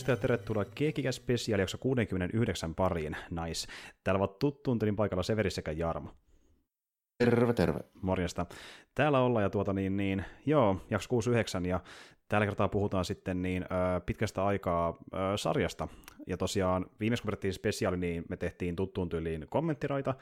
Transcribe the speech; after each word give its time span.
Morjesta 0.00 0.12
ja 0.12 0.16
tervetuloa 0.16 0.64
Keekikä 0.64 1.12
Special 1.12 1.60
jakso 1.60 1.78
69 1.78 2.74
pariin. 2.74 3.16
Nice. 3.30 3.66
Täällä 4.04 4.18
ovat 4.18 4.38
tuttuun 4.38 4.78
tylin 4.78 4.96
paikalla 4.96 5.22
Severi 5.22 5.50
sekä 5.50 5.72
Jarmo. 5.72 6.10
Terve, 7.18 7.52
terve. 7.52 7.80
Morjesta. 8.02 8.46
Täällä 8.94 9.20
ollaan 9.20 9.42
ja 9.42 9.50
tuota 9.50 9.72
niin, 9.72 9.96
niin 9.96 10.24
joo, 10.46 10.80
jakso 10.90 11.08
69 11.08 11.66
ja 11.66 11.80
tällä 12.28 12.46
kertaa 12.46 12.68
puhutaan 12.68 13.04
sitten 13.04 13.42
niin 13.42 13.62
ö, 13.62 14.00
pitkästä 14.06 14.44
aikaa 14.44 14.96
ö, 15.14 15.36
sarjasta. 15.36 15.88
Ja 16.26 16.36
tosiaan 16.36 16.86
viimeksi 17.00 17.22
kun 17.22 17.52
spesiaali, 17.52 17.96
niin 17.96 18.24
me 18.28 18.36
tehtiin 18.36 18.76
tuttuun 18.76 19.08
tyyliin 19.08 19.46
kommenttiraita, 19.50 20.14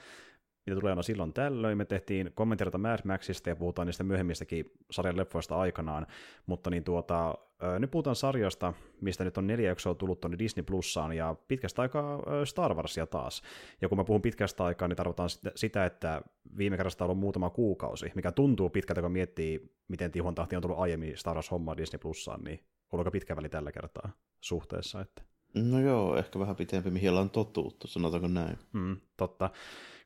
mitä 0.68 0.80
tulee 0.80 0.92
aina 0.92 1.02
silloin 1.02 1.32
tällöin. 1.32 1.78
Me 1.78 1.84
tehtiin 1.84 2.30
kommenttiraita 2.34 2.78
Mad 2.78 2.98
Maxista 3.04 3.48
ja 3.48 3.56
puhutaan 3.56 3.86
niistä 3.86 4.04
myöhemmistäkin 4.04 4.72
sarjan 4.90 5.16
leffoista 5.16 5.56
aikanaan, 5.56 6.06
mutta 6.46 6.70
niin 6.70 6.84
tuota, 6.84 7.38
nyt 7.78 7.90
puhutaan 7.90 8.16
sarjasta, 8.16 8.72
mistä 9.00 9.24
nyt 9.24 9.38
on 9.38 9.46
neljä 9.46 9.68
jaksoa 9.68 9.94
tullut 9.94 10.20
tuonne 10.20 10.38
Disney 10.38 10.62
Plussaan 10.62 11.12
ja 11.12 11.36
pitkästä 11.48 11.82
aikaa 11.82 12.22
Star 12.44 12.74
Warsia 12.74 13.06
taas. 13.06 13.42
Ja 13.80 13.88
kun 13.88 13.98
mä 13.98 14.04
puhun 14.04 14.22
pitkästä 14.22 14.64
aikaa, 14.64 14.88
niin 14.88 14.96
tarkoitan 14.96 15.28
sitä, 15.54 15.84
että 15.84 16.22
viime 16.58 16.76
kerrasta 16.76 17.04
on 17.04 17.10
ollut 17.10 17.20
muutama 17.20 17.50
kuukausi, 17.50 18.12
mikä 18.14 18.32
tuntuu 18.32 18.70
pitkältä, 18.70 19.02
kun 19.02 19.12
miettii, 19.12 19.74
miten 19.88 20.12
tihon 20.12 20.34
tahti 20.34 20.56
on 20.56 20.62
tullut 20.62 20.78
aiemmin 20.78 21.16
Star 21.16 21.34
Wars 21.34 21.50
hommaa 21.50 21.76
Disney 21.76 21.98
Plussaan, 21.98 22.44
niin 22.44 22.64
on 22.92 23.12
pitkä 23.12 23.36
väli 23.36 23.48
tällä 23.48 23.72
kertaa 23.72 24.10
suhteessa. 24.40 25.00
Että... 25.00 25.22
No 25.54 25.80
joo, 25.80 26.16
ehkä 26.16 26.38
vähän 26.38 26.56
pitempi, 26.56 26.90
mihin 26.90 27.10
ollaan 27.10 27.30
totuttu, 27.30 27.86
sanotaanko 27.86 28.28
näin. 28.28 28.58
Mm, 28.72 28.96
totta 29.16 29.50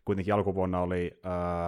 kuitenkin 0.05 0.35
alkuvuonna 0.35 0.81
oli 0.81 1.21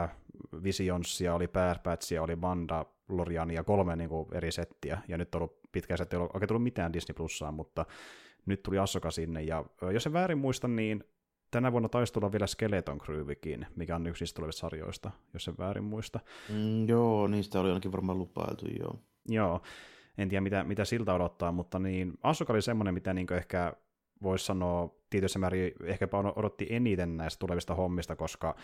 äh, 0.02 0.16
Visionsia, 0.62 1.34
oli 1.34 1.48
Batchia, 1.82 2.22
oli 2.22 2.36
Manda, 2.36 2.86
Loriania, 3.08 3.64
kolme 3.64 3.96
niin 3.96 4.08
kuin, 4.08 4.28
eri 4.32 4.52
settiä, 4.52 4.98
ja 5.08 5.18
nyt 5.18 5.34
on 5.34 5.42
ollut 5.42 5.58
pitkä 5.72 5.96
setti, 5.96 6.16
ei 6.16 6.22
ole 6.22 6.30
oikein 6.34 6.48
tullut 6.48 6.62
mitään 6.62 6.92
Disney 6.92 7.14
Plussaan, 7.14 7.54
mutta 7.54 7.86
nyt 8.46 8.62
tuli 8.62 8.78
Asoka 8.78 9.10
sinne, 9.10 9.42
ja 9.42 9.64
jos 9.92 10.06
en 10.06 10.12
väärin 10.12 10.38
muista, 10.38 10.68
niin 10.68 11.04
tänä 11.50 11.72
vuonna 11.72 11.88
taisi 11.88 12.12
tulla 12.12 12.32
vielä 12.32 12.46
Skeleton 12.46 12.98
Crewkin, 12.98 13.66
mikä 13.76 13.96
on 13.96 14.06
yksi 14.06 14.22
niistä 14.22 14.36
tulevista 14.36 14.60
sarjoista, 14.60 15.10
jos 15.32 15.48
en 15.48 15.54
väärin 15.58 15.84
muista. 15.84 16.20
Mm, 16.48 16.88
joo, 16.88 17.26
niistä 17.26 17.60
oli 17.60 17.68
ainakin 17.68 17.92
varmaan 17.92 18.18
lupailtu, 18.18 18.66
joo. 18.80 18.98
Joo, 19.28 19.60
en 20.18 20.28
tiedä 20.28 20.40
mitä, 20.40 20.64
mitä 20.64 20.84
siltä 20.84 21.14
odottaa, 21.14 21.52
mutta 21.52 21.78
niin 21.78 22.12
Asoka 22.22 22.52
oli 22.52 22.62
semmoinen, 22.62 22.94
mitä 22.94 23.14
niin 23.14 23.32
ehkä 23.32 23.72
voisi 24.22 24.44
sanoa 24.44 24.94
tietyssä 25.14 25.38
määrin 25.38 25.72
ehkäpä 25.84 26.18
odotti 26.18 26.66
eniten 26.70 27.16
näistä 27.16 27.38
tulevista 27.38 27.74
hommista, 27.74 28.16
koska 28.16 28.56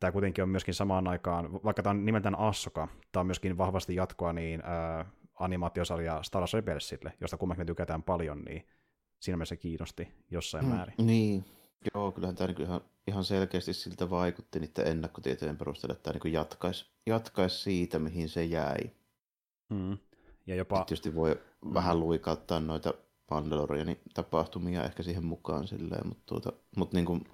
tämä 0.00 0.12
kuitenkin 0.12 0.42
on 0.42 0.48
myöskin 0.48 0.74
samaan 0.74 1.08
aikaan, 1.08 1.52
vaikka 1.52 1.82
tämä 1.82 1.90
on 1.90 2.04
nimeltään 2.04 2.38
Assoka, 2.38 2.88
tämä 3.12 3.20
on 3.20 3.26
myöskin 3.26 3.58
vahvasti 3.58 3.94
jatkoa 3.94 4.32
niin 4.32 4.62
ää, 4.64 5.04
animaatiosarja 5.34 6.22
Star 6.22 6.40
Wars 6.40 6.54
Rebelsille, 6.54 7.12
josta 7.20 7.36
kumminkin 7.36 7.60
me 7.60 7.64
tykätään 7.64 8.02
paljon, 8.02 8.42
niin 8.42 8.66
siinä 9.20 9.36
mielessä 9.36 9.56
kiinnosti 9.56 10.08
jossain 10.30 10.64
mm, 10.64 10.70
määrin. 10.70 10.94
Niin, 10.98 11.44
joo, 11.94 12.12
kyllähän 12.12 12.36
tämä 12.36 12.46
niin 12.46 12.62
ihan, 12.62 12.80
ihan 13.06 13.24
selkeästi 13.24 13.72
siltä 13.72 14.10
vaikutti 14.10 14.60
niiden 14.60 14.86
ennakkotietojen 14.86 15.56
perusteella, 15.56 15.92
että 15.92 16.12
tämä 16.12 16.20
niin 16.24 16.32
jatkaisi, 16.32 16.86
jatkaisi 17.06 17.62
siitä, 17.62 17.98
mihin 17.98 18.28
se 18.28 18.44
jäi. 18.44 18.90
Mm. 19.70 19.98
Ja 20.46 20.54
jopa... 20.54 20.76
Sitten 20.76 20.86
tietysti 20.86 21.14
voi 21.14 21.40
mm. 21.64 21.74
vähän 21.74 22.00
luikauttaa 22.00 22.60
noita 22.60 22.94
Mandalorianin 23.32 24.00
tapahtumia 24.14 24.84
ehkä 24.84 25.02
siihen 25.02 25.24
mukaan 25.24 25.66
silleen, 25.66 26.06
mutta, 26.06 26.22
tuota, 26.26 26.52
mutta 26.76 26.96
niin 26.96 27.06
kuin 27.06 27.24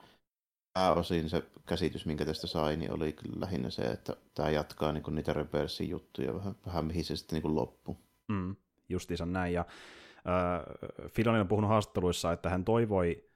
pääosin 0.72 1.30
se 1.30 1.42
käsitys, 1.66 2.06
minkä 2.06 2.24
tästä 2.24 2.46
sai, 2.46 2.76
niin 2.76 2.92
oli 2.92 3.12
kyllä 3.12 3.40
lähinnä 3.40 3.70
se, 3.70 3.82
että 3.82 4.16
tämä 4.34 4.50
jatkaa 4.50 4.92
niin 4.92 5.02
kuin 5.02 5.14
niitä 5.14 5.32
Rebelsin 5.32 5.88
juttuja 5.88 6.34
vähän, 6.34 6.54
vähän 6.66 6.84
mihin 6.84 7.04
se 7.04 7.16
sitten 7.16 7.42
niin 7.42 7.72
kuin. 7.84 7.98
Mm, 8.28 8.56
justiinsa 8.88 9.26
näin, 9.26 9.54
ja 9.54 9.60
äh, 10.16 11.10
Filoni 11.10 11.40
on 11.40 11.48
puhunut 11.48 11.68
haastatteluissa, 11.68 12.32
että 12.32 12.50
hän 12.50 12.64
toivoi 12.64 13.27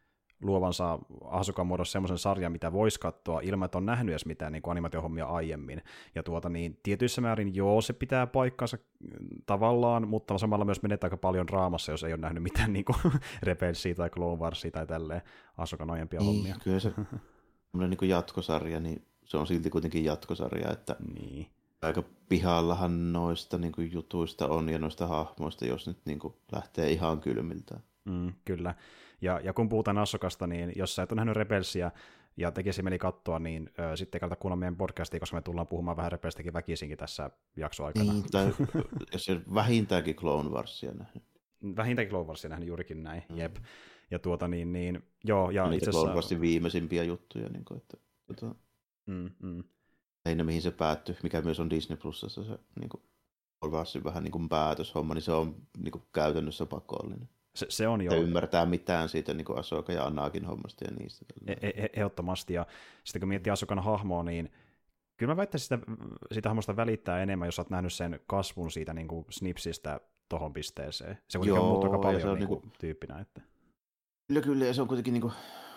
luovansa 0.43 0.99
Asukan 1.25 1.67
muodossa 1.67 1.93
semmoisen 1.93 2.19
sarjan, 2.19 2.53
mitä 2.53 2.73
voisi 2.73 3.01
katsoa 3.01 3.41
ilman, 3.41 3.67
että 3.67 3.79
on 3.79 3.87
nähnyt 3.87 4.13
edes 4.13 4.27
mitään 4.27 4.53
niin 4.53 4.63
animaatiohommia 4.67 5.27
aiemmin. 5.27 5.83
Ja 6.15 6.23
tuota, 6.23 6.49
niin, 6.49 6.79
tietyissä 6.83 7.21
määrin 7.21 7.55
joo, 7.55 7.81
se 7.81 7.93
pitää 7.93 8.27
paikkansa 8.27 8.77
mm, 8.77 9.29
tavallaan, 9.47 10.09
mutta 10.09 10.39
samalla 10.39 10.65
myös 10.65 10.83
menetään 10.83 11.07
aika 11.07 11.17
paljon 11.17 11.49
raamassa, 11.49 11.93
jos 11.93 12.05
ei 12.05 12.13
ole 12.13 12.21
nähnyt 12.21 12.43
mitään 12.43 12.73
niin 12.77 12.85
kuin 12.85 12.97
Rebelsia 13.43 13.95
tai 13.95 14.11
Clone 14.11 14.41
Warsia 14.41 14.71
tai 14.71 14.87
tälleen 14.87 15.23
Asukan 15.57 15.91
aiempia 15.91 16.21
niin, 16.21 16.35
hommia. 16.35 16.57
Kyllä 16.65 16.81
se 16.81 16.93
niin 17.89 17.97
kuin 17.97 18.09
jatkosarja, 18.09 18.81
niin 18.81 19.05
se 19.25 19.37
on 19.37 19.47
silti 19.47 19.71
kuitenkin 19.71 20.05
jatkosarja, 20.05 20.73
että 20.73 20.97
niin. 21.15 21.47
aika 21.83 22.03
pihallahan 22.29 23.13
noista 23.13 23.59
niin 23.59 23.73
kuin 23.73 23.93
jutuista 23.93 24.49
on 24.49 24.69
ja 24.69 24.79
noista 24.79 25.07
hahmoista, 25.07 25.67
jos 25.67 25.87
nyt 25.87 25.99
niin 26.05 26.19
kuin 26.19 26.35
lähtee 26.53 26.91
ihan 26.91 27.21
kylmiltä. 27.21 27.81
Mm, 28.05 28.33
kyllä. 28.45 28.75
Ja, 29.21 29.41
ja 29.41 29.53
kun 29.53 29.69
puhutaan 29.69 29.99
Assokasta, 29.99 30.47
niin 30.47 30.73
jos 30.77 30.95
sä 30.95 31.03
et 31.03 31.13
ole 31.13 31.17
nähnyt 31.17 31.37
Rebelsia 31.37 31.91
ja 32.37 32.53
tekisi 32.53 32.83
meni 32.83 32.99
katsoa, 32.99 33.39
niin 33.39 33.71
ö, 33.79 33.97
sitten 33.97 34.21
kannata 34.21 34.41
kuulla 34.41 34.57
meidän 34.57 34.77
podcastia, 34.77 35.21
koska 35.21 35.37
me 35.37 35.43
tullaan 35.43 35.67
puhumaan 35.67 35.97
vähän 35.97 36.12
Rebelsistäkin 36.12 36.53
väkisinkin 36.53 36.99
tässä 36.99 37.31
jaksoaikana. 37.57 38.12
Niin, 38.12 38.31
tai 38.31 38.47
jos 39.12 39.27
vähintäänkin 39.55 40.17
Clone 40.17 40.51
Warsia 40.51 40.93
nähnyt. 40.93 41.25
Vähintäänkin 41.77 42.11
Clone 42.11 42.27
Warsia 42.27 42.51
nähnyt 42.51 42.69
juurikin 42.69 43.03
näin, 43.03 43.23
mm. 43.29 43.37
jep. 43.37 43.57
Ja 44.11 44.19
tuota 44.19 44.49
niin, 44.49 44.73
niin 44.73 45.03
joo. 45.25 45.51
Ja 45.51 45.65
Niitä 45.65 45.77
itse 45.77 45.91
asiassa... 45.91 46.05
Clone 46.05 46.15
Warsin 46.15 46.41
viimeisimpiä 46.41 47.05
juttuja, 47.05 47.49
niin 47.49 47.65
kuin, 47.65 47.79
että 47.79 47.97
tuota, 48.27 48.55
mm, 49.07 49.31
mm. 49.43 49.65
Lähinnä 50.25 50.45
mihin 50.45 50.62
se 50.62 50.71
päättyi, 50.71 51.17
mikä 51.23 51.41
myös 51.41 51.61
on 51.61 51.71
Disney 51.71 51.97
Plusassa 51.97 52.45
se 52.45 52.59
niin 52.81 52.89
kuin, 52.89 53.03
vähän 54.05 54.25
niin 54.25 54.33
kuin 54.33 54.49
päätöshomma, 54.49 55.15
niin 55.15 55.23
se 55.23 55.33
on 55.33 55.57
niin 55.79 55.93
kuin, 55.93 56.03
käytännössä 56.12 56.67
pakollinen. 56.67 57.29
Se, 57.55 57.67
se 57.69 57.89
on 57.89 58.03
jo. 58.03 58.13
ymmärtää 58.15 58.67
mitään 58.67 59.09
siitä 59.09 59.35
niin 59.35 59.59
Asoka 59.59 59.93
ja 59.93 60.05
Anakin 60.05 60.45
hommasta 60.45 60.85
ja 60.85 60.91
niistä. 60.91 61.27
E- 61.47 61.53
e- 61.63 61.91
ehdottomasti. 61.93 62.55
Ja 62.55 62.67
sitten 63.05 63.21
kun 63.21 63.29
miettii 63.29 63.51
Asokan 63.51 63.79
hahmoa, 63.79 64.23
niin 64.23 64.53
kyllä 65.17 65.33
mä 65.33 65.37
väittäisin 65.37 65.65
sitä, 65.65 65.79
sitä 66.33 66.49
hahmosta 66.49 66.77
välittää 66.77 67.23
enemmän, 67.23 67.47
jos 67.49 67.59
olet 67.59 67.71
nähnyt 67.71 67.93
sen 67.93 68.21
kasvun 68.27 68.71
siitä 68.71 68.95
niin 68.95 69.09
kuin 69.09 69.27
Snipsistä 69.31 70.01
tuohon 70.29 70.53
pisteeseen. 70.53 71.19
Se 71.29 71.39
kuitenkin 71.39 71.62
Joo, 71.62 71.79
on 71.79 71.85
aika 71.85 71.99
paljon 71.99 72.21
se 72.21 72.29
on 72.29 72.39
niin 72.39 72.49
kuin, 72.49 72.61
niin 72.61 72.71
kuin, 72.71 72.79
tyyppinä. 72.81 73.19
Että... 73.19 73.41
Kyllä, 74.29 74.41
kyllä. 74.41 74.65
Ja 74.65 74.75
se 74.75 74.83
on 74.83 74.89
kuitenkin 74.89 75.15
niin 75.15 75.23
kuin, 75.23 75.33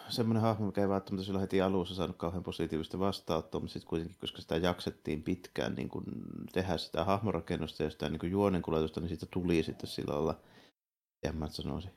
semmoinen 0.09 0.43
hahmo, 0.43 0.65
mikä 0.65 0.81
ei 0.81 0.89
välttämättä 0.89 1.25
sillä 1.25 1.39
heti 1.39 1.61
alussa 1.61 1.95
saanut 1.95 2.17
kauhean 2.17 2.43
positiivista 2.43 2.99
vastaanottoa, 2.99 3.61
mutta 3.61 3.73
sitten 3.73 3.89
kuitenkin, 3.89 4.17
koska 4.19 4.41
sitä 4.41 4.57
jaksettiin 4.57 5.23
pitkään 5.23 5.73
niin 5.75 5.89
kuin 5.89 6.05
tehdä 6.53 6.77
sitä 6.77 7.03
hahmorakennusta 7.03 7.83
ja 7.83 7.89
sitä 7.89 8.09
niin 8.09 8.19
kuin 8.19 8.31
juonenkuljetusta, 8.31 8.99
niin 8.99 9.09
siitä 9.09 9.25
tuli 9.25 9.63
sitten 9.63 9.89
sillä 9.89 10.13
lailla– 10.13 10.39
en 11.23 11.35
mä 11.35 11.47
sanoisi, 11.47 11.89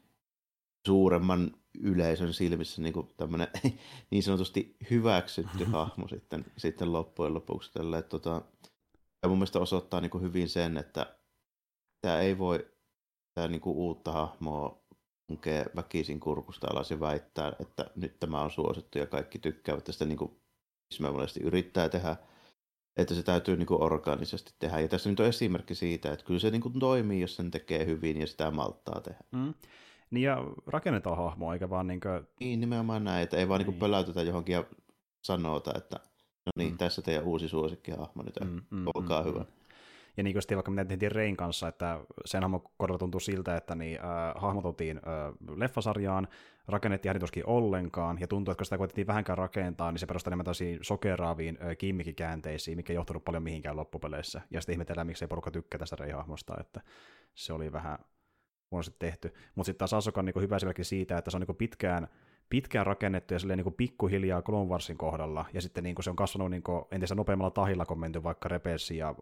suuremman 0.86 1.56
yleisön 1.80 2.34
silmissä 2.34 2.82
niin 2.82 2.94
tämmöinen 3.16 3.48
niin 4.10 4.22
sanotusti 4.22 4.76
hyväksytty 4.90 5.64
hahmo 5.72 6.08
sitten, 6.08 6.44
sitten 6.56 6.92
loppujen 6.92 7.34
lopuksi. 7.34 7.72
Tälle, 7.72 7.98
että, 7.98 8.08
tota, 8.08 8.42
ja 9.22 9.28
mun 9.28 9.38
mielestä 9.38 9.58
osoittaa 9.58 10.00
niin 10.00 10.22
hyvin 10.22 10.48
sen, 10.48 10.76
että 10.76 11.16
tämä 12.00 12.20
ei 12.20 12.38
voi 12.38 12.66
tämä 13.34 13.48
niin 13.48 13.60
uutta 13.64 14.12
hahmoa 14.12 14.82
tunkee 15.26 15.66
väkisin 15.76 16.20
kurkusta 16.20 16.66
alas 16.70 16.90
ja 16.90 17.00
väittää, 17.00 17.52
että 17.60 17.90
nyt 17.96 18.20
tämä 18.20 18.42
on 18.42 18.50
suosittu 18.50 18.98
ja 18.98 19.06
kaikki 19.06 19.38
tykkäävät 19.38 19.84
tästä 19.84 20.04
niin 20.04 20.18
kuin 20.18 20.40
yrittää 21.40 21.88
tehdä 21.88 22.16
että 22.98 23.14
se 23.14 23.22
täytyy 23.22 23.56
niin 23.56 23.66
kuin 23.66 23.82
orgaanisesti 23.82 24.52
tehdä. 24.58 24.80
Ja 24.80 24.88
tässä 24.88 25.10
nyt 25.10 25.20
on 25.20 25.26
esimerkki 25.26 25.74
siitä, 25.74 26.12
että 26.12 26.24
kyllä 26.24 26.40
se 26.40 26.50
niin 26.50 26.60
kuin 26.60 26.78
toimii, 26.78 27.20
jos 27.20 27.36
sen 27.36 27.50
tekee 27.50 27.86
hyvin 27.86 28.20
ja 28.20 28.26
sitä 28.26 28.50
malttaa 28.50 29.00
tehdä. 29.00 29.20
Mm. 29.32 29.54
Niin 30.10 30.22
ja 30.22 30.44
rakennetaan 30.66 31.16
hahmoa, 31.16 31.52
eikä 31.52 31.70
vaan 31.70 31.86
niin 31.86 32.00
kuin... 32.00 32.28
Niin, 32.40 32.60
nimenomaan 32.60 33.04
näin, 33.04 33.22
että 33.22 33.36
ei 33.36 33.48
vaan 33.48 33.60
niin. 33.60 33.70
Niin 33.70 33.78
pöläytetä 33.78 34.22
johonkin 34.22 34.52
ja 34.52 34.64
sanota, 35.22 35.72
että 35.76 36.00
no 36.46 36.52
niin, 36.56 36.72
mm. 36.72 36.78
tässä 36.78 37.02
teidän 37.02 37.24
uusi 37.24 37.48
suosikkihahmo 37.48 38.22
nyt, 38.22 38.34
mm, 38.44 38.60
mm, 38.70 38.86
olkaa 38.94 39.22
mm, 39.22 39.28
hyvä. 39.28 39.40
Mm. 39.40 39.46
Ja 40.18 40.24
niin 40.24 40.34
kuin 40.34 40.42
sitten 40.42 40.56
vaikka 40.56 40.70
mitä 40.70 40.84
tehtiin 40.84 41.12
Rein 41.12 41.36
kanssa, 41.36 41.68
että 41.68 42.00
sen 42.24 42.42
kohdalla 42.76 42.98
tuntui 42.98 43.20
siltä, 43.20 43.56
että 43.56 43.74
niin, 43.74 43.98
äh, 44.00 44.34
hahmoteltiin 44.34 44.96
äh, 44.96 45.56
leffasarjaan, 45.56 46.28
rakennettiin 46.68 47.10
häditoskin 47.10 47.46
ollenkaan, 47.46 48.20
ja 48.20 48.26
tuntui, 48.26 48.52
että 48.52 48.58
kun 48.58 48.66
sitä 48.66 48.78
koitettiin 48.78 49.06
vähänkään 49.06 49.38
rakentaa, 49.38 49.92
niin 49.92 49.98
se 49.98 50.06
perustui 50.06 50.30
enemmän 50.30 50.44
tosi 50.44 50.78
sokeraaviin 50.82 51.58
äh, 51.62 51.76
kimmikkikäänteisiin, 51.76 52.76
mikä 52.76 52.92
ei 52.92 52.94
johtunut 52.94 53.24
paljon 53.24 53.42
mihinkään 53.42 53.76
loppupeleissä. 53.76 54.40
Ja 54.50 54.60
sitten 54.60 54.72
ihmetellään, 54.72 55.06
miksi 55.06 55.24
ei 55.24 55.28
porukka 55.28 55.50
tykkää 55.50 55.78
tästä 55.78 55.96
Rei-hahmosta, 55.96 56.54
että 56.60 56.80
se 57.34 57.52
oli 57.52 57.72
vähän 57.72 57.98
huonosti 58.70 58.96
tehty. 58.98 59.34
Mutta 59.54 59.66
sitten 59.66 59.78
taas 59.78 59.94
Asoka 59.94 60.20
on 60.20 60.24
niin 60.24 60.40
hyvä 60.40 60.56
esimerkki 60.56 60.84
siitä, 60.84 61.18
että 61.18 61.30
se 61.30 61.36
on 61.36 61.42
niin 61.48 61.56
pitkään 61.56 62.08
pitkään 62.50 62.86
rakennettu 62.86 63.34
ja 63.34 63.56
niin 63.56 63.64
kuin 63.64 63.74
pikkuhiljaa 63.74 64.42
Clone 64.42 64.70
Warsin 64.70 64.98
kohdalla, 64.98 65.44
ja 65.54 65.62
sitten 65.62 65.84
niin 65.84 65.94
kuin 65.94 66.04
se 66.04 66.10
on 66.10 66.16
kasvanut 66.16 66.50
niin 66.50 66.62
kuin 66.62 66.84
entistä 66.90 67.14
nopeammalla 67.14 67.50
tahilla, 67.50 67.86
kun 67.86 68.00
menty 68.00 68.22
vaikka 68.22 68.48
Rebelsi 68.48 68.96
ja 68.96 69.14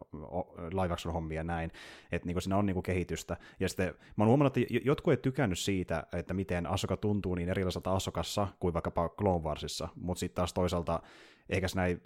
live 0.82 0.92
action 0.92 1.14
hommia 1.14 1.40
ja 1.40 1.44
näin, 1.44 1.70
että 2.12 2.26
niin 2.26 2.34
kuin 2.34 2.42
siinä 2.42 2.56
on 2.56 2.66
niin 2.66 2.74
kuin 2.74 2.82
kehitystä. 2.82 3.36
Ja 3.60 3.68
sitten 3.68 3.94
mä 4.16 4.24
oon 4.24 4.28
huomannut, 4.28 4.56
että 4.56 4.74
jotkut 4.84 5.12
ei 5.12 5.16
tykännyt 5.16 5.58
siitä, 5.58 6.06
että 6.12 6.34
miten 6.34 6.66
Asoka 6.66 6.96
tuntuu 6.96 7.34
niin 7.34 7.48
erilaiselta 7.48 7.92
Asokassa 7.92 8.48
kuin 8.60 8.74
vaikkapa 8.74 9.08
Clone 9.08 9.44
Warsissa, 9.44 9.88
mutta 9.94 10.20
sitten 10.20 10.36
taas 10.36 10.52
toisaalta 10.52 11.02
ehkä 11.48 11.66
näin 11.74 12.00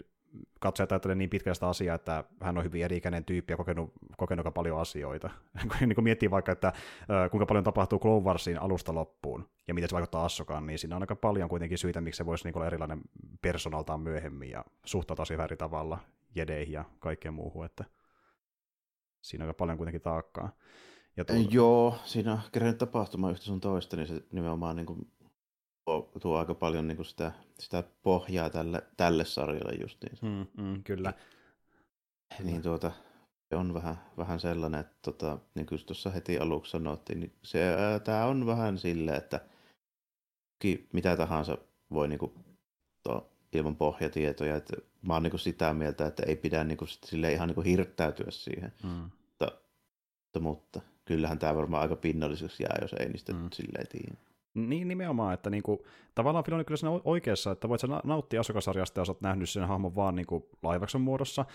katsojat 0.59 0.91
ajattelee 0.91 1.15
niin 1.15 1.29
pitkästä 1.29 1.67
asiaa, 1.67 1.95
että 1.95 2.23
hän 2.41 2.57
on 2.57 2.63
hyvin 2.63 2.83
eri-ikäinen 2.83 3.25
tyyppi 3.25 3.53
ja 3.53 3.57
kokenut, 3.57 3.91
kokenut 4.17 4.45
aika 4.45 4.51
paljon 4.51 4.79
asioita. 4.79 5.29
niin 5.79 5.95
kun 5.95 6.03
miettii 6.03 6.31
vaikka, 6.31 6.51
että 6.51 6.73
kuinka 7.31 7.45
paljon 7.45 7.63
tapahtuu 7.63 7.99
Clone 7.99 8.25
Warsin 8.25 8.61
alusta 8.61 8.95
loppuun 8.95 9.49
ja 9.67 9.73
miten 9.73 9.89
se 9.89 9.93
vaikuttaa 9.93 10.25
Assokaan, 10.25 10.65
niin 10.65 10.79
siinä 10.79 10.95
on 10.95 11.03
aika 11.03 11.15
paljon 11.15 11.49
kuitenkin 11.49 11.77
syitä, 11.77 12.01
miksi 12.01 12.17
se 12.17 12.25
voisi 12.25 12.43
niin 12.43 12.57
olla 12.57 12.67
erilainen 12.67 13.01
personaltaan 13.41 14.01
myöhemmin 14.01 14.49
ja 14.49 14.65
suhtautua 14.85 15.25
siihen 15.25 15.43
eri 15.43 15.57
tavalla 15.57 15.99
jedeihin 16.35 16.73
ja 16.73 16.85
kaikkeen 16.99 17.33
muuhun, 17.33 17.65
että 17.65 17.85
siinä 19.21 19.43
on 19.43 19.47
aika 19.47 19.57
paljon 19.57 19.77
kuitenkin 19.77 20.01
taakkaa. 20.01 20.51
Ja 21.17 21.25
tuo... 21.25 21.35
Joo, 21.49 21.95
siinä 22.05 22.33
on 22.33 22.39
kerran 22.51 22.75
tapahtuma 22.75 23.31
yhtä 23.31 23.45
sun 23.45 23.61
toista, 23.61 23.97
niin 23.97 24.07
se 24.07 24.23
nimenomaan 24.31 24.75
niin 24.75 24.85
kuin 24.85 25.11
tuo 26.21 26.37
aika 26.37 26.53
paljon 26.53 26.87
niin 26.87 26.95
kuin 26.95 27.05
sitä, 27.05 27.31
sitä 27.59 27.83
pohjaa 28.03 28.49
tälle, 28.49 28.83
tälle 28.97 29.25
sarjalle 29.25 29.73
justiin. 29.81 30.17
Mm, 30.21 30.63
mm, 30.63 30.83
kyllä. 30.83 31.13
Niin 32.43 32.61
tuota, 32.61 32.91
se 33.49 33.55
on 33.55 33.73
vähän, 33.73 33.95
vähän 34.17 34.39
sellainen, 34.39 34.79
että 34.79 34.95
tota, 35.01 35.37
niin 35.55 35.65
kuin 35.65 35.85
tuossa 35.85 36.09
heti 36.09 36.39
aluksi 36.39 36.71
sanottiin, 36.71 37.19
niin 37.19 37.33
se, 37.43 37.59
tämä 38.03 38.25
on 38.25 38.45
vähän 38.45 38.77
silleen, 38.77 39.17
että 39.17 39.41
mitä 40.93 41.17
tahansa 41.17 41.57
voi 41.91 42.07
niin 42.07 42.19
kuin, 42.19 42.31
to, 43.03 43.31
ilman 43.53 43.75
pohjatietoja. 43.75 44.55
Että 44.55 44.73
mä 45.01 45.13
oon 45.13 45.23
niin 45.23 45.31
kuin 45.31 45.39
sitä 45.39 45.73
mieltä, 45.73 46.07
että 46.07 46.23
ei 46.27 46.35
pidä 46.35 46.63
niin 46.63 46.77
kuin, 46.77 46.89
sille 47.05 47.31
ihan 47.31 47.47
niin 47.47 47.55
kuin 47.55 47.67
hirttäytyä 47.67 48.31
siihen. 48.31 48.73
Mm. 48.83 48.89
Mutta, 48.89 49.51
mutta, 50.33 50.39
mutta 50.39 50.81
kyllähän 51.05 51.39
tämä 51.39 51.55
varmaan 51.55 51.81
aika 51.81 51.95
pinnalliseksi 51.95 52.63
jää, 52.63 52.77
jos 52.81 52.93
ei 52.93 53.09
niistä 53.09 53.33
mm. 53.33 53.49
silleen 53.53 53.87
tiedä. 53.87 54.30
Niin 54.53 54.87
nimenomaan, 54.87 55.33
että 55.33 55.49
niinku, 55.49 55.85
tavallaan 56.15 56.43
Filoni 56.43 56.63
kyllä 56.63 56.77
siinä 56.77 56.99
oikeassa, 57.03 57.51
että 57.51 57.69
voit 57.69 57.81
sä 57.81 57.87
nauttia 58.03 58.39
asukasarjasta, 58.39 59.01
jos 59.01 59.09
olet 59.09 59.21
nähnyt 59.21 59.49
sen 59.49 59.67
hahmon 59.67 59.95
vaan 59.95 60.15
niinku 60.15 60.49
laivakson 60.63 61.01
muodossa, 61.01 61.45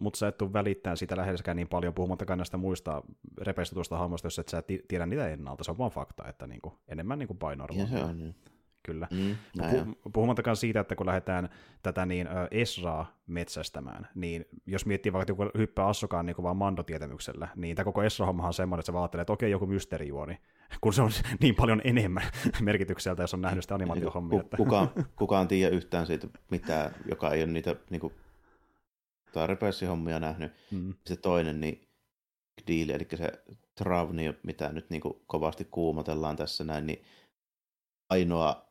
mutta 0.00 0.18
sä 0.18 0.28
et 0.28 0.38
tule 0.38 0.52
välittämään 0.52 0.96
siitä 0.96 1.16
läheskään 1.16 1.56
niin 1.56 1.68
paljon, 1.68 1.94
puhumattakaan 1.94 2.38
näistä 2.38 2.56
muista 2.56 3.02
repeistetuista 3.40 3.98
hahmoista, 3.98 4.26
jos 4.26 4.38
et 4.38 4.48
sä 4.48 4.62
tiedä 4.88 5.06
niitä 5.06 5.28
ennalta, 5.28 5.64
se 5.64 5.70
on 5.70 5.78
vaan 5.78 5.90
fakta, 5.90 6.28
että 6.28 6.46
niinku, 6.46 6.78
enemmän 6.88 7.18
niinku 7.18 7.34
painoarvoa. 7.34 7.86
Se 7.86 8.04
on, 8.04 8.18
niin. 8.18 8.34
Kyllä. 8.82 9.08
Mm, 9.10 9.36
Puh- 9.58 10.10
puhumattakaan 10.12 10.56
siitä, 10.56 10.80
että 10.80 10.96
kun 10.96 11.06
lähdetään 11.06 11.48
tätä 11.82 12.06
niin 12.06 12.28
Esraa 12.50 13.16
metsästämään, 13.26 14.08
niin 14.14 14.44
jos 14.66 14.86
miettii 14.86 15.12
vaikka 15.12 15.30
joku 15.30 15.44
hyppää 15.58 15.86
Assokaan 15.86 16.26
niin 16.26 16.36
vaan 16.42 16.56
mandotietämyksellä, 16.56 17.48
niin 17.56 17.76
tämä 17.76 17.84
koko 17.84 18.02
Esra-hommahan 18.02 18.48
on 18.48 18.54
semmoinen, 18.54 18.80
että 18.80 18.86
se 18.86 18.92
vaatelee, 18.92 19.22
että 19.22 19.32
okei, 19.32 19.50
joku 19.50 19.66
mysteerijuoni, 19.66 20.38
kun 20.80 20.92
se 20.92 21.02
on 21.02 21.10
niin 21.40 21.54
paljon 21.54 21.80
enemmän 21.84 22.30
merkitykseltä, 22.60 23.22
jos 23.22 23.34
on 23.34 23.40
nähnyt 23.40 23.64
sitä 23.64 23.74
animaatiohommia. 23.74 24.40
Että... 24.40 24.56
Kukaan, 24.64 24.90
kukaan 25.16 25.48
tiedä 25.48 25.76
yhtään 25.76 26.06
siitä 26.06 26.28
mitään, 26.50 26.94
joka 27.08 27.30
ei 27.30 27.42
ole 27.42 27.52
niitä 27.52 27.76
niin 27.90 28.00
kuin, 28.00 28.12
repressihommia 29.46 30.20
nähnyt. 30.20 30.52
Mm. 30.70 30.94
Se 31.06 31.16
toinen, 31.16 31.60
niin 31.60 31.88
deal, 32.66 32.88
eli 32.88 33.06
se 33.14 33.32
Travni, 33.74 34.34
mitä 34.42 34.72
nyt 34.72 34.90
niin 34.90 35.00
kuin 35.00 35.14
kovasti 35.26 35.64
kuumotellaan 35.64 36.36
tässä 36.36 36.64
näin, 36.64 36.86
niin 36.86 37.04
ainoa 38.10 38.66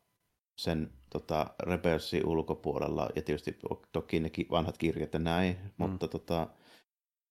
sen 0.57 0.94
tota, 1.09 1.47
Rebelsin 1.59 2.25
ulkopuolella, 2.25 3.09
ja 3.15 3.21
tietysti 3.21 3.59
toki 3.92 4.19
ne 4.19 4.30
vanhat 4.51 4.77
kirjat 4.77 5.13
ja 5.13 5.19
näin, 5.19 5.57
mm. 5.63 5.71
mutta 5.77 6.07
tota, 6.07 6.47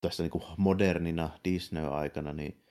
tässä 0.00 0.22
niin 0.22 0.30
kuin 0.30 0.44
modernina 0.56 1.30
Disney-aikana, 1.44 2.32
niin 2.32 2.64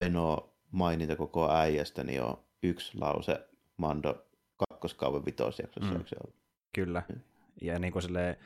Eno 0.00 0.49
mainita 0.70 1.16
koko 1.16 1.50
äijästä, 1.50 2.04
niin 2.04 2.22
on 2.22 2.38
yksi 2.62 2.98
lause 2.98 3.48
Mando 3.76 4.26
kakkoskauden 4.56 5.24
vitosjaksossa, 5.24 5.94
mm. 5.94 6.04
se 6.06 6.16
Kyllä, 6.74 7.02
ja 7.60 7.78
niin 7.78 7.92
kuin 7.92 8.02
silleen, 8.02 8.36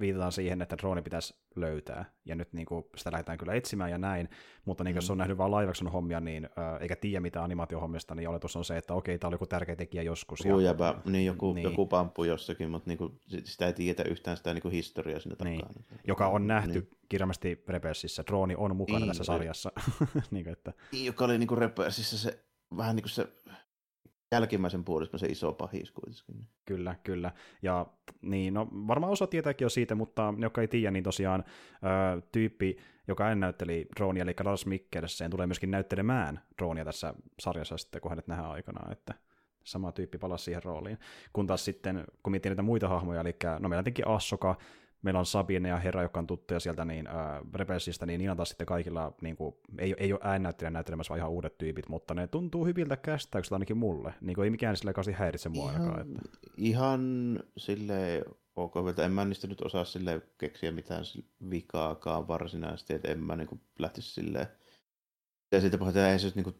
viitataan 0.00 0.32
siihen, 0.32 0.62
että 0.62 0.78
drooni 0.78 1.02
pitäisi 1.02 1.34
löytää, 1.56 2.04
ja 2.24 2.34
nyt 2.34 2.52
niin 2.52 2.66
kuin, 2.66 2.84
sitä 2.96 3.12
lähdetään 3.12 3.38
kyllä 3.38 3.54
etsimään 3.54 3.90
ja 3.90 3.98
näin, 3.98 4.28
mutta 4.64 4.84
niin, 4.84 4.94
mm. 4.94 4.96
jos 4.96 5.10
on 5.10 5.18
nähnyt 5.18 5.38
vain 5.38 5.52
live 5.52 5.90
hommia, 5.92 6.20
niin, 6.20 6.48
eikä 6.80 6.96
tiedä 6.96 7.20
mitä 7.20 7.42
animaatiohommista, 7.42 8.14
niin 8.14 8.28
oletus 8.28 8.56
on 8.56 8.64
se, 8.64 8.76
että 8.76 8.94
okei, 8.94 9.18
tämä 9.18 9.28
oli 9.28 9.34
joku 9.34 9.46
tärkeä 9.46 9.76
tekijä 9.76 10.02
joskus. 10.02 10.44
Ja, 10.44 10.60
jäbä, 10.60 10.94
niin 11.04 11.26
joku, 11.26 11.52
niin. 11.52 11.64
joku 11.64 11.86
pamppu 11.86 12.24
jossakin, 12.24 12.70
mutta 12.70 12.90
niin 12.90 12.98
kuin, 12.98 13.20
sitä 13.44 13.66
ei 13.66 13.72
tiedä 13.72 14.04
yhtään 14.10 14.36
sitä 14.36 14.54
niin 14.54 14.62
kuin 14.62 14.72
historiaa 14.72 15.20
sinne 15.20 15.36
niin. 15.44 15.60
takaa. 15.60 15.74
Niin. 15.90 16.00
Joka 16.06 16.28
on 16.28 16.46
nähty 16.46 16.80
niin. 16.80 16.88
kirjallisesti 17.08 17.64
Rebelsissä, 17.68 18.24
drooni 18.26 18.54
on 18.56 18.76
mukana 18.76 18.98
niin, 18.98 19.08
tässä 19.08 19.24
sarjassa. 19.24 19.72
niin 20.30 20.48
että... 20.48 20.72
Joka 20.92 21.24
oli 21.24 21.38
niin 21.38 21.48
kuin 21.48 21.58
Rebelsissä 21.58 22.18
se 22.18 22.44
vähän 22.76 22.96
niin 22.96 23.02
kuin 23.02 23.10
se 23.10 23.28
jälkimmäisen 24.36 24.84
puoliskon 24.84 25.20
se 25.20 25.26
iso 25.26 25.52
pahis 25.52 25.90
kuitenkin. 25.90 26.48
Kyllä, 26.64 26.94
kyllä. 27.04 27.32
Ja 27.62 27.86
niin, 28.22 28.54
no, 28.54 28.68
varmaan 28.72 29.12
osa 29.12 29.26
tietääkin 29.26 29.64
jo 29.64 29.68
siitä, 29.68 29.94
mutta 29.94 30.32
ne, 30.32 30.46
jotka 30.46 30.60
ei 30.60 30.68
tiedä, 30.68 30.90
niin 30.90 31.04
tosiaan 31.04 31.44
ö, 32.16 32.22
tyyppi, 32.32 32.76
joka 33.08 33.30
en 33.30 33.40
näytteli 33.40 33.86
droonia, 33.96 34.22
eli 34.22 34.34
Lars 34.44 34.66
Mikkelsen, 34.66 35.30
tulee 35.30 35.46
myöskin 35.46 35.70
näyttelemään 35.70 36.40
droonia 36.58 36.84
tässä 36.84 37.14
sarjassa 37.40 37.76
sitten, 37.76 38.00
kun 38.00 38.10
hänet 38.10 38.26
nähdään 38.26 38.50
aikanaan, 38.50 38.92
että 38.92 39.14
sama 39.64 39.92
tyyppi 39.92 40.18
palasi 40.18 40.44
siihen 40.44 40.62
rooliin. 40.62 40.98
Kun 41.32 41.46
taas 41.46 41.64
sitten, 41.64 42.04
kun 42.22 42.30
miettii 42.30 42.50
niitä 42.50 42.62
muita 42.62 42.88
hahmoja, 42.88 43.20
eli 43.20 43.36
no 43.44 43.68
meillä 43.68 43.80
on 43.80 43.84
tietenkin 43.84 44.08
Assoka, 44.08 44.56
meillä 45.06 45.18
on 45.18 45.26
Sabine 45.26 45.68
ja 45.68 45.76
Herra, 45.76 46.02
joka 46.02 46.20
on 46.20 46.26
tuttuja 46.26 46.60
sieltä 46.60 46.84
niin, 46.84 47.06
äh, 47.06 47.14
Rebelsistä, 47.54 48.06
niin 48.06 48.18
niillä 48.18 48.36
taas 48.36 48.48
sitten 48.48 48.66
kaikilla 48.66 49.12
niin 49.20 49.36
kuin, 49.36 49.54
ei, 49.78 49.94
ei 49.98 50.12
ole 50.12 50.20
äännäyttelijä 50.22 50.70
näyttelemässä, 50.70 51.08
vaan 51.08 51.18
ihan 51.18 51.30
uudet 51.30 51.58
tyypit, 51.58 51.88
mutta 51.88 52.14
ne 52.14 52.26
tuntuu 52.26 52.66
hyviltä 52.66 52.96
kästäyksiltä 52.96 53.54
ainakin 53.54 53.76
mulle. 53.76 54.14
Niin 54.20 54.34
kuin, 54.34 54.44
ei 54.44 54.50
mikään 54.50 54.76
sille 54.76 54.92
kanssa 54.92 55.12
häiritse 55.12 55.48
mua 55.48 55.70
ihan, 55.70 55.82
ainakaan. 55.82 56.08
Että... 56.08 56.28
Ihan 56.56 57.00
silleen 57.56 58.24
ok, 58.56 58.74
että 58.90 59.04
en 59.04 59.12
mä 59.12 59.24
niistä 59.24 59.46
nyt 59.46 59.60
osaa 59.60 59.84
sille 59.84 60.22
keksiä 60.38 60.72
mitään 60.72 61.04
vikaakaan 61.50 62.28
varsinaisesti, 62.28 62.94
että 62.94 63.08
en 63.08 63.20
mä 63.20 63.36
niin 63.36 63.48
kuin, 63.48 63.60
lähtisi 63.78 64.10
silleen 64.12 64.46
ja 65.52 65.60
sitten 65.60 65.80
pohjataan, 65.80 66.10
ei 66.10 66.18
se 66.18 66.32
niin 66.34 66.44
kuin, 66.44 66.56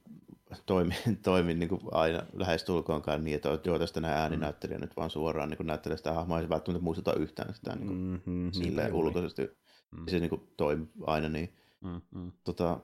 toimi, 0.66 0.94
toimi 1.24 1.54
niin 1.54 1.68
kuin 1.68 1.80
aina 1.90 2.22
lähestulkoonkaan 2.32 3.24
niin, 3.24 3.34
että 3.34 3.58
joo, 3.64 3.78
tästä 3.78 4.00
nämä 4.00 4.14
ääninäyttelijä 4.14 4.78
mm. 4.78 4.80
nyt 4.80 4.96
vaan 4.96 5.10
suoraan 5.10 5.50
niin 5.50 5.66
näyttelee 5.66 5.96
sitä 5.96 6.12
hahmoa, 6.12 6.38
ei 6.38 6.44
se 6.44 6.48
välttämättä 6.48 6.84
muistuta 6.84 7.14
yhtään 7.14 7.54
sitä 7.54 7.76
niin 7.76 7.86
kuin, 7.86 7.98
mm-hmm, 7.98 8.52
silleen 8.52 8.86
niin, 8.86 8.94
ulkoisesti. 8.94 9.42
Mm. 9.90 10.04
Se 10.08 10.20
niin 10.20 10.30
kuin, 10.30 10.52
toimi 10.56 10.88
aina 11.06 11.28
niin. 11.28 11.56
Mm-hmm. 11.80 12.32
Tota, 12.44 12.80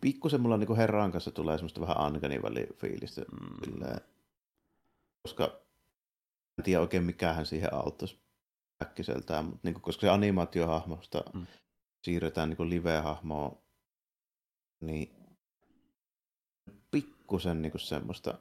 pikkusen 0.00 0.40
mulla 0.40 0.56
niin 0.56 0.66
kuin 0.66 0.76
herran 0.76 1.12
kanssa 1.12 1.30
tulee 1.30 1.58
semmoista 1.58 1.80
vähän 1.80 2.00
Anganin 2.00 2.40
fiilistä, 2.76 3.20
mm. 3.20 3.64
silleen, 3.64 4.00
koska 5.22 5.60
en 6.58 6.64
tiedä 6.64 6.80
oikein 6.80 7.04
mikähän 7.04 7.46
siihen 7.46 7.74
auttaisi 7.74 8.20
äkkiseltään, 8.82 9.44
mutta 9.44 9.60
niin 9.62 9.74
kuin, 9.74 9.82
koska 9.82 10.00
se 10.00 10.08
animaatiohahmosta 10.08 11.22
mm. 11.34 11.46
siirretään 12.02 12.48
niin 12.48 12.70
live-hahmoon, 12.70 13.58
niin 14.80 15.25
pikkusen 17.26 17.62
niin 17.62 17.72
semmoista, 17.76 18.38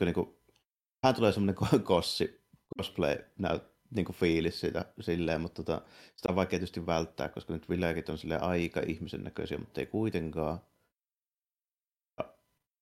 niin 0.00 0.14
kuin, 0.14 0.36
hän 1.04 1.14
tulee 1.14 1.32
semmoinen 1.32 1.84
kossi, 1.84 2.44
cosplay 2.78 3.18
näyt, 3.38 3.62
niin 3.90 4.04
kuin 4.04 4.16
fiilis 4.16 4.60
siitä 4.60 4.84
silleen, 5.00 5.40
mutta 5.40 5.62
tota, 5.62 5.82
sitä 6.16 6.28
on 6.28 6.36
vaikea 6.36 6.58
tietysti 6.58 6.86
välttää, 6.86 7.28
koska 7.28 7.52
nyt 7.52 7.68
villekit 7.68 8.08
on 8.08 8.18
silleen 8.18 8.42
aika 8.42 8.80
ihmisen 8.86 9.24
näköisiä, 9.24 9.58
mutta 9.58 9.80
ei 9.80 9.86
kuitenkaan 9.86 10.58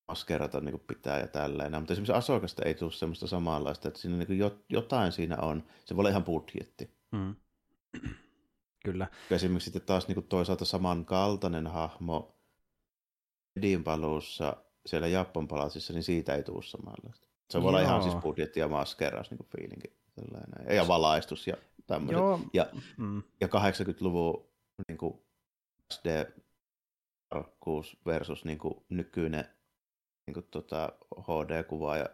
maskerata 0.08 0.60
niin 0.60 0.72
kuin 0.72 0.86
pitää 0.86 1.20
ja 1.20 1.28
tälleen. 1.28 1.72
Mutta 1.72 1.92
esimerkiksi 1.92 2.12
Asokasta 2.12 2.62
ei 2.62 2.74
tule 2.74 2.92
semmoista 2.92 3.26
samanlaista, 3.26 3.88
että 3.88 4.00
siinä 4.00 4.16
niin 4.16 4.26
kuin 4.26 4.40
jotain 4.68 5.12
siinä 5.12 5.36
on. 5.36 5.64
Se 5.84 5.96
voi 5.96 6.02
olla 6.02 6.10
ihan 6.10 6.24
budjetti. 6.24 6.90
Mm. 7.12 7.36
Kyllä. 8.84 9.06
Esimerkiksi 9.30 9.64
sitten 9.64 9.82
taas 9.82 10.08
niin 10.08 10.14
kuin 10.14 10.26
toisaalta 10.26 10.64
samankaltainen 10.64 11.66
hahmo 11.66 12.36
Edin 13.56 13.84
paluussa 13.84 14.56
siellä 14.86 15.06
Japan 15.06 15.48
palasissa, 15.48 15.92
niin 15.92 16.02
siitä 16.02 16.34
ei 16.34 16.42
tule 16.42 16.62
samanlaista. 16.62 17.26
Se 17.50 17.58
voi 17.58 17.62
Joo. 17.62 17.68
olla 17.68 17.80
ihan 17.80 18.02
siis 18.02 18.16
budjetti 18.16 18.60
ja 18.60 18.68
maskeraus 18.68 19.30
niin 19.30 19.48
fiilinki. 19.56 19.96
Tällainen. 20.14 20.76
Ja 20.76 20.88
valaistus 20.88 21.46
ja 21.46 21.56
tämmöiset. 21.86 22.48
Ja, 22.52 22.66
mm. 22.96 23.22
ja 23.40 23.46
80-luvun 23.46 24.48
niin 24.88 24.98
kuin 24.98 25.14
SD 25.92 26.26
tarkkuus 27.28 27.96
versus 28.06 28.44
niin 28.44 28.58
kuin 28.58 28.74
nykyinen 28.88 29.44
niin 30.26 30.34
kuin, 30.34 30.46
tota, 30.50 30.92
HD-kuva 31.20 31.96
ja 31.96 32.06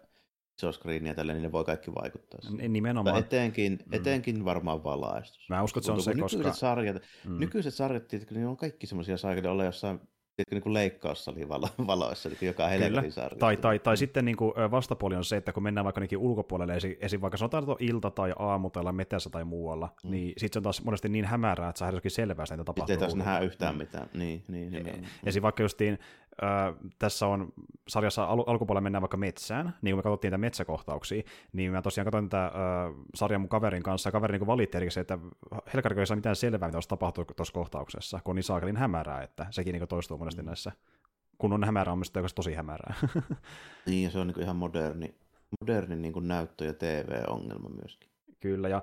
iso 0.59 0.73
screen 0.73 1.07
ja 1.07 1.14
tälleen, 1.14 1.37
niin 1.37 1.43
ne 1.43 1.52
voi 1.52 1.64
kaikki 1.64 1.95
vaikuttaa. 1.95 2.41
Siihen. 2.41 2.73
Nimenomaan. 2.73 3.19
etenkin, 3.19 3.73
mm. 3.73 3.93
etenkin 3.93 4.45
varmaan 4.45 4.85
valaistus. 4.85 5.49
Mä 5.49 5.62
uskon, 5.62 5.81
että 5.81 5.87
se 5.87 5.93
on 5.93 6.02
se, 6.02 6.11
nykyiset 6.11 6.43
koska... 6.43 6.59
Sarjat, 6.59 7.02
mm. 7.26 7.38
Nykyiset 7.38 7.75
sarjat, 7.75 8.05
niin 8.31 8.47
on 8.47 8.57
kaikki 8.57 8.87
semmoisia 8.87 9.17
sarjoja, 9.17 9.50
olla 9.50 9.64
jossain 9.64 10.00
niin 10.51 10.62
kuin 10.62 10.75
valoissa 11.87 12.29
niin 12.29 12.39
joka 12.43 12.69
helvetin 12.69 13.12
sarja. 13.12 13.39
Tai, 13.39 13.57
tai, 13.57 13.79
tai 13.79 13.97
sitten 13.97 14.25
niin 14.25 14.37
kuin 14.37 14.53
vastapuoli 14.71 15.17
on 15.17 15.25
se, 15.25 15.37
että 15.37 15.53
kun 15.53 15.62
mennään 15.62 15.85
vaikka 15.85 16.01
ulkopuolelle, 16.19 16.75
esim. 16.75 16.95
esim. 17.01 17.21
vaikka 17.21 17.37
sanotaan, 17.37 17.62
että 17.62 17.85
ilta 17.85 18.11
tai 18.11 18.33
aamu 18.39 18.71
tai 18.71 18.93
metässä 18.93 19.31
tai 19.31 19.45
muualla, 19.45 19.89
mm. 20.05 20.11
niin 20.11 20.33
sitten 20.37 20.53
se 20.53 20.59
on 20.59 20.62
taas 20.62 20.85
monesti 20.85 21.09
niin 21.09 21.25
hämärää, 21.25 21.69
että 21.69 21.79
saa 21.79 21.89
selvää, 22.11 22.45
että 22.45 22.57
tapahtuu. 22.65 22.83
Sitten 22.83 22.95
ei 22.95 23.01
taas 23.01 23.15
nähdä 23.15 23.41
yhtään 23.41 23.77
mitään. 23.77 24.09
Niin, 24.15 24.45
niin, 24.49 24.73
niin, 24.73 24.85
niin. 24.85 25.09
Esim. 25.27 25.43
vaikka 25.43 25.62
justiin 25.62 25.99
äh, 26.43 26.75
tässä 26.99 27.27
on 27.27 27.53
sarjassa 27.89 28.25
al- 28.25 28.45
alkupuolella 28.47 28.81
mennään 28.81 29.03
vaikka 29.03 29.17
metsään, 29.17 29.75
niin 29.83 29.93
kun 29.93 29.99
me 29.99 30.03
katsottiin 30.03 30.31
näitä 30.31 30.41
metsäkohtauksia, 30.41 31.23
niin 31.53 31.73
mä 31.73 31.83
tosiaan 31.83 32.05
katsoin 32.05 32.29
tätä 32.29 32.47
äh, 32.47 32.53
sarjan 33.15 33.41
mun 33.41 33.49
kaverin 33.49 33.83
kanssa, 33.83 34.09
ja 34.09 34.12
kaveri 34.12 34.39
niin 34.39 34.47
valitti 34.47 34.77
erikseen, 34.77 35.03
että 35.03 35.19
Helkariko 35.75 36.01
ei 36.01 36.07
saa 36.07 36.17
mitään 36.17 36.37
selvää, 36.37 36.69
mitä 36.69 36.77
olisi 36.77 36.89
tapahtunut 36.89 37.33
tuossa 37.37 37.55
kohtauksessa, 37.55 38.21
kun 38.25 38.33
on 38.33 38.37
niin 38.37 38.45
saakelin 38.45 38.77
hämärää, 38.77 39.23
että 39.23 39.47
sekin 39.51 39.73
niin 39.73 39.89
toistuu 39.89 40.19
monesti 40.19 40.43
mm. 40.43 40.47
näissä 40.47 40.73
kun 41.43 41.53
on 41.53 41.65
hämärää, 41.65 41.93
on 41.93 41.99
myös 42.15 42.35
tosi 42.35 42.55
hämärää. 42.55 42.95
niin, 43.87 44.11
se 44.11 44.19
on 44.19 44.27
niin 44.27 44.41
ihan 44.41 44.57
moderni, 44.57 45.15
moderni 45.61 45.97
niin 45.97 46.12
kuin 46.12 46.29
näyttö- 46.29 46.65
ja 46.65 46.73
TV-ongelma 46.73 47.69
myöskin. 47.69 48.11
Kyllä, 48.41 48.69
ja 48.69 48.83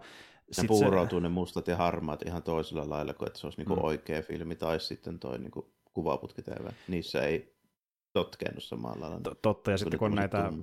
ne 0.58 0.68
puuroutuu 0.68 1.20
se... 1.20 1.24
ne 1.24 1.30
mustat 1.30 1.68
ja 1.68 1.78
harmaat 1.78 2.22
ihan 2.22 2.44
toisella 2.44 2.90
lailla 2.90 3.14
kuin 3.14 3.28
että 3.28 3.40
se 3.40 3.48
olisi 3.48 3.60
niin 3.60 3.68
kuin 3.68 3.80
mm. 3.80 3.86
oikea 3.86 4.22
filmi, 4.22 4.56
tai 4.56 4.80
sitten 4.80 5.20
toi 5.20 5.40
niin 5.40 5.52
kuin 5.94 6.04
kuvaputki 6.04 6.42
TV. 6.42 6.68
Niissä 6.88 7.22
ei 7.22 7.60
sotkeennu 8.14 8.62
samalla 8.62 9.10
lailla. 9.10 9.36
Totta, 9.42 9.72
ja 9.72 9.78
sitten 9.78 10.00
kun 10.00 10.06
on 10.06 10.16
näitä 10.16 10.54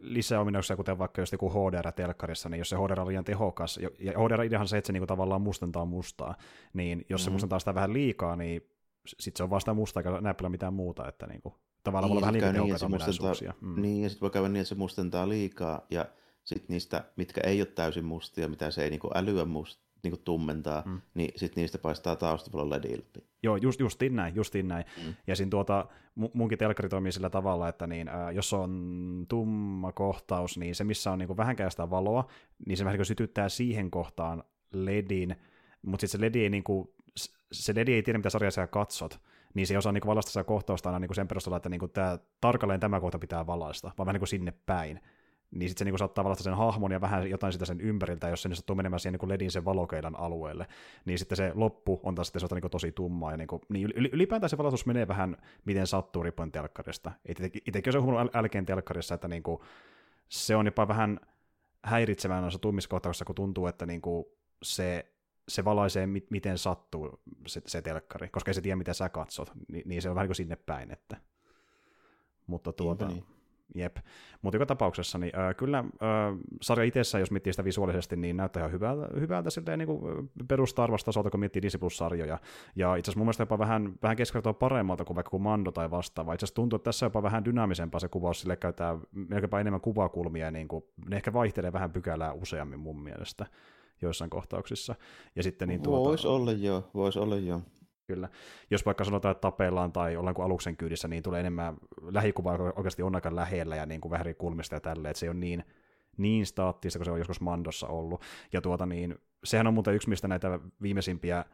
lisäominaisuuksia, 0.00 0.76
kuten 0.76 0.98
vaikka 0.98 1.22
just 1.22 1.32
joku 1.32 1.50
HDR-telkkarissa, 1.50 2.48
niin 2.48 2.58
jos 2.58 2.68
se 2.68 2.76
HDR 2.76 3.00
on 3.00 3.08
liian 3.08 3.24
tehokas, 3.24 3.78
ja 3.98 4.12
HDR-ideahan 4.12 4.68
se, 4.68 4.78
että 4.78 4.86
se 4.86 4.92
niinku 4.92 5.06
tavallaan 5.06 5.42
mustentaa 5.42 5.84
mustaa, 5.84 6.34
niin 6.72 7.06
jos 7.08 7.20
mm. 7.20 7.24
se 7.24 7.30
mustentaa 7.30 7.58
sitä 7.58 7.74
vähän 7.74 7.92
liikaa, 7.92 8.36
niin 8.36 8.70
sitten 9.06 9.36
se 9.38 9.42
on 9.42 9.50
vasta 9.50 9.74
musta 9.74 10.00
eikä 10.00 10.20
näppylä 10.20 10.48
mitään 10.48 10.74
muuta, 10.74 11.08
että 11.08 11.26
niinku, 11.26 11.54
tavallaan 11.84 12.08
niin, 12.08 12.14
voi 12.14 12.16
olla 12.16 12.42
vähän 12.42 12.54
liian 12.54 12.66
niin, 12.66 12.84
ominaisuuksia. 12.84 13.54
Mm. 13.60 13.82
Niin, 13.82 14.02
ja 14.02 14.08
sitten 14.08 14.20
voi 14.20 14.30
käydä 14.30 14.48
niin, 14.48 14.60
että 14.60 14.68
se 14.68 14.74
mustentaa 14.74 15.28
liikaa, 15.28 15.86
ja 15.90 16.06
sitten 16.44 16.74
niistä, 16.74 17.04
mitkä 17.16 17.40
ei 17.44 17.60
ole 17.60 17.66
täysin 17.66 18.04
mustia, 18.04 18.48
mitä 18.48 18.70
se 18.70 18.84
ei 18.84 18.90
niinku 18.90 19.10
älyä 19.14 19.44
must, 19.44 19.80
niinku 20.06 20.22
tummentaa, 20.24 20.82
mm. 20.86 21.00
niin 21.14 21.32
sitten 21.36 21.62
niistä 21.62 21.78
paistaa 21.78 22.16
taustavalla 22.16 22.76
LED-ilpi. 22.76 23.20
Joo, 23.42 23.56
just, 23.56 23.80
justiin 23.80 24.16
näin, 24.16 24.34
justiin 24.34 24.68
näin. 24.68 24.84
Mm. 25.04 25.14
Ja 25.26 25.36
siinä 25.36 25.50
tuota, 25.50 25.86
munkin 26.34 26.58
telkkari 26.58 26.88
toimii 26.88 27.12
sillä 27.12 27.30
tavalla, 27.30 27.68
että 27.68 27.86
niin, 27.86 28.08
äh, 28.08 28.34
jos 28.34 28.52
on 28.52 29.26
tumma 29.28 29.92
kohtaus, 29.92 30.58
niin 30.58 30.74
se 30.74 30.84
missä 30.84 31.12
on 31.12 31.18
niin 31.18 31.36
vähänkään 31.36 31.70
sitä 31.70 31.90
valoa, 31.90 32.28
niin 32.66 32.76
se 32.76 32.84
vähän 32.84 32.98
niin 32.98 33.06
sytyttää 33.06 33.48
siihen 33.48 33.90
kohtaan 33.90 34.44
LEDin, 34.72 35.36
mutta 35.82 36.06
sitten 36.06 36.20
se 36.20 36.26
LED 36.26 36.34
ei, 36.34 36.50
niin 36.50 36.64
kuin, 36.64 36.88
se 37.52 37.74
LED 37.74 37.88
ei 37.88 38.02
tiedä, 38.02 38.18
mitä 38.18 38.30
sarjaa 38.30 38.50
sä 38.50 38.66
katsot, 38.66 39.20
niin 39.54 39.66
se 39.66 39.74
ei 39.74 39.78
osaa 39.78 39.92
niin 39.92 40.06
valaista 40.06 40.30
sitä 40.30 40.44
kohtausta 40.44 40.88
aina 40.88 40.98
niin 40.98 41.14
sen 41.14 41.28
perusteella, 41.28 41.56
että 41.56 41.68
niin 41.68 41.90
tämä, 41.92 42.18
tarkalleen 42.40 42.80
tämä 42.80 43.00
kohta 43.00 43.18
pitää 43.18 43.46
valaista, 43.46 43.92
vaan 43.98 44.06
vähän 44.06 44.14
niin 44.14 44.20
kuin 44.20 44.28
sinne 44.28 44.52
päin 44.66 45.00
niin 45.50 45.68
sitten 45.68 45.86
se 45.86 45.90
niin 45.90 45.98
saattaa 45.98 46.24
valata 46.24 46.42
sen 46.42 46.56
hahmon 46.56 46.92
ja 46.92 47.00
vähän 47.00 47.30
jotain 47.30 47.52
sitä 47.52 47.64
sen 47.64 47.80
ympäriltä, 47.80 48.28
jos 48.28 48.42
se 48.42 48.48
niin 48.48 48.56
sattuu 48.56 48.76
menemään 48.76 49.00
siihen 49.00 49.18
niin 49.20 49.28
ledin 49.28 49.50
sen 49.50 49.64
valokeilan 49.64 50.18
alueelle, 50.18 50.66
niin 51.04 51.18
sitten 51.18 51.36
se 51.36 51.52
loppu 51.54 52.00
on 52.02 52.14
taas 52.14 52.26
sitten 52.26 52.58
niin 52.62 52.70
tosi 52.70 52.92
tummaa, 52.92 53.30
ja 53.30 53.36
niin 53.36 53.48
kuin, 53.48 53.62
niin 53.68 53.92
ylipäätään 53.96 54.50
se 54.50 54.58
valatus 54.58 54.86
menee 54.86 55.08
vähän 55.08 55.36
miten 55.64 55.86
sattuu 55.86 56.22
riippuen 56.22 56.52
telkkarista. 56.52 57.12
Itsekin 57.28 57.88
on 57.88 57.92
se 57.92 57.98
huomannut 57.98 58.36
älkeen 58.36 58.66
telkkarissa, 58.66 59.14
että 59.14 59.28
niin 59.28 59.42
kuin, 59.42 59.60
se 60.28 60.56
on 60.56 60.66
jopa 60.66 60.88
vähän 60.88 61.20
häiritsevää 61.84 62.40
noissa 62.40 62.58
tummiskohtauksissa, 62.58 63.24
kun 63.24 63.34
tuntuu, 63.34 63.66
että 63.66 63.86
niin 63.86 64.00
kuin 64.00 64.24
se 64.62 65.12
se 65.48 65.64
valaisee, 65.64 66.08
miten 66.30 66.58
sattuu 66.58 67.20
se, 67.46 67.62
se 67.66 67.82
telkkari, 67.82 68.28
koska 68.28 68.50
ei 68.50 68.54
se 68.54 68.60
tiedä, 68.60 68.76
mitä 68.76 68.94
sä 68.94 69.08
katsot, 69.08 69.52
niin, 69.68 69.82
niin 69.88 70.02
se 70.02 70.08
on 70.08 70.14
vähän 70.14 70.24
niin 70.24 70.28
kuin 70.28 70.36
sinne 70.36 70.56
päin. 70.56 70.90
Että. 70.90 71.16
Mutta 72.46 72.72
tuota, 72.72 73.08
niin. 73.08 73.24
Jep. 73.74 73.96
Mutta 74.42 74.56
joka 74.56 74.66
tapauksessa, 74.66 75.18
niin 75.18 75.38
äh, 75.38 75.56
kyllä 75.56 75.78
äh, 75.78 75.86
sarja 76.62 76.84
itsessään, 76.84 77.22
jos 77.22 77.30
miettii 77.30 77.52
sitä 77.52 77.64
visuaalisesti, 77.64 78.16
niin 78.16 78.36
näyttää 78.36 78.60
ihan 78.60 78.72
hyvältä, 78.72 79.20
hyvältä 79.20 79.50
silleen, 79.50 79.78
niin 79.78 79.88
perustarvastasolta, 80.48 81.30
kun 81.30 81.40
miettii 81.40 81.62
Disney 81.62 81.78
Plus-sarjoja. 81.78 82.38
Ja 82.76 82.96
itse 82.96 83.10
asiassa 83.10 83.18
mun 83.18 83.26
mielestä 83.26 83.42
jopa 83.42 83.58
vähän, 83.58 83.92
vähän 84.02 84.16
keskivertoa 84.16 84.52
paremmalta 84.52 85.04
kuin 85.04 85.14
vaikka 85.14 85.30
kuin 85.30 85.42
Mando 85.42 85.70
tai 85.70 85.90
vastaava. 85.90 86.34
Itse 86.34 86.44
asiassa 86.44 86.54
tuntuu, 86.54 86.76
että 86.76 86.84
tässä 86.84 87.06
on 87.06 87.08
jopa 87.08 87.22
vähän 87.22 87.44
dynaamisempaa 87.44 88.00
se 88.00 88.08
kuvaus, 88.08 88.40
sille 88.40 88.56
käyttää 88.56 88.98
melkeinpä 89.12 89.60
enemmän 89.60 89.80
kuvakulmia, 89.80 90.50
niin 90.50 90.68
kuin, 90.68 90.84
ne 91.08 91.16
ehkä 91.16 91.32
vaihtelee 91.32 91.72
vähän 91.72 91.92
pykälää 91.92 92.32
useammin 92.32 92.80
mun 92.80 93.02
mielestä 93.02 93.46
joissain 94.02 94.30
kohtauksissa. 94.30 94.94
Ja 95.36 95.42
sitten, 95.42 95.68
niin 95.68 95.82
tuota... 95.82 96.08
Voisi 96.08 96.28
olla 96.28 96.52
joo, 96.52 96.90
voisi 96.94 97.18
olla 97.18 97.36
joo. 97.36 97.60
Kyllä. 98.06 98.28
Jos 98.70 98.86
vaikka 98.86 99.04
sanotaan, 99.04 99.32
että 99.32 99.40
tapellaan 99.40 99.92
tai 99.92 100.16
ollaan 100.16 100.34
kuin 100.34 100.46
aluksen 100.46 100.76
kyydissä, 100.76 101.08
niin 101.08 101.22
tulee 101.22 101.40
enemmän 101.40 101.76
lähikuva 102.02 102.52
oikeasti 102.76 103.02
on 103.02 103.14
aika 103.14 103.36
lähellä 103.36 103.76
ja 103.76 103.86
niin 103.86 104.00
kuin 104.00 104.10
vähän 104.10 104.34
kulmista 104.38 104.74
ja 104.74 104.80
tälleen, 104.80 105.10
että 105.10 105.20
se 105.20 105.30
on 105.30 105.40
niin, 105.40 105.64
niin 106.16 106.46
staattista, 106.46 106.98
kun 106.98 107.04
se 107.04 107.10
on 107.10 107.18
joskus 107.18 107.40
Mandossa 107.40 107.86
ollut. 107.86 108.22
Ja 108.52 108.60
tuota 108.60 108.86
niin, 108.86 109.18
sehän 109.44 109.66
on 109.66 109.74
muuten 109.74 109.94
yksi, 109.94 110.08
mistä 110.08 110.28
näitä 110.28 110.60
viimeisimpiä 110.82 111.44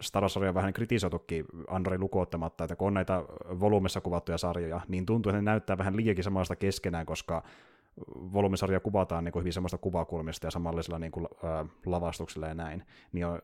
Star 0.00 0.22
Wars-sarjoja 0.22 0.54
vähän 0.54 0.72
kritisoitukin 0.72 1.44
Android 1.68 2.00
lukuottamatta, 2.00 2.64
että 2.64 2.76
kun 2.76 2.86
on 2.86 2.94
näitä 2.94 3.22
volyymissa 3.60 4.00
kuvattuja 4.00 4.38
sarjoja, 4.38 4.80
niin 4.88 5.06
tuntuu, 5.06 5.30
että 5.30 5.42
ne 5.42 5.50
näyttää 5.50 5.78
vähän 5.78 5.96
liiankin 5.96 6.24
samasta 6.24 6.56
keskenään, 6.56 7.06
koska 7.06 7.42
volyymisarja 8.16 8.80
kuvataan 8.80 9.24
niin 9.24 9.32
kuin 9.32 9.40
hyvin 9.40 9.52
samasta 9.52 9.78
kuvakulmista 9.78 10.46
ja 10.46 10.50
samallisella 10.50 10.98
niin 10.98 11.12
kuin, 11.12 11.26
ää, 11.42 11.66
lavastuksella 11.86 12.46
ja 12.48 12.54
näin, 12.54 12.86
niin 13.12 13.26
on 13.26 13.42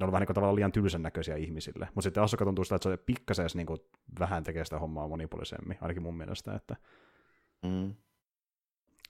ne 0.00 0.06
on 0.06 0.12
vähän 0.12 0.26
niin 0.26 0.34
tavallaan 0.34 0.56
liian 0.56 0.72
tylsän 0.72 1.02
näköisiä 1.02 1.36
ihmisille. 1.36 1.84
Mutta 1.86 2.02
sitten 2.02 2.22
Asuka 2.22 2.44
tuntuu 2.44 2.64
sitä, 2.64 2.74
että 2.76 2.90
se 2.90 2.96
pikkasen 2.96 3.48
niin 3.54 3.66
kuin 3.66 3.80
vähän 4.18 4.44
tekee 4.44 4.64
sitä 4.64 4.78
hommaa 4.78 5.08
monipuolisemmin, 5.08 5.78
ainakin 5.80 6.02
mun 6.02 6.16
mielestä. 6.16 6.54
Että... 6.54 6.76
Mm. 7.62 7.94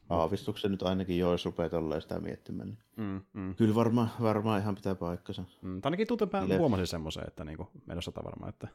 Aavistuksen 0.09 0.71
nyt 0.71 0.83
ainakin 0.83 1.19
jo, 1.19 1.33
jos 1.33 1.45
rupeaa 1.45 1.69
tolleen 1.69 2.03
sitä 2.03 2.21
miettimään. 2.21 2.69
Niin. 2.69 2.79
Mm, 2.97 3.21
mm. 3.33 3.55
Kyllä 3.55 3.75
varmaan 3.75 4.11
varmaa 4.23 4.59
ihan 4.59 4.75
pitää 4.75 4.95
paikkansa. 4.95 5.45
Mm, 5.63 5.81
ainakin 5.85 6.07
tuntuu, 6.07 6.29
huomasin 6.59 6.87
semmoisen, 6.87 7.25
että 7.27 7.45
niin 7.45 7.57
kuin, 7.57 7.69
menossa 7.87 8.13
varmaan, 8.25 8.49
että... 8.49 8.69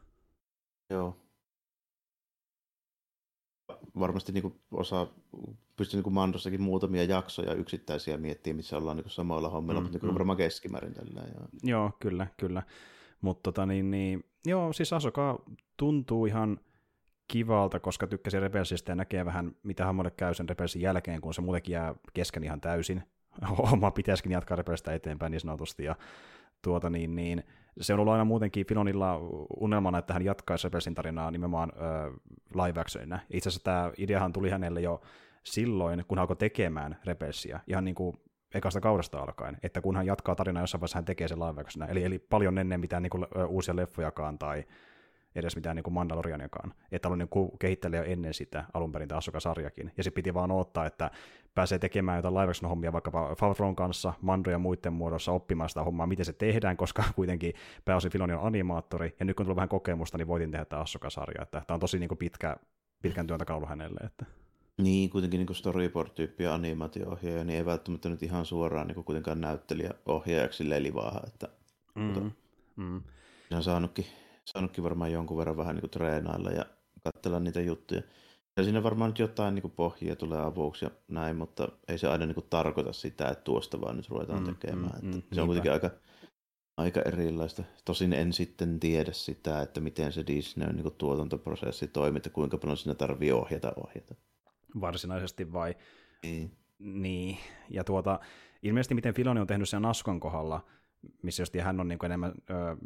Joo 0.90 1.25
varmasti 3.98 4.32
niin 4.32 4.42
kuin 4.42 4.60
osa 4.70 5.06
pystyy 5.76 6.02
niin 6.02 6.14
Mandossakin 6.14 6.62
muutamia 6.62 7.04
jaksoja 7.04 7.54
yksittäisiä 7.54 8.16
miettimään, 8.16 8.56
missä 8.56 8.76
ollaan 8.76 8.96
niin 8.96 9.10
samoilla 9.10 9.48
hommilla, 9.48 9.80
mm, 9.80 9.84
mutta 9.84 9.98
niin 9.98 10.10
mm. 10.10 10.14
varmaan 10.14 10.36
keskimäärin 10.36 10.94
tällä. 10.94 11.20
Ja... 11.20 11.48
Joo, 11.62 11.90
kyllä, 11.98 12.26
kyllä. 12.36 12.62
Mutta 13.20 13.42
tota, 13.42 13.66
niin, 13.66 13.90
niin, 13.90 14.24
joo, 14.46 14.72
siis 14.72 14.92
Asoka 14.92 15.42
tuntuu 15.76 16.26
ihan 16.26 16.60
kivalta, 17.28 17.80
koska 17.80 18.06
tykkäsin 18.06 18.42
Rebelsistä 18.42 18.92
ja 18.92 18.96
näkee 18.96 19.24
vähän, 19.24 19.56
mitä 19.62 19.84
hahmolle 19.84 20.10
käy 20.10 20.34
sen 20.34 20.48
Rebelsin 20.48 20.82
jälkeen, 20.82 21.20
kun 21.20 21.34
se 21.34 21.40
muutenkin 21.40 21.72
jää 21.72 21.94
kesken 22.14 22.44
ihan 22.44 22.60
täysin. 22.60 23.02
Oma 23.72 23.90
pitäisikin 23.90 24.32
jatkaa 24.32 24.56
Rebelsistä 24.56 24.94
eteenpäin 24.94 25.30
niin 25.30 25.40
sanotusti, 25.40 25.84
ja 25.84 25.96
tuota 26.62 26.90
niin, 26.90 27.16
niin 27.16 27.44
se 27.80 27.94
on 27.94 28.00
ollut 28.00 28.12
aina 28.12 28.24
muutenkin 28.24 28.66
Filonilla 28.66 29.18
unelmana, 29.60 29.98
että 29.98 30.12
hän 30.12 30.24
jatkaisi 30.24 30.68
Rebelsin 30.68 30.94
tarinaa 30.94 31.30
nimenomaan 31.30 31.72
ö, 31.76 32.12
live 32.54 32.80
actionina. 32.80 33.18
Itse 33.30 33.48
asiassa 33.48 33.64
tämä 33.64 33.92
ideahan 33.98 34.32
tuli 34.32 34.50
hänelle 34.50 34.80
jo 34.80 35.00
silloin, 35.42 36.04
kun 36.08 36.18
hän 36.18 36.22
alkoi 36.22 36.36
tekemään 36.36 36.96
Rebelsia, 37.04 37.60
ihan 37.66 37.84
niin 37.84 37.94
kuin 37.94 38.16
ekasta 38.54 38.80
kaudesta 38.80 39.18
alkaen, 39.18 39.58
että 39.62 39.80
kun 39.80 39.96
hän 39.96 40.06
jatkaa 40.06 40.34
tarinaa 40.34 40.62
jossain 40.62 40.80
vaiheessa, 40.80 40.98
hän 40.98 41.04
tekee 41.04 41.28
sen 41.28 41.38
live 41.38 41.60
actionina. 41.60 41.92
Eli, 41.92 42.04
eli 42.04 42.18
paljon 42.18 42.58
ennen 42.58 42.80
mitään 42.80 43.02
niin 43.02 43.10
kuin, 43.10 43.26
uusia 43.48 43.76
leffojakaan 43.76 44.38
tai 44.38 44.64
edes 45.34 45.56
mitään 45.56 45.76
niin 45.76 45.84
kuin 45.84 45.94
Mandalorianiakaan. 45.94 46.74
Että 46.92 47.08
ollut 47.08 47.18
niin 47.18 47.50
kehittelijä 47.58 48.02
ennen 48.02 48.34
sitä 48.34 48.64
alun 48.74 48.92
perin 48.92 49.08
sarjakin. 49.38 49.92
Ja 49.96 50.04
se 50.04 50.10
piti 50.10 50.34
vaan 50.34 50.50
odottaa, 50.50 50.86
että 50.86 51.10
pääsee 51.56 51.78
tekemään 51.78 52.16
jotain 52.16 52.34
live 52.34 52.68
hommia 52.68 52.92
vaikkapa 52.92 53.34
Favron 53.34 53.76
kanssa, 53.76 54.12
Mando 54.20 54.50
ja 54.50 54.58
muiden 54.58 54.92
muodossa 54.92 55.32
oppimaan 55.32 55.68
sitä 55.68 55.82
hommaa, 55.82 56.06
miten 56.06 56.24
se 56.24 56.32
tehdään, 56.32 56.76
koska 56.76 57.04
kuitenkin 57.16 57.54
pääosin 57.84 58.12
Filoni 58.12 58.32
on 58.32 58.46
animaattori, 58.46 59.16
ja 59.18 59.24
nyt 59.24 59.36
kun 59.36 59.46
tullut 59.46 59.56
vähän 59.56 59.68
kokemusta, 59.68 60.18
niin 60.18 60.28
voitin 60.28 60.50
tehdä 60.50 60.64
tämä 60.64 60.82
Assoka-sarja, 60.82 61.42
että 61.42 61.62
tämä 61.66 61.74
on 61.74 61.80
tosi 61.80 61.98
niin 61.98 62.08
kuin 62.08 62.18
pitkä, 62.18 62.56
pitkän 63.02 63.26
työn 63.26 63.38
takana 63.38 63.66
hänelle. 63.66 64.00
Että. 64.04 64.26
Niin, 64.78 65.10
kuitenkin 65.10 65.38
niin 65.46 65.56
storyboard-tyyppiä 65.56 66.54
animaatio-ohjaaja, 66.54 67.44
niin 67.44 67.56
ei 67.56 67.64
välttämättä 67.64 68.08
nyt 68.08 68.22
ihan 68.22 68.46
suoraan 68.46 68.86
niin 68.86 69.04
kuitenkaan 69.04 69.40
näyttelijäohjaajaksi 69.40 70.70
lelivaaha, 70.70 71.20
että 71.26 71.48
mm, 71.94 72.02
mutta, 72.02 72.20
mm. 72.76 73.02
on 73.52 73.62
saanutkin 73.62 74.06
saanutkin 74.46 74.84
varmaan 74.84 75.12
jonkun 75.12 75.38
verran 75.38 75.56
vähän 75.56 75.74
niin 75.74 75.80
kuin 75.80 75.90
treenailla 75.90 76.50
ja 76.50 76.64
katsella 77.04 77.40
niitä 77.40 77.60
juttuja. 77.60 78.02
Ja 78.56 78.64
siinä 78.64 78.82
varmaan 78.82 79.10
nyt 79.10 79.18
jotain 79.18 79.54
niin 79.54 79.62
kuin 79.62 79.72
pohjia 79.76 80.16
tulee 80.16 80.40
avuksi 80.40 80.84
ja 80.84 80.90
näin, 81.08 81.36
mutta 81.36 81.68
ei 81.88 81.98
se 81.98 82.08
aina 82.08 82.26
niin 82.26 82.34
kuin 82.34 82.46
tarkoita 82.50 82.92
sitä, 82.92 83.28
että 83.28 83.44
tuosta 83.44 83.80
vaan 83.80 83.96
nyt 83.96 84.08
ruvetaan 84.08 84.42
mm, 84.42 84.56
tekemään. 84.56 85.00
Mm, 85.02 85.08
että 85.08 85.16
mm, 85.16 85.34
se 85.34 85.40
on 85.40 85.46
kuitenkin 85.46 85.72
aika, 85.72 85.90
aika 86.76 87.02
erilaista. 87.02 87.62
Tosin 87.84 88.12
en 88.12 88.32
sitten 88.32 88.80
tiedä 88.80 89.12
sitä, 89.12 89.62
että 89.62 89.80
miten 89.80 90.12
se 90.12 90.24
Disney 90.26 90.72
niin 90.72 90.82
kuin 90.82 90.94
tuotantoprosessi 90.94 91.86
toimii, 91.86 92.16
että 92.16 92.30
kuinka 92.30 92.58
paljon 92.58 92.76
siinä 92.76 92.94
tarvii 92.94 93.32
ohjata 93.32 93.72
ohjata. 93.76 94.14
Varsinaisesti 94.80 95.52
vai? 95.52 95.74
Niin. 96.22 96.56
Niin, 96.78 97.38
ja 97.70 97.84
tuota, 97.84 98.20
ilmeisesti 98.62 98.94
miten 98.94 99.14
Filoni 99.14 99.40
on 99.40 99.46
tehnyt 99.46 99.68
sen 99.68 99.84
Askon 99.84 100.20
kohdalla, 100.20 100.64
missä 101.22 101.42
just 101.42 101.56
hän 101.56 101.80
on 101.80 101.88
niin 101.88 101.98
kuin 101.98 102.08
enemmän 102.08 102.32
ö, 102.50 102.76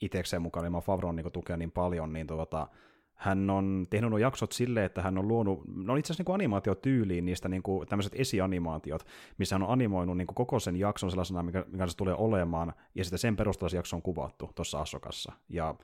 itsekseen 0.00 0.42
mukaan 0.42 0.66
ilman 0.66 0.82
Favron 0.82 1.16
niin 1.16 1.32
tukea 1.32 1.56
niin 1.56 1.72
paljon, 1.72 2.12
niin 2.12 2.26
tuota, 2.26 2.68
hän 3.14 3.50
on 3.50 3.86
tehnyt 3.90 4.10
nuo 4.10 4.18
jaksot 4.18 4.52
silleen, 4.52 4.86
että 4.86 5.02
hän 5.02 5.18
on 5.18 5.28
luonut, 5.28 5.62
no 5.74 5.92
on 5.92 5.98
itse 5.98 6.12
asiassa 6.12 6.30
niin 6.30 6.34
animaatiotyyliin 6.34 7.24
niistä 7.24 7.48
niin 7.48 7.62
kuin 7.62 7.88
tämmöiset 7.88 8.12
esianimaatiot, 8.16 9.06
missä 9.38 9.54
hän 9.54 9.62
on 9.62 9.70
animoinut 9.70 10.16
niin 10.16 10.26
kuin 10.26 10.34
koko 10.34 10.60
sen 10.60 10.76
jakson 10.76 11.10
sellaisena, 11.10 11.42
mikä, 11.42 11.64
mikä 11.68 11.86
se 11.86 11.96
tulee 11.96 12.14
olemaan, 12.14 12.72
ja 12.94 13.04
sitten 13.04 13.18
sen 13.18 13.36
perusteella 13.36 13.68
se 13.68 13.76
jakso 13.76 13.96
on 13.96 14.02
kuvattu 14.02 14.50
tuossa 14.54 14.80
Asokassa. 14.80 15.32
Ja 15.48 15.74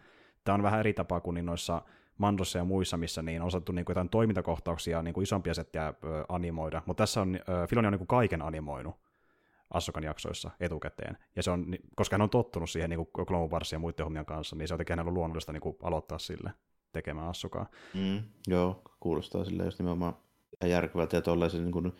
tämä 0.45 0.55
on 0.55 0.63
vähän 0.63 0.81
eri 0.81 0.93
tapa 0.93 1.21
kuin 1.21 1.35
niin 1.35 1.47
noissa 1.47 1.83
Mandossa 2.19 2.59
ja 2.59 2.65
muissa, 2.65 2.97
missä 2.97 3.23
niin 3.23 3.41
on 3.41 3.47
osattu 3.47 3.73
niin 3.73 3.85
kuin 3.85 3.95
jotain 3.95 4.09
toimintakohtauksia, 4.09 5.03
niin 5.03 5.15
kuin 5.15 5.23
isompia 5.23 5.55
settejä 5.55 5.95
animoida, 6.29 6.83
mutta 6.87 7.03
tässä 7.03 7.21
on, 7.21 7.39
Filoni 7.69 7.87
on 7.87 7.93
niin 7.93 7.99
kuin 7.99 8.09
kaiken 8.09 8.43
animoinut 8.43 8.95
Assokan 9.71 10.05
jaksoissa 10.05 10.51
etukäteen. 10.61 11.19
Ja 11.37 11.43
se 11.43 11.51
on, 11.51 11.67
koska 11.97 12.15
hän 12.15 12.23
on 12.23 12.31
tottunut 12.31 12.71
siihen 12.71 12.91
niin 12.91 13.07
kuin 13.13 13.27
Clone 13.27 13.51
Warsin 13.51 13.77
ja 13.77 13.81
muiden 13.81 14.05
hommien 14.05 14.27
kanssa, 14.27 14.57
niin 14.57 14.69
se 14.69 14.75
on 14.75 14.77
jotenkin 14.77 14.93
hänellä 14.93 15.15
luonnollista 15.15 15.53
niin 15.53 15.61
kuin 15.61 15.77
aloittaa 15.83 16.19
sille 16.19 16.51
tekemään 16.92 17.28
Assokaa. 17.28 17.66
Mm, 17.94 18.23
joo, 18.47 18.82
kuulostaa 19.00 19.44
sille 19.44 19.64
just 19.64 19.78
nimenomaan 19.78 20.16
ihan 20.61 20.70
järkevältä 20.70 21.16
ja 21.16 21.23
tollaisen, 21.23 21.62
niin 21.62 21.73
kuin, 21.73 21.92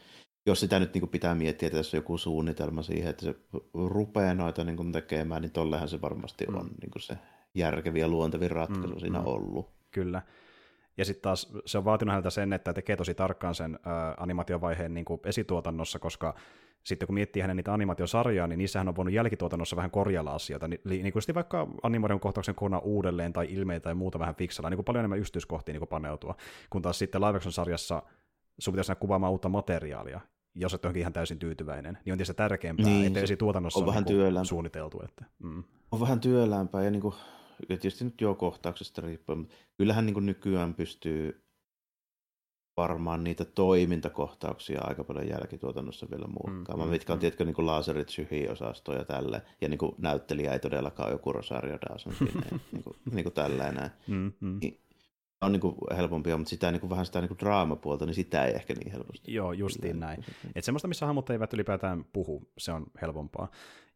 jos 0.47 0.61
sitä 0.61 0.79
nyt 0.79 0.95
niin 0.95 1.01
kuin 1.01 1.11
pitää 1.11 1.35
miettiä, 1.35 1.67
että 1.67 1.79
tässä 1.79 1.97
on 1.97 1.99
joku 1.99 2.19
suunnitelma 2.19 2.83
siihen, 2.83 3.11
että 3.11 3.25
se 3.25 3.35
rupeaa 3.75 4.35
noita 4.35 4.65
niin 4.65 4.77
kuin 4.77 4.93
tekemään, 4.93 5.43
niin 5.43 5.53
tollehan 5.53 5.89
se 5.89 6.01
varmasti 6.01 6.47
mm. 6.47 6.55
on 6.55 6.71
niin 6.81 6.91
kuin 6.91 7.03
se 7.03 7.19
järkeviä 7.55 8.09
luontevin 8.09 8.51
ratkaisu 8.51 8.95
mm, 8.95 9.01
siinä 9.01 9.19
mm. 9.19 9.27
ollut. 9.27 9.71
Kyllä. 9.91 10.23
Ja 11.01 11.05
sitten 11.05 11.23
taas 11.23 11.53
se 11.67 11.79
on 11.79 11.85
vaatinut 11.85 12.11
häneltä 12.11 12.31
sen, 12.31 12.53
että 12.53 12.73
tekee 12.73 12.97
tosi 12.97 13.15
tarkkaan 13.15 13.55
sen 13.55 13.75
ä, 13.75 13.79
animaatiovaiheen 14.17 14.95
niin 14.95 15.05
kuin 15.05 15.21
esituotannossa, 15.25 15.99
koska 15.99 16.35
sitten 16.83 17.07
kun 17.07 17.15
miettii 17.15 17.43
hänen 17.43 17.57
niitä 17.57 17.75
animaatiosarjaa, 17.75 18.47
niin 18.47 18.59
niissähän 18.59 18.89
on 18.89 18.97
voinut 18.97 19.15
jälkituotannossa 19.15 19.77
vähän 19.77 19.91
korjalla 19.91 20.35
asioita, 20.35 20.69
niin, 20.69 20.81
niin 20.85 21.13
kuin 21.13 21.23
vaikka 21.35 21.67
animaation 21.83 22.21
kohtauksen 22.21 22.55
kokonaan 22.55 22.83
uudelleen 22.83 23.33
tai 23.33 23.47
ilmeitä 23.51 23.85
tai 23.85 23.95
muuta 23.95 24.19
vähän 24.19 24.35
fiksalla, 24.35 24.71
niin 24.71 24.77
kuin 24.77 24.85
paljon 24.85 25.01
enemmän 25.01 25.19
yksityiskohtia 25.19 25.73
niin 25.73 25.81
kuin 25.81 25.89
paneutua, 25.89 26.35
kun 26.71 26.83
taas 26.83 26.99
sitten 26.99 27.21
live 27.21 27.41
sarjassa 27.49 28.03
sun 28.59 28.75
pitäisi 28.75 28.93
kuvaamaan 28.95 29.33
uutta 29.33 29.49
materiaalia, 29.49 30.21
jos 30.55 30.75
et 30.75 30.97
ihan 30.97 31.13
täysin 31.13 31.39
tyytyväinen, 31.39 31.99
niin 32.05 32.13
on 32.13 32.19
tietysti 32.19 32.35
tärkeämpää, 32.35 32.87
niin, 32.87 33.07
että 33.07 33.21
esituotannossa 33.21 33.79
on, 33.79 33.83
on 33.83 33.89
vähän 33.89 34.05
niin 34.05 34.47
suunniteltu. 34.47 35.01
Että, 35.05 35.25
mm. 35.39 35.65
On 35.93 36.01
vähän 36.01 36.21
työlämpää 36.21 36.85
ja 36.85 36.91
niin 36.91 37.03
kuin, 37.03 37.15
tietysti 37.69 38.05
nyt 38.05 38.21
jo 38.21 38.35
kohtauksesta 38.35 39.03
riippuen, 39.03 39.39
mutta 39.39 39.55
kyllähän 39.79 40.07
niin 40.07 40.27
nykyään 40.27 40.75
pystyy 40.75 41.45
varmaan 42.77 43.25
niitä 43.25 43.45
toimintakohtauksia 43.45 44.81
aika 44.83 45.05
paljon 45.05 45.29
jälkituotannossa 45.29 46.07
vielä 46.11 46.27
muokkaamaan, 46.27 46.89
mm, 46.89 46.93
mitkä 46.93 47.13
on, 47.13 47.19
mm. 47.19 47.21
tiedätkö, 47.21 47.45
niin 47.45 47.67
laserit 47.67 48.09
syhi-osasto 48.09 48.93
ja 48.93 49.05
tälle, 49.05 49.43
ja 49.61 49.69
niin 49.69 49.79
kuin 49.79 49.95
näyttelijä 49.99 50.53
ei 50.53 50.59
todellakaan 50.59 51.07
ole 51.07 51.15
joku 51.15 51.33
Rosario 51.33 51.79
Dawson 51.89 52.15
sinne, 52.15 52.47
niin 52.73 52.85
kuin, 52.85 52.97
niin 53.13 53.25
kuin 53.25 53.33
tälleen 53.33 53.91
Mm, 54.07 54.33
mm. 54.41 54.59
Niin, 54.63 54.81
on 55.41 55.53
niin 55.53 55.61
kuin 55.61 55.75
helpompia, 55.97 56.37
mutta 56.37 56.51
sitä 56.51 56.71
niin 56.71 56.81
kuin 56.81 56.91
vähän 56.91 57.07
sitä 57.07 57.21
niin 57.21 57.29
kuin 57.29 57.39
draamapuolta, 57.39 58.07
niin 58.07 58.15
sitä 58.15 58.45
ei 58.45 58.55
ehkä 58.55 58.75
niin 58.75 58.93
helposti. 58.93 59.35
Joo, 59.35 59.53
justiin 59.53 60.01
näin. 60.01 60.25
Että 60.45 60.61
semmoista, 60.61 60.89
missä 60.89 61.07
hahmot 61.07 61.31
eivät 61.31 61.53
ylipäätään 61.53 62.05
puhu, 62.13 62.51
se 62.59 62.73
on 62.73 62.87
helpompaa. 63.03 63.51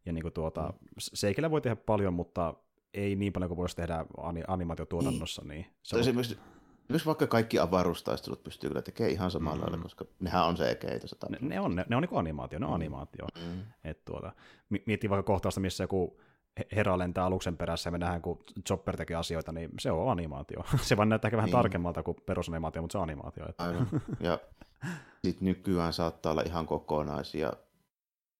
Ja 0.05 0.13
niin 0.13 0.21
kuin 0.21 0.33
tuota, 0.33 0.61
mm. 0.61 0.95
seikillä 0.97 1.51
voi 1.51 1.61
tehdä 1.61 1.75
paljon, 1.75 2.13
mutta 2.13 2.53
ei 2.95 3.15
niin 3.15 3.33
paljon 3.33 3.49
kuin 3.49 3.57
voisi 3.57 3.75
tehdä 3.75 4.05
animaatiotuotannossa. 4.47 5.41
Niin. 5.41 5.49
niin 5.49 5.73
se 5.83 5.95
on... 5.95 5.99
Esimerkiksi 5.99 6.37
myös 6.89 7.05
vaikka 7.05 7.27
kaikki 7.27 7.59
avaruustaistelut 7.59 8.43
pystyy 8.43 8.69
kyllä 8.69 8.81
tekemään 8.81 9.11
ihan 9.11 9.31
samalla 9.31 9.55
mm. 9.55 9.61
lailla, 9.61 9.83
koska 9.83 10.05
nehän 10.19 10.45
on 10.45 10.57
se 10.57 10.77
se 11.05 11.15
ne, 11.29 11.37
ne, 11.41 11.59
on, 11.59 11.75
ne, 11.75 11.85
ne 11.89 11.95
on 11.95 12.01
niin 12.01 12.19
animaatio, 12.19 12.59
ne 12.59 12.65
on 12.65 12.71
mm. 12.71 12.75
animaatio. 12.75 13.25
Mm. 13.35 13.61
Et 13.83 14.05
tuota, 14.05 14.31
miettii 14.85 15.09
vaikka 15.09 15.23
kohtausta, 15.33 15.61
missä 15.61 15.83
joku 15.83 16.19
Hera 16.75 16.97
lentää 16.97 17.25
aluksen 17.25 17.57
perässä 17.57 17.87
ja 17.87 17.91
me 17.91 17.97
nähdään, 17.97 18.21
kun 18.21 18.43
Chopper 18.67 18.97
tekee 18.97 19.17
asioita, 19.17 19.51
niin 19.51 19.69
se 19.79 19.91
on 19.91 20.11
animaatio. 20.11 20.63
se 20.81 20.97
vaan 20.97 21.09
näyttää 21.09 21.27
ehkä 21.27 21.37
vähän 21.37 21.47
niin. 21.47 21.57
tarkemmalta 21.57 22.03
kuin 22.03 22.17
perusanimaatio, 22.25 22.81
mutta 22.81 22.91
se 22.91 22.97
on 22.97 23.03
animaatio. 23.03 23.45
Että. 23.49 23.63
Aivan. 23.63 23.87
Ja 24.19 24.39
sitten 25.25 25.45
nykyään 25.45 25.93
saattaa 25.93 26.31
olla 26.31 26.43
ihan 26.45 26.65
kokonaisia 26.65 27.53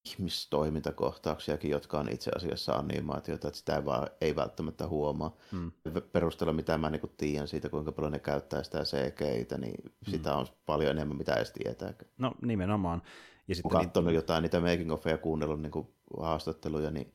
ihmistoimintakohtauksiakin, 0.06 1.70
jotka 1.70 2.00
on 2.00 2.08
itse 2.08 2.30
asiassa 2.36 2.72
animaatiota, 2.72 3.48
että 3.48 3.58
sitä 3.58 3.76
ei, 3.76 3.84
vaan, 3.84 4.08
ei 4.20 4.36
välttämättä 4.36 4.88
huomaa. 4.88 5.36
Hmm. 5.52 5.72
Perusteella, 6.12 6.52
mitä 6.52 6.78
mä 6.78 6.90
niin 6.90 7.00
tiedän 7.16 7.48
siitä, 7.48 7.68
kuinka 7.68 7.92
paljon 7.92 8.12
ne 8.12 8.18
käyttää 8.18 8.62
sitä 8.62 8.82
cgi 8.84 9.46
niin 9.58 9.74
hmm. 9.84 10.10
sitä 10.10 10.34
on 10.34 10.46
paljon 10.66 10.90
enemmän, 10.90 11.16
mitä 11.16 11.34
edes 11.34 11.52
tietää. 11.52 11.94
No 12.18 12.34
nimenomaan. 12.42 13.02
Ja 13.48 13.54
sitten 13.54 13.70
Kun 13.70 13.80
katsonut 13.80 14.06
niin... 14.06 14.14
jotain 14.14 14.42
niitä 14.42 14.60
making 14.60 14.92
of 14.92 15.06
ja 15.06 15.18
kuunnellut 15.18 15.62
niin 15.62 15.72
kuin 15.72 15.88
haastatteluja, 16.20 16.90
niin 16.90 17.12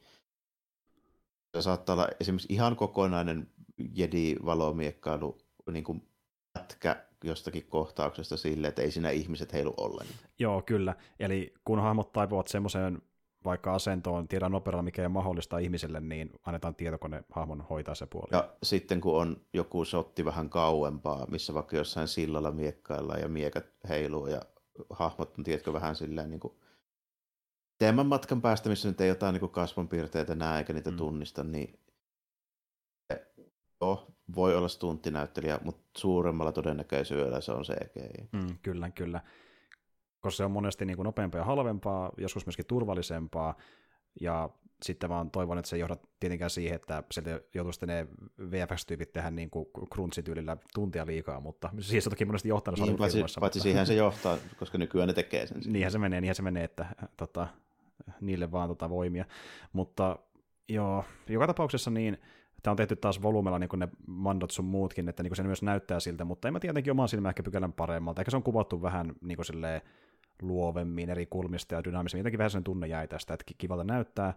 se 1.55 1.61
saattaa 1.61 1.93
olla 1.93 2.07
esimerkiksi 2.19 2.53
ihan 2.53 2.75
kokonainen 2.75 3.49
jedi-valomiekkailu 3.77 5.37
niin 5.71 5.83
kuin 5.83 6.07
pätkä 6.53 7.05
jostakin 7.23 7.65
kohtauksesta 7.69 8.37
sille, 8.37 8.67
että 8.67 8.81
ei 8.81 8.91
siinä 8.91 9.09
ihmiset 9.09 9.53
heilu 9.53 9.73
ollenkaan. 9.77 10.19
Joo, 10.39 10.61
kyllä. 10.61 10.95
Eli 11.19 11.53
kun 11.65 11.79
hahmot 11.79 12.11
taipuvat 12.11 12.47
semmoiseen 12.47 13.01
vaikka 13.45 13.73
asentoon, 13.73 14.27
tiedän 14.27 14.51
nopealla 14.51 14.81
mikä 14.81 15.01
ei 15.01 15.09
mahdollista 15.09 15.57
ihmiselle, 15.57 15.99
niin 15.99 16.29
annetaan 16.45 16.75
tietokone 16.75 17.23
hahmon 17.29 17.61
hoitaa 17.61 17.95
se 17.95 18.05
puoli. 18.05 18.27
Ja 18.31 18.49
sitten 18.63 19.01
kun 19.01 19.21
on 19.21 19.41
joku 19.53 19.85
sotti 19.85 20.25
vähän 20.25 20.49
kauempaa, 20.49 21.25
missä 21.31 21.53
vaikka 21.53 21.75
jossain 21.75 22.07
sillalla 22.07 22.51
miekkailla 22.51 23.15
ja 23.15 23.27
miekat 23.27 23.65
heiluu 23.89 24.27
ja 24.27 24.41
hahmot 24.89 25.37
on, 25.37 25.43
tiedätkö, 25.43 25.73
vähän 25.73 25.95
silleen 25.95 26.29
niin 26.29 26.39
kuin 26.39 26.53
teemän 27.77 28.05
matkan 28.05 28.41
päästä, 28.41 28.69
missä 28.69 28.87
nyt 28.87 29.01
ei 29.01 29.07
jotain 29.07 29.33
niin 29.33 29.49
kasvonpiirteitä 29.49 30.35
näe 30.35 30.57
eikä 30.57 30.73
niitä 30.73 30.91
mm. 30.91 30.97
tunnista, 30.97 31.43
niin 31.43 31.79
joo, 33.81 34.07
voi 34.35 34.55
olla 34.55 34.67
stunttinäyttelijä, 34.67 35.59
mutta 35.63 35.81
suuremmalla 35.97 36.51
todennäköisyydellä 36.51 37.41
se 37.41 37.51
on 37.51 37.63
CGI. 37.63 38.29
Mm, 38.31 38.57
kyllä, 38.61 38.91
kyllä. 38.91 39.21
Koska 40.19 40.37
se 40.37 40.43
on 40.43 40.51
monesti 40.51 40.85
niin 40.85 40.95
kuin 40.95 41.05
nopeampaa 41.05 41.41
ja 41.41 41.45
halvempaa, 41.45 42.11
joskus 42.17 42.45
myöskin 42.45 42.65
turvallisempaa, 42.65 43.57
ja 44.21 44.49
sitten 44.83 45.09
vaan 45.09 45.31
toivon, 45.31 45.57
että 45.57 45.69
se 45.69 45.77
johda 45.77 45.97
tietenkään 46.19 46.49
siihen, 46.49 46.75
että 46.75 47.03
sieltä 47.11 47.41
joutuu 47.53 47.71
sitten 47.71 47.89
ne 47.89 48.07
VFX-tyypit 48.51 49.13
tehdä 49.13 49.31
niin 49.31 49.49
kuin 49.49 49.65
crunchityylillä 49.93 50.57
tuntia 50.73 51.05
liikaa, 51.05 51.39
mutta 51.39 51.69
siis 51.79 52.07
on 52.07 52.11
toki 52.11 52.25
monesti 52.25 52.49
johtanut 52.49 52.79
niin, 52.79 52.97
paitsi, 52.97 53.19
paitsi 53.19 53.39
mutta... 53.39 53.59
siihen 53.59 53.85
se 53.85 53.93
johtaa, 53.93 54.37
koska 54.59 54.77
nykyään 54.77 55.07
ne 55.07 55.13
tekee 55.13 55.47
sen. 55.47 55.61
Niinhän 55.65 55.91
se 55.91 55.97
menee, 55.97 56.21
niinhän 56.21 56.35
se 56.35 56.41
menee, 56.41 56.63
että 56.63 56.85
tota, 57.17 57.47
niille 58.21 58.51
vaan 58.51 58.69
tota 58.69 58.89
voimia. 58.89 59.25
Mutta 59.73 60.19
joo, 60.69 61.05
joka 61.29 61.47
tapauksessa 61.47 61.91
niin 61.91 62.17
Tämä 62.63 62.71
on 62.71 62.77
tehty 62.77 62.95
taas 62.95 63.21
volyymella 63.21 63.59
niin 63.59 63.69
kuin 63.69 63.79
ne 63.79 63.87
mandot 64.07 64.51
sun 64.51 64.65
muutkin, 64.65 65.09
että 65.09 65.23
niin 65.23 65.29
kuin 65.29 65.37
se 65.37 65.43
myös 65.43 65.63
näyttää 65.63 65.99
siltä, 65.99 66.25
mutta 66.25 66.47
en 66.47 66.53
mä 66.53 66.59
tietenkin 66.59 66.91
oman 66.91 67.09
silmään 67.09 67.31
ehkä 67.31 67.43
pykälän 67.43 67.73
paremmalta. 67.73 68.21
Ehkä 68.21 68.31
se 68.31 68.37
on 68.37 68.43
kuvattu 68.43 68.81
vähän 68.81 69.13
niin 69.21 69.35
kuin 69.35 69.45
silleen, 69.45 69.81
luovemmin 70.41 71.09
eri 71.09 71.25
kulmista 71.25 71.75
ja 71.75 71.83
dynaamisemmin. 71.83 72.19
Jotenkin 72.19 72.37
vähän 72.37 72.51
sen 72.51 72.63
tunne 72.63 72.87
jäi 72.87 73.07
tästä, 73.07 73.33
että 73.33 73.45
kivalta 73.57 73.83
näyttää. 73.83 74.33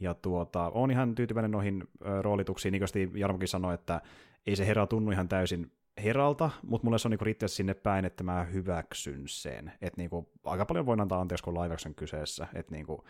Ja 0.00 0.14
tuota, 0.14 0.70
on 0.74 0.90
ihan 0.90 1.14
tyytyväinen 1.14 1.50
noihin 1.50 1.84
roolituksiin. 2.20 2.72
Niin 2.72 2.82
kuin 2.92 3.20
Jarmokin 3.20 3.48
sanoi, 3.48 3.74
että 3.74 4.00
ei 4.46 4.56
se 4.56 4.66
herra 4.66 4.86
tunnu 4.86 5.10
ihan 5.10 5.28
täysin 5.28 5.70
heralta, 6.04 6.50
mutta 6.62 6.84
mulle 6.84 6.98
se 6.98 7.08
on 7.08 7.10
niinku 7.10 7.24
riittävästi 7.24 7.56
sinne 7.56 7.74
päin, 7.74 8.04
että 8.04 8.24
mä 8.24 8.44
hyväksyn 8.44 9.22
sen. 9.26 9.72
Et 9.80 9.96
niinku, 9.96 10.30
aika 10.44 10.66
paljon 10.66 10.86
voin 10.86 11.00
antaa 11.00 11.20
anteeksi, 11.20 11.44
kun 11.44 11.54
live 11.54 11.76
kyseessä. 11.96 12.46
Et 12.54 12.70
niinku, 12.70 13.04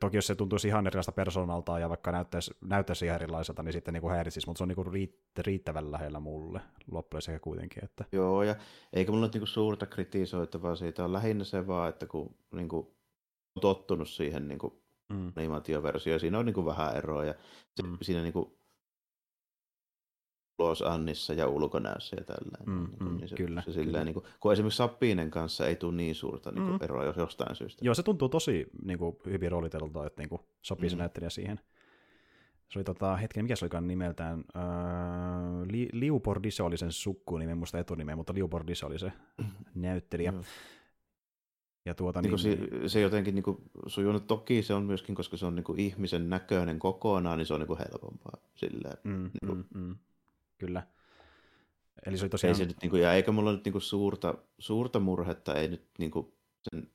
toki 0.00 0.16
jos 0.16 0.26
se 0.26 0.34
tuntuisi 0.34 0.68
ihan 0.68 0.86
erilaista 0.86 1.12
persoonalta 1.12 1.78
ja 1.78 1.88
vaikka 1.88 2.12
näyttäisi, 2.12 2.54
näyttäisi 2.60 3.04
ihan 3.04 3.14
erilaiselta, 3.14 3.62
niin 3.62 3.72
sitten 3.72 3.94
niinku 3.94 4.08
häiritsisi, 4.08 4.46
mutta 4.46 4.58
se 4.58 4.64
on 4.64 4.68
niinku 4.68 4.84
riittävän 5.38 5.92
lähellä 5.92 6.20
mulle 6.20 6.60
loppujen 6.90 7.22
sekä 7.22 7.38
kuitenkin. 7.38 7.84
Että... 7.84 8.04
Joo, 8.12 8.42
ja 8.42 8.54
eikä 8.92 9.12
mulla 9.12 9.24
ole 9.24 9.30
niinku 9.32 9.46
suurta 9.46 9.86
kritisoitavaa 9.86 10.76
siitä, 10.76 11.04
on 11.04 11.12
lähinnä 11.12 11.44
se 11.44 11.66
vaan, 11.66 11.88
että 11.88 12.06
kun 12.06 12.34
niinku, 12.54 12.96
on 13.56 13.60
tottunut 13.60 14.08
siihen 14.08 14.48
niinku, 14.48 14.82
mm. 15.08 15.32
animaatioversioon, 15.36 16.20
siinä 16.20 16.38
on 16.38 16.46
niinku 16.46 16.64
vähän 16.64 16.96
eroa, 16.96 17.24
ja 17.24 17.34
mm. 17.82 17.98
siinä 18.02 18.22
niinku, 18.22 18.59
Los 20.60 20.82
Annissa 20.82 21.32
ja 21.34 21.46
ulkonäössä 21.46 22.16
ja 22.16 22.24
tällä. 22.24 22.58
Mm, 22.66 22.72
niin, 22.72 23.10
mm, 23.10 23.16
niin 23.16 23.28
se, 23.28 23.36
kyllä. 23.36 23.62
Se 23.62 23.72
silleen, 23.72 24.06
Niin 24.06 24.14
kuin, 24.14 24.24
kun 24.40 24.52
esimerkiksi 24.52 24.76
Sappiinen 24.76 25.30
kanssa 25.30 25.66
ei 25.66 25.76
tule 25.76 25.94
niin 25.94 26.14
suurta 26.14 26.50
niin 26.50 26.64
kuin, 26.64 26.76
mm. 26.76 26.84
eroa 26.84 27.04
jos 27.04 27.16
jostain 27.16 27.56
syystä. 27.56 27.84
Joo, 27.84 27.94
se 27.94 28.02
tuntuu 28.02 28.28
tosi 28.28 28.66
niin 28.84 28.98
kuin, 28.98 29.16
hyvin 29.26 29.52
roolitelulta, 29.52 30.06
että 30.06 30.22
niin 30.22 30.28
kuin, 30.28 30.40
sopii 30.62 30.88
mm. 30.88 30.90
se 30.90 30.96
näyttelijä 30.96 31.30
siihen. 31.30 31.60
Se 32.68 32.78
oli 32.78 32.84
tota, 32.84 33.16
hetken, 33.16 33.44
mikä 33.44 33.56
se 33.56 33.64
olikaan 33.64 33.88
nimeltään? 33.88 34.44
Äh, 34.56 34.62
Li, 35.70 35.88
Liupordiso 35.92 36.66
oli 36.66 36.76
sen 36.76 36.92
sukkunimi, 36.92 37.54
muista 37.54 37.78
etunimeä, 37.78 38.16
mutta 38.16 38.34
Liupordiso 38.34 38.86
oli 38.86 38.98
se 38.98 39.12
näyttelijä. 39.74 40.32
Mm. 40.32 40.42
Ja 41.84 41.94
tuota, 41.94 42.22
niin, 42.22 42.34
niin, 42.34 42.38
se, 42.38 42.88
se 42.88 43.00
jotenkin 43.00 43.34
niin 43.34 43.70
sujunut, 43.86 44.26
toki 44.26 44.62
se 44.62 44.74
on 44.74 44.84
myöskin, 44.84 45.14
koska 45.14 45.36
se 45.36 45.46
on 45.46 45.54
niin 45.54 45.64
kuin, 45.64 45.80
ihmisen 45.80 46.30
näköinen 46.30 46.78
kokonaan, 46.78 47.38
niin 47.38 47.46
se 47.46 47.54
on 47.54 47.60
niin 47.60 47.66
kuin, 47.66 47.78
helpompaa. 47.78 48.36
Silleen, 48.54 48.96
mm, 49.04 49.22
niin 49.22 49.46
kuin, 49.46 49.64
mm, 49.74 49.80
mm 49.80 49.96
kyllä. 50.60 50.86
Eli 52.06 52.18
se 52.18 52.24
oli 52.24 52.30
tosiaan... 52.30 52.50
Ei 52.50 52.54
se 52.54 52.64
nyt, 52.64 52.76
niin 52.82 52.90
kuin, 52.90 53.02
ja 53.02 53.12
eikä 53.12 53.32
mulla 53.32 53.52
nyt 53.52 53.64
niin 53.64 53.72
kuin, 53.72 53.82
suurta, 53.82 54.34
suurta 54.58 55.00
murhetta, 55.00 55.54
ei 55.54 55.68
nyt 55.68 55.90
niin 55.98 56.10
kuin, 56.10 56.32
sen 56.62 56.90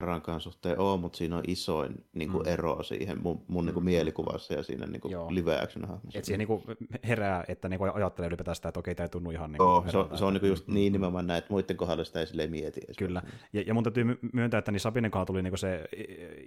rankaan 0.00 0.40
suhteen 0.40 0.78
ole, 0.78 1.00
mutta 1.00 1.18
siinä 1.18 1.36
on 1.36 1.42
isoin 1.46 2.04
niin 2.12 2.30
kuin, 2.30 2.42
mm. 2.42 2.52
ero 2.52 2.82
siihen 2.82 3.22
mun, 3.22 3.44
mun 3.48 3.66
niin 3.66 3.74
kuin, 3.74 3.84
mielikuvassa 3.84 4.54
ja 4.54 4.62
siinä 4.62 4.86
niin 4.86 5.00
kuin, 5.00 5.34
live 5.34 5.60
action 5.60 5.84
hahmossa. 5.84 6.18
Että 6.18 6.26
siihen 6.26 6.38
niin 6.38 6.46
kuin, 6.48 6.62
herää, 7.04 7.44
että 7.48 7.68
niin 7.68 7.78
kuin, 7.78 7.94
ajattelee 7.94 8.28
ylipäätään 8.28 8.56
sitä, 8.56 8.68
että 8.68 8.80
okei, 8.80 8.94
tämä 8.94 9.04
ei 9.04 9.08
tunnu 9.08 9.30
ihan... 9.30 9.52
Niin 9.52 9.58
Joo, 9.58 9.84
se, 9.88 9.98
on, 9.98 10.18
se 10.18 10.24
on 10.24 10.32
niin 10.32 10.40
kuin, 10.40 10.50
just 10.50 10.68
niin 10.68 10.92
nimenomaan 10.92 11.26
näin, 11.26 11.38
että 11.38 11.52
muiden 11.52 11.76
kohdalla 11.76 12.04
sitä 12.04 12.20
ei 12.20 12.26
silleen 12.26 12.50
mieti. 12.50 12.80
Kyllä, 12.98 13.22
ja, 13.52 13.62
ja 13.66 13.74
mun 13.74 13.84
täytyy 13.84 14.04
myöntää, 14.32 14.58
että 14.58 14.72
niin 14.72 14.80
Sabinen 14.80 15.10
kohdalla 15.10 15.26
tuli 15.26 15.42
niin 15.42 15.50
kuin 15.50 15.58
se 15.58 15.84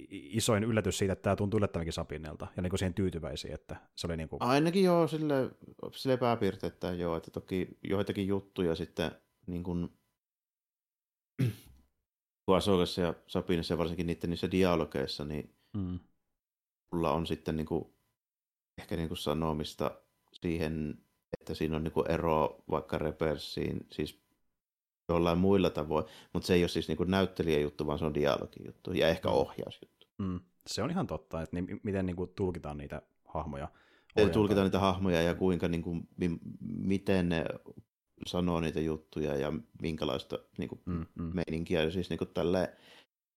isoin 0.09 0.63
yllätys 0.63 0.97
siitä, 0.97 1.13
että 1.13 1.23
tämä 1.23 1.35
tuntuu 1.35 1.57
yllättävänkin 1.57 1.93
Sabinelta, 1.93 2.47
ja 2.55 2.61
niin 2.61 2.69
kuin 2.69 2.79
siihen 2.79 2.93
tyytyväisiä, 2.93 3.55
että 3.55 3.75
se 3.95 4.07
oli 4.07 4.17
niin 4.17 4.29
kuin... 4.29 4.41
Ainakin 4.41 4.83
joo, 4.83 5.07
sille, 5.07 5.49
sille 5.91 6.17
pääpiirteitä 6.17 6.91
joo, 6.91 7.17
että 7.17 7.31
toki 7.31 7.67
joitakin 7.83 8.27
juttuja 8.27 8.75
sitten 8.75 9.11
niin 9.47 9.63
kuin, 9.63 9.89
Asokassa 12.47 13.01
ja 13.01 13.13
Sapinissa 13.27 13.73
ja 13.73 13.77
varsinkin 13.77 14.07
niiden 14.07 14.29
niissä 14.29 14.51
dialogeissa, 14.51 15.25
niin 15.25 15.55
mm. 15.73 15.99
mulla 16.91 17.11
on 17.11 17.27
sitten 17.27 17.55
niin 17.55 17.65
kuin, 17.65 17.93
ehkä 18.77 18.95
niin 18.95 19.07
kuin 19.07 19.17
sanomista 19.17 19.91
siihen, 20.33 20.97
että 21.39 21.53
siinä 21.53 21.75
on 21.75 21.83
niin 21.83 21.91
kuin 21.91 22.11
ero 22.11 22.63
vaikka 22.71 22.97
Repersiin, 22.97 23.87
siis 23.91 24.23
jollain 25.09 25.37
muilla 25.37 25.69
tavoin, 25.69 26.05
mutta 26.33 26.47
se 26.47 26.53
ei 26.53 26.63
ole 26.63 26.67
siis 26.67 26.87
niin 26.87 26.97
kuin 26.97 27.11
näyttelijäjuttu, 27.11 27.87
vaan 27.87 27.99
se 27.99 28.05
on 28.05 28.13
dialogijuttu 28.13 28.93
ja 28.93 29.07
ehkä 29.07 29.29
ohjausjuttu. 29.29 30.07
Mm. 30.17 30.39
Se 30.67 30.83
on 30.83 30.91
ihan 30.91 31.07
totta, 31.07 31.41
että 31.41 31.55
niin, 31.55 31.79
miten 31.83 32.05
niin 32.05 32.15
kuin 32.15 32.29
tulkitaan 32.35 32.77
niitä 32.77 33.01
hahmoja. 33.25 33.67
Tulkitaan 34.33 34.65
niitä 34.65 34.79
hahmoja 34.79 35.21
ja 35.21 35.35
kuinka, 35.35 35.67
niin 35.67 35.81
kuin, 35.81 36.07
miten 36.61 37.29
ne 37.29 37.45
sanoo 38.27 38.59
niitä 38.59 38.79
juttuja 38.79 39.35
ja 39.35 39.53
minkälaista 39.81 40.39
niin 40.57 40.69
kuin, 40.69 40.81
mm, 40.85 41.05
mm. 41.15 41.31
meininkiä 41.33 41.89
siis 41.91 42.09
niin 42.09 42.17
kuin 42.17 42.29
tälle, 42.33 42.73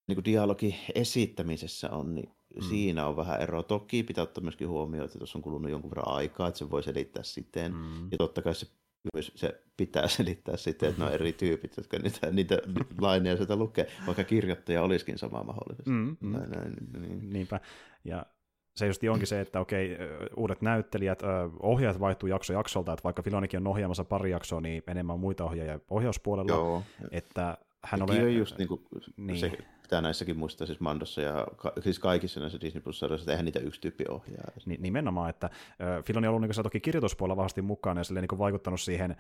niin 0.07 0.17
kuin 0.17 0.25
dialogi 0.25 0.77
esittämisessä 0.95 1.91
on, 1.91 2.15
niin 2.15 2.31
mm. 2.57 2.63
siinä 2.63 3.07
on 3.07 3.17
vähän 3.17 3.41
eroa. 3.41 3.63
Toki 3.63 4.03
pitää 4.03 4.25
ottaa 4.25 4.45
myöskin 4.45 4.69
huomioon, 4.69 5.05
että 5.05 5.19
tuossa 5.19 5.39
on 5.39 5.43
kulunut 5.43 5.71
jonkun 5.71 5.91
verran 5.91 6.15
aikaa, 6.15 6.49
että 6.49 6.59
se 6.59 6.71
voi 6.71 6.83
selittää 6.83 7.23
siten. 7.23 7.75
Mm. 7.75 8.09
Ja 8.11 8.19
totta 8.19 8.43
kai 8.43 8.55
se, 8.55 8.67
myös 9.15 9.33
se 9.35 9.63
pitää 9.77 10.09
selittää 10.19 10.57
siten, 10.57 10.89
että 10.89 11.03
ne 11.03 11.09
on 11.09 11.15
eri 11.15 11.33
tyypit, 11.33 11.77
jotka 11.77 11.99
niitä, 11.99 12.31
niitä 12.31 12.59
laineja 13.01 13.37
sieltä 13.37 13.57
lukee, 13.57 13.87
vaikka 14.07 14.25
kirjoittaja 14.25 14.83
olisikin 14.83 15.19
sama 15.19 15.43
mahdollisesti. 15.43 15.91
Mm, 15.91 16.17
mm. 16.21 16.33
Näin, 16.33 16.51
näin, 16.51 16.77
niin. 17.01 17.33
Niinpä. 17.33 17.61
Ja 18.05 18.27
se 18.77 18.87
just 18.87 19.03
onkin 19.11 19.27
se, 19.27 19.41
että 19.41 19.61
okei, 19.61 19.99
uudet 20.37 20.63
näyttelijät, 20.63 21.23
ohjaajat 21.61 22.01
vaihtuu 22.01 22.29
jakso 22.29 22.53
jaksolta, 22.53 22.93
että 22.93 23.05
vaikka 23.05 23.23
Filonikin 23.23 23.61
on 23.61 23.67
ohjaamassa 23.67 24.05
pari 24.05 24.31
jaksoa, 24.31 24.61
niin 24.61 24.83
enemmän 24.87 25.21
muita 25.21 25.45
ohjaajia 25.45 25.81
ohjauspuolella, 25.91 26.53
Joo. 26.53 26.83
että 27.11 27.59
hän 27.87 28.03
on... 28.03 28.11
on 28.11 28.35
just 28.35 28.59
niin 28.59 28.69
kuin 28.69 28.81
niin. 29.17 29.39
se 29.39 29.53
pitää 29.83 30.01
näissäkin 30.01 30.39
muistaa 30.39 30.67
siis 30.67 30.81
Mandossa 30.81 31.21
ja 31.21 31.47
ka- 31.57 31.73
siis 31.81 31.99
kaikissa 31.99 32.41
näissä 32.41 32.61
Disney 32.61 32.81
plus 32.81 33.03
että 33.03 33.31
eihän 33.31 33.45
niitä 33.45 33.59
yksi 33.59 33.81
tyyppi 33.81 34.05
ohjaa. 34.09 34.45
Ni- 34.67 34.79
nimenomaan, 34.81 35.31
että 35.31 35.47
äh, 35.47 36.05
Filoni 36.05 36.27
on 36.27 36.35
ollut 36.35 36.49
niin 36.49 36.63
toki 36.63 36.81
kirjoituspuolella 36.81 37.37
vahvasti 37.37 37.63
mukaan 37.63 37.97
ja 37.97 38.05
silleen, 38.05 38.27
niin 38.31 38.39
vaikuttanut 38.39 38.81
siihen 38.81 39.11
äh, 39.11 39.17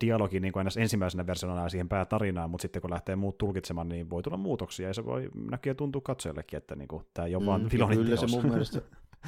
dialogiin 0.00 0.42
niin 0.42 0.52
kuin 0.52 0.66
ensimmäisenä 0.78 1.26
versiona 1.26 1.62
ja 1.62 1.68
siihen 1.68 1.88
päätarinaan, 1.88 2.50
mutta 2.50 2.62
sitten 2.62 2.82
kun 2.82 2.90
lähtee 2.90 3.16
muut 3.16 3.38
tulkitsemaan, 3.38 3.88
niin 3.88 4.10
voi 4.10 4.22
tulla 4.22 4.36
muutoksia 4.36 4.88
ja 4.88 4.94
se 4.94 5.04
voi 5.04 5.30
näkyä 5.50 5.74
tuntua 5.74 6.00
katsojallekin, 6.00 6.56
että 6.56 6.76
niin 6.76 6.88
kuin, 6.88 7.04
tämä 7.14 7.26
ei 7.26 7.34
ole 7.34 7.42
mm, 7.42 7.46
vaan 7.46 7.68
Filonin 7.68 7.98
Kyllä 7.98 8.16
teos. 8.16 8.20
se 8.20 8.36
mun 8.36 8.50
mielestä, 8.50 8.80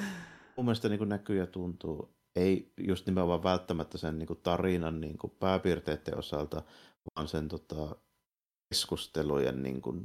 mun 0.57 0.67
mielestä 0.67 0.89
niin 0.89 0.99
kuin 0.99 1.09
näkyy 1.09 1.39
ja 1.39 1.47
tuntuu. 1.47 2.15
Ei 2.37 2.73
just 2.79 3.07
nimenomaan 3.07 3.43
välttämättä 3.43 3.99
sen 3.99 4.19
niin 4.19 4.27
kuin 4.27 4.41
tarinan 4.43 5.01
niin 5.01 5.19
kuin 5.19 5.33
pääpiirteiden 5.41 6.19
osalta, 6.19 6.63
vaan 7.17 7.29
sen 7.29 7.49
tota, 7.49 7.97
keskustelujen 8.73 9.63
niin 9.63 9.83
kuin 9.83 10.05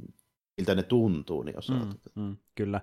miltä 0.56 0.74
ne 0.74 0.82
tuntuu, 0.82 1.42
niin 1.42 1.58
osalta. 1.58 1.96
Mm, 2.14 2.22
mm, 2.22 2.36
kyllä. 2.54 2.80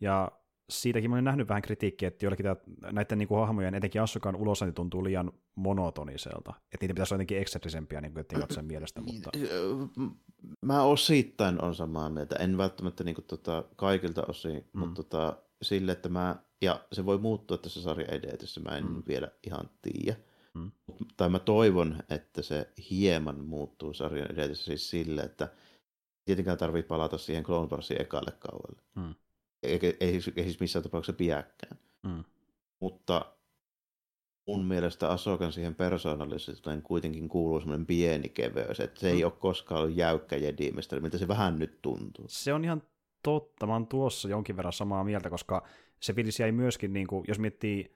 Ja 0.00 0.32
siitäkin 0.70 1.10
mä 1.10 1.14
olen 1.14 1.24
nähnyt 1.24 1.48
vähän 1.48 1.62
kritiikkiä, 1.62 2.08
että 2.08 2.24
joillekin 2.24 2.44
tämä, 2.44 2.56
näiden 2.92 3.18
niin 3.18 3.28
kuin 3.28 3.40
hahmojen, 3.40 3.74
etenkin 3.74 4.02
Asukan 4.02 4.36
ulosanti 4.36 4.72
tuntuu 4.72 5.04
liian 5.04 5.32
monotoniselta. 5.54 6.54
Että 6.56 6.76
niitä 6.80 6.94
pitäisi 6.94 7.14
olla 7.14 7.22
jotenkin 7.22 7.38
ekstrisempia 7.38 8.00
niin 8.00 8.12
sen 8.50 8.64
mielestä. 8.64 9.00
Mutta... 9.00 9.30
Mä 10.60 10.82
osittain 10.82 11.64
on 11.64 11.74
samaa 11.74 12.08
mieltä. 12.08 12.36
En 12.36 12.58
välttämättä 12.58 13.04
niin 13.04 13.14
kuin, 13.14 13.24
tota, 13.24 13.64
kaikilta 13.76 14.22
osin, 14.28 14.64
mm. 14.72 14.80
mutta 14.80 15.02
tota, 15.02 15.36
sille, 15.62 15.92
että 15.92 16.08
mä, 16.08 16.36
ja 16.62 16.80
se 16.92 17.06
voi 17.06 17.18
muuttua 17.18 17.58
tässä 17.58 17.82
sarjan 17.82 18.10
edetessä, 18.10 18.60
mä 18.60 18.76
en 18.76 18.86
mm. 18.86 19.02
vielä 19.08 19.28
ihan 19.46 19.70
tiedä. 19.82 20.16
Mm. 20.54 20.70
Tai 21.16 21.28
mä 21.28 21.38
toivon, 21.38 22.02
että 22.10 22.42
se 22.42 22.70
hieman 22.90 23.44
muuttuu 23.44 23.94
sarjan 23.94 24.32
edetessä 24.32 24.64
siis 24.64 24.90
sille, 24.90 25.22
että 25.22 25.48
tietenkään 26.24 26.58
tarvitse 26.58 26.88
palata 26.88 27.18
siihen 27.18 27.44
Clone 27.44 27.68
Warsin 27.70 28.00
ekalle 28.00 28.32
kaudelle. 28.38 28.82
Mm. 28.94 29.14
Eikä, 29.62 29.86
ei, 29.86 29.96
ei, 30.00 30.20
ei 30.36 30.44
siis 30.44 30.60
missään 30.60 30.82
tapauksessa 30.82 31.16
piäkkään. 31.16 31.78
Mm. 32.02 32.24
Mutta 32.80 33.34
mun 34.46 34.64
mielestä 34.64 35.08
Asokan 35.08 35.52
siihen 35.52 35.74
persoonallisuuteen 35.74 36.82
kuitenkin 36.82 37.28
kuuluu 37.28 37.60
semmoinen 37.60 37.86
pieni 37.86 38.28
keveys, 38.28 38.80
että 38.80 39.00
se 39.00 39.10
mm. 39.10 39.16
ei 39.16 39.24
ole 39.24 39.32
koskaan 39.32 39.80
ollut 39.80 39.96
jäykkä 39.96 40.36
jedimestari, 40.36 41.00
miltä 41.02 41.18
se 41.18 41.28
vähän 41.28 41.58
nyt 41.58 41.82
tuntuu. 41.82 42.24
Se 42.28 42.52
on 42.52 42.64
ihan 42.64 42.82
totta, 43.22 43.66
mä 43.66 43.72
oon 43.72 43.86
tuossa 43.86 44.28
jonkin 44.28 44.56
verran 44.56 44.72
samaa 44.72 45.04
mieltä, 45.04 45.30
koska 45.30 45.66
se 46.00 46.12
fiilis 46.12 46.40
jäi 46.40 46.52
myöskin, 46.52 46.92
niin 46.92 47.06
kuin, 47.06 47.24
jos 47.28 47.38
miettii 47.38 47.94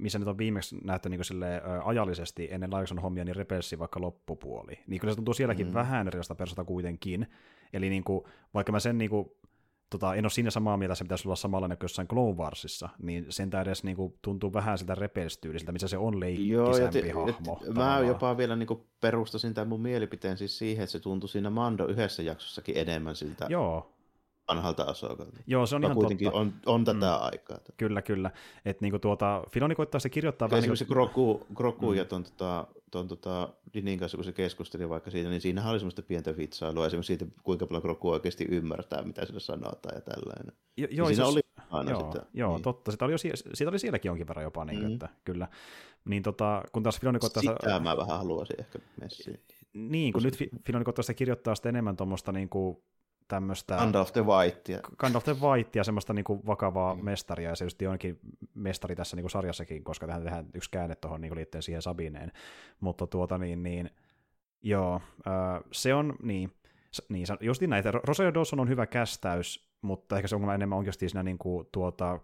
missä 0.00 0.18
nyt 0.18 0.28
on 0.28 0.38
viimeksi 0.38 0.76
nähty 0.84 1.08
niin 1.08 1.24
sille, 1.24 1.62
ajallisesti 1.84 2.48
ennen 2.50 2.72
Laikson 2.72 2.98
hommia, 2.98 3.24
niin 3.24 3.36
Rebelsi 3.36 3.78
vaikka 3.78 4.00
loppupuoli. 4.00 4.78
Niin 4.86 5.00
kyllä 5.00 5.12
se 5.12 5.16
tuntuu 5.16 5.34
sielläkin 5.34 5.66
mm. 5.66 5.74
vähän 5.74 6.06
erilaista 6.06 6.34
persota 6.34 6.64
kuitenkin. 6.64 7.26
Eli 7.72 7.90
niin 7.90 8.04
kuin, 8.04 8.24
vaikka 8.54 8.72
mä 8.72 8.80
sen 8.80 8.98
niin 8.98 9.10
kuin, 9.10 9.30
tota, 9.90 10.14
en 10.14 10.24
ole 10.24 10.30
siinä 10.30 10.50
samaa 10.50 10.76
mieltä, 10.76 10.94
se 10.94 11.04
pitäisi 11.04 11.28
olla 11.28 11.36
samalla 11.36 11.68
kuin 11.68 11.76
jossain 11.82 12.08
Clone 12.08 12.36
Warsissa, 12.36 12.88
niin 13.02 13.26
sen 13.28 13.50
edes 13.62 13.84
niin 13.84 13.96
kuin, 13.96 14.14
tuntuu 14.22 14.52
vähän 14.52 14.78
siltä 14.78 14.94
repelstyylisiltä, 14.94 15.72
missä 15.72 15.88
se 15.88 15.98
on 15.98 16.20
leikkisämpi 16.20 17.08
Joo, 17.08 17.26
hahmo. 17.26 17.60
Et, 17.68 17.74
mä 17.74 18.00
jopa 18.06 18.36
vielä 18.36 18.56
niin 18.56 18.66
kuin, 18.66 18.80
perustasin 19.00 19.54
tämän 19.54 19.68
mun 19.68 19.80
mielipiteen 19.80 20.36
siis 20.36 20.58
siihen, 20.58 20.84
että 20.84 20.92
se 20.92 21.00
tuntui 21.00 21.28
siinä 21.28 21.50
Mando 21.50 21.86
yhdessä 21.86 22.22
jaksossakin 22.22 22.76
enemmän 22.76 23.16
siltä 23.16 23.46
Joo 23.48 23.97
vanhalta 24.48 24.82
Asokalta. 24.82 25.40
Joo, 25.46 25.66
se 25.66 25.76
on 25.76 25.84
ihan 25.84 25.96
kuitenkin 25.96 26.26
totta. 26.26 26.40
On, 26.40 26.52
on 26.66 26.84
tätä 26.84 27.06
mm. 27.06 27.24
aikaa. 27.24 27.58
Kyllä, 27.76 28.02
kyllä. 28.02 28.30
Että 28.64 28.84
niinku 28.84 28.98
tuota, 28.98 29.44
Filoni 29.50 29.74
koittaa 29.74 30.00
se 30.00 30.08
kirjoittaa 30.08 30.50
vähän... 30.50 30.58
Esimerkiksi 30.58 30.84
niin 30.84 30.92
Grogu, 30.92 31.46
Grogu 31.54 31.90
mm. 31.90 31.96
ja 31.96 32.04
ton, 32.04 32.24
tota, 32.24 32.66
ton, 32.90 33.08
tota, 33.08 33.48
Dinin 33.74 33.98
kanssa, 33.98 34.16
kun 34.16 34.24
se 34.24 34.32
keskusteli 34.32 34.88
vaikka 34.88 35.10
siitä, 35.10 35.30
niin 35.30 35.40
siinähän 35.40 35.70
oli 35.70 35.78
semmoista 35.78 36.02
pientä 36.02 36.36
vitsailua, 36.36 36.86
esimerkiksi 36.86 37.16
siitä, 37.16 37.26
kuinka 37.42 37.66
paljon 37.66 37.82
Grogu 37.82 38.10
oikeasti 38.10 38.46
ymmärtää, 38.50 39.02
mitä 39.02 39.26
sille 39.26 39.40
sanotaan 39.40 39.94
ja 39.94 40.00
tällainen. 40.00 40.52
Jo, 40.76 40.88
joo, 40.90 41.06
siinä 41.06 41.24
siis, 41.24 41.34
oli 41.34 41.40
aina 41.70 41.90
joo, 41.90 42.12
sitä. 42.12 42.26
Joo, 42.34 42.54
niin. 42.54 42.62
totta. 42.62 42.90
Sitä 42.90 43.04
oli, 43.04 43.12
jo, 43.12 43.18
siitä 43.18 43.70
oli 43.70 43.78
sielläkin 43.78 44.08
jonkin 44.08 44.28
verran 44.28 44.44
jopa, 44.44 44.64
niin, 44.64 44.84
mm. 44.84 44.92
että 44.92 45.08
kyllä. 45.24 45.48
Niin 46.04 46.22
tota, 46.22 46.62
kun 46.72 46.82
taas 46.82 47.00
Filoni 47.00 47.18
koittaa... 47.18 47.42
Sitä 47.42 47.80
mä 47.80 47.96
vähän 47.96 48.18
haluaisin 48.18 48.60
ehkä 48.60 48.78
messiin. 49.00 49.40
Niin, 49.72 50.12
kun 50.12 50.22
nyt 50.22 50.38
Filoni 50.66 50.84
koittaa 50.84 51.02
sitä 51.02 51.14
kirjoittaa 51.14 51.54
sitä 51.54 51.68
enemmän 51.68 51.96
tuommoista 51.96 52.32
niin 52.32 52.48
kuin 52.48 52.78
tämmöistä... 53.28 53.76
Kind 53.76 53.94
of 53.94 54.12
the 54.12 54.26
White. 54.26 54.80
Kind 55.00 55.14
of 55.14 55.24
the 55.24 55.36
White 55.40 55.78
ja 55.78 55.84
semmoista 55.84 56.12
niinku 56.12 56.46
vakavaa 56.46 56.94
mm. 56.94 57.04
mestaria, 57.04 57.48
ja 57.48 57.56
se 57.56 57.64
just 57.64 57.82
onkin 57.82 58.18
mestari 58.54 58.96
tässä 58.96 59.16
niinku 59.16 59.28
sarjassakin, 59.28 59.84
koska 59.84 60.06
tähän 60.06 60.22
tehdään 60.22 60.46
yksi 60.54 60.70
käänne 60.70 60.94
tuohon 60.94 61.20
niinku 61.20 61.34
liittyen 61.34 61.62
siihen 61.62 61.82
Sabineen. 61.82 62.32
Mutta 62.80 63.06
tuota 63.06 63.38
niin, 63.38 63.62
niin 63.62 63.90
joo, 64.62 65.00
se 65.72 65.94
on, 65.94 66.14
niin, 66.22 66.52
niin 67.08 67.26
just 67.40 67.62
näitä, 67.62 67.92
Rosario 67.92 68.34
Dawson 68.34 68.60
on 68.60 68.68
hyvä 68.68 68.86
kästäys, 68.86 69.68
mutta 69.82 70.16
ehkä 70.16 70.28
se 70.28 70.36
on 70.36 70.54
enemmän 70.54 70.78
oikeasti 70.78 71.08
siinä 71.08 71.22
niinku 71.22 71.68
tuota, 71.72 72.20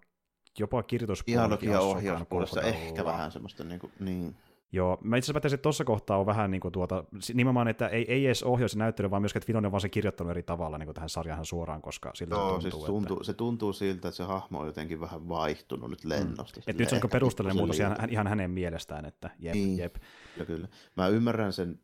jopa 0.59 0.83
kirjoituspuolella. 0.83 1.59
ja 1.62 1.81
ohjauspuolessa 1.81 2.62
ehkä 2.62 3.05
vähän 3.05 3.33
semmoista, 3.33 3.64
niinku, 3.64 3.90
niin. 4.01 4.37
Joo, 4.72 4.98
mä 5.03 5.16
itse 5.16 5.33
asiassa 5.33 5.55
että 5.55 5.62
tuossa 5.62 5.85
kohtaa 5.85 6.18
on 6.18 6.27
vähän 6.27 6.50
niin 6.50 6.61
kuin 6.61 6.72
tuota, 6.72 7.05
nimenomaan, 7.35 7.68
että 7.68 7.88
ei, 7.88 8.12
ei 8.12 8.27
edes 8.27 8.42
ohjaa 8.42 8.68
se 8.68 8.79
näyttely, 8.79 9.11
vaan 9.11 9.22
myöskin, 9.22 9.38
että 9.38 9.46
Filoni 9.46 9.66
on 9.66 9.72
vaan 9.72 9.81
se 9.81 9.88
kirjoittanut 9.88 10.31
eri 10.31 10.42
tavalla 10.42 10.79
niin 10.79 10.87
kuin 10.87 10.94
tähän 10.94 11.09
sarjaan 11.09 11.44
suoraan, 11.44 11.83
koska 11.83 12.11
siltä 12.14 12.35
Joo, 12.35 12.61
se 12.61 12.70
tuntuu. 12.70 12.81
Siis 12.81 12.87
tuntuu, 12.87 13.16
että... 13.16 13.27
se 13.27 13.35
tuntuu 13.35 13.72
siltä, 13.72 14.09
että 14.09 14.16
se 14.16 14.24
hahmo 14.24 14.61
on 14.61 14.66
jotenkin 14.66 15.00
vähän 15.00 15.29
vaihtunut 15.29 15.90
nyt 15.90 16.05
lennosta. 16.05 16.61
Mm. 16.61 16.64
Että 16.66 16.83
nyt 16.83 16.88
se 16.88 17.00
on 17.03 17.11
perusteellinen 17.11 17.57
muutos 17.57 17.81
ihan, 17.81 17.96
ihan 18.11 18.27
hänen 18.27 18.50
mielestään, 18.50 19.05
että 19.05 19.31
jep, 19.38 19.55
niin, 19.55 19.79
jep. 19.79 19.96
Ja 20.37 20.44
kyllä. 20.44 20.68
Mä 20.96 21.09
ymmärrän 21.09 21.53
sen 21.53 21.81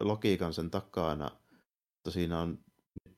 logiikan 0.00 0.52
sen 0.52 0.70
takana, 0.70 1.30
mutta 1.94 2.10
siinä 2.10 2.40
on, 2.40 2.58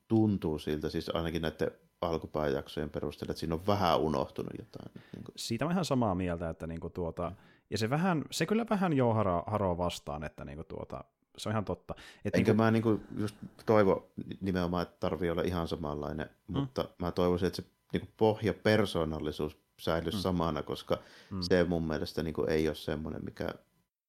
tuntuu 0.07 0.59
siltä, 0.59 0.89
siis 0.89 1.09
ainakin 1.09 1.41
näiden 1.41 1.71
alkupääjaksojen 2.01 2.89
perusteella, 2.89 3.31
että 3.31 3.39
siinä 3.39 3.55
on 3.55 3.67
vähän 3.67 3.99
unohtunut 3.99 4.53
jotain. 4.59 4.91
Niin 4.95 5.23
kuin. 5.23 5.33
Siitä 5.35 5.65
on 5.65 5.71
ihan 5.71 5.85
samaa 5.85 6.15
mieltä, 6.15 6.49
että 6.49 6.67
niin 6.67 6.79
kuin 6.79 6.93
tuota, 6.93 7.31
ja 7.69 7.77
se, 7.77 7.89
vähän, 7.89 8.23
se 8.31 8.45
kyllä 8.45 8.65
vähän 8.69 8.93
jo 8.93 9.13
haro, 9.13 9.43
haroo 9.47 9.77
vastaan, 9.77 10.23
että 10.23 10.45
niinku 10.45 10.63
tuota, 10.63 11.03
se 11.37 11.49
on 11.49 11.53
ihan 11.53 11.65
totta. 11.65 11.95
Et 12.25 12.35
Enkä 12.35 12.51
niinku... 12.51 12.63
mä 12.63 12.71
niinku 12.71 12.99
just 13.17 13.35
toivo 13.65 14.11
nimenomaan, 14.41 14.83
että 14.83 14.97
tarvii 14.99 15.29
olla 15.29 15.41
ihan 15.41 15.67
samanlainen, 15.67 16.29
mm. 16.47 16.59
mutta 16.59 16.85
mä 16.99 17.11
toivoisin, 17.11 17.47
että 17.47 17.61
se 17.61 17.67
niinku 17.93 18.07
pohjapersonallisuus 18.17 19.57
säilyisi 19.79 20.17
mm. 20.17 20.21
samana, 20.21 20.63
koska 20.63 20.97
mm. 21.31 21.41
se 21.41 21.63
mun 21.63 21.87
mielestä 21.87 22.23
niinku 22.23 22.43
ei 22.43 22.67
ole 22.67 22.75
semmoinen, 22.75 23.25
mikä 23.25 23.53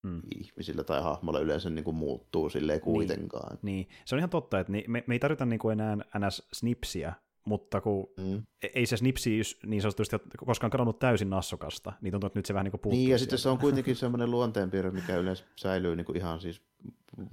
mm. 0.03 0.23
ihmisillä 0.39 0.85
tai 0.85 1.03
hahmolla 1.03 1.41
yleensä 1.41 1.71
niin 1.71 1.85
kuin 1.85 1.97
muuttuu 1.97 2.51
silleen 2.51 2.81
kuitenkaan. 2.81 3.59
Niin, 3.63 3.77
niin. 3.77 3.89
se 4.05 4.15
on 4.15 4.19
ihan 4.19 4.31
totta, 4.31 4.61
että 4.61 4.73
me, 4.73 4.85
me 5.07 5.15
ei 5.15 5.19
tarvita 5.19 5.47
niin 5.47 5.59
kuin 5.59 5.81
enää 5.81 5.97
NS-snipsiä, 5.97 7.13
mutta 7.49 7.81
kun 7.81 8.11
mm. 8.17 8.43
E- 8.63 8.71
ei 8.75 8.87
se 8.87 8.97
snipsi 8.97 9.41
niin 9.67 9.83
sanotusti 9.83 10.17
koskaan 10.37 10.71
kadonnut 10.71 10.99
täysin 10.99 11.31
nassokasta, 11.31 11.93
niin 12.01 12.13
tuntuu, 12.13 12.27
että 12.27 12.39
nyt 12.39 12.47
se 12.47 12.55
vähän 12.55 12.65
niin 12.65 12.71
kuin 12.71 12.81
puuttuu 12.81 12.99
Niin, 12.99 13.11
ja 13.11 13.19
sitten 13.19 13.39
se 13.39 13.49
on 13.49 13.59
kuitenkin 13.59 13.97
semmoinen 13.97 14.31
luonteenpiirre, 14.31 14.91
mikä 14.91 15.17
yleensä 15.17 15.45
säilyy 15.57 15.97
niin 15.97 16.05
kuin 16.05 16.17
ihan 16.17 16.41
siis 16.41 16.63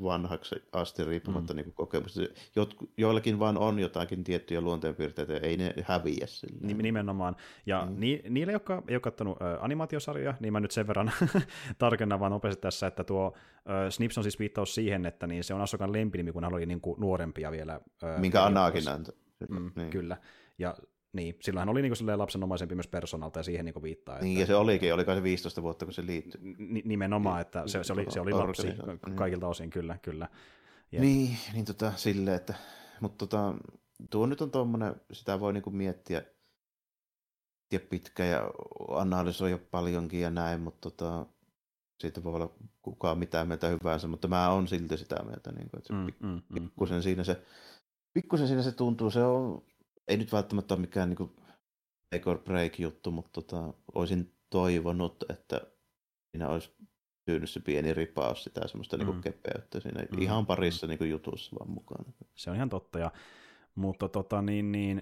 vanhaksi 0.04 0.56
asti 0.72 1.06
riippumatta 1.06 1.54
mm. 1.54 1.58
niin 1.58 1.74
kokemusta. 1.74 2.22
Jot, 2.56 2.76
joillakin 2.98 3.40
vaan 3.40 3.58
on 3.58 3.80
jotakin 3.80 4.24
tiettyjä 4.24 4.62
luonteenpiirteitä, 4.62 5.38
ei 5.38 5.58
ne 5.58 5.74
häviä 5.84 6.28
sille. 6.28 6.74
Nimenomaan. 6.74 7.36
Ja 7.66 7.88
mm. 7.90 7.96
ni, 8.00 8.22
niille, 8.30 8.52
jotka 8.52 8.84
ei 8.88 8.96
ole 8.96 9.02
katsonut 9.02 9.42
ä, 9.42 9.58
animaatiosarjaa, 9.62 10.34
niin 10.40 10.54
mä 10.54 10.60
nyt 10.60 10.72
sen 10.72 10.88
verran 10.88 11.12
tarkennan 11.78 12.20
vaan 12.20 12.32
nopeasti 12.32 12.62
tässä, 12.62 12.88
että 12.88 13.04
tuo 13.04 13.34
Snips 13.90 14.18
on 14.18 14.24
siis 14.24 14.40
viittaus 14.40 14.76
siihen, 14.76 15.06
että 15.06 15.28
niin 15.28 15.44
se 15.44 15.54
on 15.54 15.62
Asokan 15.62 15.94
lempinimi, 15.94 16.32
kun 16.32 16.44
hän 16.44 16.54
oli 16.54 16.66
niin 16.66 16.82
kuin 16.82 17.00
nuorempia 17.00 17.52
vielä. 17.52 17.80
Minkä 18.18 18.44
Anakin 18.44 18.90
antoi. 18.90 19.16
Mm, 19.50 19.72
niin. 19.76 19.90
Kyllä. 19.90 20.18
Ja 20.58 20.76
niin, 21.14 21.36
silloin 21.42 21.62
hän 21.62 21.70
oli 21.70 21.82
niin 21.82 21.94
kuin 21.98 22.20
lapsenomaisempi 22.20 22.76
myös 22.76 22.88
persoonalta 22.88 23.40
ja 23.40 23.44
siihen 23.44 23.66
niin 23.66 23.84
viittaa. 23.84 24.20
Niin, 24.20 24.32
että, 24.32 24.42
ja 24.42 24.46
se 24.46 24.56
olikin, 24.56 24.94
oli 24.94 25.06
se 25.06 25.24
15 25.24 25.62
vuotta, 25.62 25.86
kun 25.86 25.94
se 25.94 26.06
liittyi. 26.06 26.42
N- 26.42 26.82
nimenomaan, 26.90 27.42
että 27.42 27.68
se, 27.68 27.84
se, 27.84 27.94
oli, 27.94 28.06
se 28.10 28.22
oli 28.22 28.32
lapsi 28.32 28.68
kaikilta 29.16 29.48
osin, 29.48 29.70
kyllä, 29.70 29.98
kyllä. 30.02 30.28
Ja... 30.92 31.02
Niin, 31.02 31.38
niin 31.54 31.66
tota, 31.66 31.94
silleen, 31.96 32.36
että, 32.36 32.54
mutta 33.00 33.28
tota, 33.28 33.54
tuo 34.10 34.26
nyt 34.26 34.42
on 34.42 34.52
tuommoinen, 34.52 34.96
sitä 35.12 35.40
voi 35.40 35.54
niinku 35.54 35.70
miettiä 35.70 36.22
ja 37.72 37.80
pitkä 37.80 38.26
ja 38.26 38.52
analysoida 38.90 39.58
paljonkin 39.72 40.22
ja 40.22 40.30
näin, 40.30 40.62
mutta 40.62 40.92
tota, 40.92 41.26
siitä 42.00 42.24
voi 42.24 42.36
olla 42.36 42.54
kukaan 42.82 43.18
mitään 43.18 43.48
mieltä 43.48 43.68
hyvänsä, 43.68 44.08
mutta 44.08 44.28
mä 44.28 44.50
oon 44.50 44.68
silti 44.68 44.98
sitä 44.98 45.24
mieltä, 45.24 45.52
niin 45.52 45.70
kuin, 45.70 45.78
että 45.78 45.88
se 45.88 45.94
mm, 45.94 46.30
mm, 46.30 46.42
mm, 46.50 46.54
pikkusen 46.54 46.98
mm. 46.98 47.02
siinä 47.02 47.24
se 47.24 47.42
pikkusen 48.16 48.48
siinä 48.48 48.64
se 48.64 48.72
tuntuu, 48.72 49.12
se 49.12 49.24
on, 49.24 49.64
ei 50.08 50.18
nyt 50.18 50.32
välttämättä 50.32 50.74
ole 50.74 50.82
mikään 50.82 51.10
niin 51.10 51.32
make 52.14 52.30
or 52.30 52.40
break 52.40 52.80
juttu, 52.80 53.12
mutta 53.12 53.32
tota, 53.34 53.74
olisin 53.96 54.34
toivonut, 54.50 55.24
että 55.30 55.62
siinä 56.32 56.50
olisi 56.50 56.72
tyynyt 57.26 57.50
se 57.50 57.60
pieni 57.60 57.94
ripaus 57.94 58.44
sitä 58.44 58.68
semmoista 58.68 58.98
niinku 58.98 59.14
mm. 59.14 59.16
niin 59.16 59.34
kepeyttä 59.34 59.80
siinä 59.80 60.02
mm. 60.12 60.22
ihan 60.22 60.46
parissa 60.46 60.88
niin 60.88 61.10
jutussa 61.10 61.56
vaan 61.60 61.70
mukana. 61.70 62.14
Se 62.36 62.50
on 62.50 62.56
ihan 62.56 62.70
totta, 62.70 63.00
ja, 63.00 63.12
mutta 63.76 64.10
tota, 64.10 64.42
niin, 64.42 64.72
niin, 64.72 65.02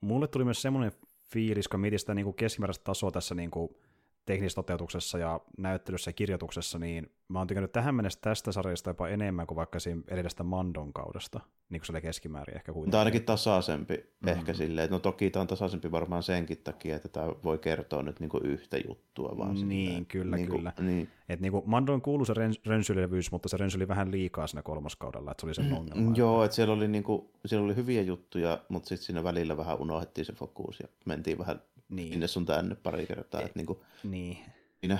mulle 0.00 0.28
tuli 0.28 0.44
myös 0.44 0.62
semmoinen 0.62 0.92
fiilis, 1.22 1.68
kun 1.68 1.80
mietin 1.80 1.98
sitä 1.98 2.14
niin 2.14 2.34
keskimääräistä 2.34 2.84
tasoa 2.84 3.10
tässä 3.10 3.34
niin 3.34 3.50
kuin, 3.50 3.76
teknisessä 4.24 4.54
toteutuksessa 4.56 5.18
ja 5.18 5.40
näyttelyssä 5.58 6.08
ja 6.08 6.12
kirjoituksessa, 6.12 6.78
niin 6.78 7.12
mä 7.28 7.38
oon 7.38 7.46
tykännyt 7.46 7.72
tähän 7.72 7.94
mennessä 7.94 8.18
tästä 8.22 8.52
sarjasta 8.52 8.90
jopa 8.90 9.08
enemmän 9.08 9.46
kuin 9.46 9.56
vaikka 9.56 9.80
siinä 9.80 10.02
edellisestä 10.08 10.42
Mandon 10.42 10.92
kaudesta, 10.92 11.40
niin 11.68 11.80
kuin 11.80 11.86
se 11.86 11.92
oli 11.92 12.00
keskimäärin 12.00 12.56
ehkä 12.56 12.72
kuitenkin. 12.72 12.90
Tämä 12.90 13.00
on 13.00 13.06
ainakin 13.06 13.24
tasaisempi 13.24 13.94
mm-hmm. 13.96 14.28
ehkä 14.28 14.54
silleen, 14.54 14.84
että 14.84 14.96
no 14.96 15.00
toki 15.00 15.30
tämä 15.30 15.40
on 15.40 15.46
tasaisempi 15.46 15.90
varmaan 15.90 16.22
senkin 16.22 16.58
takia, 16.58 16.96
että 16.96 17.08
tämä 17.08 17.26
voi 17.44 17.58
kertoa 17.58 18.02
nyt 18.02 18.20
niin 18.20 18.30
kuin 18.30 18.46
yhtä 18.46 18.76
juttua 18.88 19.38
vaan. 19.38 19.54
Niin, 19.54 19.86
silleen. 19.86 20.06
kyllä, 20.06 20.36
niin 20.36 20.48
kuin, 20.48 20.58
kyllä. 20.58 20.72
Niin. 20.80 21.08
Et 21.28 21.40
niin 21.40 21.52
kuin 21.52 21.62
Mandon 21.66 22.02
kuului 22.02 22.26
se 22.26 22.34
rönsylevyys, 22.66 23.32
mutta 23.32 23.48
se 23.48 23.56
rönsyli 23.56 23.88
vähän 23.88 24.10
liikaa 24.10 24.46
siinä 24.46 24.62
kolmoskaudella, 24.62 25.30
että 25.30 25.40
se 25.40 25.46
oli 25.46 25.54
sen 25.54 25.64
mm, 25.64 25.76
ongelma. 25.76 26.02
Mm, 26.02 26.16
joo, 26.16 26.44
että 26.44 26.54
siellä 26.54 26.74
oli, 26.74 26.88
niin 26.88 27.04
kuin, 27.04 27.28
siellä 27.46 27.64
oli 27.64 27.76
hyviä 27.76 28.02
juttuja, 28.02 28.58
mutta 28.68 28.88
sitten 28.88 29.06
siinä 29.06 29.24
välillä 29.24 29.56
vähän 29.56 29.80
unohdettiin 29.80 30.24
se 30.24 30.32
fokus 30.32 30.80
ja 30.80 30.88
mentiin 31.04 31.38
vähän 31.38 31.62
niin. 31.88 32.12
sinne 32.12 32.26
sun 32.26 32.46
tänne 32.46 32.74
pari 32.74 33.06
kertaa. 33.06 33.40
E- 33.40 33.44
että 33.44 33.58
niin 33.58 33.66
kuin, 33.66 33.78
niin. 34.02 34.38
Siinä, 34.80 34.98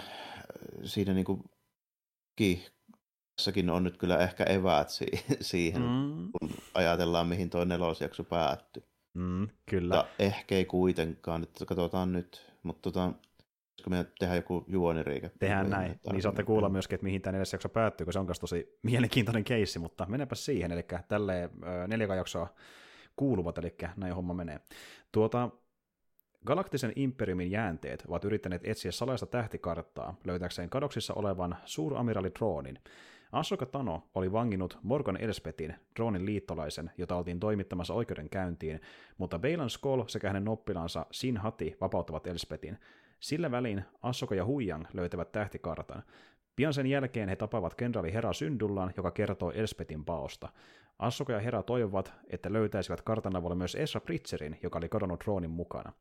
siinä 0.85 1.15
niin 1.15 1.25
kuin, 1.25 1.45
tässäkin 3.37 3.71
on 3.71 3.85
nyt 3.85 3.97
kyllä 3.97 4.19
ehkä 4.19 4.45
eväät 4.45 4.89
siihen, 5.41 5.83
mm. 5.83 6.31
kun 6.33 6.51
ajatellaan, 6.75 7.27
mihin 7.29 7.51
tuo 7.51 7.65
nelosjakso 7.65 8.25
päättyi. 8.25 8.83
Mm, 9.15 9.49
kyllä. 9.67 9.95
Ja 9.95 10.07
ehkä 10.19 10.55
ei 10.55 10.65
kuitenkaan, 10.65 11.43
että 11.43 11.65
katsotaan 11.65 12.13
nyt, 12.13 12.53
mutta 12.63 12.83
tota, 12.83 13.13
koska 13.77 13.91
me 13.91 14.07
tehdään 14.19 14.37
joku 14.37 14.65
juoniriike. 14.69 15.31
Tehdään 15.39 15.71
näin, 15.71 16.01
niin 16.13 16.23
saatte 16.23 16.43
kuulla 16.43 16.69
myöskin, 16.69 16.95
että 16.95 17.05
mihin 17.05 17.23
tämä 17.23 17.33
neljäs 17.33 17.53
jakso 17.53 17.69
päättyy, 17.69 18.05
kun 18.05 18.13
se 18.13 18.19
on 18.19 18.27
myös 18.27 18.39
tosi 18.39 18.79
mielenkiintoinen 18.83 19.45
keissi, 19.45 19.79
mutta 19.79 20.07
menepä 20.09 20.35
siihen, 20.35 20.73
eli 20.73 20.85
tälle 21.09 21.51
neljä 21.87 22.15
jaksoa 22.15 22.55
kuuluvat, 23.17 23.59
eli 23.59 23.75
näin 23.97 24.15
homma 24.15 24.35
menee. 24.35 24.61
Tuota, 25.13 25.51
Galaktisen 26.47 26.93
imperiumin 26.97 27.51
jäänteet 27.51 28.05
ovat 28.09 28.25
yrittäneet 28.25 28.63
etsiä 28.65 28.93
salaista 28.93 29.27
tähtikarttaa 29.27 30.17
löytääkseen 30.25 30.71
kadoksissa 30.71 31.15
olevan 31.15 31.57
suuramiraali 31.65 32.31
Droonin. 32.39 32.79
Ashoka 33.33 33.67
Tano 33.67 34.03
oli 34.15 34.33
vanginnut 34.33 34.79
Morgan 34.83 35.17
Elspetin, 35.17 35.75
Droonin 35.97 36.27
liittolaisen, 36.27 36.91
jota 36.99 37.17
oltiin 37.17 37.41
toimittamassa 37.41 37.95
oikeudenkäyntiin, 37.95 38.81
mutta 39.19 39.39
Beilan 39.39 39.71
Skoll 39.71 40.05
sekä 40.07 40.29
hänen 40.29 40.49
oppilaansa 40.49 41.07
Sin 41.11 41.37
Hati 41.37 41.77
vapauttavat 41.81 42.27
Elspetin. 42.27 42.79
Sillä 43.21 43.51
välin 43.51 43.85
Ashoka 44.03 44.35
ja 44.35 44.45
Huijang 44.45 44.85
löytävät 44.93 45.33
tähtikartan. 45.33 46.03
Pian 46.57 46.75
sen 46.75 46.87
jälkeen 46.87 47.29
he 47.29 47.37
tapaavat 47.37 47.75
kenraali 47.75 48.13
Hera 48.13 48.33
Syndullan, 48.33 48.93
joka 48.97 49.11
kertoo 49.11 49.51
Elspetin 49.51 50.05
paosta. 50.05 50.49
Assoka 50.99 51.33
ja 51.33 51.41
Hera 51.41 51.63
toivovat, 51.63 52.13
että 52.31 52.53
löytäisivät 52.53 53.03
kartan 53.03 53.37
avulla 53.37 53.55
myös 53.55 53.75
Esra 53.75 54.01
Pritzerin, 54.01 54.59
joka 54.63 54.79
oli 54.79 54.89
kadonnut 54.89 55.27
Roonin 55.27 55.51
mukana. 55.51 55.93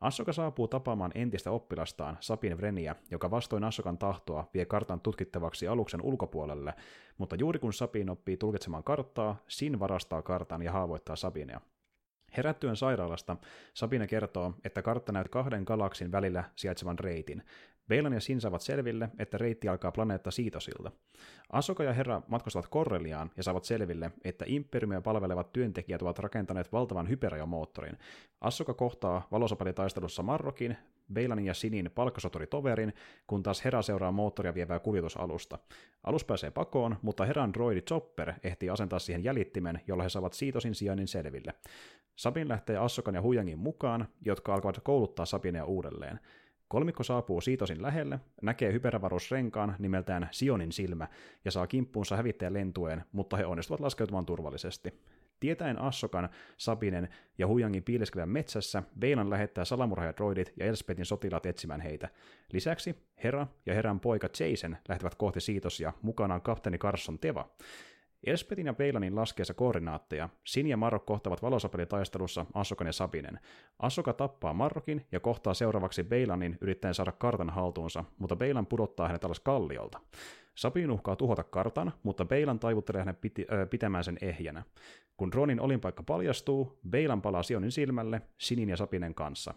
Assoka 0.00 0.32
saapuu 0.32 0.68
tapaamaan 0.68 1.12
entistä 1.14 1.50
oppilastaan, 1.50 2.18
Sapin 2.20 2.56
Vreniä, 2.56 2.96
joka 3.10 3.30
vastoin 3.30 3.64
Assokan 3.64 3.98
tahtoa 3.98 4.50
vie 4.54 4.64
kartan 4.64 5.00
tutkittavaksi 5.00 5.68
aluksen 5.68 6.02
ulkopuolelle, 6.02 6.74
mutta 7.18 7.36
juuri 7.36 7.58
kun 7.58 7.72
Sapin 7.72 8.10
oppii 8.10 8.36
tulkitsemaan 8.36 8.84
karttaa, 8.84 9.36
Sin 9.48 9.80
varastaa 9.80 10.22
kartan 10.22 10.62
ja 10.62 10.72
haavoittaa 10.72 11.16
Sabinea. 11.16 11.60
Herättyen 12.36 12.76
sairaalasta 12.76 13.36
Sabine 13.74 14.06
kertoo, 14.06 14.54
että 14.64 14.82
kartta 14.82 15.12
näyt 15.12 15.28
kahden 15.28 15.62
galaksin 15.66 16.12
välillä 16.12 16.44
sijaitsevan 16.56 16.98
reitin. 16.98 17.42
Beilan 17.90 18.12
ja 18.12 18.20
Sin 18.20 18.40
saavat 18.40 18.60
selville, 18.60 19.08
että 19.18 19.38
reitti 19.38 19.68
alkaa 19.68 19.92
planeetta 19.92 20.30
Siitosilta. 20.30 20.92
Asoka 21.52 21.84
ja 21.84 21.92
Herra 21.92 22.22
matkustavat 22.28 22.68
Korreliaan 22.68 23.30
ja 23.36 23.42
saavat 23.42 23.64
selville, 23.64 24.10
että 24.24 24.44
imperiumia 24.48 25.00
palvelevat 25.00 25.52
työntekijät 25.52 26.02
ovat 26.02 26.18
rakentaneet 26.18 26.72
valtavan 26.72 27.08
hyperajomoottorin. 27.08 27.98
Asoka 28.40 28.74
kohtaa 28.74 29.28
valosapelitaistelussa 29.32 30.22
Marrokin, 30.22 30.76
Beilanin 31.12 31.46
ja 31.46 31.54
Sinin 31.54 31.90
palkkasoturitoverin, 31.94 32.94
kun 33.26 33.42
taas 33.42 33.64
Hera 33.64 33.82
seuraa 33.82 34.12
moottoria 34.12 34.54
vievää 34.54 34.78
kuljetusalusta. 34.78 35.58
Alus 36.04 36.24
pääsee 36.24 36.50
pakoon, 36.50 36.96
mutta 37.02 37.24
Heran 37.24 37.52
droidi 37.54 37.82
Chopper 37.82 38.32
ehtii 38.42 38.70
asentaa 38.70 38.98
siihen 38.98 39.24
jäljittimen, 39.24 39.80
jolla 39.86 40.02
he 40.02 40.08
saavat 40.08 40.32
Siitosin 40.32 40.74
sijainnin 40.74 41.08
selville. 41.08 41.54
Sabin 42.16 42.48
lähtee 42.48 42.76
Assokan 42.76 43.14
ja 43.14 43.22
Huyangin 43.22 43.58
mukaan, 43.58 44.08
jotka 44.24 44.54
alkavat 44.54 44.80
kouluttaa 44.82 45.26
Sabinea 45.26 45.64
uudelleen. 45.64 46.20
Kolmikko 46.70 47.02
saapuu 47.02 47.40
Siitosin 47.40 47.82
lähelle, 47.82 48.20
näkee 48.42 48.72
hyperavaruusrenkaan 48.72 49.76
nimeltään 49.78 50.28
Sionin 50.30 50.72
silmä 50.72 51.08
ja 51.44 51.50
saa 51.50 51.66
kimppuunsa 51.66 52.16
hävittäjän 52.16 52.52
lentueen, 52.52 53.04
mutta 53.12 53.36
he 53.36 53.46
onnistuvat 53.46 53.80
laskeutumaan 53.80 54.26
turvallisesti. 54.26 54.94
Tietäen 55.40 55.80
Assokan, 55.80 56.28
Sabinen 56.56 57.08
ja 57.38 57.46
Huyangin 57.46 57.82
piileskelevän 57.82 58.28
metsässä, 58.28 58.82
Beilan 58.98 59.30
lähettää 59.30 59.64
salamurhaajadroidit 59.64 60.52
ja 60.56 60.66
Elspetin 60.66 61.06
sotilaat 61.06 61.46
etsimään 61.46 61.80
heitä. 61.80 62.08
Lisäksi 62.52 62.96
Hera 63.24 63.46
ja 63.66 63.74
Heran 63.74 64.00
poika 64.00 64.28
Jason 64.40 64.76
lähtevät 64.88 65.14
kohti 65.14 65.40
Siitosia, 65.40 65.92
mukanaan 66.02 66.42
kapteeni 66.42 66.78
Carson 66.78 67.18
Teva. 67.18 67.50
Elspetin 68.26 68.66
ja 68.66 68.74
Beilanin 68.74 69.16
laskeessa 69.16 69.54
koordinaatteja, 69.54 70.28
Sin 70.44 70.66
ja 70.66 70.76
Marok 70.76 71.06
kohtavat 71.06 71.42
valosapelitaistelussa 71.42 72.46
Assokan 72.54 72.86
ja 72.86 72.92
Sabinen. 72.92 73.40
Assoka 73.78 74.12
tappaa 74.12 74.54
Marrokin 74.54 75.06
ja 75.12 75.20
kohtaa 75.20 75.54
seuraavaksi 75.54 76.04
Beilanin 76.04 76.58
yrittäen 76.60 76.94
saada 76.94 77.12
kartan 77.12 77.50
haltuunsa, 77.50 78.04
mutta 78.18 78.36
Beilan 78.36 78.66
pudottaa 78.66 79.06
hänet 79.06 79.24
alas 79.24 79.40
kalliolta. 79.40 80.00
Sabin 80.54 80.90
uhkaa 80.90 81.16
tuhota 81.16 81.44
kartan, 81.44 81.92
mutta 82.02 82.24
Beilan 82.24 82.58
taivuttelee 82.58 83.00
hänet 83.00 83.20
piti, 83.20 83.46
ö, 83.52 83.66
pitämään 83.66 84.04
sen 84.04 84.18
ehjänä. 84.22 84.62
Kun 85.16 85.32
Ronin 85.32 85.60
olinpaikka 85.60 86.02
paljastuu, 86.02 86.78
Beilan 86.90 87.22
palaa 87.22 87.42
Sionin 87.42 87.72
silmälle 87.72 88.22
Sinin 88.38 88.68
ja 88.68 88.76
Sapinen 88.76 89.14
kanssa. 89.14 89.54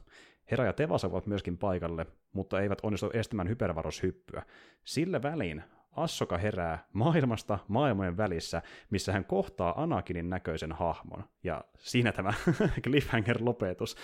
Hera 0.52 0.65
ja 0.65 0.73
Teva 0.73 0.97
saavat 0.97 1.28
myöskin 1.28 1.58
paikalle, 1.58 2.06
mutta 2.34 2.62
eivät 2.62 2.80
onnistu 2.84 3.10
estämään 3.13 3.49
hypervarushyppyä. 3.49 4.43
Sillä 4.84 5.21
välin 5.21 5.63
Assoka 5.95 6.38
herää 6.38 6.88
maailmasta 6.93 7.60
maailmojen 7.67 8.17
välissä, 8.17 8.62
missä 8.89 9.12
hän 9.12 9.25
kohtaa 9.25 9.84
Anakinin 9.84 10.29
näköisen 10.29 10.71
hahmon. 10.71 11.23
Ja 11.43 11.63
siinä 11.77 12.12
tämä 12.12 12.34
cliffhanger-lopetus. 12.88 13.95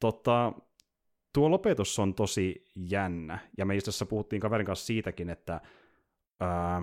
Tota, 0.00 0.52
tuo 1.32 1.50
lopetus 1.50 1.98
on 1.98 2.14
tosi 2.14 2.64
jännä, 2.76 3.38
ja 3.58 3.66
me 3.66 3.76
itse 3.76 4.04
puhuttiin 4.04 4.40
kaverin 4.40 4.66
kanssa 4.66 4.86
siitäkin, 4.86 5.30
että 5.30 5.60
ää, 6.40 6.82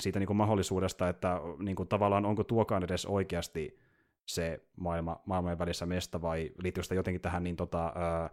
siitä 0.00 0.18
niin 0.18 0.26
kuin 0.26 0.36
mahdollisuudesta, 0.36 1.08
että 1.08 1.40
niin 1.58 1.76
kuin 1.76 1.88
tavallaan 1.88 2.26
onko 2.26 2.44
tuokaan 2.44 2.84
edes 2.84 3.06
oikeasti 3.06 3.78
se 4.26 4.62
maailma, 4.76 5.22
maailmojen 5.26 5.58
välissä 5.58 5.86
mesta, 5.86 6.22
vai 6.22 6.50
liittyykö 6.62 6.82
sitä 6.82 6.94
jotenkin 6.94 7.20
tähän 7.20 7.44
niin 7.44 7.56
tota, 7.56 7.92
ää, 7.94 8.30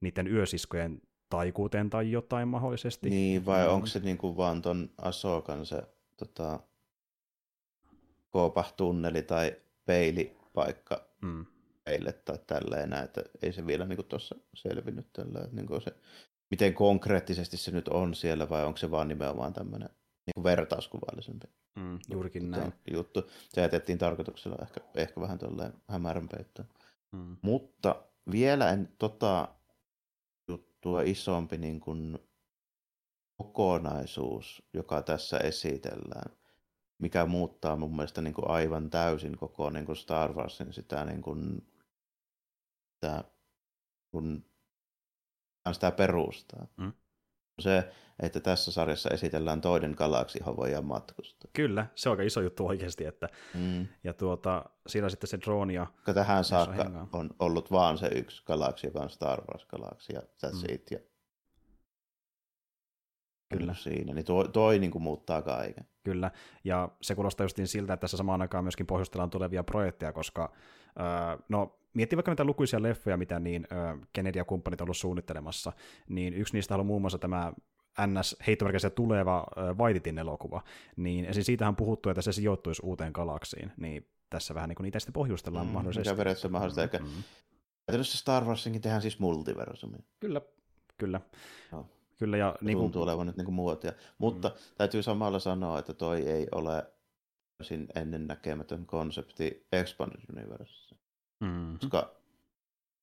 niiden 0.00 0.26
yösiskojen 0.26 1.02
taikuuteen 1.30 1.90
tai 1.90 2.10
jotain 2.10 2.48
mahdollisesti. 2.48 3.10
Niin, 3.10 3.46
vai 3.46 3.66
mm. 3.66 3.72
onko 3.72 3.86
se 3.86 3.98
niinku 3.98 4.36
vaan 4.36 4.62
ton 4.62 4.90
Asokan 5.02 5.66
se 5.66 5.82
tota, 6.16 6.60
Koopah-tunneli 8.30 9.22
tai 9.22 9.56
peilipaikka 9.84 11.08
mm. 11.22 11.46
peille 11.84 12.12
tai 12.12 12.38
tälleen 12.46 12.90
näin, 12.90 13.04
että 13.04 13.22
ei 13.42 13.52
se 13.52 13.66
vielä 13.66 13.86
niinku 13.86 14.02
tuossa 14.02 14.34
selvinnyt 14.54 15.12
tällä, 15.12 15.40
että 15.44 15.56
niinku 15.56 15.80
se, 15.80 15.96
miten 16.50 16.74
konkreettisesti 16.74 17.56
se 17.56 17.70
nyt 17.70 17.88
on 17.88 18.14
siellä 18.14 18.48
vai 18.48 18.64
onko 18.64 18.76
se 18.76 18.90
vaan 18.90 19.08
nimenomaan 19.08 19.52
tämmöinen 19.52 19.88
niin 20.26 20.44
vertauskuvallisempi 20.44 21.46
mm, 21.74 21.98
juurikin 22.10 22.50
näin. 22.50 22.72
juttu. 22.92 23.30
Se 23.48 23.60
jätettiin 23.60 23.98
tarkoituksella 23.98 24.58
ehkä, 24.62 24.80
ehkä 24.94 25.20
vähän 25.20 25.38
tolleen 25.38 25.72
hämärän 25.88 26.28
peittoon. 26.28 26.68
Mm. 27.12 27.36
Mutta 27.42 28.02
vielä 28.30 28.70
en 28.70 28.88
tota 28.98 29.48
juttua 30.86 31.02
isompi 31.02 31.58
niin 31.58 31.80
kuin 31.80 32.18
kokonaisuus, 33.36 34.62
joka 34.74 35.02
tässä 35.02 35.38
esitellään, 35.38 36.36
mikä 36.98 37.26
muuttaa 37.26 37.76
mun 37.76 37.96
mielestä 37.96 38.22
niin 38.22 38.34
kuin 38.34 38.50
aivan 38.50 38.90
täysin 38.90 39.36
koko 39.36 39.70
niin 39.70 39.86
kuin 39.86 39.96
Star 39.96 40.32
Warsin 40.32 40.72
sitä, 40.72 41.04
niin 41.04 41.22
kuin, 41.22 41.66
sitä 42.94 43.24
kun 44.10 44.44
sitä 45.72 45.90
perustaa. 45.90 46.66
Mm 46.76 46.92
se, 47.58 47.88
että 48.22 48.40
tässä 48.40 48.72
sarjassa 48.72 49.10
esitellään 49.10 49.60
toinen 49.60 49.94
galaksi, 49.96 50.38
johon 50.40 50.56
voidaan 50.56 50.84
matkustaa. 50.84 51.50
Kyllä, 51.52 51.86
se 51.94 52.08
on 52.08 52.12
aika 52.12 52.22
iso 52.22 52.40
juttu 52.40 52.66
oikeasti. 52.66 53.04
Että, 53.04 53.28
mm. 53.54 53.86
Ja 54.04 54.14
tuota, 54.14 54.64
siinä 54.86 55.08
sitten 55.08 55.28
se 55.28 55.38
drone 55.40 55.72
ja... 55.72 55.86
Tähän 56.14 56.44
saakka 56.44 56.82
on, 56.82 57.08
on 57.12 57.30
ollut 57.38 57.70
vaan 57.70 57.98
se 57.98 58.08
yksi 58.14 58.42
galaksi, 58.46 58.86
joka 58.86 59.00
on 59.00 59.10
Star 59.10 59.40
Wars-galaksi, 59.40 60.12
ja 60.12 60.20
that's 60.20 60.68
mm. 60.68 60.74
it. 60.74 60.90
Ja... 60.90 60.98
Kyllä. 63.58 63.74
Siinä, 63.74 64.14
niin 64.14 64.24
toi, 64.24 64.48
toi 64.48 64.78
niin 64.78 64.90
kuin 64.90 65.02
muuttaa 65.02 65.42
kaiken. 65.42 65.86
Kyllä, 66.04 66.30
ja 66.64 66.88
se 67.02 67.14
kuulostaa 67.14 67.44
justiin 67.44 67.68
siltä, 67.68 67.92
että 67.92 68.00
tässä 68.00 68.16
samaan 68.16 68.42
aikaan 68.42 68.64
myöskin 68.64 68.86
pohjustellaan 68.86 69.30
tulevia 69.30 69.64
projekteja, 69.64 70.12
koska 70.12 70.52
äh, 71.00 71.38
no, 71.48 71.78
miettii 71.96 72.16
vaikka 72.16 72.30
mitä 72.30 72.44
lukuisia 72.44 72.82
leffoja, 72.82 73.16
mitä 73.16 73.40
niin 73.40 73.66
äh, 73.72 73.98
Kennedy 74.12 74.38
ja 74.38 74.44
kumppanit 74.44 74.80
on 74.80 74.84
ollut 74.84 74.96
suunnittelemassa, 74.96 75.72
niin 76.08 76.34
yksi 76.34 76.54
niistä 76.54 76.74
on 76.74 76.86
muun 76.86 77.00
muassa 77.00 77.18
tämä 77.18 77.52
NS 78.06 78.36
heittomerkissä 78.46 78.90
tuleva 78.90 79.46
äh, 79.58 79.78
Vaititin 79.78 80.18
elokuva, 80.18 80.62
niin 80.96 81.24
esim. 81.24 81.42
siitähän 81.42 81.72
on 81.72 81.76
puhuttu, 81.76 82.08
että 82.08 82.22
se 82.22 82.32
sijoittuisi 82.32 82.82
uuteen 82.84 83.12
galaksiin, 83.14 83.72
niin 83.76 84.08
tässä 84.30 84.54
vähän 84.54 84.68
niin 84.68 84.76
kuin 84.76 84.84
niitä 84.84 84.98
sitten 84.98 85.12
pohjustellaan 85.12 85.66
mm, 85.66 85.72
mahdollisesti. 85.72 86.08
Mikä 86.08 86.16
periaatteessa 86.16 86.48
mahdollista, 86.48 86.98
mm, 86.98 87.96
mm. 87.96 88.02
Star 88.02 88.44
Warsinkin 88.44 88.82
tehdään 88.82 89.02
siis 89.02 89.18
multiversumi. 89.18 89.96
Kyllä, 90.20 90.40
kyllä. 90.98 91.20
No. 91.72 91.86
Kyllä, 92.18 92.36
ja 92.36 92.56
niin 92.60 92.76
kuin... 92.76 92.84
Tuntuu 92.84 93.02
olevan 93.02 93.26
nyt 93.26 93.36
niin 93.36 93.44
kuin 93.44 93.54
muotia. 93.54 93.92
Mutta 94.18 94.48
mm. 94.48 94.54
täytyy 94.78 95.02
samalla 95.02 95.38
sanoa, 95.38 95.78
että 95.78 95.92
toi 95.92 96.28
ei 96.28 96.46
ole 96.52 96.86
täysin 97.58 97.86
ennennäkemätön 97.94 98.86
konsepti 98.86 99.66
Expanded 99.72 100.20
Universe. 100.36 100.85
Mm. 101.40 101.78
Koska 101.78 102.16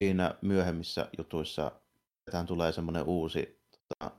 siinä 0.04 0.36
myöhemmissä 0.42 1.10
jutuissa 1.18 1.72
tähän 2.32 2.46
tulee 2.46 2.72
semmoinen 2.72 3.04
uusi 3.04 3.62
tota, 3.72 4.12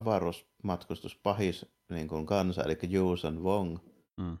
avaruusmatkustuspahis 0.00 1.66
niin 1.90 2.08
kuin 2.08 2.26
kansa, 2.26 2.62
eli 2.62 2.78
Yuuzhan 2.92 3.42
Wong, 3.42 3.78
mm. 4.16 4.38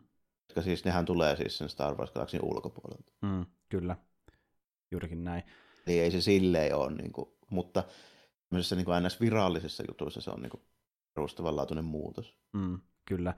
jotka 0.48 0.62
siis 0.62 0.84
nehän 0.84 1.04
tulee 1.04 1.36
siis 1.36 1.58
sen 1.58 1.68
Star 1.68 1.94
Wars 1.94 2.10
Galaxin 2.10 2.40
ulkopuolelta. 2.42 3.12
Mm, 3.22 3.46
kyllä, 3.68 3.96
juurikin 4.90 5.24
näin. 5.24 5.42
Eli 5.86 5.98
ei 5.98 6.10
se 6.10 6.20
silleen 6.20 6.76
ole, 6.76 6.92
niin 6.92 7.12
kuin, 7.12 7.30
mutta 7.50 7.84
myös 8.50 8.72
niin 8.72 8.84
kuin 8.84 9.02
ns. 9.02 9.20
virallisissa 9.20 9.84
jutuissa 9.88 10.20
se 10.20 10.30
on 10.30 10.42
niin 10.42 10.50
kuin 10.50 10.62
perustavanlaatuinen 11.14 11.84
muutos. 11.84 12.38
Mm, 12.52 12.80
kyllä. 13.04 13.34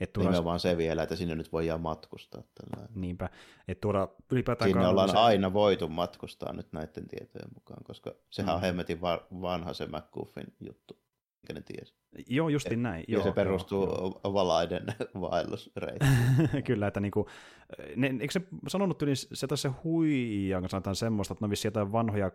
Et 0.00 0.12
tuoda... 0.12 0.28
Nimenomaan 0.28 0.60
se 0.60 0.76
vielä, 0.76 1.02
että 1.02 1.16
sinne 1.16 1.34
nyt 1.34 1.52
voidaan 1.52 1.80
matkustaa. 1.80 2.42
Tällainen. 2.54 3.00
Niinpä. 3.00 3.28
Et 3.68 3.80
tuoda 3.80 4.08
ylipäätään 4.32 4.70
sinne 4.70 4.86
ollaan 4.86 5.08
se... 5.08 5.16
aina 5.16 5.52
voitu 5.52 5.88
matkustaa 5.88 6.52
nyt 6.52 6.72
näiden 6.72 7.08
tietojen 7.08 7.48
mukaan, 7.54 7.84
koska 7.84 8.14
sehän 8.30 8.52
mm. 8.52 8.54
on 8.54 8.60
hemmetin 8.60 9.00
va- 9.00 9.26
vanha 9.40 9.72
se 9.72 9.86
McGuffin 9.86 10.54
juttu, 10.60 10.98
mikä 11.42 11.52
ne 11.52 11.60
tiesi. 11.60 11.94
Joo, 12.26 12.48
justin 12.48 12.72
Et, 12.72 12.80
näin. 12.80 13.04
Joo, 13.08 13.20
ja 13.20 13.24
se 13.24 13.32
perustuu 13.32 13.86
joo. 13.86 14.20
valaiden 14.34 14.86
vaellusreitiin. 15.20 16.10
Kyllä, 16.66 16.86
että 16.86 17.00
niinku, 17.00 17.28
ne, 17.96 18.14
eikö 18.20 18.32
se 18.32 18.40
sanonut 18.68 19.02
yli, 19.02 19.16
se 19.16 19.46
taisi 19.46 19.62
se 19.62 19.68
huija, 19.84 20.60
kun 20.60 20.68
sanotaan 20.68 20.96
semmoista, 20.96 21.32
että 21.32 21.46
ne 21.46 21.50
vissi 21.50 21.68
jotain 21.68 21.92
vanhoja 21.92 22.30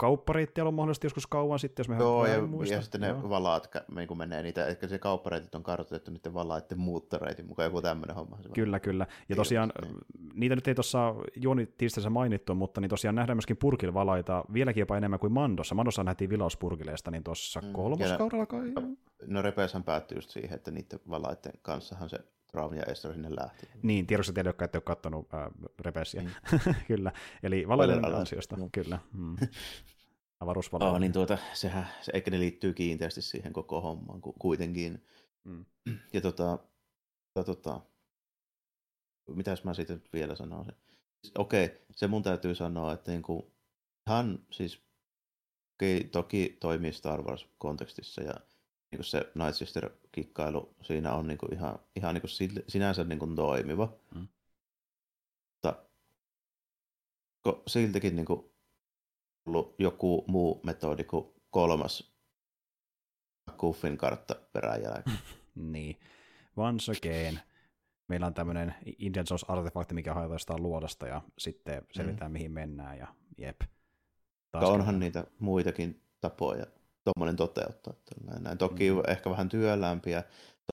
kauppareitti 0.00 0.60
on 0.60 0.74
mahdollisesti 0.74 1.06
joskus 1.06 1.26
kauan 1.26 1.58
sitten, 1.58 1.82
jos 1.82 1.88
me 1.88 1.96
Joo, 1.96 2.26
ja, 2.26 2.42
muista. 2.42 2.74
ja 2.74 2.82
sitten 2.82 3.00
ne 3.00 3.08
Joo. 3.08 3.28
valaat, 3.28 3.68
niin 3.94 4.08
kun 4.08 4.18
menee 4.18 4.42
niitä, 4.42 4.66
ehkä 4.66 4.88
se 4.88 4.98
kauppareitit 4.98 5.54
on 5.54 5.62
kartoitettu 5.62 6.10
niiden 6.10 6.34
valaiden 6.34 6.78
muuttoreitin 6.78 7.46
mukaan, 7.46 7.66
joku 7.66 7.82
tämmöinen 7.82 8.16
homma. 8.16 8.38
Kyllä, 8.54 8.80
kyllä. 8.80 9.06
Ja 9.28 9.36
tosiaan, 9.36 9.72
niin. 9.82 9.94
niitä 10.34 10.54
nyt 10.54 10.68
ei 10.68 10.74
tuossa 10.74 11.14
Juoni 11.36 11.66
tiistässä 11.66 12.10
mainittu, 12.10 12.54
mutta 12.54 12.80
niin 12.80 12.88
tosiaan 12.88 13.14
nähdään 13.14 13.36
myöskin 13.36 13.56
purkilla 13.56 13.94
valaita 13.94 14.44
vieläkin 14.52 14.80
jopa 14.80 14.96
enemmän 14.96 15.20
kuin 15.20 15.32
Mandossa. 15.32 15.74
Mandossa 15.74 16.04
nähtiin 16.04 16.30
vilauspurkileista, 16.30 17.10
niin 17.10 17.24
tuossa 17.24 17.60
mm, 17.60 17.72
kolmoskaudella 17.72 18.46
kai. 18.46 18.72
No 19.26 19.42
Repeeshän 19.42 19.84
päättyi 19.84 20.18
just 20.18 20.30
siihen, 20.30 20.54
että 20.54 20.70
niiden 20.70 21.00
valaiden 21.10 21.52
kanssahan 21.62 22.10
se 22.10 22.18
Traum 22.52 22.74
ja 22.74 22.82
Esther 22.82 23.12
sinne 23.12 23.36
lähti. 23.36 23.68
Niin, 23.82 24.06
tiedossa 24.06 24.32
teille, 24.32 24.48
jotka 24.48 24.64
ette 24.64 24.78
ole 24.78 24.82
katsonut 24.82 25.34
äh, 25.34 25.50
Repesiä. 25.80 26.22
Mm. 26.22 26.30
kyllä, 26.88 27.12
eli 27.42 27.68
valoiden 27.68 28.04
ansiosta, 28.04 28.56
no. 28.56 28.68
kyllä. 28.72 28.98
Mm. 29.12 29.36
Avaruusvalo. 30.40 30.90
Oh, 30.90 31.00
niin 31.00 31.12
tuota, 31.12 31.38
sehän, 31.52 31.88
se, 32.00 32.12
eikä 32.14 32.30
ne 32.30 32.38
liittyy 32.38 32.74
kiinteästi 32.74 33.22
siihen 33.22 33.52
koko 33.52 33.80
hommaan 33.80 34.20
kuitenkin. 34.38 35.06
Mm. 35.44 35.64
Ja 36.12 36.20
tota, 36.20 36.58
tota, 37.34 37.54
tota 37.54 37.80
mitäs 39.34 39.64
mä 39.64 39.74
sitten 39.74 40.02
vielä 40.12 40.34
sanoisin? 40.34 40.74
Okei, 41.38 41.64
okay, 41.64 41.78
se 41.90 42.06
mun 42.06 42.22
täytyy 42.22 42.54
sanoa, 42.54 42.92
että 42.92 43.10
niinku, 43.10 43.52
hän 44.08 44.38
siis 44.50 44.82
okay, 45.76 46.04
toki 46.04 46.56
toimii 46.60 46.92
Star 46.92 47.22
Wars-kontekstissa 47.22 48.22
ja 48.22 48.34
niin 48.90 49.04
se 49.04 49.32
Night 49.34 49.54
Sister-kikkailu 49.54 50.74
siinä 50.82 51.12
on 51.12 51.26
niin 51.26 51.38
kuin 51.38 51.54
ihan, 51.54 51.78
ihan 51.96 52.14
niin 52.14 52.22
kuin 52.22 52.62
sinänsä 52.68 53.04
niin 53.04 53.18
kuin 53.18 53.36
toimiva. 53.36 53.92
Mm. 54.14 54.28
Mutta 55.52 55.82
siltikin 57.66 58.16
niin 58.16 58.26
kuin 58.26 58.50
ollut 59.46 59.74
joku 59.78 60.24
muu 60.28 60.60
metodi 60.64 61.04
kuin 61.04 61.26
kolmas 61.50 62.12
Kuffin 63.56 63.96
kartta 63.96 64.34
peräjälkeen. 64.52 65.18
niin. 65.72 66.00
Once 66.56 66.92
again. 66.92 67.40
Meillä 68.08 68.26
on 68.26 68.34
tämmöinen 68.34 68.74
Indian 68.98 69.26
artefakti 69.48 69.94
mikä 69.94 70.14
haetaan 70.14 70.62
luodasta 70.62 71.06
ja 71.06 71.22
sitten 71.38 71.86
selvitään, 71.92 72.30
mm. 72.30 72.32
mihin 72.32 72.52
mennään 72.52 72.98
ja 72.98 73.06
jep. 73.38 73.60
Taas 74.50 74.68
onhan 74.68 74.98
niitä 74.98 75.24
muitakin 75.38 76.02
tapoja 76.20 76.66
tuommoinen 77.04 77.36
toteuttaa. 77.36 77.94
Näin. 78.40 78.58
Toki 78.58 78.90
mm. 78.90 79.02
ehkä 79.08 79.30
vähän 79.30 79.48
työlämpiä, 79.48 80.24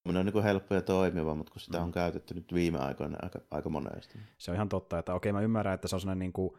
tuommoinen 0.04 0.28
on 0.28 0.34
niin 0.34 0.44
helppo 0.44 0.76
ja 0.76 0.82
toimiva, 0.82 1.36
mutta 1.36 1.54
kun 1.54 1.62
sitä 1.62 1.78
mm. 1.78 1.84
on 1.84 1.92
käytetty 1.92 2.34
nyt 2.34 2.54
viime 2.54 2.80
aikoina 2.80 3.18
aika, 3.22 3.40
aika 3.52 3.70
monesti. 3.70 4.20
Se 4.38 4.52
on 4.52 4.56
ihan 4.56 4.70
totta, 4.70 5.00
että 5.00 5.13
okei 5.13 5.32
mä 5.32 5.42
ymmärrän, 5.42 5.74
että 5.74 5.88
se 5.88 5.96
on 5.96 6.00
sellainen 6.00 6.20
niin 6.20 6.34
kuin 6.34 6.54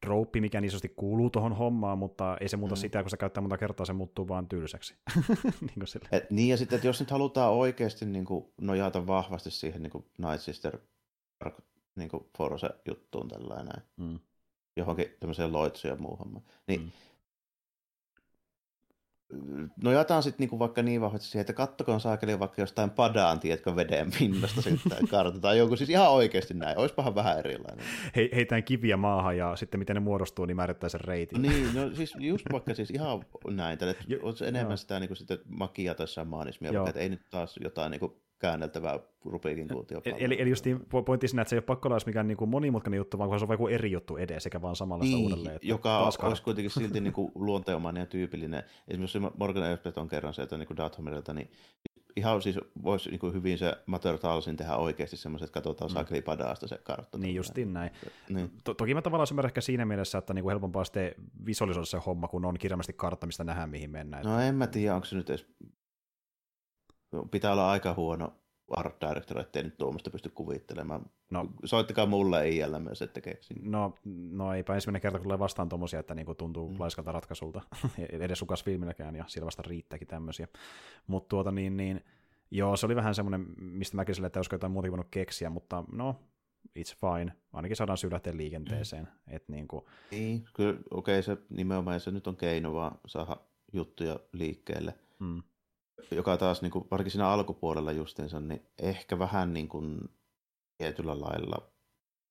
trooppi, 0.00 0.40
mikä 0.40 0.60
niin 0.60 0.68
isosti 0.68 0.88
kuuluu 0.88 1.30
tuohon 1.30 1.56
hommaan, 1.56 1.98
mutta 1.98 2.36
ei 2.40 2.48
se 2.48 2.56
muuta 2.56 2.74
mm. 2.74 2.78
sitä, 2.78 3.02
kun 3.02 3.10
se 3.10 3.16
käyttää 3.16 3.40
monta 3.40 3.58
kertaa, 3.58 3.86
se 3.86 3.92
muuttuu 3.92 4.28
vaan 4.28 4.48
tylsäksi. 4.48 4.94
niin, 5.60 5.74
kuin 5.74 6.02
Et, 6.12 6.30
niin, 6.30 6.48
ja 6.48 6.56
sitten, 6.56 6.76
että 6.76 6.88
jos 6.88 7.00
nyt 7.00 7.10
halutaan 7.10 7.52
oikeasti 7.52 8.06
niin 8.06 8.24
kuin, 8.24 8.44
nojata 8.60 9.06
vahvasti 9.06 9.50
siihen 9.50 9.82
niin 9.82 9.90
kuin 9.90 10.04
Night 10.18 10.40
Sister 10.40 10.78
niin 11.96 12.08
kuin 12.08 12.26
Force-juttuun 12.38 13.28
tällainen, 13.28 13.82
mm. 13.96 14.18
johonkin 14.76 15.06
tämmöiseen 15.20 15.52
loitsuun 15.52 15.94
ja 15.94 16.00
muuhun, 16.00 16.42
niin 16.66 16.80
mm 16.80 16.90
nojataan 19.82 20.22
sitten 20.22 20.38
niinku 20.38 20.58
vaikka 20.58 20.82
niin 20.82 21.00
vahvasti 21.00 21.26
siihen, 21.26 21.40
että 21.40 21.52
kattokoon 21.52 22.00
saakeli 22.00 22.38
vaikka 22.38 22.62
jostain 22.62 22.90
padaan, 22.90 23.40
tiedätkö, 23.40 23.76
veden 23.76 24.10
pinnasta 24.18 24.62
sitten 24.70 25.08
kartotaan 25.08 25.58
joku, 25.58 25.76
siis 25.76 25.90
ihan 25.90 26.10
oikeasti 26.10 26.54
näin, 26.54 26.78
olisipahan 26.78 27.14
vähän 27.14 27.38
erilainen. 27.38 27.84
He, 28.16 28.28
heitään 28.34 28.64
kiviä 28.64 28.96
maahan 28.96 29.36
ja 29.36 29.56
sitten 29.56 29.80
miten 29.80 29.96
ne 29.96 30.00
muodostuu, 30.00 30.46
niin 30.46 30.56
määrittää 30.56 30.88
sen 30.88 31.00
reitin. 31.00 31.42
Niin, 31.42 31.74
no 31.76 31.94
siis 31.94 32.14
just 32.18 32.46
vaikka 32.52 32.74
siis 32.74 32.90
ihan 32.90 33.24
näin, 33.50 33.72
että 33.72 33.94
on 34.22 34.34
enemmän 34.46 34.70
joo. 34.70 34.76
sitä 34.76 35.00
niin 35.00 35.16
sitten 35.16 35.38
makia 35.48 35.94
tai 35.94 36.08
samaanismia, 36.08 36.72
vaikka, 36.72 36.90
että 36.90 37.00
ei 37.00 37.08
nyt 37.08 37.30
taas 37.30 37.56
jotain 37.62 37.90
niin 37.90 38.00
kuin 38.00 38.12
käänneltävää 38.42 38.98
Rubikin 39.24 39.68
kuutiopalloa. 39.68 40.18
Eli, 40.18 40.42
eli 40.42 40.50
just 40.50 40.64
pointti 41.04 41.28
siinä, 41.28 41.42
että 41.42 41.50
se 41.50 41.56
ei 41.56 41.58
ole 41.58 41.64
pakko 41.64 41.88
olla 41.88 41.98
mikään 42.06 42.28
niin 42.28 42.36
kuin 42.36 42.50
monimutkainen 42.50 42.98
juttu, 42.98 43.18
vaan 43.18 43.38
se 43.40 43.44
on 43.44 43.50
joku 43.50 43.68
eri 43.68 43.90
juttu 43.90 44.16
edes, 44.16 44.42
sekä 44.42 44.62
vaan 44.62 44.76
samanlaista 44.76 45.16
niin, 45.16 45.24
uudelleen. 45.24 45.56
Että 45.56 45.66
joka 45.66 45.98
olisi 45.98 46.42
kuitenkin 46.42 46.70
silti 46.70 47.00
niin 47.10 47.12
kuin 47.12 47.32
luonteomainen 47.34 48.00
ja 48.00 48.06
tyypillinen. 48.06 48.62
Esimerkiksi 48.88 49.18
Morgan 49.38 49.64
Elsbeth 49.64 49.98
on 49.98 50.08
kerran 50.08 50.34
sieltä 50.34 50.58
niin 50.58 50.76
Dathomerilta, 50.76 51.34
niin 51.34 51.50
ihan 52.16 52.42
siis 52.42 52.58
voisi 52.82 53.10
niin 53.10 53.18
kuin 53.20 53.34
hyvin 53.34 53.58
se 53.58 53.76
Mater 53.86 54.18
Talsin 54.18 54.56
tehdä 54.56 54.76
oikeasti 54.76 55.16
semmoiset, 55.16 55.46
että 55.46 55.54
katsotaan 55.54 55.90
mm. 55.90 55.94
Sakripadaasta 55.94 56.68
se 56.68 56.78
kartta. 56.78 57.18
Niin 57.18 57.34
justiin 57.34 57.72
näin. 57.72 57.90
Niin. 58.28 58.50
To- 58.64 58.74
toki 58.74 58.94
mä 58.94 59.02
tavallaan 59.02 59.28
ymmärrän 59.30 59.48
ehkä 59.48 59.60
siinä 59.60 59.84
mielessä, 59.84 60.18
että 60.18 60.34
niinku 60.34 60.48
helpompaa 60.48 60.84
sitten 60.84 61.14
visualisoida 61.46 61.86
se 61.86 61.98
homma, 62.06 62.28
kun 62.28 62.44
on 62.44 62.58
kirjaimellisesti 62.58 62.92
kartta, 62.96 63.26
mistä 63.26 63.44
nähdään, 63.44 63.70
mihin 63.70 63.90
mennään. 63.90 64.24
No 64.24 64.40
en 64.40 64.54
mä 64.54 64.66
tiedä, 64.66 64.94
onko 64.94 65.04
se 65.04 65.16
nyt 65.16 65.30
edes... 65.30 65.46
Pitää 67.30 67.52
olla 67.52 67.70
aika 67.70 67.94
huono 67.94 68.32
art 68.76 68.96
director, 69.00 69.38
ettei 69.38 69.62
nyt 69.62 69.78
tuommoista 69.78 70.10
pysty 70.10 70.28
kuvittelemaan. 70.28 71.10
No. 71.30 71.48
Soittakaa 71.64 72.06
mulle 72.06 72.48
IL 72.48 72.78
myös, 72.78 73.02
että 73.02 73.20
keksin. 73.20 73.56
No, 73.62 73.94
no 74.30 74.54
eipä 74.54 74.74
ensimmäinen 74.74 75.02
kerta, 75.02 75.18
kun 75.18 75.24
tulee 75.24 75.38
vastaan 75.38 75.68
tommosia, 75.68 76.00
että 76.00 76.14
niinku 76.14 76.34
tuntuu 76.34 76.68
mm. 76.68 76.80
laiskalta 76.80 77.12
ratkaisulta. 77.12 77.62
Edes 78.08 78.38
sukas 78.38 78.64
filmilläkään, 78.64 79.16
ja 79.16 79.24
siellä 79.26 79.46
vasta 79.46 79.62
riittääkin 79.66 80.08
tämmöisiä. 80.08 80.48
Mutta 81.06 81.28
tuota 81.28 81.52
niin, 81.52 81.76
niin, 81.76 82.04
joo, 82.50 82.76
se 82.76 82.86
oli 82.86 82.96
vähän 82.96 83.14
semmoinen, 83.14 83.46
mistä 83.60 83.96
mäkin 83.96 84.14
sille, 84.14 84.26
että 84.26 84.38
olisiko 84.38 84.54
jotain 84.54 84.72
muuta 84.72 84.90
voinut 84.90 85.08
keksiä, 85.10 85.50
mutta 85.50 85.84
no, 85.92 86.16
it's 86.78 86.96
fine. 87.00 87.32
Ainakin 87.52 87.76
saadaan 87.76 87.98
syy 87.98 88.10
lähteä 88.10 88.36
liikenteeseen. 88.36 89.04
Mm. 89.04 89.34
Et 89.34 89.48
niinku... 89.48 89.88
Niin, 90.10 90.44
kyllä, 90.54 90.80
okei, 90.90 91.18
okay, 91.18 91.22
se 91.22 91.36
nimenomaan 91.50 92.00
se 92.00 92.10
nyt 92.10 92.26
on 92.26 92.36
keino 92.36 92.72
vaan 92.72 92.98
saada 93.06 93.36
juttuja 93.72 94.20
liikkeelle. 94.32 94.94
Mm. 95.18 95.42
Joka 96.10 96.36
taas, 96.36 96.62
niin 96.62 96.72
kuin, 96.72 96.84
varsinkin 96.90 97.10
siinä 97.10 97.28
alkupuolella 97.28 97.92
justiinsa, 97.92 98.40
niin 98.40 98.66
ehkä 98.78 99.18
vähän 99.18 99.54
niin 99.54 99.68
kuin, 99.68 99.98
tietyllä 100.78 101.20
lailla 101.20 101.72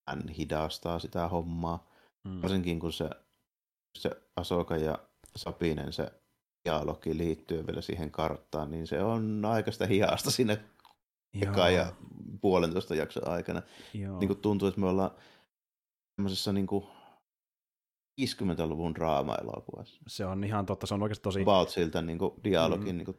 hän 0.09 0.29
hidastaa 0.29 0.99
sitä 0.99 1.27
hommaa. 1.27 1.87
Mm. 2.23 2.41
Varsinkin 2.41 2.79
kun 2.79 2.93
se, 2.93 3.09
se 3.97 4.09
Asoka 4.35 4.77
ja 4.77 4.99
Sapinen 5.35 5.93
se 5.93 6.11
dialogi 6.65 7.17
liittyy 7.17 7.67
vielä 7.67 7.81
siihen 7.81 8.11
karttaan, 8.11 8.71
niin 8.71 8.87
se 8.87 9.03
on 9.03 9.45
aikaista 9.45 9.85
hiasta 9.85 10.31
sinne 10.31 10.59
eka 11.41 11.69
ja 11.69 11.93
puolentoista 12.41 12.95
jakson 12.95 13.27
aikana. 13.27 13.61
Joo. 13.93 14.19
Niin 14.19 14.27
kuin 14.27 14.41
tuntuu, 14.41 14.67
että 14.67 14.81
me 14.81 14.87
ollaan 14.87 15.11
tämmöisessä 16.15 16.53
niin 16.53 16.67
kuin 16.67 16.85
50-luvun 18.21 18.95
draama-elokuvassa. 18.95 20.01
Se 20.07 20.25
on 20.25 20.43
ihan 20.43 20.65
totta, 20.65 20.87
se 20.87 20.93
on 20.93 21.03
oikeasti 21.03 21.23
tosi... 21.23 21.41
About 21.41 21.69
siltä 21.69 22.01
niin 22.01 22.17
kuin 22.17 22.33
dialogin 22.43 22.95
mm. 22.95 22.97
niin 22.97 23.05
kuin 23.05 23.17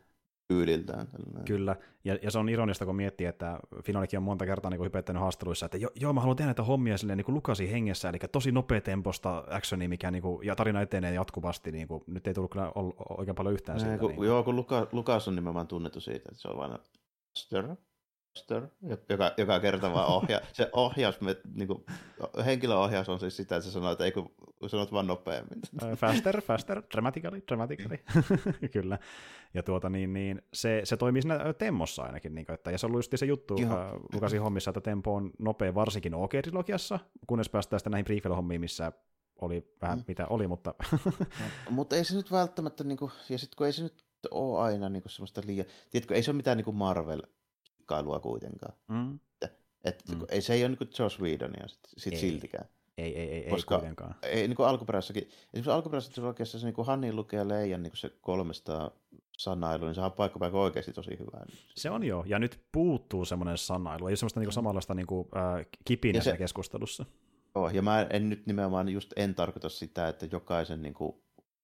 tyyliltään. 0.48 1.06
Tällainen. 1.06 1.44
Kyllä, 1.44 1.76
ja, 2.04 2.18
ja, 2.22 2.30
se 2.30 2.38
on 2.38 2.48
ironista, 2.48 2.86
kun 2.86 2.96
miettii, 2.96 3.26
että 3.26 3.60
Finalikin 3.84 4.16
on 4.16 4.22
monta 4.22 4.46
kertaa 4.46 4.70
niin 4.70 4.84
hypettänyt 4.84 5.22
haasteluissa, 5.22 5.66
että 5.66 5.78
jo, 5.78 5.88
joo, 5.94 6.12
mä 6.12 6.20
haluan 6.20 6.36
tehdä 6.36 6.48
näitä 6.48 6.62
hommia 6.62 6.98
silleen 6.98 7.16
niin 7.16 7.34
Lukasi 7.34 7.72
hengessä, 7.72 8.08
eli 8.08 8.18
tosi 8.32 8.52
nopeatemposta 8.52 9.44
actionia, 9.50 9.88
mikä 9.88 10.10
niin 10.10 10.22
kuin, 10.22 10.46
ja 10.46 10.56
tarina 10.56 10.80
etenee 10.80 11.14
jatkuvasti, 11.14 11.72
niin 11.72 11.88
kuin, 11.88 12.04
nyt 12.06 12.26
ei 12.26 12.34
tullut 12.34 12.50
kyllä 12.50 12.72
oikein 13.18 13.34
paljon 13.34 13.54
yhtään 13.54 13.80
siitä. 13.80 13.98
Kun, 13.98 14.10
niin. 14.10 14.22
Joo, 14.22 14.42
kun 14.42 14.56
Luka, 14.56 14.88
Lukas 14.92 15.28
on 15.28 15.34
nimenomaan 15.34 15.68
tunnettu 15.68 16.00
siitä, 16.00 16.28
että 16.28 16.42
se 16.42 16.48
on 16.48 16.56
vain 16.56 16.78
Master, 18.36 18.66
joka, 19.08 19.32
joka 19.36 19.60
kerta 19.60 19.92
vaan 19.92 20.06
ohjaa. 20.06 20.40
Se 20.52 20.70
ohjaus, 20.72 21.20
me, 21.20 21.36
niin 21.54 21.68
kuin, 21.68 21.84
henkilöohjaus 22.44 23.08
on 23.08 23.20
siis 23.20 23.36
sitä, 23.36 23.56
että 23.56 23.68
se 23.68 23.72
sanoo, 23.72 23.92
että 23.92 24.04
ei 24.04 24.12
kun 24.12 24.34
sanot 24.66 24.92
vaan 24.92 25.06
nopeammin. 25.06 25.60
Faster, 25.96 26.40
faster, 26.40 26.82
dramatically, 26.92 27.42
dramatically. 27.48 27.98
Kyllä. 28.72 28.98
Ja 29.54 29.62
tuota 29.62 29.90
niin, 29.90 30.12
niin 30.12 30.42
se, 30.52 30.80
se 30.84 30.96
toimii 30.96 31.22
siinä 31.22 31.52
temmossa 31.58 32.02
ainakin. 32.02 32.34
Niin 32.34 32.46
kuin, 32.46 32.54
että, 32.54 32.70
ja 32.70 32.78
se 32.78 32.86
on 32.86 32.90
ollut 32.90 32.98
just 32.98 33.12
se 33.16 33.26
juttu 33.26 33.54
uh, 33.54 33.60
Lukasin 34.12 34.42
hommissa, 34.42 34.70
että 34.70 34.80
tempo 34.80 35.14
on 35.14 35.30
nopea 35.38 35.74
varsinkin 35.74 36.14
OK-trilogiassa, 36.14 36.98
kunnes 37.26 37.48
päästään 37.48 37.80
sitten 37.80 37.90
näihin 37.90 38.06
prequel-hommiin, 38.06 38.60
missä 38.60 38.92
oli 39.40 39.74
vähän 39.82 39.98
mm. 39.98 40.04
mitä 40.08 40.26
oli, 40.26 40.48
mutta... 40.48 40.74
no, 41.64 41.70
mutta 41.70 41.96
ei 41.96 42.04
se 42.04 42.14
nyt 42.14 42.32
välttämättä, 42.32 42.84
niin 42.84 42.98
kuin, 42.98 43.12
ja 43.28 43.38
sitten 43.38 43.56
kun 43.56 43.66
ei 43.66 43.72
se 43.72 43.82
nyt 43.82 44.04
ole 44.30 44.60
aina 44.60 44.88
niin 44.88 45.02
kuin 45.02 45.12
semmoista 45.12 45.42
liian... 45.46 45.66
Tiedätkö, 45.90 46.14
ei 46.14 46.22
se 46.22 46.30
ole 46.30 46.36
mitään 46.36 46.56
niin 46.56 46.64
kuin 46.64 46.76
Marvel 46.76 47.22
kailua 47.86 48.20
kuitenkaan. 48.20 48.74
Mm. 48.88 49.18
Et, 49.42 49.52
et, 49.84 50.02
mm. 50.08 50.20
Ei 50.28 50.42
se 50.42 50.54
ei 50.54 50.64
ole 50.64 50.76
niin 50.80 50.90
Joss 50.98 51.20
Whedonia 51.20 51.68
sit, 51.68 51.80
sit 51.96 52.16
siltikään. 52.16 52.68
Ei, 52.98 53.18
ei, 53.18 53.30
ei, 53.30 53.50
Koska 53.50 53.74
ei 53.74 53.78
kuitenkaan. 53.80 54.14
Ei, 54.22 54.48
niin 54.48 54.56
kuin 54.56 54.68
alkuperäisessäkin, 54.68 55.22
esimerkiksi 55.22 55.70
alkuperäisessä 55.70 56.14
trilogiassa 56.14 56.58
se 56.58 56.66
niin 56.66 56.74
kuin 56.74 56.86
Hanni 56.86 57.12
lukee 57.12 57.38
ja 57.38 57.48
Leijan 57.48 57.82
niin 57.82 57.92
se 57.94 58.10
300 58.20 58.90
sanailu, 59.38 59.84
niin 59.84 59.94
se 59.94 60.00
on 60.00 60.12
paikka 60.12 60.38
paikka 60.38 60.60
oikeasti 60.60 60.92
tosi 60.92 61.10
hyvä. 61.18 61.44
Se 61.74 61.90
on 61.90 62.04
joo, 62.04 62.24
ja 62.26 62.38
nyt 62.38 62.60
puuttuu 62.72 63.24
semmoinen 63.24 63.58
sanailu, 63.58 64.06
ei 64.06 64.10
ole 64.10 64.16
semmoista 64.16 64.40
niin 64.40 64.52
samanlaista 64.52 64.94
niin 64.94 65.06
kuin, 65.06 65.28
äh, 65.36 65.66
kipinä 65.84 66.20
se, 66.20 66.36
keskustelussa. 66.36 67.04
Joo, 67.54 67.70
ja 67.70 67.82
mä 67.82 68.06
en 68.10 68.28
nyt 68.28 68.46
nimenomaan 68.46 68.88
just 68.88 69.12
en 69.16 69.34
tarkoita 69.34 69.68
sitä, 69.68 70.08
että 70.08 70.26
jokaisen 70.32 70.82
niin 70.82 70.94
kuin, 70.94 71.16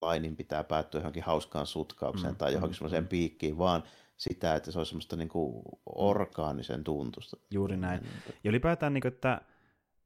lainin 0.03 0.37
pitää 0.37 0.65
päättyä 0.65 1.01
johonkin 1.01 1.23
hauskaan 1.23 1.67
sutkaukseen 1.67 2.33
mm, 2.33 2.37
tai 2.37 2.53
johonkin 2.53 2.75
mm, 2.75 2.79
semmoiseen 2.79 3.05
mm. 3.05 3.09
piikkiin, 3.09 3.59
vaan 3.59 3.83
sitä, 4.19 4.55
että 4.55 4.71
se 4.71 4.79
olisi 4.79 4.91
semmoista 4.91 5.17
niin 5.17 5.29
kuin 5.29 5.63
orgaanisen 5.95 6.85
tuntusta. 6.85 7.37
Juuri 7.51 7.77
näin. 7.77 8.01
Ja 8.45 8.51
ylipäätään, 8.51 8.95
niin 8.95 9.03
kuin, 9.03 9.13
että 9.13 9.41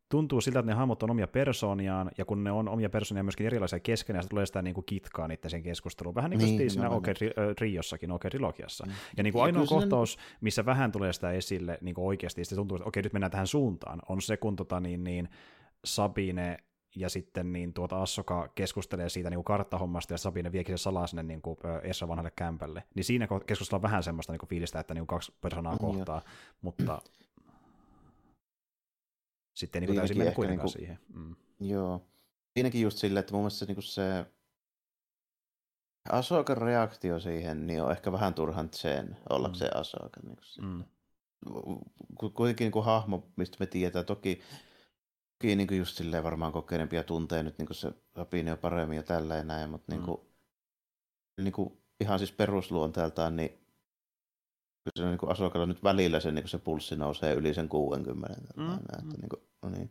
tuntuu 0.08 0.40
siltä, 0.40 0.58
että 0.58 0.72
ne 0.72 0.76
hahmot 0.76 1.02
on 1.02 1.10
omia 1.10 1.26
persooniaan, 1.26 2.10
ja 2.18 2.24
kun 2.24 2.44
ne 2.44 2.52
on 2.52 2.68
omia 2.68 2.90
persoonia 2.90 3.22
myöskin 3.22 3.46
erilaisia 3.46 3.80
keskenään, 3.80 4.22
se 4.22 4.28
tulee 4.28 4.46
sitä 4.46 4.62
niin 4.62 4.74
kuin 4.74 4.84
kitkaa 4.84 5.28
niiden 5.28 5.50
sen 5.50 5.62
keskusteluun. 5.62 6.14
Vähän 6.14 6.30
niin 6.30 6.40
kuin 6.40 6.58
niin, 6.58 6.70
siinä 6.70 6.90
OK 6.90 7.06
Riossakin, 7.60 8.10
OK 8.10 8.22
Trilogiassa. 8.30 8.86
Mm. 8.86 8.92
Ja 9.16 9.22
niin 9.22 9.32
kuin 9.32 9.42
ainoa 9.42 9.66
kohtaus, 9.66 10.18
missä 10.40 10.66
vähän 10.66 10.92
tulee 10.92 11.12
sitä 11.12 11.30
esille 11.30 11.78
niin 11.80 11.94
kuin 11.94 12.06
oikeasti, 12.06 12.44
se 12.44 12.54
tuntuu, 12.54 12.76
että 12.76 12.88
okei, 12.88 13.02
nyt 13.02 13.12
mennään 13.12 13.30
tähän 13.30 13.46
suuntaan, 13.46 14.02
on 14.08 14.22
se, 14.22 14.36
kun 14.36 14.56
tota, 14.56 14.80
niin, 14.80 15.04
niin, 15.04 15.28
Sabine 15.84 16.58
ja 16.96 17.08
sitten 17.08 17.52
niin 17.52 17.72
tuota 17.72 18.02
Assoka 18.02 18.48
keskustelee 18.54 19.08
siitä 19.08 19.30
niin 19.30 19.36
kuin 19.36 19.44
karttahommasta 19.44 20.14
ja 20.14 20.18
Sabine 20.18 20.52
viekin 20.52 20.78
se 20.78 20.82
salaa 20.82 21.06
sinne 21.06 21.22
niin 21.22 21.42
kuin 21.42 21.58
Essa 21.82 22.08
vanhalle 22.08 22.32
kämpälle. 22.36 22.82
Niin 22.94 23.04
siinä 23.04 23.28
keskustellaan 23.46 23.82
vähän 23.82 24.02
semmoista 24.02 24.32
niin 24.32 24.38
kuin 24.38 24.48
fiilistä, 24.48 24.80
että 24.80 24.94
niin 24.94 25.06
kuin 25.06 25.16
kaksi 25.16 25.32
persoonaa 25.40 25.76
kohtaa, 25.76 26.16
ja. 26.16 26.30
mutta 26.62 27.02
sitten 29.54 29.82
niin 29.82 29.86
kuin 29.86 29.96
täysin 29.96 30.18
mennä 30.18 30.32
kuitenkaan 30.32 30.66
niin 30.66 30.72
kuin, 30.74 30.80
siihen. 30.80 30.98
Mm. 31.14 31.36
Joo. 31.60 32.02
Siinäkin 32.54 32.82
just 32.82 32.98
silleen, 32.98 33.20
että 33.20 33.32
mun 33.32 33.42
mielestä 33.42 33.58
se, 33.58 33.66
niin 33.66 33.76
kuin 33.76 33.84
se 33.84 34.26
Asokan 36.10 36.56
reaktio 36.56 37.20
siihen 37.20 37.66
niin 37.66 37.82
on 37.82 37.90
ehkä 37.90 38.12
vähän 38.12 38.34
turhan 38.34 38.68
sen 38.72 39.16
ollakseen 39.30 39.70
mm. 39.74 39.80
Asoka. 39.80 40.20
Niin 40.22 40.36
kuin 40.36 40.66
mm. 40.68 40.84
Kuitenkin 42.34 42.64
niin 42.64 42.72
kuin 42.72 42.84
hahmo, 42.84 43.26
mistä 43.36 43.56
me 43.60 43.66
tiedetään, 43.66 44.04
toki 44.04 44.40
toki 45.42 45.56
niin 45.56 45.66
kuin 45.66 45.78
just 45.78 45.96
silleen 45.96 46.24
varmaan 46.24 46.52
kokeneempia 46.52 47.04
tuntee 47.04 47.42
nyt 47.42 47.58
niin 47.58 47.66
kuin 47.66 47.76
se 47.76 47.92
sopii 48.16 48.46
jo 48.46 48.56
paremmin 48.56 48.96
ja 48.96 49.02
tällä 49.02 49.36
ja 49.36 49.44
näin, 49.44 49.70
mutta 49.70 49.92
niin 49.92 50.02
kuin, 50.02 50.20
mm. 51.38 51.44
niin 51.44 51.52
kuin 51.52 51.78
ihan 52.00 52.18
siis 52.18 52.32
perusluonteeltaan, 52.32 53.36
niin 53.36 53.50
kyllä 53.50 55.04
se 55.04 55.04
niin 55.04 55.18
kuin 55.18 55.30
Asokalla 55.30 55.66
nyt 55.66 55.82
välillä 55.82 56.20
se, 56.20 56.30
niin 56.32 56.42
kuin 56.42 56.50
se 56.50 56.58
pulssi 56.58 56.96
nousee 56.96 57.34
yli 57.34 57.54
sen 57.54 57.68
60. 57.68 58.40
Mm. 58.56 58.62
Näin, 58.62 58.78
että, 58.78 59.02
mm. 59.02 59.08
niin 59.08 59.28
kuin, 59.28 59.42
no 59.62 59.68
niin. 59.68 59.90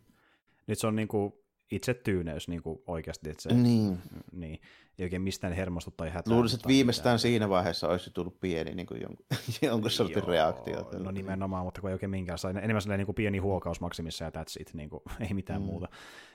Nyt 0.67 0.79
se 0.79 0.87
on 0.87 0.95
niin 0.95 1.07
kuin 1.07 1.33
itse 1.72 1.93
tyyneys 1.93 2.47
niin 2.47 2.63
kuin 2.63 2.80
oikeasti. 2.88 3.30
Että 3.30 3.43
se, 3.43 3.53
niin. 3.53 3.99
niin. 4.32 4.59
Ei 4.99 5.05
oikein 5.05 5.22
mistään 5.22 5.53
hermostu 5.53 5.91
tai 5.91 6.09
hätää. 6.09 6.34
Luulisin, 6.34 6.57
että 6.57 6.67
viimeistään 6.67 7.13
mitään. 7.13 7.19
siinä 7.19 7.49
vaiheessa 7.49 7.88
olisi 7.88 8.11
tullut 8.13 8.39
pieni 8.39 8.76
niin 8.76 8.86
kuin 8.86 9.01
jonkun, 9.01 9.26
jonkun 9.61 9.91
sortin 9.91 10.24
reaktio. 10.24 10.89
No 10.99 11.11
nimenomaan, 11.11 11.65
mutta 11.65 11.82
kun 11.82 11.89
ei 11.89 11.93
oikein 11.93 12.09
minkäänlaista. 12.09 12.49
Enemmän 12.49 12.82
sellainen 12.82 12.99
niin 12.99 13.05
kuin 13.05 13.15
pieni 13.15 13.38
huokaus 13.38 13.82
maksimissa 13.82 14.24
ja 14.24 14.30
that's 14.30 14.61
it, 14.61 14.74
niin 14.74 14.89
kuin, 14.89 15.01
ei 15.28 15.34
mitään 15.34 15.61
mm. 15.61 15.65
muuta. 15.65 15.88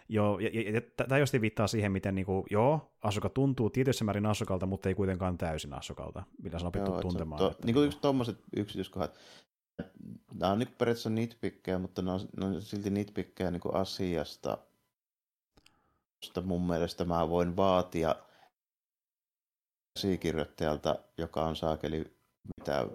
Joo, 0.09 0.39
ja, 0.39 0.51
ja, 0.53 0.71
ja 0.71 0.81
tämä 0.81 1.19
just 1.19 1.33
viittaa 1.41 1.67
siihen, 1.67 1.93
miten 1.93 2.15
niin 2.15 2.27
kuin, 2.27 2.45
joo, 2.51 2.93
Asuka 3.03 3.29
tuntuu 3.29 3.71
tietyssä 3.71 4.05
määrin 4.05 4.27
Asukalta, 4.27 4.67
mutta 4.67 4.89
ei 4.89 4.95
kuitenkaan 4.95 5.39
täysin 5.39 5.75
Asukalta, 5.75 6.23
millä 6.43 6.59
se 6.59 6.65
on 6.65 6.69
opittu 6.69 6.91
joo, 6.91 7.01
tuntemaan. 7.01 7.39
To, 7.39 7.55
niin 7.65 7.75
kuin 7.75 7.93
tuommoiset 8.01 8.39
yksityiskohdat, 8.57 9.19
nämä 10.35 10.53
on 10.53 10.59
niin 10.59 10.69
periaatteessa 10.79 11.11
nitpikkejä, 11.11 11.79
mutta 11.79 12.03
ne 12.03 12.11
on, 12.11 12.21
ne 12.37 12.47
on 12.47 12.63
silti 12.63 12.91
nitpikkejä 12.91 13.51
niin 13.51 13.63
asiasta, 13.73 14.59
josta 16.23 16.43
mun 16.43 16.67
mielestä 16.67 17.05
mä 17.05 17.29
voin 17.29 17.57
vaatia 17.57 18.15
käsikirjoittajalta, 19.95 20.97
joka 21.19 21.45
on 21.45 21.57
saakeli 21.57 22.17
mitä 22.57 22.87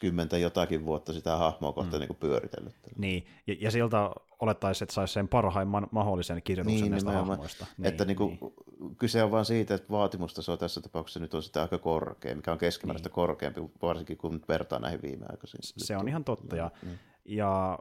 kymmentä 0.00 0.38
jotakin 0.38 0.84
vuotta 0.84 1.12
sitä 1.12 1.36
hahmoa 1.36 1.72
kohta 1.72 1.96
mm. 1.96 2.00
niin 2.00 2.16
pyöritellyt. 2.16 2.74
Niin, 2.96 3.26
ja, 3.46 3.56
ja 3.60 3.70
siltä 3.70 4.10
olettaisiin, 4.40 4.86
että 4.86 4.94
saisi 4.94 5.14
sen 5.14 5.28
parhaimman 5.28 5.88
mahdollisen 5.90 6.42
kirjoituksen 6.42 6.82
niin, 6.82 6.90
näistä 6.90 7.12
hahmoista. 7.12 7.66
Niin, 7.78 7.86
että 7.86 8.04
niin 8.04 8.16
kuin, 8.16 8.38
niin. 8.40 8.96
kyse 8.96 9.22
on 9.22 9.30
vain 9.30 9.44
siitä, 9.44 9.74
että 9.74 9.90
vaatimustaso 9.90 10.56
tässä 10.56 10.80
tapauksessa 10.80 11.20
nyt 11.20 11.34
on 11.34 11.42
sitä 11.42 11.62
aika 11.62 11.78
korkea, 11.78 12.34
mikä 12.34 12.52
on 12.52 12.58
keskimääräistä 12.58 13.08
niin. 13.08 13.14
korkeampi, 13.14 13.60
varsinkin 13.82 14.18
kun 14.18 14.40
vertaa 14.48 14.78
näihin 14.78 15.02
viimeaikaisiin. 15.02 15.60
Se 15.62 15.96
on 15.96 16.08
ihan 16.08 16.24
totta, 16.24 16.56
ja, 16.56 16.70
niin. 16.82 16.98
ja 17.24 17.78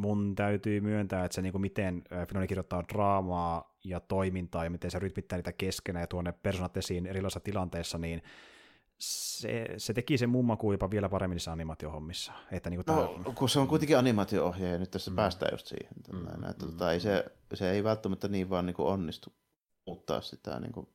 mun 0.00 0.34
täytyy 0.34 0.80
myöntää, 0.80 1.24
että 1.24 1.34
se 1.34 1.42
niin 1.42 1.52
kuin 1.52 1.62
miten 1.62 2.04
Finoni 2.28 2.46
kirjoittaa 2.46 2.84
draamaa 2.88 3.76
ja 3.84 4.00
toimintaa 4.00 4.64
ja 4.64 4.70
miten 4.70 4.90
se 4.90 4.98
rytmittää 4.98 5.38
niitä 5.38 5.52
keskenään 5.52 6.02
ja 6.02 6.06
tuonne 6.06 6.32
persoonat 6.32 6.76
esiin 6.76 7.06
erilaisissa 7.06 7.40
tilanteissa, 7.40 7.98
niin 7.98 8.22
se, 8.98 9.66
se 9.76 9.94
teki 9.94 10.18
sen 10.18 10.30
mummakuun 10.30 10.74
jopa 10.74 10.90
vielä 10.90 11.08
paremmin 11.08 11.34
niissä 11.34 11.52
animaatiohommissa. 11.52 12.32
Että 12.52 12.70
niin 12.70 12.84
kuin 12.84 12.96
no, 12.96 13.08
tämä... 13.22 13.34
kun 13.34 13.48
se 13.48 13.60
on 13.60 13.68
kuitenkin 13.68 13.98
animaatio-ohjaaja, 13.98 14.72
niin 14.72 14.80
nyt 14.80 14.90
tässä 14.90 15.10
mm. 15.10 15.16
päästään 15.16 15.52
just 15.54 15.66
siihen. 15.66 15.92
Mm. 16.12 16.50
Että 16.50 16.66
mm. 16.66 16.72
Tota, 16.72 16.92
ei 16.92 17.00
se, 17.00 17.24
se 17.54 17.70
ei 17.70 17.84
välttämättä 17.84 18.28
niin 18.28 18.50
vaan 18.50 18.66
niin 18.66 18.74
kuin 18.74 18.88
onnistu 18.88 19.32
muuttaa 19.86 20.20
sitä 20.20 20.60
niin 20.60 20.72
kuin 20.72 20.88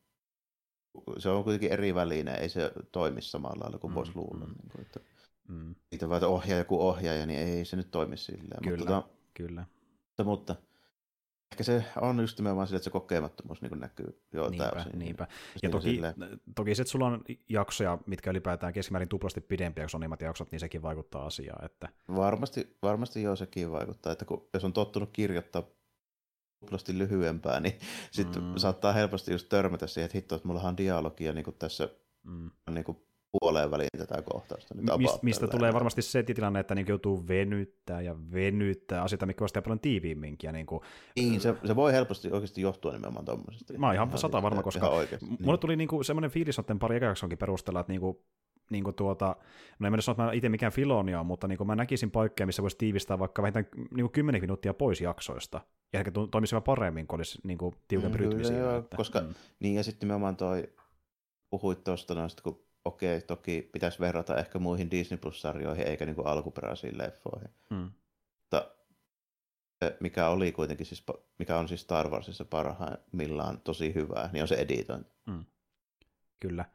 se 1.17 1.29
on 1.29 1.43
kuitenkin 1.43 1.71
eri 1.71 1.95
väline, 1.95 2.33
ei 2.33 2.49
se 2.49 2.71
toimi 2.91 3.21
samalla 3.21 3.63
lailla 3.63 3.79
kuin 3.79 3.91
mm, 3.91 3.95
voisi 3.95 4.11
luulla. 4.15 4.45
Mm. 4.45 4.53
Niin 4.53 4.69
kuin, 4.71 4.81
että 4.81 4.99
mm. 5.47 5.75
Niitä 5.91 6.09
vaan 6.09 6.23
ohjaa 6.23 6.57
joku 6.57 6.87
ohjaaja, 6.87 7.25
niin 7.25 7.39
ei 7.39 7.65
se 7.65 7.75
nyt 7.75 7.91
toimi 7.91 8.17
silleen. 8.17 8.63
Kyllä, 8.63 8.77
mutta, 8.77 8.93
tota, 8.93 9.09
kyllä. 9.33 9.65
Mutta, 10.07 10.23
mutta 10.23 10.55
ehkä 11.55 11.63
se 11.63 11.85
on 12.01 12.19
just 12.19 12.39
nimenomaan 12.39 12.67
sille, 12.67 12.77
että 12.77 12.83
se 12.83 12.89
kokemattomuus 12.89 13.61
niin 13.61 13.79
näkyy 13.79 14.21
jo 14.33 14.49
niinpä, 14.49 14.69
täysin. 14.69 14.99
Niinpä. 14.99 15.27
Ja 15.63 15.69
toki, 15.69 15.83
silleen... 15.83 16.15
toki 16.55 16.75
se, 16.75 16.81
että 16.81 16.91
sulla 16.91 17.07
on 17.07 17.23
jaksoja, 17.49 17.97
mitkä 18.05 18.29
ylipäätään 18.29 18.73
keskimäärin 18.73 19.09
tuplasti 19.09 19.41
pidempiä 19.41 19.83
kuin 19.83 19.89
sonimmat 19.89 20.21
jaksot, 20.21 20.51
niin 20.51 20.59
sekin 20.59 20.81
vaikuttaa 20.81 21.25
asiaan. 21.25 21.65
Että... 21.65 21.89
Varmasti, 22.15 22.77
varmasti 22.81 23.21
joo, 23.21 23.35
sekin 23.35 23.71
vaikuttaa. 23.71 24.11
Että 24.11 24.25
kun, 24.25 24.49
jos 24.53 24.63
on 24.63 24.73
tottunut 24.73 25.09
kirjoittaa 25.13 25.63
tuplasti 26.59 26.97
lyhyempää, 26.97 27.59
niin 27.59 27.79
sitten 28.11 28.43
mm. 28.43 28.57
saattaa 28.57 28.93
helposti 28.93 29.31
just 29.31 29.49
törmätä 29.49 29.87
siihen, 29.87 30.05
että 30.05 30.17
hitto, 30.17 30.35
että 30.35 30.47
mulla 30.47 30.61
on 30.61 30.77
dialogia 30.77 31.33
niin 31.33 31.45
kuin 31.45 31.55
tässä 31.59 31.89
mm. 32.23 32.51
niin 32.69 32.85
kuin 32.85 32.97
puoleen 33.39 33.71
väliin 33.71 33.89
tätä 33.97 34.21
kohtausta. 34.21 34.75
Nyt 34.75 34.85
Mist, 34.97 35.23
mistä 35.23 35.47
tulee 35.47 35.73
varmasti 35.73 36.01
se 36.01 36.23
tilanne, 36.23 36.59
että 36.59 36.75
niin 36.75 36.87
joutuu 36.87 37.27
venyttää 37.27 38.01
ja 38.01 38.15
venyttää 38.33 39.01
asioita, 39.01 39.25
mikä 39.25 39.43
on 39.43 39.63
paljon 39.63 39.79
tiiviimminkin. 39.79 40.53
Niin, 40.53 40.65
kuin, 40.65 40.81
niin 41.15 41.41
se, 41.41 41.55
se, 41.65 41.75
voi 41.75 41.93
helposti 41.93 42.31
oikeasti 42.31 42.61
johtua 42.61 42.91
nimenomaan 42.91 43.25
tuommoisesta. 43.25 43.73
Mä 43.77 43.85
oon 43.85 43.95
ihan, 43.95 44.07
ihan 44.07 44.19
sata 44.19 44.41
varma, 44.41 44.63
koska 44.63 44.91
niin. 45.21 45.37
mulle 45.39 45.57
tuli 45.57 45.75
niin 45.75 45.87
kuin 45.87 46.05
semmoinen 46.05 46.31
fiilis 46.31 46.57
noiden 46.57 46.79
pari 46.79 46.95
ekaksonkin 46.95 47.37
perusteella, 47.37 47.79
että 47.79 47.93
niin 47.93 48.01
kuin, 48.01 48.17
niin 48.71 48.83
kuin 48.83 48.95
tuota, 48.95 49.35
no 49.79 49.87
en 49.87 49.91
mennä 49.91 50.01
sanoa, 50.01 50.13
että 50.13 50.23
mä 50.23 50.31
itse 50.31 50.49
mikään 50.49 50.71
filonia 50.71 51.23
mutta 51.23 51.47
niin 51.47 51.57
kuin 51.57 51.67
mä 51.67 51.75
näkisin 51.75 52.11
paikkoja, 52.11 52.45
missä 52.45 52.61
voisi 52.61 52.77
tiivistää 52.77 53.19
vaikka 53.19 53.41
vähintään 53.41 53.65
niin 53.75 54.03
kuin 54.03 54.11
10 54.11 54.41
minuuttia 54.41 54.73
pois 54.73 55.01
jaksoista. 55.01 55.61
Ja 55.93 55.99
ehkä 55.99 56.11
toimisi 56.31 56.55
paremmin, 56.65 57.07
kun 57.07 57.19
olisi 57.19 57.39
niin 57.43 57.57
kuin 57.57 57.75
tiukempi 57.87 58.17
mm, 58.17 58.23
rytmi 58.23 58.45
siinä. 58.45 58.83
Koska, 58.95 59.21
mm. 59.21 59.27
niin 59.59 59.75
ja 59.75 59.83
sitten 59.83 60.07
nimenomaan 60.07 60.35
toi, 60.35 60.69
puhuit 61.49 61.83
tuosta 61.83 62.15
noista, 62.15 62.43
kun 62.43 62.64
okei, 62.85 63.21
toki 63.21 63.69
pitäisi 63.71 63.99
verrata 63.99 64.37
ehkä 64.37 64.59
muihin 64.59 64.91
Disney 64.91 65.17
Plus-sarjoihin 65.17 65.87
eikä 65.87 66.05
niin 66.05 66.15
kuin 66.15 66.27
alkuperäisiin 66.27 66.97
leffoihin. 66.97 67.49
Hmm. 67.69 67.91
Mutta 68.41 68.71
mikä 69.99 70.29
oli 70.29 70.51
kuitenkin 70.51 70.85
siis, 70.85 71.03
mikä 71.39 71.57
on 71.57 71.67
siis 71.67 71.81
Star 71.81 72.09
Warsissa 72.09 72.45
parhaimmillaan 72.45 73.61
tosi 73.61 73.95
hyvää, 73.95 74.29
niin 74.33 74.41
on 74.41 74.47
se 74.47 74.55
editointi. 74.55 75.11
Hmm. 75.31 75.45
Kyllä 76.39 76.65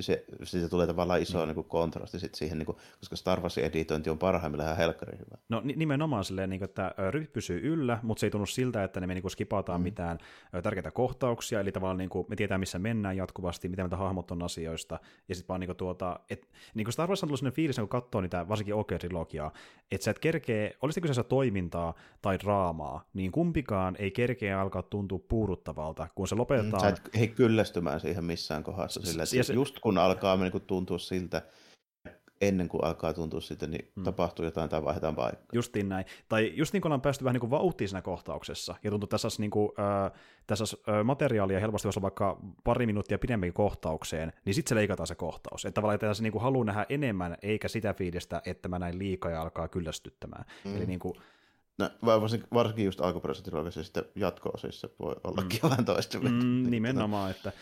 se, 0.00 0.24
siitä 0.42 0.68
tulee 0.68 0.86
tavallaan 0.86 1.22
iso 1.22 1.46
niin 1.46 1.54
kuin 1.54 1.68
kontrasti 1.68 2.18
sit 2.18 2.34
siihen, 2.34 2.58
niin 2.58 2.66
kuin, 2.66 2.78
koska 2.98 3.16
Star 3.16 3.40
Warsin 3.40 3.64
editointi 3.64 4.10
on 4.10 4.18
parhaimmillaan 4.18 4.66
ihan 4.66 4.76
helkkari 4.76 5.18
hyvä. 5.18 5.38
No 5.48 5.62
nimenomaan 5.64 6.24
silleen, 6.24 6.50
niin 6.50 6.60
kuin, 6.60 6.68
että 6.68 6.94
ryhmä 7.10 7.28
pysyy 7.32 7.60
yllä, 7.72 7.98
mutta 8.02 8.20
se 8.20 8.26
ei 8.26 8.30
tunnu 8.30 8.46
siltä, 8.46 8.84
että 8.84 9.00
me 9.00 9.14
niin 9.14 9.22
kuin, 9.22 9.32
skipataan 9.32 9.80
mm. 9.80 9.82
mitään 9.82 10.18
tärkeitä 10.62 10.90
kohtauksia, 10.90 11.60
eli 11.60 11.72
tavallaan 11.72 11.98
niin 11.98 12.10
kuin, 12.10 12.26
me 12.28 12.36
tietää, 12.36 12.58
missä 12.58 12.78
mennään 12.78 13.16
jatkuvasti, 13.16 13.68
mitä 13.68 13.82
meiltä 13.82 13.96
hahmot 13.96 14.30
on 14.30 14.42
asioista, 14.42 14.98
ja 15.28 15.34
sitten 15.34 15.48
vaan 15.48 15.60
niin 15.60 15.68
kuin, 15.68 15.76
tuota, 15.76 16.20
et, 16.30 16.48
niin 16.74 16.84
kuin 16.84 16.92
Star 16.92 17.08
Wars 17.08 17.22
on 17.22 17.28
tullut 17.28 17.38
sellainen 17.38 17.56
fiilis, 17.56 17.76
kun 17.76 17.88
katsoo 17.88 18.20
niitä, 18.20 18.48
varsinkin 18.48 18.74
OK-trilogiaa, 18.74 19.52
että 19.90 20.04
sä 20.04 20.10
et 20.10 20.18
kerkee, 20.18 20.76
olisi 20.82 21.00
kyseessä 21.00 21.22
toimintaa 21.22 21.94
tai 22.22 22.38
draamaa, 22.38 23.04
niin 23.14 23.32
kumpikaan 23.32 23.96
ei 23.98 24.10
kerkeä 24.10 24.60
alkaa 24.60 24.82
tuntua 24.82 25.18
puuduttavalta, 25.28 26.08
kun 26.14 26.28
se 26.28 26.34
lopetetaan. 26.34 26.82
Mm, 26.82 26.96
sä 26.96 27.02
et 27.06 27.14
hei 27.18 27.28
kyllästymään 27.28 28.00
siihen 28.00 28.24
missään 28.24 28.64
kohdassa, 28.64 29.00
sillä, 29.04 29.24
se, 29.24 29.54
just 29.58 29.78
kun 29.78 29.98
alkaa 29.98 30.36
niin 30.36 30.52
kuin 30.52 30.64
tuntua 30.66 30.98
siltä, 30.98 31.42
ennen 32.40 32.68
kuin 32.68 32.84
alkaa 32.84 33.12
tuntua 33.12 33.40
siltä, 33.40 33.66
niin 33.66 33.92
hmm. 33.96 34.04
tapahtuu 34.04 34.44
jotain 34.44 34.70
tai 34.70 34.84
vaihdetaan 34.84 35.16
paikkaa. 35.16 35.46
Justiin 35.52 35.88
näin. 35.88 36.04
Tai 36.28 36.52
just 36.54 36.72
niin 36.72 36.80
kuin 36.80 36.90
ollaan 36.90 37.00
päästy 37.00 37.24
vähän 37.24 37.34
niin 37.34 37.40
kuin 37.40 37.50
vauhtiin 37.50 37.88
siinä 37.88 38.02
kohtauksessa, 38.02 38.74
ja 38.84 38.90
tuntuu, 38.90 39.06
että 39.06 39.18
tässä, 39.18 39.42
niin 39.42 39.50
kuin, 39.50 39.72
äh, 39.78 40.20
tässä 40.46 40.76
äh, 40.88 41.04
materiaalia 41.04 41.60
helposti 41.60 41.86
voisi 41.86 41.98
olla 41.98 42.02
vaikka 42.02 42.38
pari 42.64 42.86
minuuttia 42.86 43.18
pidemmin 43.18 43.52
kohtaukseen, 43.52 44.32
niin 44.44 44.54
sitten 44.54 44.68
se 44.68 44.74
leikataan 44.74 45.06
se 45.06 45.14
kohtaus. 45.14 45.64
Että 45.64 45.74
tavallaan 45.74 45.94
että 45.94 46.14
se 46.14 46.22
niin 46.22 46.32
kuin 46.32 46.42
haluaa 46.42 46.64
nähdä 46.64 46.86
enemmän, 46.88 47.36
eikä 47.42 47.68
sitä 47.68 47.94
fiilistä, 47.94 48.42
että 48.46 48.68
mä 48.68 48.78
näin 48.78 48.98
liikaa 48.98 49.30
ja 49.30 49.42
alkaa 49.42 49.68
kyllästyttämään. 49.68 50.44
Hmm. 50.64 50.76
Eli 50.76 50.86
niin 50.86 50.98
kuin, 50.98 51.14
No, 51.78 51.90
varsinkin, 52.02 52.48
varsinkin 52.54 52.84
just 52.84 53.00
alkuperäisessä 53.00 53.44
trilogiassa 53.44 53.84
sitten 53.84 54.04
jatko-osissa 54.14 54.88
voi 54.98 55.16
ollakin 55.24 55.60
mm. 55.62 55.70
vähän 55.70 55.84
toista. 55.84 56.18
Mm, 56.18 56.70
nimenomaan, 56.70 57.30
että 57.30 57.52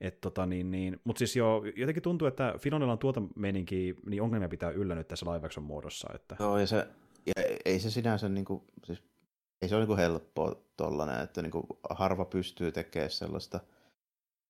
et 0.00 0.20
tota, 0.20 0.46
niin, 0.46 0.70
niin, 0.70 1.00
Mutta 1.04 1.18
siis 1.18 1.36
jo, 1.36 1.62
jotenkin 1.76 2.02
tuntuu, 2.02 2.28
että 2.28 2.54
Filonilla 2.58 2.92
on 2.92 2.98
tuota 2.98 3.22
meininkiä, 3.36 3.94
niin 4.06 4.22
ongelmia 4.22 4.48
pitää 4.48 4.70
yllä 4.70 4.94
nyt 4.94 5.08
tässä 5.08 5.26
live 5.26 5.46
action 5.46 5.66
muodossa. 5.66 6.08
Että... 6.14 6.36
Joo, 6.40 6.58
ja, 6.58 6.66
se, 6.66 6.88
ja 7.26 7.32
ei 7.64 7.80
se 7.80 7.90
sinänsä, 7.90 8.28
niin 8.28 8.44
kuin, 8.44 8.62
siis, 8.84 9.02
ei 9.62 9.68
se 9.68 9.76
ole 9.76 9.86
niin 9.86 9.96
helppoa 9.96 10.56
tollainen, 10.76 11.20
että 11.20 11.42
niin 11.42 11.50
kuin, 11.50 11.66
harva 11.90 12.24
pystyy 12.24 12.72
tekemään 12.72 13.10
sellaista. 13.10 13.60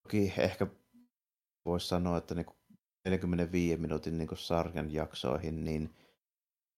Toki 0.03 0.33
ehkä 0.37 0.67
voisi 1.65 1.87
sanoa, 1.87 2.17
että 2.17 2.35
niin 2.35 2.45
kuin 2.45 2.57
45 3.05 3.81
minuutin 3.81 4.17
niin 4.17 4.27
kuin 4.27 4.37
sarjan 4.37 4.93
jaksoihin, 4.93 5.63
niin 5.63 5.95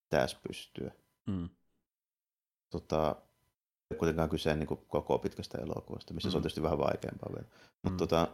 pitäisi 0.02 0.36
pystyä. 0.48 0.92
Mm. 1.26 1.48
Tota, 2.70 3.16
kuitenkaan 3.98 4.28
kyse 4.28 4.56
niin 4.56 4.66
kuin 4.66 4.80
koko 4.88 5.18
pitkästä 5.18 5.58
elokuvasta, 5.58 6.14
missä 6.14 6.28
mm. 6.28 6.30
se 6.30 6.36
on 6.36 6.40
mm. 6.40 6.42
tietysti 6.42 6.62
vähän 6.62 6.78
vaikeampaa 6.78 7.32
vielä. 7.34 7.48
Mutta 7.82 7.90
mm. 7.90 7.96
tota, 7.96 8.28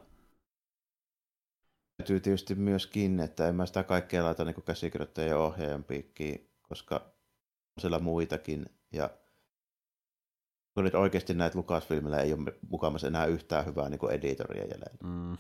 täytyy 1.97 2.21
tietysti 2.21 2.55
myöskin, 2.55 3.21
että 3.21 3.49
en 3.49 3.55
mä 3.55 3.67
sitä 3.67 3.83
kaikkea 3.83 4.25
laita 4.25 4.45
niin 4.45 4.63
käsikirjoittajan 4.65 5.31
ja 5.31 5.39
ohjaajan 5.39 5.85
piikkiin, 5.85 6.51
koska 6.63 6.95
on 7.77 7.81
siellä 7.81 7.99
muitakin. 7.99 8.67
Ja 8.93 9.11
kun 10.75 10.85
nyt 10.85 10.95
oikeasti 10.95 11.35
näitä 11.35 11.59
Lucasfilmillä 11.59 12.21
ei 12.21 12.33
ole 12.33 12.53
mukamassa 12.69 13.07
enää 13.07 13.27
yhtään 13.27 13.67
hyvää 13.67 13.89
niin 13.89 14.11
editoria 14.11 14.63
jäljellä. 14.63 14.87
Mm. 15.03 15.37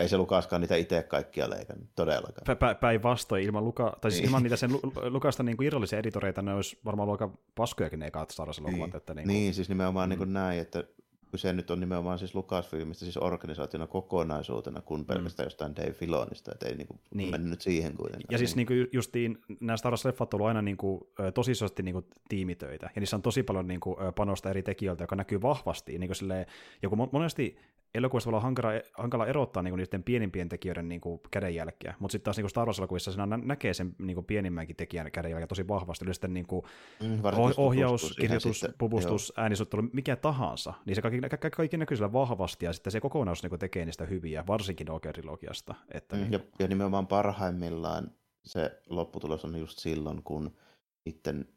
Ei 0.00 0.08
se 0.08 0.18
Lukaskaan 0.18 0.60
niitä 0.60 0.76
itse 0.76 1.02
kaikkia 1.02 1.50
leikannut, 1.50 1.88
todellakaan. 1.94 2.58
Pä, 2.58 2.74
Päinvastoin, 2.74 3.44
ilman, 3.44 3.64
Luka, 3.64 3.96
tai 4.00 4.10
siis 4.10 4.20
niin. 4.20 4.28
ilman 4.28 4.42
niitä 4.42 4.56
sen 4.56 4.70
Lukasta 5.02 5.42
niin 5.42 5.56
kuin 5.56 5.66
irrallisia 5.66 5.98
editoreita, 5.98 6.42
ne 6.42 6.54
olisi 6.54 6.78
varmaan 6.84 7.10
aika 7.10 7.30
paskojakin 7.54 7.98
ne 7.98 8.06
ekat 8.06 8.30
Star 8.30 8.48
Wars-elokuvat. 8.48 8.90
Niin. 8.90 8.96
Että 8.96 9.14
niin, 9.14 9.26
kuin... 9.26 9.34
niin, 9.34 9.54
siis 9.54 9.68
nimenomaan 9.68 10.08
mm. 10.08 10.10
niin 10.10 10.18
kuin 10.18 10.32
näin, 10.32 10.60
että 10.60 10.84
kyse 11.32 11.52
nyt 11.52 11.70
on 11.70 11.80
nimenomaan 11.80 12.18
siis 12.18 12.34
Lucasfilmistä 12.34 13.04
siis 13.04 13.16
organisaationa 13.16 13.86
kokonaisuutena, 13.86 14.80
kun 14.80 15.00
mm. 15.00 15.06
pelkästään 15.06 15.44
mm. 15.44 15.46
jostain 15.46 15.76
Dave 15.76 15.92
Filonista, 15.92 16.52
että 16.52 16.66
ei 16.66 16.76
niinku 16.76 17.00
niin. 17.14 17.30
mennyt 17.30 17.50
nyt 17.50 17.60
siihen 17.60 17.94
kuitenkaan. 17.96 18.28
Ja 18.30 18.38
siis 18.38 18.56
niinku 18.56 18.72
justiin 18.92 19.38
nämä 19.60 19.76
Star 19.76 19.92
Wars-leffat 19.92 20.20
on 20.20 20.28
ollut 20.32 20.48
aina 20.48 20.62
niinku, 20.62 21.12
tosissasti 21.34 21.82
niinku 21.82 22.04
tiimitöitä, 22.28 22.90
ja 22.94 23.00
niissä 23.00 23.16
on 23.16 23.22
tosi 23.22 23.42
paljon 23.42 23.66
niinku, 23.66 23.96
panosta 24.16 24.50
eri 24.50 24.62
tekijöiltä, 24.62 25.04
joka 25.04 25.16
näkyy 25.16 25.42
vahvasti. 25.42 25.98
Niinku 25.98 26.14
silleen, 26.14 26.46
joku 26.82 26.96
monesti 26.96 27.56
elokuvissa 27.94 28.30
voi 28.30 28.36
olla 28.36 28.42
hankala, 28.42 28.68
hankala 28.94 29.26
erottaa 29.26 29.62
niinku 29.62 29.76
niiden 29.76 30.02
pienimpien 30.02 30.48
tekijöiden 30.48 30.88
niinku 30.88 31.20
kädenjälkeä, 31.30 31.94
mutta 31.98 32.12
sitten 32.12 32.24
taas 32.24 32.36
niinku 32.36 32.48
Star 32.48 32.68
Wars-elokuvissa 32.68 33.12
siinä 33.12 33.26
näkee 33.36 33.74
sen 33.74 33.94
niinku 33.98 34.22
pienimmänkin 34.22 34.76
tekijän 34.76 35.10
kädenjälkeä 35.12 35.46
tosi 35.46 35.68
vahvasti, 35.68 36.04
eli 36.04 36.14
sitten 36.14 36.34
niinku 36.34 36.66
mm, 37.02 37.20
ohjaus, 37.56 38.16
kirjoitus, 38.20 38.66
pupustus, 38.78 39.32
äänisuuttelu, 39.36 39.82
mikä 39.92 40.16
tahansa, 40.16 40.74
niin 40.86 40.94
se 40.94 41.02
kaikki, 41.02 41.20
kaikki, 41.20 41.50
kaikki 41.50 41.76
näkyy 41.76 41.96
sillä 41.96 42.12
vahvasti, 42.12 42.64
ja 42.64 42.72
sitten 42.72 42.90
se 42.90 43.00
kokonaisuus 43.00 43.42
niinku 43.42 43.58
tekee 43.58 43.84
niistä 43.84 44.04
hyviä, 44.04 44.44
varsinkin 44.46 44.90
Oger-trilogiasta. 44.90 45.74
Että, 45.90 46.16
mm, 46.16 46.32
ja, 46.32 46.40
ja 46.58 46.68
nimenomaan 46.68 47.06
parhaimmillaan 47.06 48.10
se 48.44 48.80
lopputulos 48.88 49.44
on 49.44 49.56
just 49.56 49.78
silloin, 49.78 50.22
kun 50.22 50.56
niiden 51.04 51.48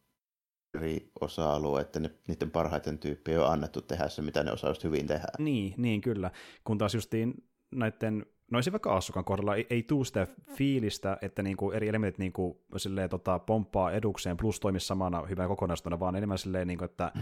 eri 0.75 1.11
osa-alueiden, 1.21 2.09
niiden 2.27 2.51
parhaiten 2.51 2.97
tyyppien 2.97 3.41
on 3.41 3.51
annettu 3.51 3.81
tehdä 3.81 4.09
se, 4.09 4.21
mitä 4.21 4.43
ne 4.43 4.51
osaa 4.51 4.73
hyvin 4.83 5.07
tehdä. 5.07 5.27
Niin, 5.39 5.73
niin 5.77 6.01
kyllä. 6.01 6.31
Kun 6.63 6.77
taas 6.77 6.95
justiin 6.95 7.33
näiden 7.71 8.25
no 8.51 8.61
se 8.61 8.71
vaikka 8.71 8.95
Assukan 8.95 9.25
kohdalla 9.25 9.55
ei, 9.55 9.67
ei 9.69 9.83
tuu 9.83 10.03
sitä 10.03 10.27
fiilistä, 10.55 11.17
että 11.21 11.43
niinku 11.43 11.71
eri 11.71 11.87
elementit 11.87 12.19
niinku, 12.19 12.61
silleen, 12.77 13.09
tota, 13.09 13.39
pomppaa 13.39 13.91
edukseen 13.91 14.37
plus 14.37 14.59
toimii 14.59 14.79
samana 14.79 15.21
hyvänä 15.21 15.47
kokonaisuutena, 15.47 15.99
vaan 15.99 16.15
enemmän 16.15 16.37
silleen, 16.37 16.67
niinku, 16.67 16.85
että 16.85 17.11
mm. 17.15 17.21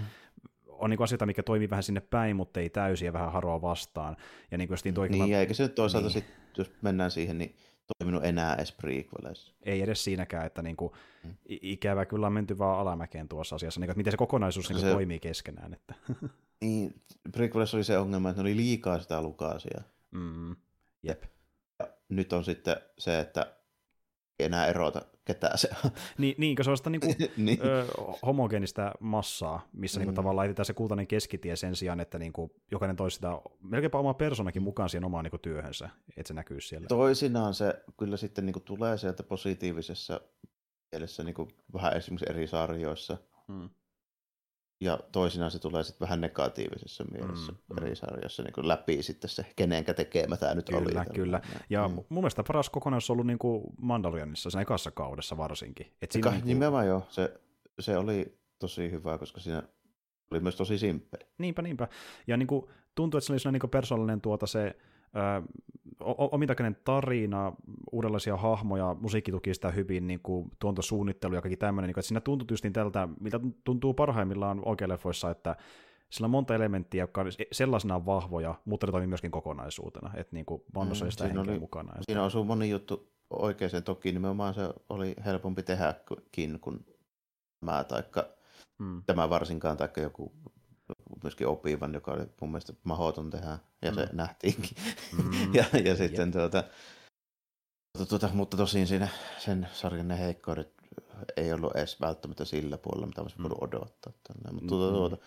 on 0.68 0.90
niinku 0.90 1.04
asioita, 1.04 1.26
mikä 1.26 1.44
toimii 1.44 1.70
vähän 1.70 1.84
sinne 1.84 2.02
päin, 2.02 2.36
mutta 2.36 2.60
ei 2.60 2.70
täysin 2.70 3.06
ja 3.06 3.14
vähän 3.14 3.32
haroa 3.32 3.62
vastaan. 3.62 4.18
Ja 4.52 4.58
niinku, 4.58 4.76
niin, 4.84 4.96
niin, 5.12 5.30
mä... 5.30 5.40
eikä 5.40 5.54
se 5.54 5.68
toisaalta 5.68 6.08
niin. 6.08 6.14
sit, 6.14 6.26
jos 6.58 6.72
mennään 6.82 7.12
siihen, 7.12 7.38
niin 7.38 7.56
toiminut 8.00 8.26
enää 8.26 8.56
edes 8.56 8.72
prequeleissa. 8.72 9.54
Ei 9.64 9.82
edes 9.82 10.04
siinäkään, 10.04 10.46
että 10.46 10.62
niinku, 10.62 10.96
mm. 11.24 11.36
ikävä 11.48 12.06
kyllä 12.06 12.28
on 12.28 12.34
menty 12.34 12.58
vaan 12.58 12.80
alamäkeen 12.80 13.28
tuossa 13.28 13.56
asiassa, 13.56 13.80
niin, 13.80 13.90
että 13.90 13.98
miten 13.98 14.12
se 14.12 14.18
kokonaisuus 14.18 14.70
niin 14.70 14.80
se, 14.80 14.92
toimii 14.92 15.20
keskenään. 15.20 15.74
Että. 15.74 15.94
niin, 16.62 17.02
prequeleissa 17.32 17.78
oli 17.78 17.84
se 17.84 17.98
ongelma, 17.98 18.30
että 18.30 18.42
ne 18.42 18.48
oli 18.48 18.56
liikaa 18.56 19.00
sitä 19.00 19.22
Lukasia. 19.22 19.82
Mm, 20.12 20.56
jep. 21.04 21.24
Ja 21.80 21.88
nyt 22.10 22.34
on 22.34 22.44
sitten 22.44 22.76
se, 22.98 23.20
että 23.20 23.54
ei 24.40 24.46
enää 24.46 24.68
erota 24.68 25.02
ketään 25.26 25.58
se 25.58 25.70
on. 25.86 25.92
Niin, 26.18 26.36
niin 26.38 26.56
kun 26.56 26.66
se 26.66 26.72
on 26.72 26.78
sitä 26.78 26.90
niinku, 26.90 27.08
niin. 27.38 27.60
ö, 27.66 27.86
homogeenista 28.26 28.92
massaa, 29.00 29.68
missä 29.74 30.00
mm. 30.00 30.02
niinku, 30.02 30.16
tavallaan 30.16 30.46
etsitään 30.46 30.66
se 30.66 30.74
kultainen 30.74 31.08
keskitie 31.08 31.56
sen 31.56 31.76
sijaan, 31.76 32.00
että 32.00 32.20
niinku, 32.20 32.52
jokainen 32.72 32.96
toisi 32.96 33.16
sitä 33.16 33.28
melkeinpä 33.62 33.98
omaa 33.98 34.14
persoonakin 34.14 34.62
mukaan 34.62 34.90
siihen 34.90 35.06
omaan 35.06 35.24
niinku, 35.24 35.38
työhönsä, 35.38 35.90
että 36.18 36.28
se 36.28 36.34
näkyy 36.34 36.62
siellä. 36.62 36.88
Toisinaan 36.88 37.54
se 37.54 37.84
kyllä 37.98 38.18
sitten 38.18 38.46
niinku, 38.46 38.60
tulee 38.60 38.98
sieltä 38.98 39.24
positiivisessa 39.24 40.22
mielessä 40.92 41.24
niinku, 41.24 41.48
vähän 41.74 41.98
esimerkiksi 41.98 42.30
eri 42.30 42.48
sarjoissa. 42.48 43.18
Mm. 43.48 43.70
Ja 44.82 45.00
toisinaan 45.12 45.52
se 45.52 45.60
tulee 45.60 45.84
sitten 45.84 46.06
vähän 46.06 46.22
negatiivisessa 46.22 47.04
mielessä 47.12 47.52
mm, 47.52 47.58
mm. 47.70 47.78
eri 47.78 47.96
sarjassa 47.96 48.44
niin 48.44 48.54
kuin 48.54 48.68
läpi 48.68 49.04
sitten 49.04 49.30
se, 49.30 49.46
kenenkä 49.56 49.94
tekemä 49.94 50.38
tämä 50.38 50.56
nyt 50.56 50.66
kyllä, 50.66 50.82
oli. 50.82 50.92
Kyllä, 50.92 51.06
kyllä. 51.06 51.42
Ja 51.70 51.88
mm. 51.88 51.94
mun 51.94 52.06
mielestä 52.10 52.44
paras 52.48 52.70
kokonaisuus 52.70 53.10
on 53.10 53.14
ollut 53.14 53.28
niin 53.28 53.40
kuin 53.40 53.64
Mandalorianissa 53.82 54.50
sen 54.50 54.62
ekassa 54.62 54.92
kaudessa 54.92 55.38
varsinkin. 55.38 55.94
Et 56.02 56.12
siinä 56.12 56.24
Ka, 56.24 56.32
niin 56.32 56.42
kuin... 56.42 56.48
Nimenomaan 56.48 56.88
joo, 56.88 57.06
se, 57.10 57.34
se 57.80 57.98
oli 57.98 58.38
tosi 58.60 58.92
hyvä, 58.92 59.18
koska 59.18 59.40
siinä 59.40 59.64
oli 60.32 60.40
myös 60.40 60.56
tosi 60.56 60.78
simppeli. 60.78 61.26
Niinpä, 61.38 61.62
niinpä. 61.62 61.88
Ja 62.28 62.38
niin 62.38 62.48
kuin, 62.48 62.66
tuntuu, 62.96 63.18
että 63.18 63.26
se 63.26 63.34
oli 63.34 63.40
sellainen 63.40 63.60
niin 63.64 63.70
persoonallinen 63.70 64.22
tuota 64.22 64.48
se 64.48 64.76
omintakeinen 66.32 66.78
tarina, 66.84 67.54
uudenlaisia 67.92 68.38
hahmoja, 68.38 68.96
musiikki 69.00 69.32
tuki 69.32 69.54
sitä 69.54 69.72
hyvin, 69.72 70.08
niin 70.08 70.20
kuin 70.20 70.52
tuontosuunnittelu 70.60 71.36
ja 71.36 71.42
kaikki 71.42 71.58
tämmöinen, 71.58 71.88
niin 71.88 71.94
kuin, 71.94 72.02
että 72.02 72.08
siinä 72.08 72.22
tuntuu 72.22 72.48
just 72.52 72.64
niin 72.64 72.74
tältä, 72.74 73.08
mitä 73.20 73.40
tuntuu 73.64 73.94
parhaimmillaan 73.94 74.62
oikein 74.66 74.92
että 75.32 75.56
sillä 76.10 76.26
on 76.26 76.32
monta 76.32 76.56
elementtiä, 76.56 77.04
jotka 77.04 77.22
on 77.22 77.28
sellaisena 77.52 78.06
vahvoja, 78.06 78.56
mutta 78.66 78.88
ne 78.88 78.92
toimii 78.92 79.08
myöskin 79.08 79.32
kokonaisuutena, 79.32 80.12
että 80.16 80.36
niin 80.36 80.46
kuin 80.46 80.64
Vannossa 80.76 81.06
mm, 81.06 81.12
sitä 81.12 81.24
henkeä 81.24 81.42
oli, 81.42 81.60
mukana. 81.60 81.94
Siinä 82.02 82.24
osuu 82.24 82.44
moni 82.44 82.70
juttu 82.70 83.14
oikeaan 83.30 83.84
toki, 83.84 84.12
nimenomaan 84.12 84.54
se 84.54 84.74
oli 84.90 85.16
helpompi 85.26 85.64
tehdäkin 85.64 86.60
kuin 86.60 86.86
mä, 87.62 87.84
taikka 87.84 88.26
mm. 88.80 89.04
tämä 89.06 89.30
varsinkaan, 89.30 89.78
taikka 89.78 90.02
joku 90.02 90.34
myöskin 91.24 91.48
Opivan, 91.48 91.94
joka 91.94 92.12
oli 92.12 92.26
mun 92.42 92.52
mielestä 92.52 92.74
mahdoton 92.84 93.30
tehdä, 93.30 93.58
ja 93.82 93.92
mm. 93.92 93.96
se 93.96 94.10
nähtiinkin. 94.14 94.78
Mm. 95.18 95.54
ja, 95.58 95.66
ja 95.84 95.96
sitten 95.96 96.28
yep. 96.28 96.34
tuota, 96.34 96.64
tuota, 98.10 98.30
mutta 98.34 98.58
tosiaan 98.58 98.88
siinä 98.88 99.08
sen 99.40 99.68
sarjan 99.74 100.08
ne 100.08 100.20
heikkoudet 100.20 100.74
ei 101.38 101.54
ollut 101.54 101.76
edes 101.76 102.02
välttämättä 102.02 102.46
sillä 102.46 102.78
puolella, 102.78 103.08
mitä 103.08 103.22
olisi 103.22 103.38
mm. 103.38 103.44
voinut 103.44 103.64
odottaa. 103.64 104.14
Tällä. 104.28 104.52
Mutta 104.52 104.68
tuota, 104.68 104.98
tuota, 104.98 105.18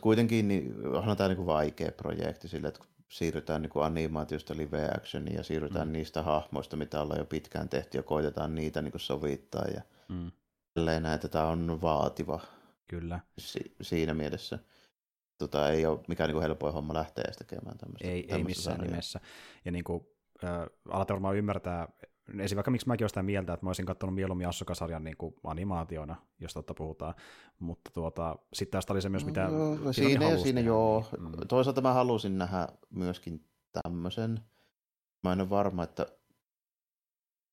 kuitenkin 0.00 0.48
niin, 0.48 0.86
onhan 0.86 1.16
tämä 1.16 1.28
niin 1.28 1.46
vaikea 1.46 1.92
projekti 1.92 2.48
sillä, 2.48 2.68
että 2.68 2.80
siirrytään 3.08 3.62
niin 3.62 3.70
animaatiosta 3.82 4.56
live 4.56 4.88
actioniin 4.96 5.36
ja 5.36 5.42
siirrytään 5.42 5.88
mm. 5.88 5.92
niistä 5.92 6.22
hahmoista, 6.22 6.76
mitä 6.76 7.00
ollaan 7.00 7.18
jo 7.18 7.24
pitkään 7.24 7.68
tehty 7.68 7.98
ja 7.98 8.02
koitetaan 8.02 8.54
niitä 8.54 8.82
niin 8.82 8.92
sovittaa 8.96 9.64
ja 9.64 9.82
mm. 10.08 10.30
näin, 10.76 11.06
että 11.06 11.28
tämä 11.28 11.46
on 11.46 11.78
vaativa 11.82 12.40
Kyllä. 12.88 13.20
Si- 13.38 13.76
siinä 13.82 14.14
mielessä 14.14 14.58
tota, 15.38 15.70
ei 15.70 15.86
ole 15.86 16.00
mikään 16.08 16.30
niin 16.30 16.42
helpoin 16.42 16.74
homma 16.74 16.94
lähteä 16.94 17.24
edes 17.26 17.36
tekemään 17.36 17.78
tämmöistä. 17.78 18.08
Ei, 18.08 18.34
ei 18.34 18.44
missään 18.44 18.76
sarjaa. 18.76 18.90
nimessä. 18.90 19.20
Ja 19.64 19.72
niin 19.72 19.84
kuin, 19.84 20.06
äh, 20.44 20.66
alatte 20.90 21.12
varmaan 21.12 21.36
ymmärtää, 21.36 21.88
esimerkiksi 22.28 22.56
vaikka 22.56 22.70
miksi 22.70 22.88
mäkin 22.88 23.04
olen 23.04 23.10
sitä 23.10 23.22
mieltä, 23.22 23.52
että 23.52 23.66
mä 23.66 23.68
olisin 23.68 23.86
katsonut 23.86 24.14
mieluummin 24.14 24.48
Assoka-sarjan 24.48 25.04
niin 25.04 25.16
kuin 25.16 25.34
animaationa, 25.44 26.16
jos 26.40 26.54
totta 26.54 26.74
puhutaan, 26.74 27.14
mutta 27.58 27.90
tuota, 27.94 28.36
sitten 28.52 28.78
tästä 28.78 28.92
oli 28.92 29.02
se 29.02 29.08
myös, 29.08 29.24
mitä 29.24 29.48
no, 29.48 29.92
siinä, 29.92 30.30
ja 30.30 30.38
siinä 30.38 30.60
joo. 30.60 31.04
Mm. 31.18 31.32
Toisaalta 31.48 31.80
mä 31.80 31.92
halusin 31.92 32.38
nähdä 32.38 32.68
myöskin 32.90 33.44
tämmöisen. 33.82 34.40
Mä 35.22 35.32
en 35.32 35.40
ole 35.40 35.50
varma, 35.50 35.82
että 35.84 36.06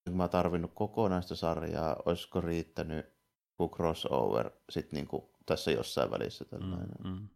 mä 0.10 0.28
tarvinnut 0.28 0.72
kokonaista 0.74 1.36
sarjaa, 1.36 1.96
olisiko 2.06 2.42
riittänyt 2.42 3.06
joku 3.60 3.76
crossover 3.76 4.52
sit 4.70 4.92
niin 4.92 5.08
kuin 5.08 5.24
tässä 5.46 5.72
jossain 5.72 6.12
välissä. 6.12 6.46
Tällainen. 6.46 6.90
Mm, 7.04 7.10
mm. 7.10 7.30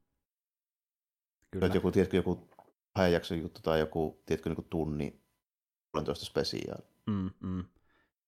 Kyllä. 1.52 1.70
joku, 1.74 1.92
tiedätkö, 1.92 2.18
joku 2.18 2.50
kahden 2.94 3.14
jakson 3.14 3.40
juttu 3.40 3.62
tai 3.62 3.80
joku, 3.80 4.22
tiedätkö, 4.26 4.50
niin 4.50 4.68
tunni, 4.70 5.22
puolentoista 5.92 6.26
spesiaali. 6.26 6.84
Mm, 7.06 7.30
mm. 7.40 7.66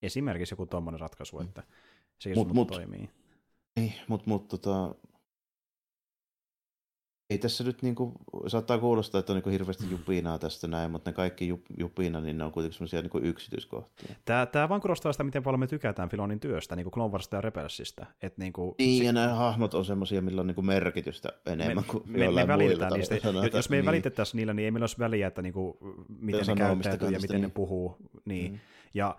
Esimerkiksi 0.01 0.53
joku 0.53 0.65
tuommoinen 0.65 0.99
ratkaisu, 0.99 1.37
mm. 1.37 1.45
että 1.45 1.63
se 2.19 2.33
mut, 2.35 2.53
mut, 2.53 2.67
toimii. 2.67 3.09
Ei, 3.77 3.93
mutta 4.07 4.29
mut, 4.29 4.47
tota, 4.47 4.95
ei 7.29 7.37
tässä 7.37 7.63
nyt 7.63 7.81
niinku, 7.81 8.11
saattaa 8.47 8.77
kuulostaa, 8.77 9.19
että 9.19 9.33
on 9.33 9.37
niinku 9.37 9.49
hirveästi 9.49 9.91
jupinaa 9.91 10.39
tästä 10.39 10.67
näin, 10.67 10.91
mutta 10.91 11.09
ne 11.09 11.13
kaikki 11.13 11.47
jup, 11.47 11.61
jupina, 11.77 12.21
niin 12.21 12.37
ne 12.37 12.43
on 12.43 12.51
kuitenkin 12.51 12.77
semmoisia 12.77 13.01
niinku 13.01 13.17
yksityiskohtia. 13.17 14.15
Tämä, 14.25 14.45
tämä 14.45 14.69
vaan 14.69 14.81
korostaa 14.81 15.11
sitä, 15.11 15.23
miten 15.23 15.43
paljon 15.43 15.59
me 15.59 15.67
tykätään 15.67 16.09
Filonin 16.09 16.39
työstä, 16.39 16.75
niin 16.75 16.83
kuin 16.83 16.93
Clone 16.93 17.11
Warsista 17.11 17.35
ja 17.35 17.41
Rebelsistä. 17.41 18.05
Et 18.21 18.37
niinku, 18.37 18.75
niin, 18.77 18.99
si- 18.99 19.05
ja 19.05 19.13
nämä 19.13 19.33
hahmot 19.33 19.73
on 19.73 19.85
semmoisia, 19.85 20.21
millä 20.21 20.41
on 20.41 20.47
niinku 20.47 20.61
merkitystä 20.61 21.29
enemmän 21.45 21.75
me, 21.75 21.91
kuin 21.91 22.03
me, 22.05 22.25
jollain 22.25 22.47
me 22.47 22.55
muilla. 22.55 22.89
Niistä. 22.89 23.19
Sanota, 23.23 23.57
jos 23.57 23.69
me 23.69 23.75
ei 23.75 23.81
niin. 23.81 23.87
välitettäisi 23.87 24.37
niillä, 24.37 24.53
niin 24.53 24.65
ei 24.65 24.71
meillä 24.71 24.83
olisi 24.83 24.99
väliä, 24.99 25.27
että 25.27 25.41
niinku, 25.41 25.77
miten 26.19 26.45
ne 26.47 26.55
käyttäytyy 26.55 27.09
ja 27.09 27.19
miten 27.19 27.35
niin. 27.35 27.41
ne 27.41 27.49
puhuu. 27.53 27.97
Niin. 28.25 28.51
Mm. 28.51 28.59
Ja 28.93 29.15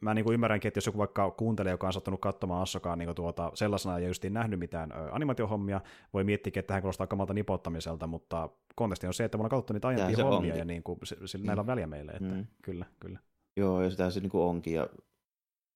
mä 0.00 0.14
niin 0.14 0.24
kuin 0.24 0.34
ymmärränkin, 0.34 0.68
että 0.68 0.78
jos 0.78 0.86
joku 0.86 0.98
vaikka 0.98 1.30
kuuntelee, 1.30 1.70
joka 1.70 1.86
on 1.86 1.92
sattunut 1.92 2.20
katsomaan 2.20 2.62
Assokaan 2.62 2.98
niin 2.98 3.14
tuota, 3.14 3.50
sellaisena 3.54 3.98
ja 3.98 4.08
just 4.08 4.24
ei 4.24 4.30
nähnyt 4.30 4.58
mitään 4.58 4.92
animaatiohommia, 5.12 5.80
voi 6.12 6.24
miettiä, 6.24 6.52
että 6.56 6.74
hän 6.74 6.82
kuulostaa 6.82 7.06
kamalta 7.06 7.34
nipottamiselta, 7.34 8.06
mutta 8.06 8.48
konteksti 8.74 9.06
on 9.06 9.14
se, 9.14 9.24
että 9.24 9.38
me 9.38 9.40
ollaan 9.40 9.50
katsottu 9.50 9.72
niitä 9.72 9.88
aiempia 9.88 10.24
hommia 10.24 10.36
onkin. 10.36 10.58
ja 10.58 10.64
niin 10.64 10.82
kuin, 10.82 10.98
se, 11.04 11.38
näillä 11.38 11.60
on 11.60 11.66
väliä 11.66 11.86
meille, 11.86 12.12
että 12.12 12.34
mm. 12.34 12.46
kyllä, 12.62 12.86
kyllä. 13.00 13.18
Joo, 13.56 13.82
ja 13.82 13.90
sitä 13.90 14.10
se 14.10 14.20
niin 14.20 14.30
kuin 14.30 14.42
onkin, 14.42 14.74
ja, 14.74 14.88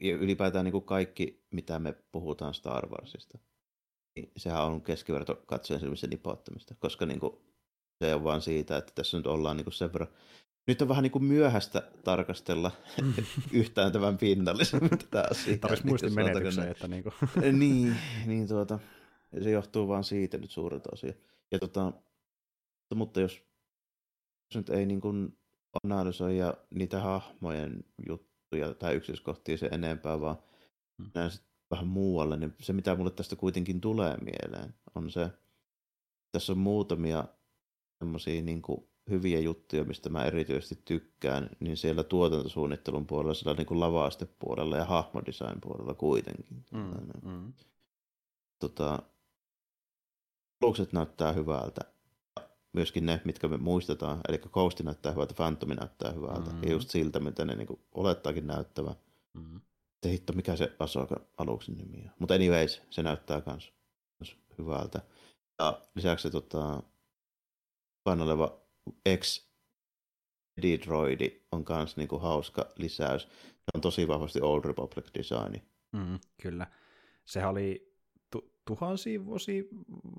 ja 0.01 0.15
ylipäätään 0.15 0.65
niin 0.65 0.73
kuin 0.73 0.85
kaikki, 0.85 1.45
mitä 1.51 1.79
me 1.79 1.95
puhutaan 2.13 2.55
Star 2.55 2.89
Warsista, 2.89 3.39
niin 4.17 4.33
sehän 4.37 4.63
on 4.63 4.83
keskiverto 4.83 5.43
katsojen 5.47 5.81
silmissä 5.81 6.07
nipottamista, 6.07 6.75
koska 6.79 7.07
niin 7.07 7.21
kuin, 7.21 7.37
se 8.05 8.15
on 8.15 8.25
vaan 8.25 8.41
siitä, 8.41 8.77
että 8.77 8.93
tässä 8.95 9.17
nyt 9.17 9.27
ollaan 9.27 9.57
niin 9.57 9.65
kuin 9.65 9.75
sen 9.75 9.93
verran 9.93 10.11
nyt 10.67 10.83
on 10.83 10.89
vähän 10.89 11.03
niin 11.03 11.13
kuin 11.13 11.25
myöhäistä 11.25 11.83
tarkastella 12.05 12.71
yhtään 13.53 13.93
tämän 13.93 14.19
pinnallisemmin 14.19 14.99
tätä 14.99 15.29
asiaa. 15.31 15.59
Tarvitsisi 15.59 15.89
muistin 15.89 16.15
menetykseen, 16.15 16.69
että 16.69 16.89
niin 16.89 17.03
kuin. 17.03 17.15
niin, 17.59 17.97
niin 18.27 18.49
tuota, 18.49 18.79
se 19.43 19.51
johtuu 19.51 19.89
vaan 19.89 20.05
siitä 20.05 20.39
nyt 20.39 20.51
suurelta 20.51 20.89
osia. 20.93 21.13
Ja 21.53 21.59
tota, 21.59 21.93
mutta 22.95 23.21
jos, 23.21 23.43
jos 24.51 24.57
nyt 24.57 24.71
ei 24.71 24.87
niin 24.87 25.01
kuin 25.01 25.39
analysoida 25.85 26.55
niitä 26.71 27.01
hahmojen 27.01 27.85
juttuja 28.09 28.75
tai 28.75 28.95
yksityiskohtia 28.95 29.57
se 29.57 29.69
enempää, 29.73 30.21
vaan 30.21 30.37
hmm. 31.03 31.11
näin 31.15 31.31
vähän 31.71 31.87
muualle, 31.87 32.37
niin 32.37 32.55
se 32.61 32.73
mitä 32.73 32.97
mulle 32.97 33.11
tästä 33.11 33.37
kuitenkin 33.37 33.81
tulee 33.81 34.17
mieleen 34.17 34.75
on 34.95 35.11
se, 35.11 35.31
tässä 36.33 36.53
on 36.53 36.59
muutamia 36.59 37.25
semmoisia 37.99 38.43
niin 38.43 38.63
kuin 38.63 38.89
hyviä 39.11 39.41
juttuja, 39.41 39.85
mistä 39.85 40.09
mä 40.09 40.25
erityisesti 40.25 40.83
tykkään, 40.85 41.51
niin 41.61 41.77
siellä 41.77 42.05
tuotantosuunnittelun 42.05 43.07
puolella, 43.07 43.35
siellä 43.35 43.57
niin 43.57 43.67
kuin 43.67 43.81
lavastepuolella 43.81 44.77
ja 44.77 44.85
hahmodesign 44.85 45.61
puolella 45.61 45.95
kuitenkin. 45.95 46.65
Mm, 46.73 47.31
mm. 47.31 47.53
Tota, 48.59 49.03
alukset 50.63 50.93
näyttää 50.93 51.33
hyvältä. 51.33 51.81
Myöskin 52.73 53.07
ne, 53.07 53.21
mitkä 53.25 53.49
me 53.49 53.57
muistetaan, 53.57 54.21
eli 54.29 54.39
Coast 54.39 54.81
näyttää 54.81 55.13
hyvältä, 55.13 55.35
Phantom 55.35 55.69
näyttää 55.69 56.13
hyvältä, 56.13 56.51
mm. 56.51 56.63
ja 56.63 56.71
just 56.71 56.91
siltä, 56.91 57.21
mitä 57.21 57.45
ne 57.45 57.55
niin 57.55 57.67
kuin 57.67 57.81
olettaakin 57.95 58.47
näyttävä. 58.47 58.95
Mm. 59.35 59.61
Te 60.01 60.11
hitto, 60.11 60.33
mikä 60.33 60.57
se 60.57 60.77
Asoka 60.79 61.21
aluksen 61.39 61.75
nimi 61.75 62.03
on. 62.05 62.11
Mutta 62.19 62.35
anyways, 62.35 62.83
se 62.91 63.03
näyttää 63.03 63.41
kans, 63.41 63.73
kans 64.19 64.37
hyvältä. 64.59 65.01
Ja 65.59 65.81
lisäksi 65.95 66.31
tota, 66.31 66.83
oleva 68.05 68.64
X 69.17 69.49
Detroidi 70.63 71.41
on 71.53 71.65
myös 71.69 71.97
niinku 71.97 72.19
hauska 72.19 72.67
lisäys. 72.77 73.23
Se 73.23 73.71
on 73.75 73.81
tosi 73.81 74.09
vahvasti 74.09 74.41
Old 74.41 74.65
Republic 74.65 75.07
designi. 75.15 75.63
Mm, 75.93 76.19
kyllä. 76.43 76.67
Sehän 77.25 77.51
oli 77.51 77.95
tu- 78.31 78.53
tuhansia 78.65 79.25
vuosia 79.25 79.63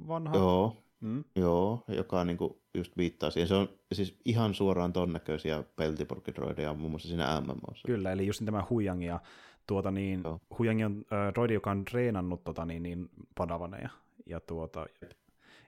vanha. 0.07 0.37
Joo, 0.37 0.83
mm. 0.99 1.23
joo 1.35 1.83
joka 1.87 2.25
niinku 2.25 2.61
just 2.73 2.97
viittaa 2.97 3.31
siihen. 3.31 3.47
Se 3.47 3.55
on 3.55 3.69
siis 3.93 4.19
ihan 4.25 4.53
suoraan 4.53 4.93
ton 4.93 5.13
näköisiä 5.13 5.63
peltipurkidroideja 5.75 6.73
muun 6.73 6.91
muassa 6.91 7.07
siinä 7.07 7.41
MMOssa. 7.41 7.85
Kyllä, 7.85 8.11
eli 8.11 8.27
just 8.27 8.45
tämä 8.45 8.63
Huyang 8.69 9.05
ja 9.05 9.19
tuota 9.67 9.91
niin, 9.91 10.23
Huyang 10.59 10.85
on 10.85 11.05
äh, 11.13 11.33
droidi, 11.33 11.53
joka 11.53 11.71
on 11.71 11.85
treenannut 11.85 12.43
tota, 12.43 12.65
niin, 12.65 12.83
niin 12.83 13.09
padavaneja. 13.35 13.89
Ja 14.25 14.39
tuota, 14.39 14.85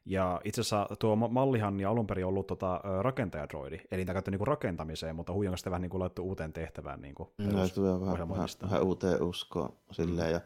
ja 0.07 0.41
itse 0.43 0.61
asiassa 0.61 0.87
tuo 0.99 1.15
mallihan 1.15 1.79
ja 1.79 1.89
alun 1.89 2.07
perin 2.07 2.25
ollut 2.25 2.47
tota, 2.47 2.81
rakentajadroidi, 3.01 3.79
eli 3.91 4.05
tämä 4.05 4.13
käytti 4.13 4.31
niinku 4.31 4.45
rakentamiseen, 4.45 5.15
mutta 5.15 5.33
huijan 5.33 5.57
sitä 5.57 5.71
vähän 5.71 5.81
niinku 5.81 5.99
laittu 5.99 6.23
uuteen 6.23 6.53
tehtävään. 6.53 7.01
Niinku, 7.01 7.33
no, 7.37 7.45
vähän, 8.01 8.29
vähän, 8.29 8.47
vähän, 8.61 8.83
uuteen 8.83 9.23
uskoon 9.23 9.73
silleen, 9.91 10.27
mm. 10.27 10.33
ja 10.33 10.41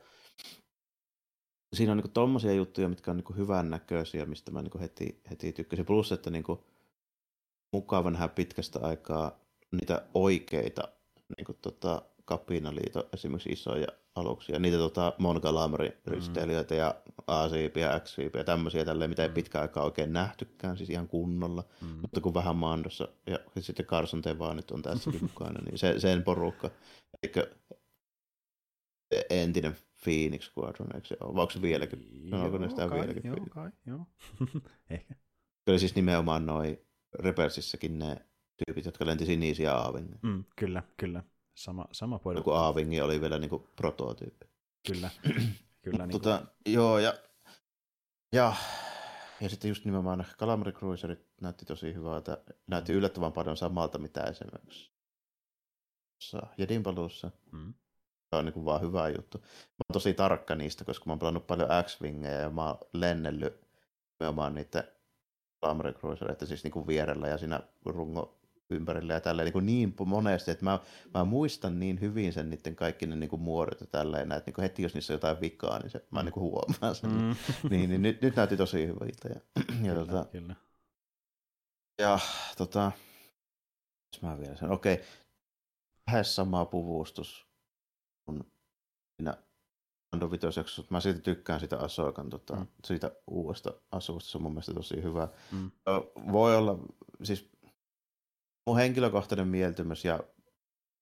siinä 1.73 1.91
on 1.91 1.97
niinku 1.97 2.11
tommosia 2.13 2.53
juttuja, 2.53 2.89
mitkä 2.89 3.11
on 3.11 3.17
niinku 3.17 3.33
hyvän 3.33 3.69
näköisiä, 3.69 4.25
mistä 4.25 4.51
mä 4.51 4.61
niinku 4.61 4.79
heti, 4.79 5.21
heti 5.29 5.53
tykkäsin. 5.53 5.85
Plus, 5.85 6.11
että 6.11 6.29
niinku 6.29 6.63
mukava 7.73 8.11
nähdä 8.11 8.27
pitkästä 8.27 8.79
aikaa 8.81 9.39
niitä 9.71 10.05
oikeita 10.13 10.83
niinku 11.37 11.53
tota, 11.53 12.01
kapinaliito 12.31 13.09
esimerkiksi 13.13 13.49
isoja 13.49 13.87
aluksia, 14.15 14.59
niitä 14.59 14.77
tota 14.77 15.13
Mon 15.17 15.41
risteilijöitä 16.07 16.73
mm. 16.73 16.79
ja 16.79 16.95
A-siipiä, 17.27 17.99
X-siipiä, 17.99 18.43
tämmöisiä 18.43 18.85
tälleen, 18.85 19.09
mitä 19.09 19.23
ei 19.23 19.29
mm. 19.29 19.33
pitkään 19.33 19.61
aikaa 19.61 19.83
oikein 19.83 20.13
nähtykään, 20.13 20.77
siis 20.77 20.89
ihan 20.89 21.07
kunnolla, 21.07 21.63
mm. 21.81 21.87
mutta 21.87 22.21
kun 22.21 22.33
vähän 22.33 22.55
Mandossa 22.55 23.07
ja 23.27 23.39
sitten 23.59 23.85
Carson 23.85 24.21
vaan 24.39 24.55
nyt 24.55 24.71
on 24.71 24.81
tässäkin 24.81 25.23
mukana, 25.31 25.59
niin 25.65 25.77
se, 25.77 25.99
sen 25.99 26.23
porukka, 26.23 26.69
eli 27.23 27.33
entinen 29.29 29.75
Phoenix 30.03 30.51
Squadron, 30.51 30.95
eikö 30.95 31.07
se 31.07 31.17
ole? 31.19 31.33
Vai 31.35 31.41
onko 31.41 31.51
se 31.51 31.61
vieläkin? 31.61 32.27
Sanoiko 32.29 32.57
ne 32.57 32.69
sitä 32.69 32.89
kai, 32.89 32.99
vieläkin? 32.99 33.25
Joo, 33.25 33.45
kai, 33.49 33.69
joo. 33.85 34.05
Ehkä. 34.89 35.15
Kyllä 35.65 35.79
siis 35.79 35.95
nimenomaan 35.95 36.45
noin 36.45 36.77
Rebelsissäkin 37.19 37.99
ne 37.99 38.25
tyypit, 38.65 38.85
jotka 38.85 39.05
lenti 39.05 39.25
sinisiä 39.25 39.73
aavingia. 39.73 40.19
Mm, 40.21 40.43
kyllä, 40.55 40.83
kyllä. 40.97 41.23
Sama, 41.55 41.85
sama 41.91 42.19
puoli. 42.19 42.39
Joku 42.39 42.51
aavingi 42.51 43.01
oli 43.01 43.21
vielä 43.21 43.37
niinku 43.37 43.59
prototyyppi. 43.75 44.45
Kyllä, 44.87 45.09
kyllä. 45.83 46.05
niin 46.05 46.11
Tota, 46.11 46.45
joo, 46.65 46.99
ja, 46.99 47.13
ja, 48.31 48.53
ja 49.41 49.49
sitten 49.49 49.69
just 49.69 49.85
nimenomaan 49.85 50.25
Calamari 50.37 50.71
Cruiserit 50.71 51.27
näytti 51.41 51.65
tosi 51.65 51.93
hyvältä. 51.93 52.37
Näytti 52.67 52.93
yllättävän 52.93 53.33
paljon 53.33 53.57
samalta, 53.57 53.97
mitä 53.97 54.23
esimerkiksi 54.23 54.91
Jedin 56.57 56.83
paluussa. 56.83 57.31
mm, 57.51 57.73
Se 58.29 58.35
on 58.35 58.45
niin 58.45 58.53
kuin 58.53 58.65
vaan 58.65 58.81
hyvä 58.81 59.09
juttu. 59.09 59.37
Mä 59.37 59.45
oon 59.89 59.93
tosi 59.93 60.13
tarkka 60.13 60.55
niistä, 60.55 60.85
koska 60.85 61.03
mä 61.05 61.11
oon 61.11 61.19
pelannut 61.19 61.47
paljon 61.47 61.69
X-Wingejä 61.83 62.39
ja 62.39 62.49
mä 62.49 62.67
oon 62.67 62.77
lennellyt 62.93 63.67
nimenomaan 64.19 64.55
niiden 64.55 64.83
Calamari 65.61 65.93
Cruisereiden 65.93 66.47
siis 66.47 66.63
niin 66.63 66.71
kuin 66.71 66.87
vierellä 66.87 67.27
ja 67.27 67.37
siinä 67.37 67.59
rungo 67.85 68.40
ympärillä 68.71 69.13
ja 69.13 69.21
tälleen 69.21 69.45
niin, 69.45 69.53
kuin 69.53 69.65
niin 69.65 69.95
monesti, 70.05 70.51
että 70.51 70.65
mä, 70.65 70.79
mä 71.13 71.23
muistan 71.25 71.79
niin 71.79 72.01
hyvin 72.01 72.33
sen 72.33 72.49
niiden 72.49 72.75
kaikki 72.75 73.05
ne 73.07 73.15
niin 73.15 73.29
kuin 73.29 73.41
muodot 73.41 73.81
ja 73.81 73.87
tälleen, 73.87 74.31
että 74.31 74.43
niin 74.45 74.53
kuin 74.53 74.63
heti 74.63 74.83
jos 74.83 74.93
niissä 74.93 75.13
on 75.13 75.15
jotain 75.15 75.41
vikaa, 75.41 75.79
niin 75.79 75.89
se, 75.89 76.05
mä 76.11 76.23
niin 76.23 76.33
kuin 76.33 76.41
huomaan 76.43 76.95
sen. 76.95 77.11
mm. 77.11 77.35
niin, 77.69 77.89
niin 77.89 78.01
nyt, 78.01 78.21
nyt 78.21 78.35
näytti 78.35 78.57
tosi 78.57 78.87
hyvältä. 78.87 79.29
Ja, 79.29 79.35
ja, 79.87 79.93
kyllä, 79.93 80.05
tota, 80.05 80.25
kyllä. 80.31 80.55
ja 82.01 82.19
tota, 82.57 82.91
jos 84.13 84.21
mä 84.21 84.39
vielä 84.39 84.55
sen, 84.55 84.71
okei, 84.71 85.01
lähes 86.07 86.35
sama 86.35 86.65
puvustus 86.65 87.47
kuin 88.25 88.43
siinä 89.17 89.37
Ando 90.13 90.31
vitosjaksossa, 90.31 90.81
mutta 90.81 90.93
mä 90.93 90.99
siitä 91.01 91.19
tykkään 91.19 91.59
sitä 91.59 91.77
Asokan, 91.77 92.29
tota, 92.29 92.55
Mm. 92.55 92.59
mm. 92.61 92.67
siitä 92.85 93.11
uudesta 93.27 93.73
asusta, 93.91 94.29
se 94.29 94.37
on 94.37 94.41
mun 94.41 94.51
mielestä 94.51 94.73
tosi 94.73 95.03
hyvä. 95.03 95.27
Mm. 95.51 95.71
Voi 96.31 96.55
olla, 96.55 96.79
siis 97.23 97.50
mun 98.67 98.77
henkilökohtainen 98.77 99.47
mieltymys 99.47 100.05
ja 100.05 100.19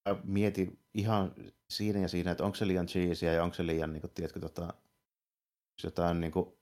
mä 0.09 0.19
mietin 0.23 0.79
ihan 0.93 1.35
siinä 1.69 1.99
ja 1.99 2.07
siinä, 2.07 2.31
että 2.31 2.43
onko 2.43 2.55
se 2.55 2.67
liian 2.67 2.85
cheesyä 2.85 3.33
ja 3.33 3.43
onko 3.43 3.53
se 3.53 3.65
liian, 3.65 3.93
niin 3.93 4.01
kuin, 4.01 4.11
tiedätkö, 4.11 4.39
tota, 4.39 4.73
jotain 5.83 6.21
niin 6.21 6.31
kuin, 6.31 6.59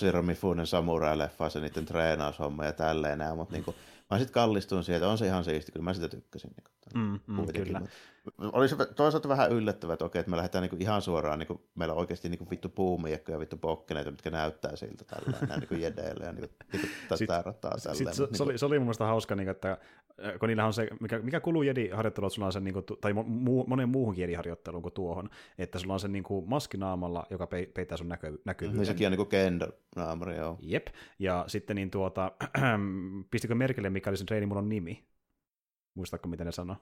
Zero 0.00 0.22
Mifunen 0.22 0.66
samurai-leffa, 0.66 1.50
se 1.50 1.60
niiden 1.60 1.86
treenaushomma 1.86 2.64
ja 2.64 2.72
tälleen 2.72 3.18
näin, 3.18 3.36
mutta 3.36 3.54
niin 3.54 3.64
kuin, 3.64 3.76
mä 4.10 4.18
sitten 4.18 4.34
kallistuin 4.34 4.84
siihen, 4.84 4.96
että 5.02 5.08
on 5.10 5.18
se 5.18 5.26
ihan 5.26 5.44
siisti, 5.44 5.72
kyllä 5.72 5.84
mä 5.84 5.94
sitä 5.94 6.08
tykkäsin. 6.08 6.50
Niin 6.50 6.64
kuin, 6.64 6.76
Mm, 6.94 7.20
mm, 7.26 7.36
kuitenkin, 7.36 7.64
kyllä. 7.64 7.80
Oli 8.38 8.68
se 8.68 8.76
toisaalta 8.96 9.28
vähän 9.28 9.52
yllättävää, 9.52 9.94
että 9.94 10.04
okei, 10.04 10.20
että 10.20 10.30
me 10.30 10.36
lähdetään 10.36 10.62
niinku 10.62 10.76
ihan 10.80 11.02
suoraan, 11.02 11.38
niinku, 11.38 11.60
meillä 11.74 11.92
on 11.94 12.00
oikeasti 12.00 12.28
niinku 12.28 12.50
vittu 12.50 12.68
puumiekkoja 12.68 13.36
ja 13.36 13.40
vittu 13.40 13.56
pokkeneita, 13.56 14.10
mitkä 14.10 14.30
näyttää 14.30 14.76
siltä 14.76 15.04
tällä 15.04 15.38
näin 15.48 15.60
niinku 15.60 15.74
jedeillä 15.74 16.24
ja 16.26 16.32
niinku, 16.32 16.54
niinku 16.72 16.88
tätä 17.02 17.16
Sit- 17.16 17.28
rataa 17.28 17.74
tälleen. 17.82 18.14
se, 18.14 18.22
mut 18.22 18.34
se, 18.36 18.42
oli, 18.42 18.58
se 18.58 18.66
oli 18.66 18.78
mun 18.78 18.86
mielestä 18.86 19.04
hauska, 19.04 19.34
niin, 19.34 19.48
että 19.48 19.70
äh, 20.24 20.38
kun 20.40 20.48
niillä 20.48 20.66
on 20.66 20.72
se, 20.72 20.88
mikä, 21.00 21.18
mikä 21.18 21.40
kuluu 21.40 21.62
jedi-harjoitteluun, 21.62 22.30
sulla 22.30 22.46
on 22.46 22.52
se, 22.52 22.60
niin 22.60 22.74
kuin, 22.74 22.84
tai 23.00 23.12
muu, 23.12 23.64
monen 23.66 23.88
muuhun 23.88 24.16
jedi-harjoitteluun 24.16 24.82
kuin 24.82 24.94
tuohon, 24.94 25.30
että 25.58 25.78
sulla 25.78 25.94
on 25.94 26.00
se 26.00 26.08
niin 26.08 26.24
kuin, 26.24 26.48
maskinaamalla, 26.48 27.26
joka 27.30 27.46
pe, 27.46 27.70
peittää 27.74 27.98
sun 27.98 28.08
näkö, 28.08 28.38
näkyvyyden. 28.44 28.78
Niin 28.78 28.86
sekin 28.86 29.06
on 29.06 29.10
niinku 29.12 29.26
gender 29.26 29.72
naamari, 29.96 30.36
joo. 30.36 30.58
Jep, 30.60 30.86
ja 31.18 31.44
sitten 31.46 31.76
niin 31.76 31.90
tuota, 31.90 32.32
pistikö 33.30 33.54
merkille, 33.54 33.90
mikä 33.96 34.10
oli 34.10 34.16
sen 34.16 34.26
treenimulon 34.26 34.68
nimi? 34.68 35.08
Muistatko, 35.94 36.28
miten 36.28 36.46
ne 36.46 36.52
sanoi? 36.52 36.76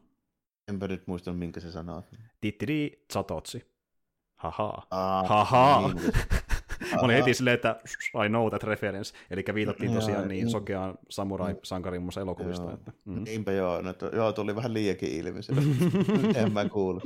Enpä 0.68 0.88
nyt 0.88 1.06
muistanut, 1.06 1.38
minkä 1.38 1.60
se 1.60 1.72
sanoo. 1.72 2.02
Tittiri 2.40 3.04
Zatotsi. 3.12 3.64
Haha. 4.34 4.86
Ah, 4.90 5.28
Haha. 5.28 5.88
Niin, 5.88 6.12
Mä 6.92 7.00
olin 7.00 7.16
heti 7.16 7.34
silleen, 7.34 7.54
että 7.54 7.80
I 8.26 8.28
know 8.28 8.48
that 8.48 8.62
reference. 8.62 9.14
Eli 9.30 9.44
viitattiin 9.54 9.94
tosiaan 9.94 10.28
niin 10.28 10.46
mm. 10.46 10.50
sokeaan 10.50 10.98
samurai-sankarin 11.08 12.02
muassa 12.02 12.20
elokuvista. 12.20 12.64
Joo. 12.64 12.74
Että, 12.74 12.92
mm. 13.04 13.24
Niinpä 13.24 13.52
joo, 13.52 13.82
no, 13.82 13.92
to, 13.92 14.16
joo, 14.16 14.32
tuli 14.32 14.56
vähän 14.56 14.74
liiakin 14.74 15.12
ilmi 15.12 15.42
sillä. 15.42 15.62
en 16.42 16.52
mä 16.52 16.68
kuulu. 16.68 17.00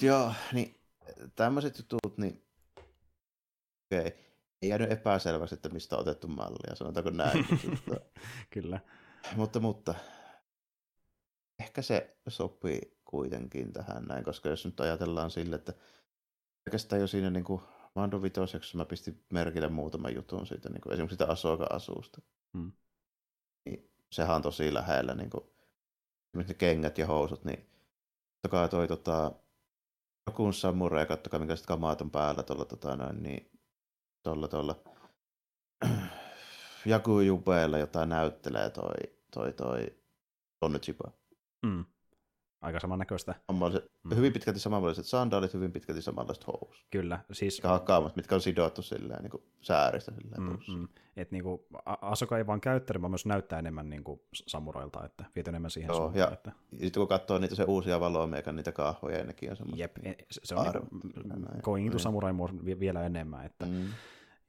joo, 0.00 0.32
niin 0.52 0.80
tämmöiset 1.34 1.78
jutut, 1.78 2.18
niin 2.18 2.42
okei, 3.86 4.06
okay. 4.06 4.12
ei 4.62 4.68
jäänyt 4.68 4.92
epäselväksi, 4.92 5.54
että 5.54 5.68
mistä 5.68 5.96
on 5.96 6.00
otettu 6.00 6.28
mallia, 6.28 6.74
sanotaanko 6.74 7.10
näin. 7.10 7.46
Kyllä. 8.54 8.80
Mutta, 9.36 9.60
mutta 9.60 9.94
ehkä 11.58 11.82
se 11.82 12.16
sopii 12.28 12.98
kuitenkin 13.04 13.72
tähän 13.72 14.04
näin, 14.04 14.24
koska 14.24 14.48
jos 14.48 14.66
nyt 14.66 14.80
ajatellaan 14.80 15.30
sille, 15.30 15.56
että 15.56 15.72
oikeastaan 16.66 17.00
jo 17.00 17.06
siinä 17.06 17.30
niin 17.30 17.44
kuin 17.44 17.60
Mando 17.94 18.22
vitosjaksossa 18.22 18.78
mä 18.78 18.84
pistin 18.84 19.24
merkille 19.32 19.68
muutaman 19.68 20.14
jutun 20.14 20.46
siitä, 20.46 20.68
niin 20.68 20.80
kuin 20.80 20.92
esimerkiksi 20.92 21.14
sitä 21.14 21.32
Asoka-asusta. 21.32 22.20
Mm. 22.52 22.72
Niin 23.64 23.90
sehän 24.12 24.36
on 24.36 24.42
tosi 24.42 24.74
lähellä, 24.74 25.14
niin 25.14 25.30
kuin, 25.30 25.44
esimerkiksi 26.28 26.52
ne 26.52 26.58
kengät 26.58 26.98
ja 26.98 27.06
housut, 27.06 27.44
niin 27.44 27.70
katsokaa 28.42 28.68
toi 28.68 28.88
tota, 28.88 29.32
Rokun 30.26 30.54
Samurai, 30.54 31.02
ja 31.02 31.06
katsokaa 31.06 31.38
minkälaiset 31.40 31.66
kamaat 31.66 32.00
on 32.00 32.10
päällä 32.10 32.42
tuolla 32.42 32.64
tota, 32.64 32.96
noin, 32.96 33.22
niin, 33.22 33.50
tuolla, 34.22 34.48
tuolla 34.48 34.82
Jaku 36.86 37.20
Jubeella, 37.20 37.78
jota 37.78 38.06
näyttelee 38.06 38.70
toi, 38.70 38.94
toi, 39.34 39.52
toi 39.52 39.86
Tonne 40.60 40.78
Chiba. 40.78 41.10
Mm. 41.66 41.84
Aika 42.60 42.80
samannäköistä. 42.80 43.34
Samanlaiset, 43.46 43.94
Mm. 44.04 44.16
Hyvin 44.16 44.32
pitkälti 44.32 44.60
samanlaiset 44.60 45.06
sandaalit, 45.06 45.54
hyvin 45.54 45.72
pitkälti 45.72 46.02
samanlaiset 46.02 46.46
housut. 46.46 46.86
Kyllä, 46.90 47.20
siis 47.32 47.54
Mitkä 47.54 47.68
hakkaamat, 47.68 48.16
mitkä 48.16 48.34
on 48.34 48.40
sidottu 48.40 48.82
silleen, 48.82 49.22
niin 49.22 49.30
kuin 49.30 49.42
sääristä 49.60 50.12
silleen 50.14 50.42
mm, 50.42 50.58
mm, 50.78 50.88
et 51.16 51.30
niinku, 51.30 51.66
A- 51.84 51.98
Asoka 52.00 52.38
ei 52.38 52.46
vaan 52.46 52.60
käyttänyt, 52.60 53.02
vaan 53.02 53.10
myös 53.10 53.26
näyttää 53.26 53.58
enemmän 53.58 53.90
niinku 53.90 54.24
samurailta, 54.32 55.04
että 55.04 55.24
viety 55.34 55.50
enemmän 55.50 55.70
siihen 55.70 55.88
Joo, 55.88 55.96
suuntaan. 55.96 56.18
ja- 56.20 56.30
Että, 56.32 56.52
Ja 56.72 56.78
sitten 56.78 57.00
kun 57.00 57.08
katsoo 57.08 57.38
niitä 57.38 57.54
se 57.54 57.64
uusia 57.64 58.00
valomiekan, 58.00 58.56
niitä 58.56 58.72
kahvoja, 58.72 59.18
ja 59.18 59.24
nekin 59.24 59.50
on 59.50 59.56
semmoista. 59.56 59.82
jep, 59.82 59.98
e- 60.02 60.24
se 60.30 60.54
on 60.54 60.66
Arvo- 60.66 60.86
niinku, 61.04 61.60
going 61.62 61.86
into 61.86 61.96
Niin. 61.96 62.02
samurai 62.02 62.32
vielä 62.80 63.02
enemmän. 63.06 63.46
Että, 63.46 63.66
Mm. 63.66 63.84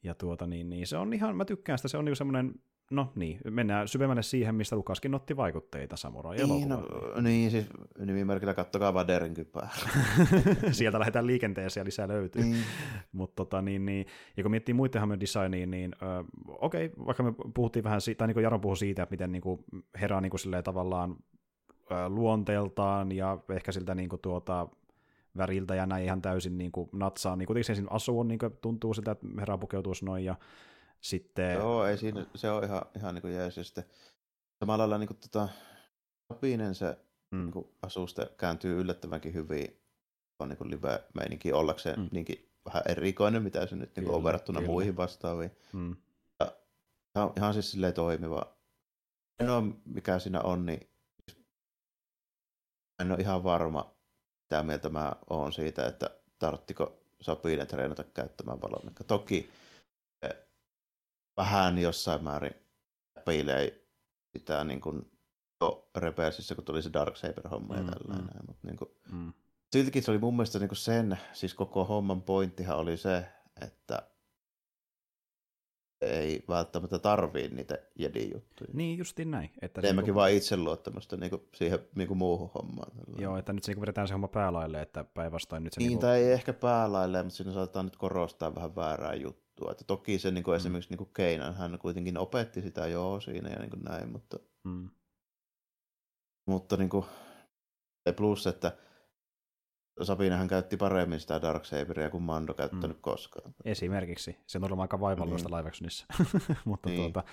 ja 0.03 0.15
tuota, 0.15 0.47
niin, 0.47 0.69
niin, 0.69 0.87
se 0.87 0.97
on 0.97 1.13
ihan, 1.13 1.35
mä 1.35 1.45
tykkään 1.45 1.77
sitä, 1.79 1.87
se 1.87 1.97
on 1.97 2.05
niinku 2.05 2.15
semmoinen, 2.15 2.55
no 2.91 3.11
niin, 3.15 3.39
mennään 3.49 3.87
syvemmälle 3.87 4.23
siihen, 4.23 4.55
mistä 4.55 4.75
Lukaskin 4.75 5.15
otti 5.15 5.37
vaikutteita 5.37 5.97
samurai 5.97 6.37
Niin, 6.37 6.69
no, 6.69 6.83
niin, 7.21 7.51
siis 7.51 7.65
nimimerkillä 7.99 8.53
kattokaa 8.53 8.93
Vaderin 8.93 9.33
kypää. 9.33 9.69
Sieltä 10.71 10.99
lähdetään 10.99 11.27
liikenteeseen 11.27 11.81
ja 11.81 11.85
lisää 11.85 12.07
löytyy. 12.07 12.41
niin. 12.41 12.63
Mutta 13.11 13.35
tota, 13.35 13.61
niin, 13.61 13.85
niin, 13.85 14.05
ja 14.37 14.43
kun 14.43 14.51
miettii 14.51 14.73
muiden 14.73 14.99
Hammer 14.99 15.19
designiin, 15.19 15.71
niin 15.71 15.95
ö, 16.01 16.05
okei, 16.47 16.91
vaikka 17.05 17.23
me 17.23 17.33
puhuttiin 17.53 17.83
vähän 17.83 18.01
siitä, 18.01 18.17
tai 18.17 18.27
niin 18.27 18.43
Jaron 18.43 18.61
puhui 18.61 18.77
siitä, 18.77 19.03
että 19.03 19.13
miten 19.13 19.31
niin 19.31 19.41
kuin 19.41 19.63
herää 20.01 20.21
niin 20.21 20.31
kuin 20.31 20.63
tavallaan 20.63 21.15
ö, 21.91 22.09
luonteeltaan 22.09 23.11
ja 23.11 23.37
ehkä 23.49 23.71
siltä 23.71 23.95
niin 23.95 24.09
kuin 24.09 24.21
tuota, 24.21 24.67
väriltä 25.37 25.75
ja 25.75 25.85
näin 25.85 26.05
ihan 26.05 26.21
täysin 26.21 26.57
niin 26.57 26.71
kuin 26.71 26.89
natsaa. 26.93 27.35
Niin 27.35 27.47
kuitenkin 27.47 27.75
siinä 27.75 27.87
asu 27.91 28.19
on, 28.19 28.27
niin 28.27 28.39
kuin, 28.39 28.57
tuntuu 28.61 28.93
siltä, 28.93 29.11
että 29.11 29.27
herää 29.39 29.57
pukeutuisi 29.57 30.05
noin 30.05 30.25
ja 30.25 30.35
sitten... 31.01 31.53
Joo, 31.53 31.85
ei 31.85 31.97
siinä, 31.97 32.25
se 32.35 32.51
on 32.51 32.63
ihan, 32.63 32.81
ihan 32.97 33.13
niin 33.15 33.21
kuin 33.21 33.33
jees. 33.33 33.57
Ja 33.57 33.63
sitten 33.63 33.83
samalla 34.59 34.81
lailla 34.81 34.97
niin 34.97 35.07
kuin, 35.07 35.17
tota, 35.17 35.49
Sopinen 36.33 36.75
se 36.75 36.97
mm, 37.31 37.37
niin 37.37 37.51
kuin, 37.51 37.67
asuste 37.81 38.29
kääntyy 38.37 38.79
yllättävänkin 38.81 39.33
hyvin 39.33 39.81
on 40.39 40.49
niin 40.49 40.71
live-meininki 40.71 41.53
ollakseen 41.53 41.99
Mm. 41.99 42.09
niinkin 42.11 42.49
vähän 42.65 42.83
erikoinen, 42.87 43.43
mitä 43.43 43.67
se 43.67 43.75
nyt 43.75 43.95
niin 43.95 44.05
kuin 44.05 44.15
on 44.15 44.23
verrattuna 44.23 44.59
kyllä. 44.59 44.71
muihin 44.71 44.97
vastaaviin. 44.97 45.51
mm, 45.73 45.95
Ihan, 47.15 47.33
ihan 47.37 47.53
siis 47.53 47.71
silleen 47.71 47.93
toimiva. 47.93 48.55
Ainoa 49.39 49.63
mikä 49.85 50.19
siinä 50.19 50.41
on, 50.41 50.65
niin 50.65 50.89
en 52.99 53.11
ole 53.11 53.19
ihan 53.19 53.43
varma, 53.43 53.95
mitä 54.41 54.63
mieltä 54.63 54.89
mä 54.89 55.15
oon 55.29 55.53
siitä, 55.53 55.87
että 55.87 56.09
tarttiko 56.39 56.99
Sapinen 57.21 57.67
treenata 57.67 58.03
käyttämään 58.03 58.61
valomekka. 58.61 59.03
Toki 59.03 59.49
vähän 61.37 61.77
jossain 61.77 62.23
määrin 62.23 62.55
piilee 63.25 63.85
sitä 64.37 64.63
niin 64.63 64.81
kuin 64.81 65.11
jo 65.61 65.89
Rebelsissä, 65.97 66.55
kun 66.55 66.63
tuli 66.63 66.81
se 66.81 66.89
Darksaber-homma 66.93 67.75
ja 67.75 67.81
Mm, 67.83 67.89
tällainen. 67.89 68.25
mm. 68.27 68.43
Mutta 68.47 68.67
niin 68.67 68.77
kuin, 68.77 68.89
mm, 69.11 69.33
siltikin 69.71 70.03
se 70.03 70.11
oli 70.11 70.19
mun 70.19 70.35
mielestä 70.35 70.59
niin 70.59 70.69
kuin 70.69 70.77
sen, 70.77 71.17
siis 71.33 71.53
koko 71.53 71.85
homman 71.85 72.21
pointtihan 72.21 72.77
oli 72.77 72.97
se, 72.97 73.25
että 73.61 74.09
ei 76.01 76.43
välttämättä 76.49 76.99
tarvii 76.99 77.47
niitä 77.49 77.77
jedi-juttuja. 77.99 78.69
niin 78.73 78.97
justiin 78.97 79.31
näin. 79.31 79.51
Että 79.61 79.81
Enemmänkin 79.81 80.07
niinku- 80.09 80.19
vaan 80.19 80.31
itseluottamusta 80.31 81.17
niin 81.17 81.29
kuin 81.29 81.41
siihen 81.55 81.79
niin 81.95 82.07
kuin 82.07 82.17
muuhun 82.17 82.49
hommaan. 82.55 82.91
tällainen. 82.91 83.23
Joo, 83.23 83.37
että 83.37 83.53
nyt 83.53 83.63
se 83.63 83.71
niin 83.73 83.81
vedetään 83.81 84.07
se 84.07 84.13
homma 84.13 84.27
päälaille, 84.27 84.81
että 84.81 85.03
päinvastoin 85.03 85.63
nyt 85.63 85.73
se 85.73 85.79
Niin, 85.79 85.87
niinku- 85.87 86.01
tai 86.01 86.23
ei 86.23 86.31
ehkä 86.31 86.53
päälaille, 86.53 87.23
mutta 87.23 87.37
siinä 87.37 87.51
saatetaan 87.53 87.85
nyt 87.85 87.95
korostaa 87.97 88.55
vähän 88.55 88.75
väärää 88.75 89.13
juttua. 89.13 89.44
Että 89.71 89.83
toki 89.87 90.19
se 90.19 90.31
niin 90.31 90.43
kuin 90.43 90.53
Mm. 90.53 90.57
esimerkiksi 90.57 90.89
niin 90.89 90.97
kuin 90.97 91.09
Keinan, 91.13 91.55
hän 91.55 91.79
kuitenkin 91.79 92.17
opetti 92.17 92.61
sitä 92.61 92.87
joo 92.87 93.19
siinä 93.19 93.49
ja 93.49 93.59
niin 93.59 93.69
kuin 93.69 93.83
näin, 93.83 94.09
mutta, 94.09 94.39
mm, 94.63 94.89
mutta 96.45 96.77
niin 96.77 96.89
kuin, 96.89 97.05
plus, 98.15 98.47
että 98.47 98.77
Sabinahan 100.03 100.47
käytti 100.47 100.77
paremmin 100.77 101.19
sitä 101.19 101.41
Darksaberia 101.41 102.09
kuin 102.09 102.23
Mando 102.23 102.53
käyttänyt 102.53 102.97
mm. 102.97 103.01
koskaan. 103.01 103.53
Esimerkiksi. 103.65 104.37
Se 104.47 104.57
on 104.57 104.63
ollut 104.63 104.79
aika 104.79 104.99
vaivalloista 104.99 105.49
niin. 105.49 105.57
live 105.57 105.69
actionissa. 105.69 106.05
mutta 106.65 106.89
niin. 106.89 107.01
tuota, 107.01 107.29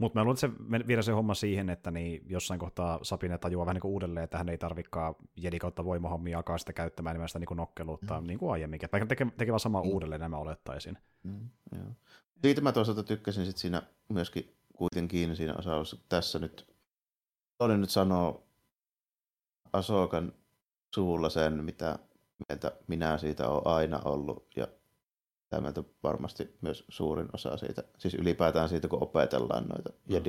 mutta 0.00 0.18
mä 0.18 0.24
luulen, 0.24 0.34
että 0.44 0.78
se 0.78 0.86
viedä 0.86 1.02
se 1.02 1.12
homma 1.12 1.34
siihen, 1.34 1.70
että 1.70 1.90
niin 1.90 2.22
jossain 2.26 2.60
kohtaa 2.60 2.98
Sabine 3.02 3.38
tajuaa 3.38 3.66
vähän 3.66 3.74
niin 3.74 3.82
kuin 3.82 3.92
uudelleen, 3.92 4.24
että 4.24 4.38
hän 4.38 4.48
ei 4.48 4.58
tarvikaan 4.58 5.14
jedi 5.36 5.58
kautta 5.58 5.84
voimahommia 5.84 6.38
alkaa 6.38 6.58
sitä 6.58 6.72
käyttämään 6.72 7.16
niin 7.16 7.28
sitä 7.28 7.38
niin 7.38 7.46
kuin 7.46 7.56
nokkeluutta 7.56 8.20
mm. 8.20 8.26
niin 8.26 8.38
kuin 8.38 8.52
aiemminkin. 8.52 8.88
Vaikka 8.92 9.06
tekee, 9.06 9.26
tekee 9.36 9.52
vaan 9.52 9.60
samaa 9.60 9.82
mm. 9.82 9.88
uudelleen, 9.88 10.20
nämä 10.20 10.36
olettaisin. 10.36 10.98
Mm, 11.22 11.48
joo. 11.72 11.92
Siitä 12.42 12.60
mä 12.60 12.72
toisaalta 12.72 13.02
tykkäsin 13.02 13.46
sit 13.46 13.56
siinä 13.56 13.82
myöskin 14.08 14.56
kuitenkin 14.76 15.36
siinä 15.36 15.54
osassa 15.58 15.96
tässä 16.08 16.38
nyt, 16.38 16.74
toinen 17.58 17.80
nyt 17.80 17.90
sanoo 17.90 18.46
Asokan 19.72 20.32
suulla 20.94 21.30
sen, 21.30 21.64
mitä 21.64 21.98
mieltä 22.48 22.72
minä 22.86 23.18
siitä 23.18 23.48
olen 23.48 23.66
aina 23.66 24.00
ollut 24.04 24.56
ja 24.56 24.68
tämä 25.50 25.72
varmasti 26.02 26.56
myös 26.60 26.84
suurin 26.88 27.28
osa 27.32 27.56
siitä, 27.56 27.82
siis 27.98 28.14
ylipäätään 28.14 28.68
siitä, 28.68 28.88
kun 28.88 29.02
opetellaan 29.02 29.64
noita 29.64 29.90
mm. 29.90 30.14
ja 30.14 30.20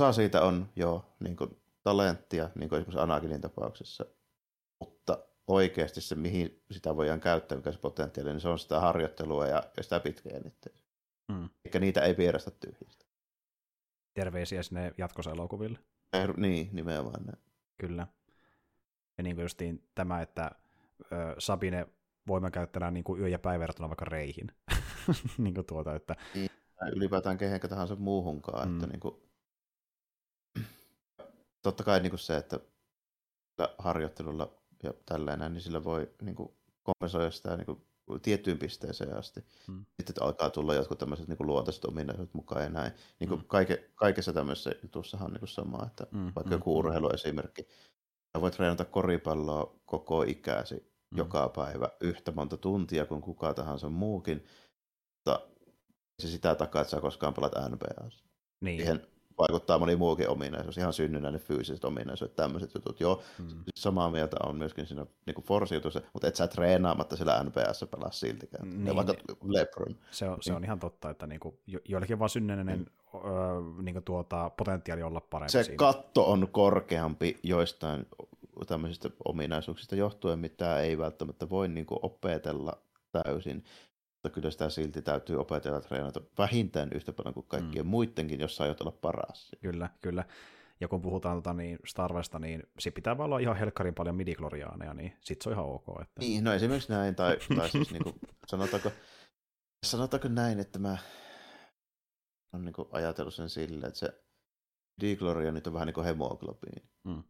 Osa 0.00 0.12
siitä 0.12 0.42
on 0.42 0.68
jo 0.76 1.14
niin 1.20 1.36
kuin, 1.36 1.62
talenttia, 1.82 2.50
niin 2.54 2.68
kuin 2.68 2.78
esimerkiksi 2.78 3.00
Anakinin 3.00 3.40
tapauksessa, 3.40 4.06
mutta 4.80 5.18
oikeasti 5.46 6.00
se, 6.00 6.14
mihin 6.14 6.62
sitä 6.70 6.96
voidaan 6.96 7.20
käyttää, 7.20 7.56
mikä 7.56 7.72
se 7.72 7.78
potentiaali, 7.78 8.30
niin 8.30 8.40
se 8.40 8.48
on 8.48 8.58
sitä 8.58 8.80
harjoittelua 8.80 9.46
ja, 9.46 9.62
ja 9.76 9.82
sitä 9.82 10.00
pitkäjännitteistä. 10.00 10.88
Mm. 11.32 11.48
Eikä 11.64 11.78
niitä 11.78 12.00
ei 12.00 12.16
vierästä 12.16 12.50
tyhjistä. 12.50 13.04
Terveisiä 14.14 14.62
sinne 14.62 14.94
jatkoselokuville. 14.98 15.78
Eh, 16.12 16.28
niin, 16.36 16.68
nimenomaan 16.72 17.24
ne. 17.24 17.32
Kyllä. 17.78 18.06
Ja 19.18 19.24
niin 19.24 19.36
kuin 19.36 19.42
justiin 19.42 19.88
tämä, 19.94 20.22
että 20.22 20.50
ö, 21.12 21.34
Sabine 21.38 21.86
voimakäyttänä 22.28 22.90
niin 22.90 23.04
kuin 23.04 23.20
yö- 23.20 23.28
ja 23.28 23.38
päivävertuna 23.38 23.88
vaikka 23.88 24.04
reihin. 24.04 24.46
niin 25.38 25.54
kuin 25.54 25.66
tuota, 25.66 25.94
että... 25.94 26.16
Niin, 26.34 26.50
ylipäätään 26.96 27.38
kehenkä 27.38 27.68
tahansa 27.68 27.96
muuhunkaan. 27.96 28.68
Mm. 28.68 28.74
Että 28.74 28.86
niin 28.86 29.00
kuin... 29.00 29.14
Totta 31.62 31.84
kai 31.84 32.00
niin 32.00 32.10
kuin 32.10 32.20
se, 32.20 32.36
että 32.36 32.60
harjoittelulla 33.78 34.52
ja 34.82 34.92
tällainen, 35.06 35.52
niin 35.52 35.62
sillä 35.62 35.84
voi 35.84 36.10
niin 36.22 36.34
kuin 36.34 36.52
kompensoida 36.82 37.30
sitä 37.30 37.56
niin 37.56 37.66
kuin 37.66 37.86
tiettyyn 38.22 38.58
pisteeseen 38.58 39.16
asti. 39.16 39.44
Hmm. 39.66 39.84
Sitten 40.00 40.24
alkaa 40.24 40.50
tulla 40.50 40.74
jotkut 40.74 40.98
tämmöiset 40.98 41.28
niin 41.28 41.36
luontaiset 41.40 41.84
ominaisuudet 41.84 42.34
mukaan 42.34 42.62
ja 42.62 42.68
näin. 42.68 42.92
Niin 43.20 43.28
kuin 43.28 43.40
hmm. 43.40 43.48
kaike, 43.48 43.90
kaikessa 43.94 44.32
tämmöisessä 44.32 44.72
jutussahan 44.82 45.26
on 45.26 45.32
niin 45.32 45.48
sama, 45.48 45.86
että 45.86 46.06
hmm. 46.12 46.24
vaikka 46.24 46.42
hmm. 46.42 46.52
joku 46.52 46.78
urheiluesimerkki. 46.78 47.62
Sä 48.32 48.40
voit 48.40 48.54
treenata 48.54 48.84
koripalloa 48.84 49.74
koko 49.84 50.22
ikäsi 50.22 50.91
hmm. 51.12 51.18
joka 51.18 51.48
päivä 51.56 51.88
yhtä 52.00 52.32
monta 52.32 52.56
tuntia 52.56 53.06
kuin 53.06 53.20
kuka 53.20 53.54
tahansa 53.54 53.88
muukin, 53.88 54.44
mutta 55.16 55.40
se 56.18 56.28
sitä 56.28 56.54
takaa, 56.54 56.82
että 56.82 56.90
sä 56.90 57.00
koskaan 57.00 57.34
pelaat 57.34 57.52
NBA. 57.70 58.08
Niin. 58.60 58.80
Siihen 58.80 59.06
vaikuttaa 59.38 59.78
moni 59.78 59.96
muukin 59.96 60.28
ominaisuus, 60.28 60.78
ihan 60.78 60.92
synnynnäinen 60.92 61.40
fyysiset 61.40 61.84
ominaisuudet, 61.84 62.36
tämmöiset 62.36 62.74
jutut. 62.74 63.00
Joo, 63.00 63.22
mm. 63.38 63.46
samaa 63.76 64.10
mieltä 64.10 64.36
on 64.46 64.56
myöskin 64.56 64.86
siinä 64.86 65.06
niin 65.26 65.44
Force-jutussa, 65.44 66.00
mutta 66.12 66.28
et 66.28 66.36
sä 66.36 66.46
treenaamatta 66.46 67.16
sillä 67.16 67.44
NPS 67.44 67.84
pelaa 67.90 68.10
siltikään. 68.10 68.70
Niin, 68.70 68.86
ja 68.86 68.96
vaikka 68.96 69.14
Lebron. 69.44 69.96
Se 70.10 70.28
on, 70.28 70.38
se 70.40 70.52
on 70.52 70.56
niin. 70.56 70.64
ihan 70.64 70.78
totta, 70.78 71.10
että 71.10 71.26
niin 71.26 71.40
kuin, 71.40 71.58
jo, 71.66 71.80
joillekin 71.88 72.18
vaan 72.18 72.30
synnynnäinen 72.30 72.78
mm. 72.78 73.20
öö, 73.24 73.82
niin 73.82 73.94
kuin 73.94 74.04
tuota, 74.04 74.50
potentiaali 74.56 75.02
olla 75.02 75.20
parempi 75.20 75.52
Se 75.52 75.62
siinä. 75.62 75.76
katto 75.76 76.32
on 76.32 76.48
korkeampi 76.52 77.40
joistain 77.42 78.06
tämmöisistä 78.64 79.10
ominaisuuksista 79.24 79.96
johtuen, 79.96 80.38
mitä 80.38 80.80
ei 80.80 80.98
välttämättä 80.98 81.50
voi 81.50 81.68
niin 81.68 81.86
kuin 81.86 81.98
opetella 82.02 82.82
täysin 83.12 83.64
mutta 84.22 84.34
kyllä 84.34 84.50
sitä 84.50 84.70
silti 84.70 85.02
täytyy 85.02 85.36
opetella 85.36 85.80
treenata 85.80 86.20
vähintään 86.38 86.90
yhtä 86.94 87.12
paljon 87.12 87.34
kuin 87.34 87.46
kaikkien 87.48 87.84
mm. 87.86 87.90
muidenkin, 87.90 88.40
jos 88.40 88.56
sä 88.56 88.64
aiot 88.64 88.80
olla 88.80 88.92
paras. 88.92 89.50
Kyllä, 89.60 89.90
kyllä. 90.00 90.24
Ja 90.80 90.88
kun 90.88 91.02
puhutaan 91.02 91.36
tota, 91.36 91.52
niin 91.54 91.78
Star 91.86 92.12
Warsista, 92.12 92.38
niin 92.38 92.62
se 92.78 92.90
pitää 92.90 93.18
vaan 93.18 93.24
olla 93.24 93.38
ihan 93.38 93.56
helkkarin 93.56 93.94
paljon 93.94 94.16
midikloriaaneja, 94.16 94.94
niin 94.94 95.16
sit 95.20 95.42
se 95.42 95.48
on 95.48 95.52
ihan 95.52 95.64
ok. 95.64 95.84
Että... 96.02 96.20
Niin, 96.20 96.44
no 96.44 96.52
esimerkiksi 96.52 96.92
näin, 96.92 97.14
tai, 97.14 97.38
tai 97.56 97.68
siis 97.68 97.90
niin 97.90 98.02
kuin, 98.02 98.14
sanotaanko, 98.46 98.90
sanotaanko 99.86 100.28
näin, 100.28 100.60
että 100.60 100.78
mä 100.78 100.98
olen 102.52 102.64
niin 102.64 102.86
ajatellut 102.92 103.34
sen 103.34 103.50
silleen, 103.50 103.88
että 103.88 103.98
se 103.98 104.22
nyt 105.52 105.66
on 105.66 105.72
vähän 105.72 105.86
niin 105.86 105.94
kuin 105.94 106.06
hemoglobiini. 106.06 106.88
Mm. 107.04 107.22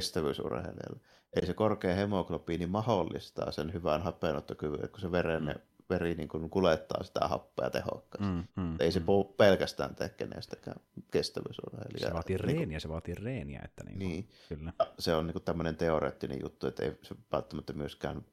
Kestävyysurheilijalle. 0.00 1.00
Ei 1.40 1.46
se 1.46 1.54
korkea 1.54 1.94
hemoglobiini 1.94 2.66
mahdollistaa 2.66 3.52
sen 3.52 3.72
hyvän 3.72 4.02
hapenottokyvyn, 4.02 4.88
kun 4.88 5.00
se 5.00 5.12
verenne 5.12 5.52
mm 5.52 5.60
veri 5.90 6.14
niin 6.14 6.28
kuin 6.28 6.50
kulettaa 6.50 7.02
sitä 7.02 7.28
happea 7.28 7.70
tehokkaasti. 7.70 8.32
Mm, 8.32 8.62
mm, 8.62 8.76
ei 8.80 8.92
se 8.92 9.00
mm. 9.00 9.06
pelkästään 9.36 9.94
tee 9.94 10.08
kenestäkään 10.08 10.80
kestävyysurheilijaa. 11.10 12.08
Se 12.08 12.14
vaatii 12.14 12.36
reeniä, 12.36 12.58
niin 12.58 12.68
kuin, 12.68 12.80
se 12.80 12.88
vaatii 12.88 13.14
reeniä. 13.14 13.60
Että 13.64 13.84
niin, 13.84 13.98
niin. 13.98 14.28
Kyllä. 14.48 14.72
Se 14.98 15.14
on 15.14 15.26
niin 15.26 15.32
kuin 15.32 15.42
tämmöinen 15.42 15.76
teoreettinen 15.76 16.38
juttu, 16.42 16.66
että 16.66 16.84
ei 16.84 16.92
se 17.02 17.14
välttämättä 17.32 17.72
myöskään 17.72 18.24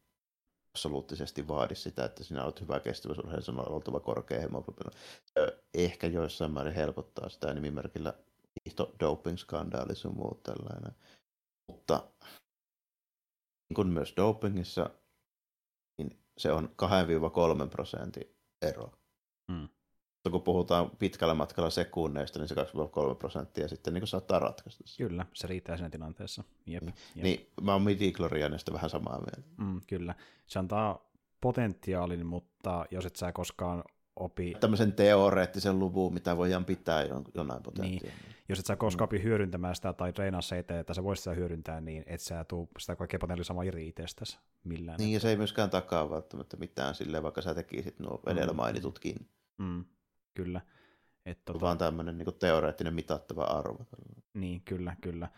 absoluuttisesti 0.71 1.47
vaadi 1.47 1.75
sitä, 1.75 2.05
että 2.05 2.23
sinä 2.23 2.43
olet 2.43 2.61
hyvä 2.61 2.79
kestävyysurheilija, 2.79 3.45
sinä 3.45 3.61
on 3.61 3.71
oltava 3.71 3.99
korkea 3.99 4.39
hemoglobina. 4.39 4.91
Ehkä 5.73 6.07
joissain 6.07 6.51
määrin 6.51 6.73
helpottaa 6.73 7.29
sitä 7.29 7.53
nimimerkillä 7.53 8.13
hiihto 8.65 8.95
doping-skandaali 8.99 9.95
sun 9.95 10.15
muut 10.15 10.43
tällainen. 10.43 10.91
Mutta 11.67 12.03
niin 13.69 13.75
kuin 13.75 13.87
myös 13.87 14.13
dopingissa 14.17 14.89
se 16.37 16.51
on 16.51 16.69
2-3 17.65 17.69
prosentin 17.69 18.35
ero. 18.61 18.91
Mm. 19.47 19.55
Mutta 19.55 20.29
kun 20.31 20.41
puhutaan 20.41 20.91
pitkällä 20.99 21.33
matkalla 21.33 21.69
sekunneista, 21.69 22.39
niin 22.39 22.47
se 22.47 22.55
2-3 22.55 23.15
prosenttia 23.19 23.67
sitten 23.67 23.93
niin 23.93 24.07
saattaa 24.07 24.39
ratkaista. 24.39 24.83
Kyllä, 24.97 25.25
se 25.33 25.47
riittää 25.47 25.77
siinä 25.77 25.89
tilanteessa. 25.89 26.43
Jep, 26.65 26.83
niin, 26.83 26.93
jep. 27.15 27.23
niin 27.23 27.51
mä 27.61 27.73
oon 27.73 27.81
midi 27.81 28.13
vähän 28.73 28.89
samaa 28.89 29.19
mieltä. 29.19 29.51
Mm, 29.57 29.81
kyllä, 29.87 30.15
se 30.47 30.59
antaa 30.59 31.09
potentiaalin, 31.41 32.25
mutta 32.25 32.85
jos 32.91 33.05
et 33.05 33.15
sä 33.15 33.31
koskaan 33.31 33.83
opi... 34.15 34.55
Tämmöisen 34.59 34.93
teoreettisen 34.93 35.79
luvun, 35.79 36.13
mitä 36.13 36.37
voidaan 36.37 36.65
pitää 36.65 37.03
jonain 37.35 37.63
potentiaalina. 37.63 38.13
Niin. 38.25 38.36
Jos 38.49 38.59
et 38.59 38.65
sä 38.65 38.75
koskaan 38.75 39.09
mm. 39.11 39.23
hyödyntämään 39.23 39.75
sitä 39.75 39.93
tai 39.93 40.13
treenaa 40.13 40.41
se 40.41 40.57
eteen, 40.57 40.79
että 40.79 40.93
sä 40.93 41.03
voisit 41.03 41.23
sitä 41.23 41.35
hyödyntää, 41.35 41.81
niin 41.81 42.03
et 42.05 42.21
sä 42.21 42.43
tuu 42.43 42.69
sitä 42.79 42.95
kaikkea 42.95 43.19
potentiaalia 43.19 43.43
samaa 43.43 43.63
iri 43.63 43.87
itsestäsi 43.87 44.39
millään. 44.63 44.97
Niin, 44.97 45.13
ja 45.13 45.19
se 45.19 45.29
ei 45.29 45.35
myöskään 45.35 45.69
takaa 45.69 46.09
välttämättä 46.09 46.57
mitään 46.57 46.95
silleen, 46.95 47.23
vaikka 47.23 47.41
sä 47.41 47.55
tekisit 47.55 47.99
nuo 47.99 48.21
mm. 48.25 48.31
edellä 48.31 48.53
mainitutkin. 48.53 49.29
Mm. 49.57 49.85
Kyllä. 50.33 50.61
Et, 51.25 51.45
tota... 51.45 51.59
Vaan 51.59 51.77
tämmöinen 51.77 52.17
niin 52.17 52.39
teoreettinen 52.39 52.93
mitattava 52.93 53.43
arvo. 53.43 53.85
Niin, 54.33 54.61
kyllä, 54.61 54.95
kyllä. 55.01 55.29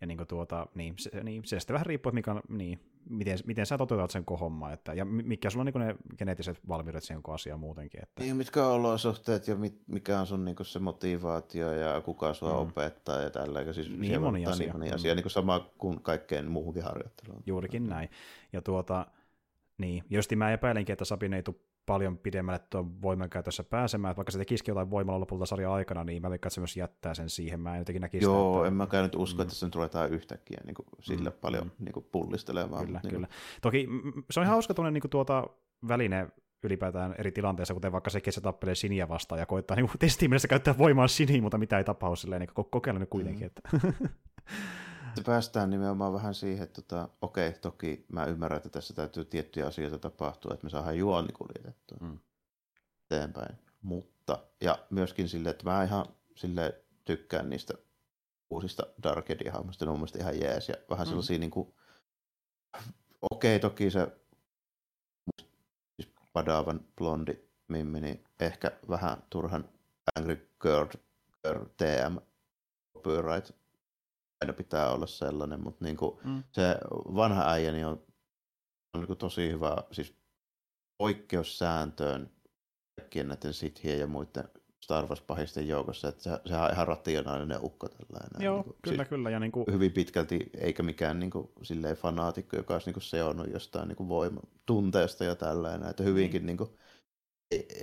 Ja 0.00 0.06
niin 0.06 0.26
tuota, 0.28 0.66
niin, 0.74 0.94
se, 0.98 1.10
niin, 1.22 1.44
se 1.44 1.60
sitten 1.60 1.74
vähän 1.74 1.86
riippuu, 1.86 2.10
että 2.10 2.14
mikä 2.14 2.32
on, 2.32 2.40
niin, 2.48 2.80
miten, 3.10 3.38
miten 3.46 3.66
sä 3.66 3.78
toteutat 3.78 4.10
sen 4.10 4.24
kohomma, 4.24 4.72
että, 4.72 4.94
ja 4.94 5.04
mikä 5.04 5.50
sulla 5.50 5.62
on 5.62 5.66
niin 5.66 5.86
ne 5.86 5.96
geneettiset 6.18 6.68
valmiudet 6.68 7.04
siihen 7.04 7.22
asiaan 7.28 7.60
muutenkin. 7.60 8.02
Että... 8.02 8.22
Niin, 8.22 8.36
mitkä 8.36 8.66
on 8.66 8.72
olosuhteet 8.72 9.48
ja 9.48 9.56
mit, 9.56 9.82
mikä 9.86 10.20
on 10.20 10.26
sun 10.26 10.44
niin 10.44 10.56
se 10.62 10.78
motivaatio 10.78 11.72
ja 11.72 12.00
kuka 12.00 12.34
sua 12.34 12.52
mm. 12.52 12.58
opettaa 12.58 13.20
ja 13.20 13.30
tällä. 13.30 13.72
Siis 13.72 13.90
niin 13.90 14.20
moni 14.20 14.46
asia. 14.46 14.66
Niin 14.66 14.72
moni 14.72 14.92
asia, 14.92 15.14
mm. 15.14 15.20
niin 15.20 15.30
sama 15.30 15.70
kuin 15.78 16.02
kaikkeen 16.02 16.50
muuhunkin 16.50 16.82
harjoitteluun. 16.82 17.42
Juurikin 17.46 17.86
näin. 17.86 18.10
Ja 18.52 18.62
tuota, 18.62 19.06
niin, 19.78 20.04
josti 20.10 20.36
mä 20.36 20.52
epäilenkin, 20.52 20.92
että 20.92 21.04
Sabine 21.04 21.36
ei 21.36 21.42
tule 21.42 21.56
paljon 21.88 22.18
pidemmälle 22.18 22.60
tuon 22.70 23.02
voimankäytössä 23.02 23.64
pääsemään, 23.64 24.10
että 24.10 24.16
vaikka 24.16 24.32
se 24.32 24.38
tekisikin 24.38 24.72
jotain 24.72 24.90
voimalla 24.90 25.20
lopulta 25.20 25.46
sarjan 25.46 25.72
aikana, 25.72 26.04
niin 26.04 26.22
mä 26.22 26.30
veikkaan, 26.30 26.48
että 26.48 26.54
se 26.54 26.60
myös 26.60 26.76
jättää 26.76 27.14
sen 27.14 27.30
siihen. 27.30 27.60
Mä 27.60 27.74
en 27.74 27.78
jotenkin 27.78 28.02
näkisi 28.02 28.24
Joo, 28.24 28.52
sitä, 28.52 28.58
että... 28.58 28.68
en 28.68 28.74
mäkään 28.74 29.02
nyt 29.02 29.14
usko, 29.14 29.36
mm. 29.38 29.42
että 29.42 29.54
se 29.54 29.66
nyt 29.66 29.74
ruvetaan 29.74 30.10
yhtäkkiä 30.10 30.60
niin 30.64 30.74
kuin, 30.74 30.86
sillä 31.00 31.30
mm. 31.30 31.36
paljon 31.40 31.64
mm. 31.64 31.84
niin 31.84 31.92
kuin, 31.92 32.06
pullistelemaan. 32.12 32.86
Kyllä, 32.86 33.00
niin 33.02 33.10
kyllä. 33.14 33.26
Kuin... 33.26 33.60
Toki 33.62 33.88
se 34.30 34.40
on 34.40 34.44
ihan 34.44 34.54
hauska 34.54 34.74
tuonne 34.74 34.90
niin 34.90 35.10
tuota 35.10 35.46
väline 35.88 36.28
ylipäätään 36.62 37.14
eri 37.18 37.32
tilanteissa, 37.32 37.74
kuten 37.74 37.92
vaikka 37.92 38.10
se 38.10 38.20
kesä 38.20 38.40
tappelee 38.40 38.74
Siniä 38.74 39.08
vastaan 39.08 39.38
ja 39.38 39.46
koittaa 39.46 39.76
niin 39.76 39.90
testiin 39.98 40.30
mielessä 40.30 40.48
käyttää 40.48 40.78
voimaa 40.78 41.08
Siniin, 41.08 41.42
mutta 41.42 41.58
mitä 41.58 41.78
ei 41.78 41.84
tapahdu 41.84 42.16
silleen, 42.16 42.40
niin 42.40 42.66
kokeilla 42.70 43.00
nyt 43.00 43.10
kuitenkin. 43.10 43.50
Mm. 43.72 43.78
Että... 43.86 43.98
Se 45.18 45.24
päästään 45.24 45.70
nimenomaan 45.70 46.12
vähän 46.12 46.34
siihen, 46.34 46.64
että 46.64 46.82
tota, 46.82 47.08
okei, 47.22 47.52
toki 47.52 48.06
mä 48.12 48.24
ymmärrän, 48.24 48.56
että 48.56 48.68
tässä 48.68 48.94
täytyy 48.94 49.24
tiettyjä 49.24 49.66
asioita 49.66 49.98
tapahtua, 49.98 50.54
että 50.54 50.64
me 50.64 50.70
saadaan 50.70 50.98
juoni 50.98 51.32
kuljetettua 51.32 51.98
mm. 52.00 52.18
eteenpäin. 53.04 53.58
Mutta, 53.82 54.38
ja 54.60 54.78
myöskin 54.90 55.28
sille, 55.28 55.50
että 55.50 55.64
mä 55.64 55.84
ihan 55.84 56.06
sille 56.34 56.84
tykkään 57.04 57.50
niistä 57.50 57.74
uusista 58.50 58.86
Dark 59.02 59.30
Edge-hahmoista, 59.30 59.84
ne 59.84 59.90
on 59.90 59.96
mielestäni 59.96 60.22
ihan 60.22 60.40
jees, 60.40 60.68
ja 60.68 60.74
vähän 60.90 61.06
mm. 61.06 61.08
sellaisia 61.08 61.38
niin 61.38 61.50
kuin, 61.50 61.74
okei, 63.30 63.60
toki 63.60 63.90
se 63.90 64.08
siis 65.96 66.14
Padavan 66.32 66.80
blondi 66.96 67.34
mimmi, 67.68 68.00
niin 68.00 68.24
ehkä 68.40 68.72
vähän 68.88 69.22
turhan 69.30 69.68
Angry 70.16 70.50
Girl, 70.62 70.86
Girl 71.44 71.64
TM 71.76 72.18
copyright 72.94 73.50
aina 74.40 74.52
pitää 74.52 74.90
olla 74.90 75.06
sellainen, 75.06 75.60
mutta 75.60 75.84
niin 75.84 75.96
kuin 75.96 76.18
Mm. 76.24 76.42
se 76.52 76.76
vanha 76.92 77.50
äijä 77.52 77.72
niin 77.72 77.86
on, 77.86 77.92
on 78.94 79.00
niin 79.00 79.06
kuin 79.06 79.18
tosi 79.18 79.50
hyvä 79.52 79.76
siis 79.92 80.14
poikkeussääntöön 81.02 82.30
kaikkien 83.00 83.28
näiden 83.28 83.54
sithien 83.54 83.98
ja 83.98 84.06
muiden 84.06 84.48
Star 84.84 85.06
Wars-pahisten 85.06 85.68
joukossa, 85.68 86.08
että 86.08 86.22
se, 86.22 86.30
sehän 86.46 86.64
on 86.64 86.72
ihan 86.72 86.86
rationaalinen 86.88 87.58
ukko 87.62 87.88
tällainen. 87.88 88.44
Joo, 88.44 88.56
niin 88.56 88.64
kuin, 88.64 88.76
kyllä, 88.82 89.04
kyllä. 89.04 89.30
Ja 89.30 89.40
niin 89.40 89.52
kuin, 89.52 89.66
hyvin 89.72 89.92
pitkälti, 89.92 90.50
eikä 90.58 90.82
mikään 90.82 91.18
niin 91.20 91.30
kuin, 91.30 91.48
silleen 91.62 91.96
fanaatikko, 91.96 92.56
joka 92.56 92.74
olisi 92.74 92.86
niin 92.86 92.94
kuin, 92.94 93.02
seonnut 93.02 93.46
jostain 93.52 93.88
niin 93.88 93.96
kuin, 93.96 94.08
voima, 94.08 94.40
tunteesta 94.66 95.24
ja 95.24 95.34
tällainen, 95.34 95.88
että 95.90 96.02
hyvinkin 96.02 96.46
niin 96.46 96.56
kuin, 96.56 96.70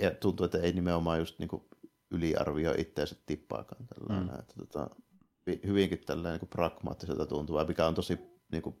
ja 0.00 0.10
tuntuu, 0.10 0.44
että 0.44 0.58
ei 0.58 0.72
nimenomaan 0.72 1.18
just 1.18 1.38
niin 1.38 1.48
kuin, 1.48 1.62
yliarvioi 2.10 2.74
itseänsä 2.78 3.16
tippaakaan 3.26 3.86
tällainen, 3.86 4.34
Mm. 4.34 4.40
että 4.40 4.54
tota, 4.58 4.90
hyvinkin 5.66 5.98
tällainen 5.98 6.40
niin 6.40 6.48
pragmaattiselta 6.48 7.26
tuntuva, 7.26 7.64
mikä 7.64 7.86
on 7.86 7.94
tosi 7.94 8.18
niin 8.52 8.62
kuin, 8.62 8.76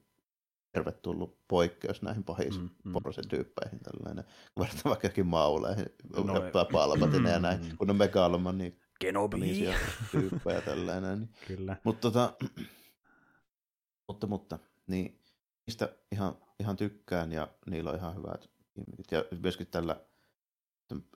tervetullut 0.72 1.38
poikkeus 1.48 2.02
näihin 2.02 2.24
pahisiin 2.24 2.70
Mm, 2.84 2.92
mm, 2.92 3.28
tyyppeihin 3.28 3.80
tällainen, 3.80 4.24
kun 4.24 4.64
verrataan 4.64 4.90
vaikka 4.90 5.06
johonkin 5.06 5.26
mauleihin, 5.26 5.86
No, 6.16 6.34
palpatine 6.72 7.30
ja 7.30 7.38
näin, 7.38 7.60
mm. 7.60 7.76
kun 7.76 7.90
on 7.90 7.96
megaloman 7.96 8.58
niin 8.58 8.80
Kenobi. 9.00 9.36
tyyppejä 10.10 10.60
tällainen, 10.60 11.18
niin 11.18 11.30
Kyllä. 11.46 11.76
mutta 11.84 12.00
tota, 12.00 12.32
mutta, 14.08 14.26
mutta, 14.26 14.58
niin 14.86 15.20
niistä 15.66 15.96
ihan, 16.12 16.36
ihan 16.60 16.76
tykkään 16.76 17.32
ja 17.32 17.48
niillä 17.70 17.90
on 17.90 17.96
ihan 17.96 18.16
hyvät 18.16 18.50
gimmickit. 18.74 19.12
Ja 19.12 19.24
myöskin 19.42 19.66
tällä, 19.66 20.00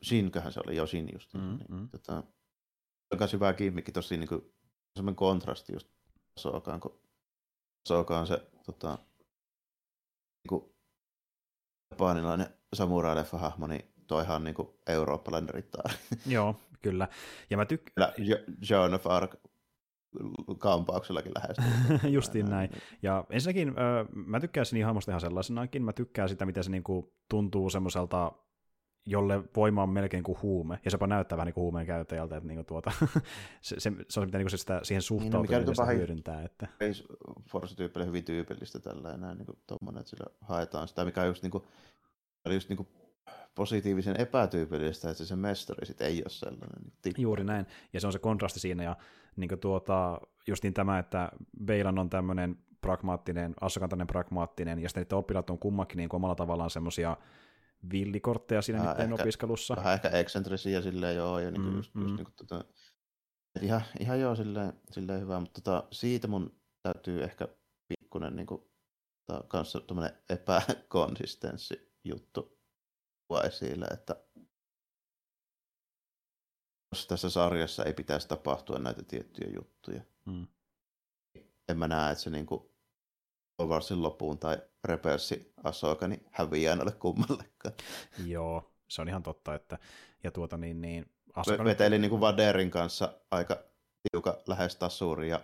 Shinköhän 0.05 0.53
se 0.53 0.61
oli, 0.67 0.77
jo 0.77 0.87
Shin 0.87 1.09
just. 1.13 1.35
Mm, 1.35 1.41
niin, 1.41 1.67
mm. 1.69 1.89
Tota, 1.89 2.17
on 3.13 3.19
myös 3.19 3.33
hyvä 3.33 3.53
gimmikki, 3.53 3.93
tosi 3.93 4.17
niin 4.17 4.29
kuin, 4.29 4.53
semmoinen 4.97 5.17
kontrasti 5.17 5.73
just 5.73 5.89
Sokaan, 6.37 6.81
kun 6.81 7.01
Soka 7.89 8.19
on 8.19 8.27
se 8.27 8.51
tota, 8.67 8.99
niin 8.99 10.49
kuin, 10.49 10.75
japanilainen 11.91 12.47
samurai-leffa 12.77 13.39
hahmo, 13.39 13.67
niin 13.67 13.85
toihan 14.07 14.37
on 14.37 14.45
niin 14.45 14.55
kuin 14.55 14.69
eurooppalainen 14.87 15.55
rittaari. 15.55 15.95
Joo, 16.27 16.57
kyllä. 16.83 17.09
Ja 17.51 17.57
mä 17.57 17.65
tykkään, 17.65 18.13
Joan 18.71 18.95
of 18.95 19.07
Arc 19.07 19.35
kampauksellakin 20.59 21.33
lähestyy. 21.35 22.11
Justiin 22.17 22.51
näin. 22.51 22.71
Ja 23.03 23.25
ensinnäkin 23.31 23.75
mä 24.13 24.41
tykkään 24.41 24.67
sen 24.67 24.85
hahmosta 24.85 25.11
ihan 25.11 25.21
sellaisenakin. 25.21 25.83
Mä 25.83 25.93
tykkään 25.93 26.29
sitä, 26.29 26.47
miten 26.47 26.65
se 26.65 26.71
niinku 26.71 27.15
tuntuu 27.29 27.71
semmoiselta, 27.71 28.33
jolle 29.07 29.43
voima 29.57 29.83
on 29.83 29.89
melkein 29.89 30.23
kuin 30.23 30.39
huume, 30.43 30.79
ja 30.85 30.91
se 30.91 30.95
jopa 30.95 31.07
näyttää 31.07 31.37
vähän 31.37 31.47
niin 31.47 31.55
kuin 31.55 31.63
huumeen 31.63 31.87
käyttäjältä, 31.87 32.37
että 32.37 32.47
niinku 32.47 32.65
tuota, 32.65 32.93
se, 33.61 33.81
se, 33.81 33.93
se 34.09 34.21
on 34.21 34.27
mitä 34.27 34.39
niinku 34.39 34.51
se 34.51 34.57
sitä, 34.57 34.81
siihen 34.83 35.03
Niin, 35.11 35.17
no 35.17 35.23
suhtautuminen 35.23 35.61
nyt 35.61 35.69
on 35.69 35.75
sitä 35.75 35.87
hyödyntää. 35.87 36.43
Että, 36.43 36.67
Space 36.75 37.05
Force-tyypille 37.51 38.07
hyvin 38.07 38.25
tyypillistä 38.25 38.79
tällainen, 38.79 39.39
niin 39.39 39.47
kuin 39.47 39.59
tommonen, 39.67 40.01
että 40.01 40.11
sillä 40.11 40.27
haetaan 40.41 40.89
sitä, 40.89 41.05
mikä 41.05 41.21
on 41.21 41.27
just, 41.27 41.43
niin 41.43 41.51
kuin, 41.51 41.65
oli 42.45 42.55
just 42.55 42.69
niin 42.69 42.77
kuin 42.77 42.89
positiivisen 43.55 44.21
epätyypillistä, 44.21 45.11
että 45.11 45.25
se 45.25 45.37
mestari 45.37 45.87
sit 45.87 46.01
ei 46.01 46.23
ole 46.23 46.31
sellainen. 46.31 46.83
Niin 46.83 46.93
tippa. 47.03 47.23
Juuri 47.23 47.45
näin, 47.45 47.67
ja 47.93 48.01
se 48.01 48.07
on 48.07 48.13
se 48.13 48.19
kontrasti 48.19 48.61
siinä, 48.61 48.83
ja 48.83 48.97
niin 49.37 49.61
tuota, 49.61 50.21
justiin 50.47 50.75
tämä, 50.75 50.99
että 50.99 51.33
Beilan 51.65 51.99
on 51.99 52.11
tämmöinen 52.11 52.57
pragmaattinen, 52.81 53.55
assokantainen 53.61 54.07
pragmaattinen, 54.07 54.79
ja 54.79 54.89
sitten 54.89 55.03
niiden 55.03 55.19
oppilaat 55.19 55.51
on 55.51 55.59
kummakin 55.59 55.97
niin 55.97 56.09
omalla 56.13 56.35
tavallaan 56.35 56.71
semmoisia 56.71 57.17
villikortteja 57.93 58.63
siinä 58.63 58.79
Vähän 58.85 59.01
ehkä- 59.13 59.23
opiskelussa. 59.23 59.77
Vähän 59.77 59.95
ehkä 59.95 60.09
eksentrisiä 60.09 60.83
silleen 60.83 61.17
joo, 61.17 61.39
ja 61.39 61.51
niin 61.51 61.63
Mm, 61.63 61.77
just, 61.77 61.95
mm. 61.95 62.03
just 62.03 62.17
niin 62.17 62.25
kuin, 62.25 62.35
tota, 62.37 62.65
ihan, 63.63 63.83
ihan 64.01 64.21
joo 64.21 64.37
silleen, 64.37 64.73
silleen 64.91 65.21
hyvä, 65.21 65.41
mutta 65.41 65.61
tota, 65.61 65.89
siitä 65.93 66.29
mun 66.29 66.61
täytyy 66.83 67.23
ehkä 67.25 67.49
pikkunen 67.89 68.37
niin 68.37 68.47
kuin, 68.47 68.63
tota, 69.27 69.45
kanssa 69.49 69.81
tämmönen 69.81 70.19
epäkonsistenssi 70.31 71.93
juttu 72.05 72.59
tuoda 73.29 73.47
esille, 73.49 73.85
että 73.87 74.17
jos 76.95 77.07
tässä 77.07 77.31
sarjassa 77.31 77.85
ei 77.85 77.93
pitäisi 77.95 78.29
tapahtua 78.29 78.79
näitä 78.79 79.03
tiettyjä 79.03 79.51
juttuja, 79.55 80.01
Mm. 80.27 80.47
en 81.69 81.79
mä 81.79 81.89
näe, 81.89 82.13
että 82.13 82.25
se 82.25 82.31
niinku 82.31 82.75
Warsin 83.63 84.03
loppuun 84.03 84.39
tai 84.39 84.63
Rebelsi 84.85 85.53
Asoka 85.65 86.09
niin 86.09 86.27
häviää 86.31 86.77
noille 86.77 86.93
kummallekaan. 86.93 87.75
Joo, 88.27 88.73
se 88.89 89.03
on 89.03 89.09
ihan 89.09 89.23
totta, 89.23 89.55
että 89.55 89.79
ja 90.25 90.31
tuota 90.31 90.57
niin, 90.57 90.81
niin 90.81 91.07
Asuka 91.35 91.65
Veteli 91.65 91.99
niinku 91.99 92.21
Vaderin 92.21 92.71
kanssa 92.71 93.15
aika 93.31 93.57
tiuka 94.13 94.43
lähes 94.47 94.77
tasuri 94.77 95.29
ja 95.29 95.41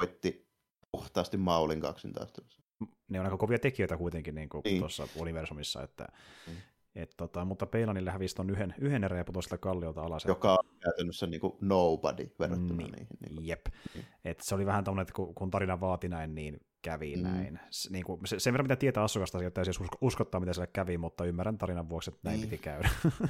voitti 0.00 0.48
puhtaasti 0.90 1.36
Maulin 1.36 1.80
kaksintaistelussa. 1.80 2.62
ne 3.08 3.20
on 3.20 3.26
aika 3.26 3.36
kovia 3.36 3.58
tekijöitä 3.58 3.96
kuitenkin 3.96 4.34
niin 4.34 4.48
kuin 4.48 4.62
Niin. 4.64 4.78
tuossa 4.78 5.08
universumissa, 5.16 5.82
että 5.82 6.06
Mm. 6.46 6.52
et, 6.94 7.14
tota, 7.16 7.44
mutta 7.44 7.66
Peilanille 7.66 8.10
hävisi 8.10 8.34
ton 8.34 8.50
yhden, 8.50 8.74
yhden 8.78 9.04
erän 9.04 9.18
ja 9.18 9.24
putosi 9.24 9.48
kalliolta 9.60 10.02
alas. 10.02 10.24
Joka 10.24 10.52
on 10.52 10.76
käytännössä 10.80 11.26
niinku 11.26 11.58
nobody 11.60 12.34
verrattuna 12.38 12.76
Niin. 12.82 12.92
niihin. 12.92 13.06
Niinku. 13.20 13.40
Jep. 13.42 13.66
Niin. 13.94 14.06
Et 14.24 14.40
se 14.40 14.54
oli 14.54 14.66
vähän 14.66 14.84
tämmöinen, 14.84 15.02
että 15.02 15.14
kun, 15.14 15.34
kun 15.34 15.50
tarina 15.50 15.80
vaati 15.80 16.08
näin, 16.08 16.34
niin 16.34 16.60
kävi 16.82 17.16
Mm. 17.16 17.22
näin. 17.22 17.60
S, 17.70 17.90
niin 17.90 18.04
kuin, 18.04 18.20
se, 18.26 18.38
sen 18.40 18.52
verran 18.52 18.64
mitä 18.64 18.76
tietää 18.76 19.02
Asukasta, 19.04 19.44
että 19.44 19.60
usko, 19.70 19.98
uskottaa, 20.00 20.40
mitä 20.40 20.52
sille 20.52 20.66
kävi, 20.66 20.98
mutta 20.98 21.24
ymmärrän 21.24 21.58
tarinan 21.58 21.88
vuoksi, 21.88 22.10
että 22.10 22.20
näin 22.24 22.40
Niin. 22.40 22.50
piti 22.50 22.62
käydä. 22.62 22.88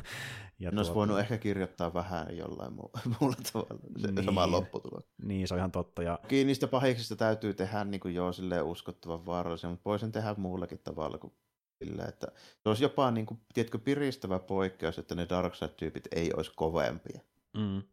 ja 0.58 0.70
Ne 0.70 0.76
olisi 0.78 0.94
voinut 0.94 1.18
ehkä 1.18 1.38
kirjoittaa 1.38 1.94
vähän 1.94 2.36
jollain 2.36 2.72
muu, 2.72 2.90
muulla 3.20 3.36
tavalla 3.52 3.80
se 3.98 4.12
Niin. 4.12 4.24
sama 4.24 4.50
lopputulos. 4.50 5.04
Niin, 5.22 5.48
se 5.48 5.54
on 5.54 5.58
ihan 5.58 5.72
totta. 5.72 6.02
Ja, 6.02 6.18
niistä 6.30 6.68
pahiksista 6.68 7.16
täytyy 7.16 7.54
tehdä 7.54 7.84
niin 7.84 8.00
kuin 8.00 8.14
joo 8.14 8.32
silleen 8.32 8.64
uskottavan 8.64 9.26
vaarallisia, 9.26 9.70
mutta 9.70 9.84
voi 9.84 9.98
sen 9.98 10.12
tehdä 10.12 10.34
muullakin 10.38 10.78
tavalla 10.78 11.18
kuin 11.18 11.32
sille, 11.84 12.02
että 12.02 12.26
se 12.36 12.68
olisi 12.68 12.84
jopa 12.84 13.10
niin 13.10 13.26
kuin, 13.26 13.40
tiedätkö, 13.54 13.78
piristävä 13.78 14.38
poikkeus, 14.38 14.98
että 14.98 15.14
ne 15.14 15.26
Darkseid-tyypit 15.28 16.08
ei 16.12 16.32
olisi 16.36 16.52
kovempia 16.56 17.20
mm, 17.56 17.60
niin 17.62 17.84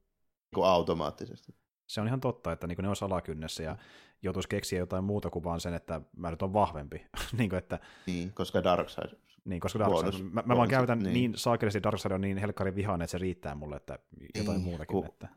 kuin 0.56 0.68
automaattisesti. 0.68 1.56
Se 1.88 2.02
on 2.02 2.08
ihan 2.08 2.20
totta, 2.22 2.52
että 2.52 2.68
niin 2.68 2.78
ne 2.82 2.88
olisi 2.88 3.06
alakynnessä 3.06 3.64
ja 3.64 3.78
joutuisi 4.22 4.50
keksiä 4.50 4.80
jotain 4.80 5.04
muuta 5.04 5.30
kuin 5.30 5.44
vaan 5.44 5.60
sen, 5.62 5.74
että 5.74 6.02
mä 6.18 6.32
nyt 6.32 6.42
on 6.42 6.54
vahvempi. 6.54 7.06
niin 7.38 7.50
kuin, 7.50 7.58
että, 7.58 7.80
Niin, 8.06 8.34
koska 8.34 8.64
Darkseid, 8.64 9.10
niin, 9.46 9.60
koska 9.60 9.80
Darkseid, 9.80 10.14
Bonus- 10.14 10.34
mä, 10.34 10.44
mä 10.46 10.58
vaan 10.58 10.70
käytän 10.70 11.00
niin, 11.00 11.04
niin. 11.14 11.32
niin 11.32 11.38
saakelisti 11.40 11.84
Darkseid 11.84 12.12
on 12.12 12.22
niin 12.22 12.38
helkkarin 12.38 12.76
vihainen, 12.76 13.04
että 13.06 13.12
se 13.12 13.18
riittää 13.18 13.56
mulle, 13.56 13.76
että 13.76 14.00
jotain 14.36 14.58
Niin, 14.58 14.66
muutakin. 14.68 14.94
kun- 14.94 15.06
Että, 15.06 15.28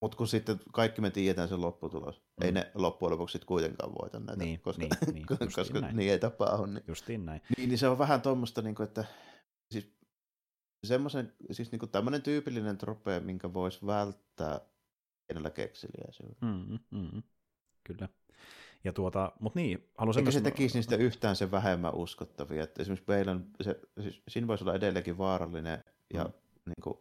mutta 0.00 0.16
kun 0.16 0.26
sitten 0.28 0.60
kaikki 0.72 1.00
me 1.00 1.10
tiedetään 1.10 1.48
sen 1.48 1.60
lopputulos, 1.60 2.18
Mm. 2.20 2.46
ei 2.46 2.52
ne 2.52 2.70
loppujen 2.74 3.12
lopuksi 3.12 3.32
sit 3.32 3.44
kuitenkaan 3.44 3.92
voita 4.02 4.18
näitä, 4.20 4.44
Niin, 4.44 4.60
koska, 4.60 4.82
niin, 4.82 5.14
niin, 5.14 5.26
koska 5.56 5.80
näin. 5.80 5.96
niin 5.96 6.12
ei 6.12 6.18
tapahdu. 6.18 6.66
Niin. 6.66 6.84
justiin 6.88 7.26
näin. 7.26 7.40
Niin, 7.56 7.68
niin 7.68 7.78
se 7.78 7.88
on 7.88 7.98
vähän 7.98 8.22
tuommoista, 8.22 8.62
niin 8.62 8.82
että 8.82 9.04
siis 9.70 9.92
semmoisen, 10.84 11.32
siis 11.50 11.72
niin 11.72 11.90
tämmöinen 11.92 12.22
tyypillinen 12.22 12.78
trope, 12.78 13.20
minkä 13.20 13.52
voisi 13.54 13.86
välttää 13.86 14.60
pienellä 15.28 15.50
kekseliäisyydellä. 15.50 16.38
Mm, 16.40 16.78
mm, 16.90 17.22
kyllä. 17.84 18.08
Ja 18.84 18.92
tuota, 18.92 19.32
mutta 19.40 19.58
niin, 19.58 19.88
haluaisin 19.98 20.20
Eikä 20.20 20.30
se 20.30 20.40
myös- 20.40 20.52
tekisi 20.52 20.78
niistä 20.78 20.96
yhtään 20.96 21.36
se 21.36 21.50
vähemmän 21.50 21.94
uskottavia. 21.94 22.62
Että 22.62 22.82
esimerkiksi 22.82 23.06
Bailan, 23.06 23.46
se, 23.60 23.80
siis 24.00 24.22
siinä 24.28 24.46
voisi 24.46 24.64
olla 24.64 24.74
edelleenkin 24.74 25.18
vaarallinen 25.18 25.84
ja 26.14 26.24
Mm. 26.24 26.32
niin 26.66 26.82
kuin, 26.82 26.98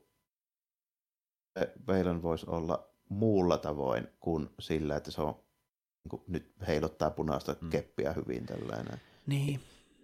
Bailan 1.86 2.24
voisi 2.24 2.46
olla 2.50 2.90
muulla 3.10 3.58
tavoin 3.58 4.08
kuin 4.20 4.50
sillä, 4.60 4.96
että 4.96 5.12
se 5.12 5.22
on 5.22 5.34
niin 6.04 6.10
kuin, 6.10 6.24
nyt 6.28 6.54
heilottaa 6.68 7.10
punaista 7.10 7.52
Mm. 7.54 7.58
mm. 7.66 7.70
keppiä 7.70 8.14
hyvin 8.14 8.46
tällainen. 8.46 9.02
Niin. 9.28 9.60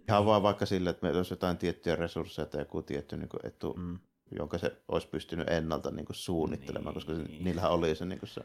Ihan 0.08 0.26
vaan 0.26 0.42
vaikka 0.42 0.66
sillä, 0.66 0.90
että 0.90 1.06
meillä 1.06 1.18
olisi 1.18 1.32
jotain 1.32 1.56
tiettyjä 1.58 1.96
resursseja 1.96 2.46
tai 2.46 2.60
joku 2.60 2.82
tietty 2.82 3.16
niin 3.16 3.28
kuin, 3.28 3.46
etu, 3.46 3.74
mm. 3.74 3.98
Jonka 4.30 4.58
se 4.58 4.82
olisi 4.88 5.08
pystynyt 5.08 5.48
ennalta 5.48 5.90
niin 5.90 6.06
kuin, 6.06 6.16
suunnittelemaan, 6.16 6.94
koska 6.94 7.14
se, 7.14 7.22
Niin. 7.22 7.44
niillähän 7.44 7.70
oli 7.70 7.94
se, 7.94 8.04
niin 8.04 8.18
kuin 8.18 8.28
se 8.28 8.40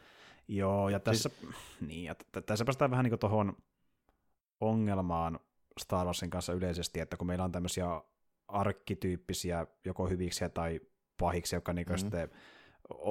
Joo, 0.48 0.90
ja 0.90 1.00
tässä, 1.00 1.30
niin, 1.82 2.04
ja 2.04 2.16
t- 2.16 2.46
tässä 2.46 2.66
päästään 2.66 2.92
vähän 2.92 3.04
niin 3.06 3.20
tuohon 3.20 3.58
ongelmaan 4.62 5.40
Star 5.80 6.06
Warsin 6.06 6.30
kanssa 6.30 6.54
yleisesti, 6.54 7.00
että 7.00 7.18
kun 7.18 7.28
meillä 7.28 7.44
on 7.46 7.52
tämmöisiä 7.52 8.02
arkkityyppisiä 8.48 9.68
joko 9.86 10.08
hyviksiä 10.08 10.50
tai 10.50 10.82
pahiksi, 11.18 11.56
jotka 11.56 11.74
niin 11.74 11.88
Mhm. 11.90 11.98
sitten 11.98 12.30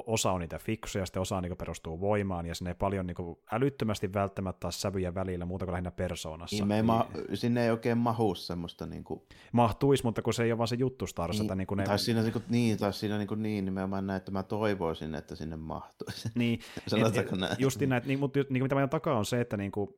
osa 0.07 0.33
on 0.33 0.41
niitä 0.41 0.59
fiksuja, 0.59 1.07
sitten 1.07 1.22
osa 1.22 1.41
niin 1.41 1.57
perustuu 1.57 2.01
voimaan, 2.01 2.47
ja 2.47 2.55
sinne 2.55 2.70
ei 2.70 2.74
paljon 2.74 3.07
niin 3.07 3.16
älyttömästi 3.53 4.12
välttämättä 4.12 4.61
taas 4.61 4.83
sävyjä 4.83 5.14
välillä, 5.14 5.45
muuta 5.45 5.64
kuin 5.64 5.72
lähinnä 5.72 5.91
persoonassa. 5.91 6.64
niin 6.64 6.72
ei 6.72 6.83
ma- 6.83 7.09
sinne 7.35 7.64
ei 7.64 7.70
oikein 7.70 7.99
mahu 7.99 8.35
semmoista 8.35 8.87
niin 8.87 9.05
kuin, 9.05 9.22
Mahtuisi, 9.53 10.05
mutta 10.05 10.22
kun 10.22 10.35
se 10.35 10.45
ei 10.45 10.53
ole 10.53 10.59
vaan 10.59 10.68
se 10.68 10.76
juttu 10.76 11.07
Starissa, 11.07 11.43
Niin, 11.43 11.47
että 11.47 11.55
niin 11.55 11.66
kuin 11.66 11.79
ne... 11.79 11.85
Tai 11.85 11.99
siinä 11.99 12.22
niin, 12.22 12.33
kuin, 12.33 12.45
niin, 12.49 12.79
tai 12.79 12.93
siinä 12.93 13.18
niin, 13.18 13.29
kuin, 13.29 13.43
niin 13.43 13.64
nimenomaan 13.64 14.07
näin, 14.07 14.16
että 14.16 14.31
mä 14.31 14.43
toivoisin, 14.43 15.14
että 15.14 15.35
sinne 15.35 15.57
mahtuisi. 15.57 16.29
Niin, 16.35 16.61
Sanotaanko 16.87 17.35
et- 17.35 17.41
näin? 17.41 17.57
Justiin 17.59 17.89
näin, 17.91 18.03
niin, 18.07 18.18
mutta 18.18 18.39
niin 18.51 18.62
mitä 18.62 18.74
meidän 18.74 18.91
takaa 18.91 19.18
on 19.18 19.26
se, 19.26 19.41
että 19.41 19.57
niin 19.57 19.72
kuin, 19.72 19.91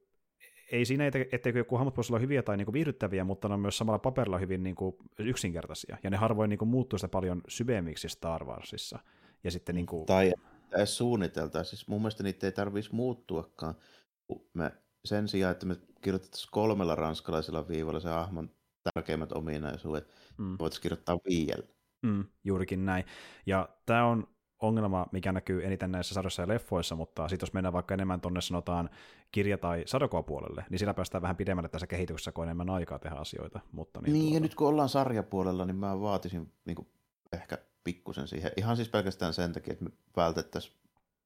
ei 0.72 0.84
siinä, 0.84 1.08
ette- 1.08 1.28
etteikö 1.32 1.58
joku 1.58 1.76
hahmot 1.76 1.96
voisi 1.96 2.12
olla 2.12 2.20
hyviä 2.20 2.42
tai 2.42 2.56
niin 2.56 2.66
kuin 2.66 2.72
viihdyttäviä, 2.72 3.24
mutta 3.24 3.48
ne 3.48 3.54
on 3.54 3.60
myös 3.60 3.78
samalla 3.78 3.98
paperilla 3.98 4.38
hyvin 4.38 4.62
niin 4.62 4.74
kuin 4.76 4.96
yksinkertaisia, 5.18 5.96
ja 6.02 6.10
ne 6.10 6.16
harvoin 6.16 6.48
niin 6.50 6.58
kuin 6.58 6.68
muuttuu 6.68 6.98
sitä 6.98 7.08
paljon 7.08 7.42
syvemmiksi 7.48 8.08
Star 8.08 8.44
Warsissa. 8.44 8.98
Ja 9.44 9.50
sitten 9.50 9.74
niin 9.74 9.86
kuin, 9.86 10.06
Tai 10.06 10.32
edes 10.72 10.96
suunniteltaisiin. 10.96 11.70
Siis 11.70 11.88
mun 11.88 12.00
mielestä 12.00 12.22
niitä 12.22 12.46
ei 12.46 12.52
tarvitsisi 12.52 12.94
muuttuakaan. 12.94 13.74
Me 14.54 14.72
sen 15.04 15.28
sijaan, 15.28 15.52
että 15.52 15.66
me 15.66 15.76
kirjoitettaisiin 16.00 16.50
kolmella 16.52 16.94
ranskalaisella 16.94 17.68
viivalla 17.68 18.00
se 18.00 18.08
hahmon 18.08 18.50
tärkeimmät 18.94 19.32
ominaisuudet, 19.32 20.08
mm. 20.38 20.56
voitaisiin 20.58 20.82
kirjoittaa 20.82 21.18
viidellä. 21.28 21.66
Mm, 22.02 22.24
juurikin 22.44 22.84
näin. 22.84 23.04
Ja 23.46 23.68
tämä 23.86 24.06
on 24.06 24.26
ongelma, 24.60 25.06
mikä 25.12 25.32
näkyy 25.32 25.66
eniten 25.66 25.92
näissä 25.92 26.14
sarjoissa 26.14 26.42
ja 26.42 26.48
leffoissa, 26.48 26.96
mutta 26.96 27.28
sitten 27.28 27.46
jos 27.46 27.52
mennään 27.52 27.72
vaikka 27.72 27.94
enemmän 27.94 28.20
tuonne 28.20 28.40
sanotaan 28.40 28.90
kirja- 29.32 29.58
tai 29.58 29.82
sadokopuolelle, 29.86 30.64
niin 30.70 30.78
siinä 30.78 30.94
päästään 30.94 31.22
vähän 31.22 31.36
pidemmälle 31.36 31.68
tässä 31.68 31.86
kehityksessä, 31.86 32.32
kun 32.32 32.42
on 32.42 32.48
enemmän 32.48 32.70
aikaa 32.70 32.98
tehdä 32.98 33.16
asioita. 33.16 33.60
Mutta 33.72 34.00
niin, 34.00 34.12
niin 34.12 34.22
tuota... 34.22 34.36
ja 34.36 34.40
nyt 34.40 34.54
kun 34.54 34.68
ollaan 34.68 34.88
sarjapuolella, 34.88 35.64
niin 35.64 35.76
mä 35.76 36.00
vaatisin 36.00 36.52
niin 36.64 36.74
kuin, 36.74 36.88
ehkä 37.32 37.58
pikkusen 37.84 38.28
siihen. 38.28 38.52
Ihan 38.56 38.76
siis 38.76 38.88
pelkästään 38.88 39.34
sen 39.34 39.52
takia, 39.52 39.72
että 39.72 39.84
me 39.84 39.90
vältettäisiin 40.16 40.74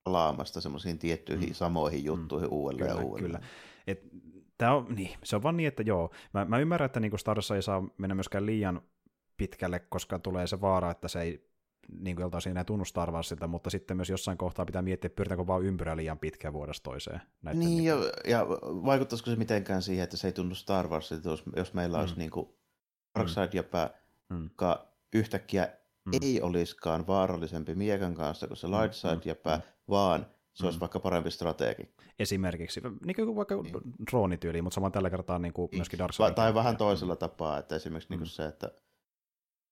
palaamasta 0.05 0.61
semmoisiin 0.61 0.99
tiettyihin 0.99 1.49
mm. 1.49 1.55
samoihin 1.55 2.05
juttuihin 2.05 2.49
mm. 2.49 2.53
uudelleen 2.53 2.91
kyllä, 2.91 3.01
ja 3.03 3.07
uudelleen. 3.07 3.43
Kyllä. 3.43 3.49
Et, 3.87 4.03
tää 4.59 4.75
on, 4.75 4.95
niin, 4.95 5.11
se 5.25 5.37
on 5.37 5.43
vaan 5.43 5.57
niin, 5.57 5.69
että 5.69 5.83
joo, 5.83 6.11
mä, 6.35 6.45
mä 6.45 6.59
ymmärrän, 6.59 6.87
että 6.87 7.01
niin 7.01 7.19
Star 7.19 7.39
ei 7.55 7.63
saa 7.63 7.89
mennä 7.99 8.15
myöskään 8.15 8.47
liian 8.47 8.83
pitkälle, 9.37 9.79
koska 9.79 10.19
tulee 10.19 10.47
se 10.47 10.61
vaara, 10.61 10.91
että 10.91 11.09
se 11.09 11.21
ei 11.21 11.55
niin 12.01 12.17
kuin 12.17 12.23
joltain 12.23 12.49
enää 12.49 12.65
tunnu 12.65 12.85
Star 12.85 13.11
Warsilta, 13.11 13.47
mutta 13.47 13.71
sitten 13.71 13.97
myös 13.97 14.11
jossain 14.11 14.39
kohtaa 14.39 14.67
pitää 14.67 14.83
miettiä, 14.83 15.11
pyritäänkö 15.11 15.47
vaan 15.47 15.63
ympyrä 15.63 15.97
liian 15.97 16.19
pitkään 16.19 16.55
vuodesta 16.55 16.91
toiseen. 16.91 17.21
Näiden 17.43 17.61
niin, 17.61 17.71
niin 17.71 17.85
ja, 17.85 17.97
ja, 18.29 18.47
vaikuttaisiko 18.61 19.31
se 19.31 19.37
mitenkään 19.37 19.83
siihen, 19.83 20.05
että 20.05 20.17
se 20.17 20.29
ei 20.29 20.33
tunnu 20.33 20.55
Star 20.55 20.89
Warsilta, 20.89 21.29
jos, 21.29 21.43
jos 21.57 21.75
meillä 21.75 21.97
mm. 21.97 22.01
olisi 22.01 22.19
niin 22.19 22.31
kuin 22.31 22.49
Darkseid 23.19 23.51
mm. 23.53 23.57
jäpä, 23.57 23.91
mm. 24.29 24.51
yhtäkkiä 25.15 25.69
mm. 26.05 26.13
ei 26.23 26.43
olisikaan 26.43 27.07
vaarallisempi 27.07 27.75
miekan 27.75 28.15
kanssa 28.15 28.47
kuin 28.47 28.57
se 28.57 28.67
mm. 28.67 28.73
Lightside 28.73 29.15
mm. 29.15 29.21
jäpä, 29.25 29.57
mm. 29.57 29.63
vaan 29.91 30.27
se 30.55 30.65
olisi 30.65 30.79
mm. 30.79 30.81
vaikka 30.81 31.01
parempi 31.01 31.31
strategi. 31.31 31.83
Esimerkiksi, 32.19 32.81
niin 33.05 33.17
kuin 33.17 33.37
vaikka 33.37 33.55
niin. 33.55 33.95
droonityyli, 34.11 34.63
mutta 34.63 34.75
saman 34.75 34.93
tällä 34.93 35.11
kertaa 35.11 35.39
niin 35.39 35.53
kuin 35.53 35.69
niin. 35.71 35.79
myöskin 35.79 35.99
Darkseid. 35.99 36.31
Va- 36.31 36.35
tai 36.35 36.55
vähän 36.55 36.77
toisella 36.77 37.17
tapaa, 37.17 37.59
että 37.59 37.77
esimerkiksi 37.77 38.11
niin 38.11 38.19
kuin 38.19 38.29
mm. 38.29 38.31
se, 38.31 38.45
että 38.45 38.71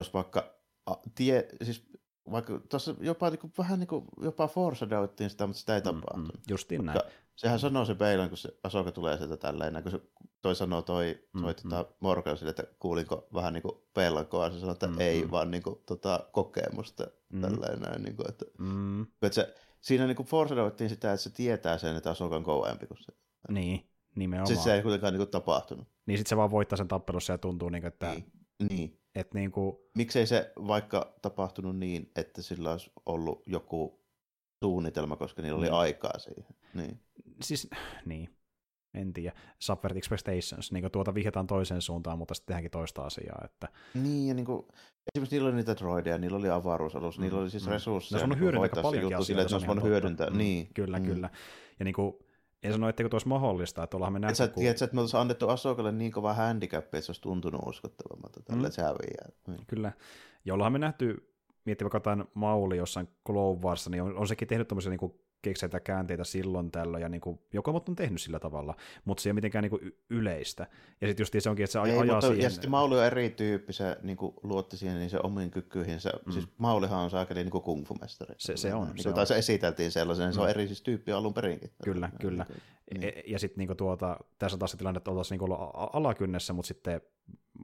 jos 0.01 0.15
vaikka 0.15 0.55
a, 0.87 0.95
tie, 1.15 1.49
siis 1.63 1.93
vaikka 2.31 2.61
tuossa 2.69 2.95
jopa 3.01 3.31
niin 3.31 3.39
kuin, 3.39 3.53
vähän 3.59 3.79
niin 3.79 3.89
kuin, 3.89 4.05
jopa 4.21 4.49
foreshadowittiin 4.49 5.31
sitä, 5.31 5.47
mutta 5.47 5.61
sitä 5.61 5.75
ei 5.75 5.83
tapahtunut. 5.83 6.35
Mm, 6.35 6.39
mm, 6.39 6.43
justiin 6.49 6.85
näin. 6.85 7.01
Sehän 7.37 7.59
sanoo 7.59 7.85
se 7.85 7.95
Beilan, 7.95 8.29
kun 8.29 8.39
se 8.39 8.59
Asoka 8.63 8.93
tulee 8.93 9.17
sieltä 9.17 9.37
tälleen, 9.37 9.83
kun 9.83 9.93
se, 9.93 10.01
toi 10.43 10.55
sanoo 10.55 10.83
toi, 10.83 11.29
mm, 11.33 11.43
toi 11.43 11.53
mm, 11.53 11.71
tota, 11.71 11.93
Morgan 12.01 12.37
sille, 12.37 12.51
että 12.51 12.65
kuulinko 12.79 13.29
vähän 13.35 13.53
niin 13.53 13.63
kuin 13.63 13.75
pelkoa, 13.95 14.51
se 14.51 14.59
sanoo, 14.59 14.73
että 14.73 14.87
mm, 14.87 15.01
ei, 15.01 15.25
mm. 15.25 15.31
vaan 15.31 15.51
niin 15.51 15.63
kuin, 15.63 15.77
tota, 15.87 16.27
kokemusta 16.33 17.07
mm. 17.33 17.41
tälleen 17.41 17.81
näin. 17.81 18.03
Niin 18.03 18.17
kuin, 18.17 18.29
että, 18.29 18.45
mm. 18.59 19.03
että 19.03 19.35
se, 19.35 19.55
siinä 19.81 20.07
niin 20.07 20.17
foreshadowittiin 20.25 20.91
sitä, 20.91 21.13
että 21.13 21.23
se 21.23 21.31
tietää 21.31 21.79
sen, 21.79 21.97
että 21.97 22.11
Asoka 22.11 22.37
on 22.37 22.45
kovempi 22.45 22.87
kuin 22.87 22.99
se. 22.99 23.13
Niin, 23.49 23.91
nimenomaan. 24.15 24.47
Sitten 24.47 24.65
se 24.65 24.75
ei 24.75 24.83
kuitenkaan 24.83 25.13
niin 25.13 25.19
kuin, 25.19 25.31
tapahtunut. 25.31 25.89
Niin 26.07 26.19
sitten 26.19 26.29
se 26.29 26.37
vaan 26.37 26.51
voittaa 26.51 26.77
sen 26.77 26.89
tappelussa 26.89 27.33
ja 27.33 27.39
tuntuu, 27.39 27.69
niin 27.69 27.83
kuin, 27.83 27.93
että 27.93 28.11
niin. 28.11 28.33
niin. 28.69 28.99
Et 29.15 29.35
niin 29.35 29.53
kuin... 29.53 29.77
Miksei 29.95 30.27
se 30.27 30.53
vaikka 30.57 31.15
tapahtunut 31.23 31.77
niin, 31.77 32.11
että 32.17 32.43
sillä 32.43 32.71
olisi 32.71 32.93
ollut 33.07 33.43
joku 33.47 34.03
suunnitelma, 34.63 35.17
koska 35.17 35.43
niillä 35.43 35.59
oli 35.59 35.67
niin. 35.67 35.75
aikaa 35.75 36.19
siihen. 36.19 36.55
Niin. 36.75 37.01
Siis, 37.43 37.71
niin. 38.05 38.29
En 38.95 39.13
tiedä. 39.13 39.33
Subvert 39.59 39.97
Expectations, 39.97 40.73
niin 40.73 40.91
tuota 40.93 41.15
vihjataan 41.15 41.47
toiseen 41.47 41.83
suuntaan, 41.83 42.19
mutta 42.19 42.35
sitten 42.35 42.47
tehdäänkin 42.47 42.71
toista 42.71 43.03
asiaa. 43.03 43.43
Että... 43.45 43.69
Niin, 43.95 44.29
ja 44.29 44.35
niin 44.35 44.47
kuin, 44.47 44.67
esimerkiksi 45.15 45.37
niillä 45.37 45.49
oli 45.49 45.57
niitä 45.57 45.77
droideja, 45.77 46.19
niillä 46.19 46.39
oli 46.39 46.51
avaruusalus, 46.51 47.19
mm, 47.19 47.23
niillä 47.23 47.41
oli 47.41 47.51
siis 47.51 47.67
mm. 47.67 47.73
resursseja. 47.73 48.27
Ne 48.27 48.33
on 48.33 48.41
hyödyntää 48.41 48.83
paljon 48.83 49.07
asioita. 49.07 49.25
Sille, 49.25 49.43
että 49.43 49.59
se 49.59 49.71
on 49.71 49.83
hyödyntää. 49.83 50.31
Mm, 50.31 50.39
niin. 50.39 50.69
Kyllä, 50.75 50.99
mm. 50.99 51.05
kyllä. 51.05 51.31
Ja 51.79 51.85
niin 51.85 51.95
kuin, 51.95 52.15
en 52.63 52.73
sano, 52.73 52.89
etteikö 52.89 53.09
tuo 53.09 53.17
olisi 53.17 53.29
mahdollista, 53.29 53.83
että 53.83 53.97
ollaan 53.97 54.13
me 54.13 54.19
nähty... 54.19 54.37
Sä 54.37 54.49
kun... 54.49 54.61
tiedät, 54.61 54.83
että 54.83 54.95
me 54.95 55.01
oltaisiin 55.01 55.21
annettu 55.21 55.49
Asokalle 55.49 55.93
niin 55.93 56.13
kova 56.13 56.35
handicap, 56.35 56.85
että 56.85 57.01
se 57.01 57.11
olisi 57.11 57.23
tuntunut 57.23 57.61
uskottavammalta 57.67 58.41
tälle, 58.43 58.69
mm. 58.69 58.73
se 58.73 58.83
häviää. 58.83 59.29
Mm. 59.49 59.57
Kyllä. 59.67 59.93
Ja 60.45 60.55
ollaan 60.55 60.73
me 60.73 60.79
nähty, 60.79 61.33
miettii 61.65 61.85
vaikka 61.85 61.97
jotain 61.97 62.25
Mauli 62.35 62.77
jossain 62.77 63.09
Clone 63.27 63.61
Warsa, 63.61 63.91
niin 63.91 64.03
on, 64.03 64.17
on 64.17 64.29
sekin 64.29 64.49
tehnyt 64.49 64.69
tämmöisiä 64.69 64.91
niin 64.91 65.23
kekseitä 65.43 65.81
käänteitä 65.81 66.25
silloin 66.25 66.71
tällöin, 66.71 67.03
ja 67.03 67.09
niin 67.09 67.21
kuin, 67.21 67.41
joko 67.53 67.85
on 67.89 67.97
tehnyt 67.97 68.21
sillä 68.21 68.39
tavalla, 68.39 68.75
mutta 69.05 69.23
se 69.23 69.29
ei 69.29 69.31
ole 69.31 69.35
mitenkään 69.35 69.63
niin 69.63 69.71
kuin 69.71 69.97
yleistä. 70.11 70.67
Ja 71.01 71.09
sitten 71.09 71.23
just 71.23 71.35
se 71.39 71.51
onkin, 71.51 71.65
että 71.65 71.73
se 71.73 71.79
ei, 71.79 71.99
ajaa 71.99 72.05
mutta, 72.05 72.21
siihen... 72.21 72.43
Ja 72.43 72.51
sitten 72.51 72.71
Mauli 72.71 72.99
on 72.99 73.05
erityyppi, 73.05 73.73
se 73.73 73.97
niin 74.03 74.17
kuin, 74.17 74.35
luotti 74.43 74.77
siihen 74.77 74.99
niin 74.99 75.11
se 75.11 75.19
omiin 75.23 75.51
kykyihin. 75.51 76.01
Se, 76.01 76.13
mm. 76.27 76.33
Siis 76.33 76.49
Maulihan 76.59 77.01
on 77.01 77.11
saakeli 77.11 77.45
niin 77.45 77.63
kung 77.63 77.87
fu 77.87 77.95
mestari. 78.01 78.35
Se, 78.39 78.57
se 78.57 78.75
on. 78.75 78.89
Niin 78.89 79.03
se, 79.03 79.09
on. 79.09 79.27
se 79.27 79.39
esiteltiin 79.39 79.91
sellaisen, 79.91 80.27
mm. 80.27 80.33
se 80.33 80.41
on 80.41 80.51
eri 80.51 80.67
siis 80.67 80.83
tyyppi 80.83 81.13
alun 81.13 81.35
perinkin. 81.35 81.71
Kyllä, 81.85 82.11
ja, 82.13 82.19
kyllä. 82.19 82.47
Niin. 82.95 83.05
E- 83.05 83.23
ja 83.27 83.39
sitten 83.39 83.67
niin 83.67 83.77
tuota, 83.77 84.17
tässä 84.39 84.55
on 84.55 84.59
taas 84.59 84.71
se 84.71 84.77
tilanne, 84.77 84.99
että 84.99 85.11
oltaisiin 85.11 85.41
niin 85.41 85.59
alakynnessä, 85.93 86.53
mutta 86.53 86.69
sitten 86.69 87.01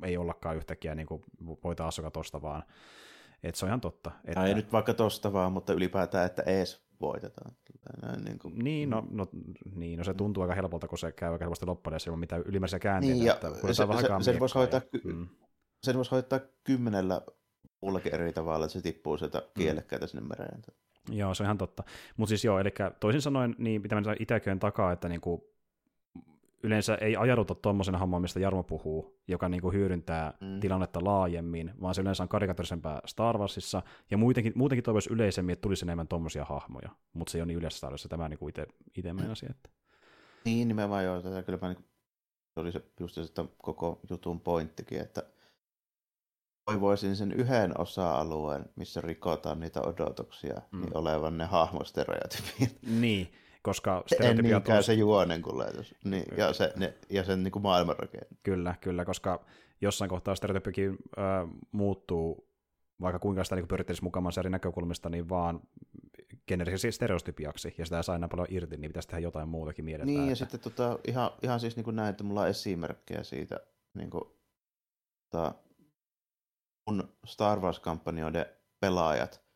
ei 0.03 0.17
ollakaan 0.17 0.57
yhtäkkiä 0.57 0.95
niin 0.95 1.07
kuin 1.07 1.23
voi 1.65 1.77
taas 1.77 2.01
tosta 2.13 2.43
vaan. 2.43 2.63
Et 3.43 3.55
se 3.55 3.65
on 3.65 3.69
ihan 3.69 3.81
totta. 3.81 4.11
Että... 4.25 4.45
Ei 4.45 4.55
nyt 4.55 4.73
vaikka 4.73 4.95
tosta 4.95 5.33
vaan, 5.33 5.53
mutta 5.53 5.73
ylipäätään, 5.73 6.27
että 6.27 6.43
ees 6.43 6.88
voitetaan. 7.01 7.53
Näin, 8.03 8.25
niin, 8.25 8.39
kuin... 8.39 8.55
niin, 8.59 8.91
no, 8.91 9.07
no, 9.11 9.27
niin, 9.75 9.99
no 9.99 10.05
se 10.05 10.15
tuntuu 10.15 10.43
aika 10.43 10.55
helpolta, 10.55 10.89
kun 10.89 10.99
se 10.99 11.13
käy 11.13 11.33
aika 11.33 11.45
helposti 11.45 11.67
loppuun 11.67 11.97
ilman 12.07 12.21
mitään 12.21 12.43
ylimääräisiä 12.43 12.79
käänteitä. 12.79 13.15
Niin, 13.15 13.27
ja 13.27 13.35
että 13.35 13.51
se, 13.55 13.75
se, 13.75 14.25
sen, 14.25 14.41
voisi 14.41 14.55
hoitaa, 14.55 14.81
ky- 14.81 15.03
mm. 15.05 15.29
sen 15.83 15.97
voisi 15.97 16.11
hoitaa 16.11 16.41
kymmenellä 16.65 17.23
muullakin 17.83 18.15
eri 18.15 18.33
tavalla, 18.33 18.65
että 18.65 18.73
se 18.73 18.81
tippuu 18.83 19.19
sieltä 19.19 19.39
mm. 19.39 19.45
kielekkäitä 19.59 20.07
mm. 20.07 20.09
sinne 20.09 20.29
mereen. 20.29 20.63
Joo, 21.11 21.35
se 21.35 21.43
on 21.43 21.45
ihan 21.45 21.59
totta. 21.59 21.83
Mutta 22.17 22.29
siis 22.29 22.45
joo, 22.45 22.59
eli 22.59 22.71
toisin 23.01 23.23
sanoen, 23.23 23.55
niin 23.59 23.83
mitä 23.83 23.95
mä 23.95 24.15
itseköön 24.21 24.59
takaa, 24.59 24.93
että 24.93 25.09
niinku, 25.09 25.55
yleensä 26.63 26.95
ei 26.95 27.17
ajauduta 27.17 27.55
tuommoisen 27.55 27.95
homman, 27.95 28.23
mistä 28.23 28.41
Jarmo 28.41 28.63
puhuu, 28.63 29.19
joka 29.29 29.49
niinku 29.49 29.73
hyödyntää 29.73 30.35
mm. 30.41 30.61
tilannetta 30.61 31.05
laajemmin, 31.05 31.73
vaan 31.81 31.95
se 31.95 32.01
yleensä 32.01 32.23
on 32.23 32.29
karikaturisempää 32.29 33.01
Star 33.07 33.39
Warsissa, 33.39 33.83
ja 34.11 34.19
muutenkin, 34.19 34.53
muutenkin 34.57 34.85
toivoisi 34.85 35.13
yleisemmin, 35.13 35.53
että 35.53 35.63
tulisi 35.63 35.85
enemmän 35.85 36.09
tuommoisia 36.09 36.45
hahmoja, 36.45 36.89
mutta 37.13 37.31
se 37.31 37.39
ei 37.39 37.43
ole 37.43 37.47
niin 37.47 37.59
yleensä 37.59 37.79
Star 37.79 37.91
Warsissa, 37.91 38.09
tämä 38.09 38.29
niinku 38.29 38.49
itse 38.49 38.67
meinasin. 39.13 39.51
Että... 39.51 39.71
Niin, 40.45 40.69
nimenomaan 40.69 41.05
joo, 41.05 41.23
tätä 41.23 41.43
kyllä 41.43 41.59
niin, 41.69 41.85
se 42.55 42.61
oli 42.61 42.73
se, 42.73 42.83
just 43.01 43.15
se 43.15 43.21
että 43.21 43.45
koko 43.59 44.01
jutun 44.11 44.41
pointtikin, 44.41 45.01
että 45.01 45.23
toivoisin 46.65 47.17
sen 47.17 47.33
yhden 47.33 47.81
osa-alueen, 47.81 48.65
missä 48.77 49.01
rikotaan 49.01 49.61
niitä 49.61 49.81
odotuksia, 49.81 50.63
mm. 50.73 50.81
niin 50.81 50.97
olevan 50.97 51.39
ne 51.39 51.45
hahmostereotypiat. 51.45 52.73
Niin, 53.01 53.33
koska 53.69 54.03
stereotypiat... 54.07 54.69
En 54.69 54.77
on... 54.77 54.83
se 54.83 54.93
juonen 54.93 55.43
kuljetus, 55.43 55.95
niin, 56.05 56.25
ja, 56.37 56.53
se, 56.53 56.73
ne, 56.77 56.95
ja 57.11 57.25
sen 57.25 57.43
niin 57.43 57.53
kuin 57.53 57.63
maailmanrakenne. 57.63 58.27
Kyllä, 58.43 58.75
kyllä, 58.81 59.05
koska 59.05 59.45
jossain 59.81 60.09
kohtaa 60.09 60.35
stereotypikin 60.35 60.91
äh, 61.19 61.49
muuttuu, 61.73 62.49
vaikka 63.01 63.19
kuinka 63.19 63.45
sitä 63.45 63.57
niin 63.57 63.69
pyrittäisiin 63.69 64.05
mukaan 64.05 64.33
eri 64.39 64.51
näkökulmista, 64.51 65.09
niin 65.09 65.29
vaan 65.29 65.61
generiseksi 66.47 66.93
stereotypiaksi, 66.93 67.75
ja 67.79 67.85
sitä 67.85 68.03
saa 68.03 68.13
aina 68.13 68.29
paljon 68.29 68.49
irti, 68.51 68.77
niin 68.77 68.91
pitäisi 68.91 69.09
tehdä 69.09 69.21
jotain 69.21 69.49
muutakin 69.49 69.85
mielestään. 69.85 70.15
Niin, 70.15 70.21
että... 70.21 70.33
ja 70.33 70.37
sitten 70.37 70.61
tota, 70.61 70.99
ihan, 71.09 71.31
ihan 71.43 71.61
siis 71.61 71.77
niin 71.77 71.85
kuin 71.85 71.97
näin, 71.97 72.11
että 72.11 72.25
mulla 72.25 72.41
on 72.41 72.49
esimerkkejä 72.49 73.23
siitä, 73.23 73.61
niin 73.95 74.11
kuin, 74.11 74.25
tota, 75.31 75.55
kun 76.85 77.09
Star 77.27 77.61
Wars-kampanjoiden 77.61 78.47
pelaajat 78.81 79.49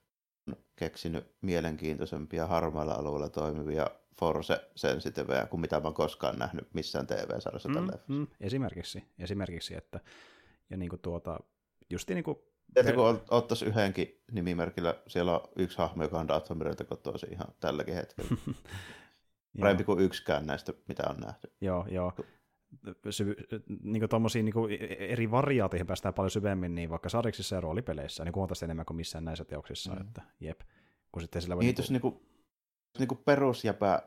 on 0.48 0.56
keksinyt 0.76 1.34
mielenkiintoisempia 1.40 2.46
harmailla 2.46 2.94
alueilla 2.94 3.28
toimivia 3.28 3.90
Force-sensitivejä 4.20 5.46
kuin 5.46 5.60
mitä 5.60 5.80
mä 5.80 5.84
oon 5.84 5.94
koskaan 5.94 6.38
nähnyt 6.38 6.74
missään 6.74 7.06
TV-sarjassa 7.06 7.68
mm, 7.68 7.74
tällä 7.74 7.98
mm, 8.08 8.26
Esimerkiksi, 8.40 9.04
esimerkiksi, 9.18 9.74
että 9.76 10.00
ja 10.70 10.76
niin 10.76 10.88
kuin 10.88 11.00
tuota, 11.00 11.40
justi 11.90 12.14
niin 12.14 12.24
kuin 12.24 12.38
Tiedätkö, 12.74 12.96
kun 12.96 13.22
ottaisi 13.30 13.64
yhdenkin 13.64 14.22
nimimerkillä, 14.30 14.94
siellä 15.06 15.32
on 15.32 15.48
yksi 15.56 15.78
hahmo, 15.78 16.02
joka 16.02 16.20
on 16.20 16.28
Darth 16.28 16.50
Vaderilta 16.50 16.84
kotoisin 16.84 17.32
ihan 17.32 17.48
tälläkin 17.60 17.94
hetkellä. 17.94 18.36
Parempi 19.60 19.84
kuin 19.84 20.00
yksikään 20.00 20.46
näistä, 20.46 20.72
mitä 20.88 21.02
on 21.08 21.20
nähty. 21.20 21.52
Joo, 21.60 21.86
joo 21.90 22.12
syvy, 23.10 23.34
niin 23.82 24.08
tommosia, 24.08 24.42
niin 24.42 24.54
eri 24.98 25.30
variaateihin 25.30 25.86
päästään 25.86 26.14
paljon 26.14 26.30
syvemmin, 26.30 26.74
niin 26.74 26.90
vaikka 26.90 27.08
sariksissa 27.08 27.54
ja 27.54 27.60
roolipeleissä, 27.60 28.24
niin 28.24 28.34
huomattavasti 28.34 28.64
enemmän 28.64 28.86
kuin 28.86 28.96
missään 28.96 29.24
näissä 29.24 29.44
teoksissa. 29.44 29.94
Mm. 29.94 30.00
Että, 30.00 30.22
jep. 30.40 30.60
Kun 31.12 31.22
sitten 31.22 31.42
sillä 31.42 31.56
voi 31.56 31.64
niin, 31.64 31.76
niin, 31.88 32.00
kuin, 32.00 32.20
niin 32.98 33.08
kuin 33.08 33.18
perusjäpä 33.24 34.02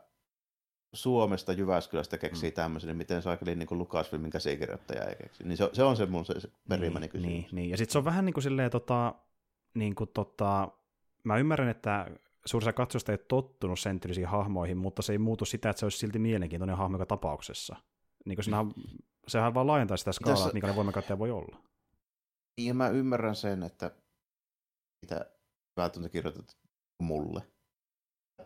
Suomesta 0.93 1.53
Jyväskylästä 1.53 2.17
keksii 2.17 2.49
mm. 2.49 2.53
tämmöisen, 2.55 2.87
niin 2.87 2.97
miten 2.97 3.21
saakeli 3.21 3.55
niin 3.55 3.67
Lukasfilmin 3.71 4.31
käsikirjoittaja 4.31 5.03
ei 5.03 5.15
keksi. 5.15 5.43
Niin 5.43 5.57
se, 5.57 5.69
se 5.73 5.83
on 5.83 5.97
se 5.97 6.05
mun 6.05 6.25
se, 6.25 6.39
se 6.39 6.49
perimäni 6.69 6.99
niin, 6.99 7.11
kysymys. 7.11 7.31
Niin, 7.31 7.47
niin, 7.51 7.69
ja 7.69 7.77
sitten 7.77 7.91
se 7.91 7.97
on 7.97 8.05
vähän 8.05 8.25
niin 8.25 8.33
kuin 8.33 8.43
silleen, 8.43 8.71
tota, 8.71 9.15
niin 9.73 9.95
kuin, 9.95 10.09
tota, 10.13 10.71
mä 11.23 11.37
ymmärrän, 11.37 11.69
että 11.69 12.11
suurissa 12.45 12.73
katsosta 12.73 13.11
ei 13.11 13.17
tottunut 13.17 13.79
sen 13.79 13.99
hahmoihin, 14.27 14.77
mutta 14.77 15.01
se 15.01 15.13
ei 15.13 15.17
muutu 15.17 15.45
sitä, 15.45 15.69
että 15.69 15.79
se 15.79 15.85
olisi 15.85 15.97
silti 15.97 16.19
mielenkiintoinen 16.19 16.77
hahmo 16.77 16.95
joka 16.95 17.05
tapauksessa. 17.05 17.75
Niin 18.25 18.35
kuin 18.35 18.53
on, 18.53 18.73
sehän 19.27 19.53
vaan 19.53 19.67
laajentaa 19.67 19.97
sitä 19.97 20.11
skaalaa, 20.11 20.35
Tässä... 20.35 20.47
että 20.47 20.53
minkälainen 20.53 20.75
voimakäyttäjä 20.75 21.19
voi 21.19 21.31
olla. 21.31 21.57
Ja 22.57 22.73
mä 22.73 22.89
ymmärrän 22.89 23.35
sen, 23.35 23.63
että 23.63 23.91
mitä 25.01 25.31
välttämättä 25.77 26.11
kirjoitat 26.11 26.57
mulle, 27.01 27.41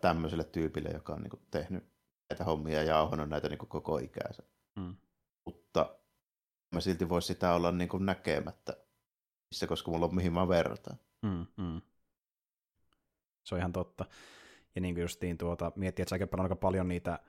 tämmöiselle 0.02 0.44
tyypille, 0.44 0.90
joka 0.90 1.14
on 1.14 1.22
niin 1.22 1.42
tehnyt 1.52 1.84
näitä 2.30 2.44
hommia 2.44 2.76
ja 2.76 2.84
jauhanut 2.84 3.30
näitä 3.30 3.50
niin 3.50 3.58
kuin 3.58 3.70
koko 3.70 3.98
ikänsä. 3.98 4.44
Mm. 4.76 4.96
Mutta 5.46 5.96
mä 6.72 6.82
silti 6.82 7.10
vois 7.10 7.28
sitä 7.28 7.54
olla 7.54 7.72
niin 7.72 7.90
kuin 7.90 8.06
näkemättä, 8.06 8.78
missä, 9.50 9.68
koska 9.68 9.92
mulla 9.92 10.06
on 10.06 10.16
mihin 10.16 10.34
mä 10.34 10.48
vertaan. 10.48 11.00
Mm, 11.22 11.46
mm. 11.58 11.82
Se 13.44 13.56
on 13.56 13.60
ihan 13.60 13.74
totta. 13.74 14.06
Ja 14.76 14.82
niin 14.82 14.96
kuin 14.96 15.02
justiin 15.02 15.38
tuota, 15.38 15.72
miettii, 15.76 16.04
että 16.04 16.10
säkin 16.10 16.42
aika 16.42 16.56
paljon 16.56 16.88
niitä 16.88 17.20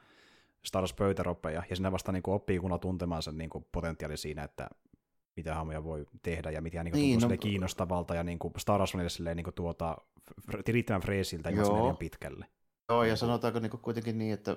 Star 0.65 0.83
Wars 0.83 0.95
pöytäroppeja, 0.95 1.63
ja 1.71 1.77
sinne 1.77 1.93
vasta 1.93 2.13
niin 2.13 2.23
kuin 2.23 2.35
oppii 2.35 2.59
kunnolla 2.59 2.79
tuntemaan 2.79 3.23
sen 3.23 3.39
niin 3.39 3.51
kuin 3.51 3.67
potentiaali 3.73 4.17
siinä, 4.17 4.45
että 4.45 4.69
mitä 5.37 5.55
hahmoja 5.55 5.85
voi 5.85 6.07
tehdä 6.23 6.51
ja 6.51 6.61
mitä 6.61 6.85
niin 6.85 6.93
kuin, 6.93 7.01
niin, 7.01 7.21
no, 7.21 7.29
kiinnostavalta 7.41 8.15
ja 8.15 8.25
niin 8.25 8.39
kuin 8.39 8.55
Star 8.59 8.79
Wars 8.79 8.95
on 8.95 9.11
silleen, 9.11 9.37
niin 9.37 9.45
kuin 9.45 9.55
tuota, 9.55 9.97
riittävän 10.69 11.01
freesiltä 11.01 11.51
ja 11.51 11.65
pitkälle. 11.99 12.47
Joo, 12.89 13.05
ja 13.05 13.17
sanotaanko 13.17 13.59
niin 13.59 13.71
kuin 13.71 13.81
kuitenkin 13.81 14.19
niin, 14.19 14.35
että 14.35 14.57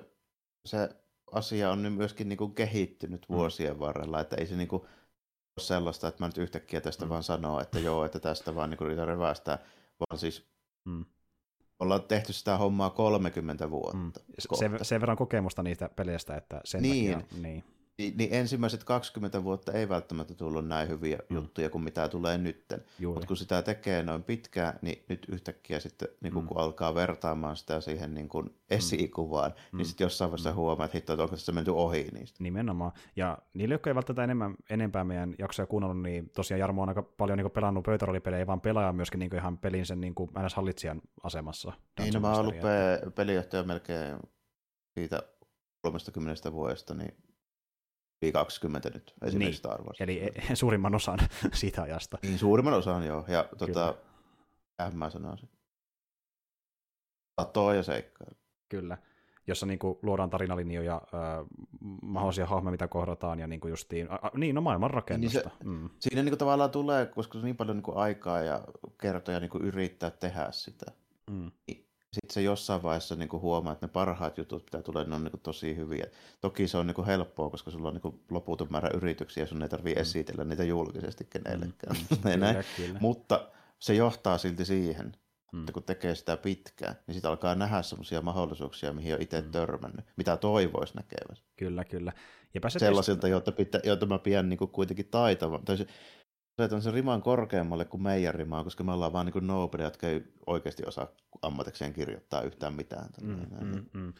se 0.66 0.88
asia 1.32 1.70
on 1.70 1.92
myöskin 1.92 2.28
niin 2.28 2.36
kuin 2.36 2.54
kehittynyt 2.54 3.26
mm. 3.28 3.34
vuosien 3.34 3.78
varrella, 3.78 4.20
että 4.20 4.36
ei 4.36 4.46
se 4.46 4.56
niin 4.56 4.68
kuin 4.68 4.82
ole 4.82 5.64
sellaista, 5.64 6.08
että 6.08 6.22
mä 6.22 6.26
nyt 6.26 6.38
yhtäkkiä 6.38 6.80
tästä 6.80 7.04
mm. 7.04 7.08
vaan 7.08 7.22
sanoo, 7.22 7.60
että 7.60 7.78
joo, 7.78 8.04
että 8.04 8.20
tästä 8.20 8.54
vaan 8.54 8.70
niin 8.70 8.78
kuin 8.78 8.86
yritän 8.86 9.08
revästää, 9.08 9.58
vaan 10.00 10.18
siis 10.18 10.46
mm. 10.84 11.04
ollaan 11.78 12.02
tehty 12.02 12.32
sitä 12.32 12.56
hommaa 12.56 12.90
30 12.90 13.70
vuotta. 13.70 13.96
Mm. 13.96 14.12
Sen, 14.54 14.78
sen 14.82 15.00
verran 15.00 15.16
kokemusta 15.16 15.62
niistä 15.62 15.90
peleistä, 15.96 16.36
että 16.36 16.60
sen 16.64 16.82
niin. 16.82 17.12
takia, 17.12 17.38
niin. 17.40 17.64
Niin, 17.98 18.16
niin 18.16 18.28
ensimmäiset 18.32 18.84
20 18.84 19.44
vuotta 19.44 19.72
ei 19.72 19.88
välttämättä 19.88 20.34
tullut 20.34 20.68
näin 20.68 20.88
hyviä 20.88 21.18
mm. 21.30 21.36
juttuja 21.36 21.70
kuin 21.70 21.84
mitä 21.84 22.08
tulee 22.08 22.38
nytten. 22.38 22.84
Mutta 23.06 23.26
kun 23.26 23.36
sitä 23.36 23.62
tekee 23.62 24.02
noin 24.02 24.22
pitkään, 24.22 24.78
niin 24.82 25.04
nyt 25.08 25.26
yhtäkkiä 25.28 25.80
sitten 25.80 26.08
niin 26.20 26.32
kun, 26.32 26.42
mm. 26.42 26.48
kun 26.48 26.58
alkaa 26.58 26.94
vertaamaan 26.94 27.56
sitä 27.56 27.80
siihen 27.80 28.14
niin 28.14 28.28
kun 28.28 28.44
mm. 28.44 28.54
esikuvaan, 28.70 29.50
niin 29.50 29.64
mm. 29.72 29.76
niin 29.76 29.86
sitten 29.86 30.04
jossain 30.04 30.30
vaiheessa 30.30 30.50
mm. 30.50 30.56
huomaa, 30.56 30.84
että 30.84 30.98
hitto, 30.98 31.12
että 31.12 31.22
onko 31.22 31.36
se 31.36 31.52
menty 31.52 31.70
ohi 31.70 32.08
niistä. 32.12 32.42
Nimenomaan. 32.42 32.92
Ja 33.16 33.38
niille, 33.54 33.74
jotka 33.74 33.90
ei 33.90 33.94
välttämättä 33.94 34.24
enemmän, 34.24 34.54
enempää 34.70 35.04
meidän 35.04 35.34
jaksoja 35.38 35.66
kuunnellut, 35.66 36.02
niin 36.02 36.30
tosiaan 36.30 36.60
Jarmo 36.60 36.82
on 36.82 36.88
aika 36.88 37.02
paljon 37.02 37.38
niin 37.38 37.50
pelannut 37.50 37.84
pöytäroolipelejä, 37.84 38.38
ei 38.38 38.46
vaan 38.46 38.60
pelaaja 38.60 38.92
myöskin 38.92 39.18
niin 39.18 39.34
ihan 39.34 39.58
pelin 39.58 39.86
sen 39.86 40.00
niin 40.00 40.14
NS-hallitsijan 40.38 41.02
asemassa. 41.22 41.72
Niin, 41.98 42.14
no, 42.14 42.20
mä 42.20 42.30
oon 42.30 42.40
ollut 42.40 42.60
pe- 42.60 43.10
pelijohtaja 43.14 43.62
melkein 43.62 44.16
siitä 44.94 45.22
30 45.82 46.52
vuodesta, 46.52 46.94
niin 46.94 47.23
20 48.32 48.90
nyt, 48.94 49.14
esimerkiksi 49.22 49.38
niin. 49.38 49.54
Star 49.54 49.82
Wars. 49.82 50.00
Eli 50.00 50.22
e- 50.22 50.54
suurimman 50.54 50.94
osan 50.94 51.18
siitä 51.54 51.82
ajasta. 51.82 52.18
Niin, 52.22 52.38
suurimman 52.38 52.74
osan 52.74 53.06
joo. 53.06 53.24
Ja 53.28 53.48
tota, 53.58 53.94
mä 54.92 55.10
sanoisin. 55.10 55.48
Satoa 57.40 57.74
ja 57.74 57.82
seikkailu. 57.82 58.36
Kyllä. 58.68 58.98
Jossa 59.46 59.66
niin 59.66 59.78
kuin, 59.78 59.98
luodaan 60.02 60.30
tarinalinjoja, 60.30 60.94
äh, 60.94 61.46
mahdollisia 62.02 62.46
hahmoja, 62.46 62.70
mitä 62.70 62.88
kohdataan, 62.88 63.38
ja 63.38 63.46
niin 63.46 63.60
kuin 63.60 63.70
justiin, 63.70 64.12
a, 64.12 64.30
niin, 64.34 64.54
no 64.54 64.60
maailman 64.60 64.90
rakennusta. 64.90 65.38
Niin 65.38 65.50
se, 65.50 65.64
mm. 65.64 65.90
Siinä 66.00 66.22
niin 66.22 66.30
kuin, 66.30 66.38
tavallaan 66.38 66.70
tulee, 66.70 67.06
koska 67.06 67.32
se 67.32 67.38
on 67.38 67.44
niin 67.44 67.56
paljon 67.56 67.76
niin 67.76 67.82
kuin, 67.82 67.96
aikaa 67.96 68.42
ja 68.42 68.64
kertoja 69.00 69.40
niin 69.40 69.50
kuin, 69.50 69.64
yrittää 69.64 70.10
tehdä 70.10 70.48
sitä. 70.50 70.86
Mm. 71.30 71.50
Niin 71.66 71.83
sitten 72.14 72.34
se 72.34 72.42
jossain 72.42 72.82
vaiheessa 72.82 73.16
niin 73.16 73.32
huomaa, 73.32 73.72
että 73.72 73.86
ne 73.86 73.92
parhaat 73.92 74.38
jutut, 74.38 74.62
mitä 74.62 74.82
tulee, 74.82 75.04
ne 75.04 75.14
on 75.14 75.24
niin 75.24 75.40
tosi 75.42 75.76
hyviä. 75.76 76.06
Toki 76.40 76.68
se 76.68 76.78
on 76.78 76.86
niin 76.86 77.06
helppoa, 77.06 77.50
koska 77.50 77.70
sulla 77.70 77.88
on 77.88 77.94
niin 77.94 78.20
loputon 78.30 78.66
määrä 78.70 78.90
yrityksiä, 78.94 79.42
ja 79.42 79.46
sun 79.46 79.62
ei 79.62 79.68
tarvitse 79.68 80.00
mm. 80.00 80.02
esitellä 80.02 80.44
niitä 80.44 80.64
julkisesti 80.64 81.26
kenellekään. 81.30 81.96
Mm. 81.96 82.18
kyllä, 82.32 82.64
kyllä. 82.76 82.98
Mutta 83.00 83.48
se 83.78 83.94
johtaa 83.94 84.38
silti 84.38 84.64
siihen, 84.64 85.12
mm. 85.52 85.60
että 85.60 85.72
kun 85.72 85.82
tekee 85.82 86.14
sitä 86.14 86.36
pitkään, 86.36 86.94
niin 87.06 87.14
sitten 87.14 87.30
alkaa 87.30 87.54
nähdä 87.54 87.82
sellaisia 87.82 88.22
mahdollisuuksia, 88.22 88.92
mihin 88.92 89.14
on 89.14 89.22
itse 89.22 89.40
mm. 89.40 89.50
törmännyt, 89.50 90.04
mitä 90.16 90.36
toivoisi 90.36 90.96
näkevänsä. 90.96 91.42
Kyllä, 91.56 91.84
kyllä. 91.84 92.12
Ja 92.54 92.70
Sellaisilta, 92.70 93.28
joita, 93.28 93.52
pitä, 93.52 93.80
joita 93.84 94.06
mä 94.06 94.18
pidän 94.18 94.48
niin 94.48 94.58
kuitenkin 94.58 95.08
taitavan. 95.10 95.64
Tai 95.64 95.76
se, 95.76 95.86
asetan 96.58 96.82
sen 96.82 96.94
riman 96.94 97.22
korkeammalle 97.22 97.84
kuin 97.84 98.02
meidän 98.02 98.34
rimaa, 98.34 98.64
koska 98.64 98.84
me 98.84 98.92
ollaan 98.92 99.12
vaan 99.12 99.26
niin 99.26 99.46
noopeja, 99.46 99.84
jotka 99.84 100.08
ei 100.08 100.24
oikeasti 100.46 100.82
osaa 100.86 101.08
ammatikseen 101.42 101.92
kirjoittaa 101.92 102.42
yhtään 102.42 102.74
mitään. 102.74 103.08
Mm, 103.22 103.46
mm, 103.60 103.84
mm. 103.92 104.12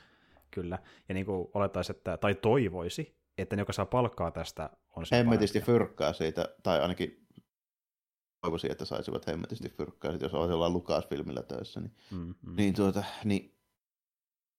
Kyllä, 0.50 0.78
ja 1.08 1.14
niin 1.14 1.26
kuin 1.26 1.48
olettaisi, 1.54 1.92
että, 1.92 2.16
tai 2.16 2.34
toivoisi, 2.34 3.16
että 3.38 3.56
ne, 3.56 3.62
joka 3.62 3.72
saa 3.72 3.86
palkkaa 3.86 4.30
tästä, 4.30 4.70
on 4.96 5.06
se 5.06 5.16
Hemmetisti 5.16 5.60
fyrkkaa 5.60 6.12
siitä, 6.12 6.48
tai 6.62 6.80
ainakin 6.80 7.26
toivoisin, 8.40 8.72
että 8.72 8.84
saisivat 8.84 9.26
hemmetisti 9.26 9.68
fyrkkaa 9.68 10.10
siitä, 10.10 10.24
jos 10.24 10.34
ollaan 10.34 10.72
Lukas-filmillä 10.72 11.42
töissä, 11.42 11.80
niin, 11.80 11.94
mm, 12.10 12.34
mm. 12.42 12.56
niin, 12.56 12.74
tuota, 12.74 13.04
niin 13.24 13.58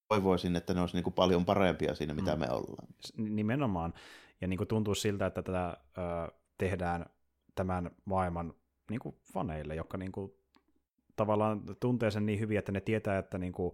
toivoisin, 0.07 0.55
että 0.55 0.73
ne 0.73 0.81
olisi 0.81 0.95
niin 0.95 1.03
kuin 1.03 1.13
paljon 1.13 1.45
parempia 1.45 1.95
siinä, 1.95 2.13
mitä 2.13 2.35
mm. 2.35 2.39
me 2.39 2.49
ollaan. 2.49 2.87
Nimenomaan, 3.17 3.93
ja 4.41 4.47
niin 4.47 4.57
kuin 4.57 4.67
tuntuu 4.67 4.95
siltä, 4.95 5.25
että 5.25 5.41
tätä 5.41 5.77
ö, 5.97 6.31
tehdään 6.57 7.05
tämän 7.55 7.91
maailman 8.05 8.53
niin 8.89 8.99
kuin 8.99 9.15
faneille, 9.33 9.75
jotka 9.75 9.97
niin 9.97 10.11
kuin, 10.11 10.33
tavallaan 11.15 11.61
tuntee 11.79 12.11
sen 12.11 12.25
niin 12.25 12.39
hyvin, 12.39 12.57
että 12.57 12.71
ne 12.71 12.81
tietää, 12.81 13.17
että 13.17 13.37
niin 13.37 13.53
kuin, 13.53 13.73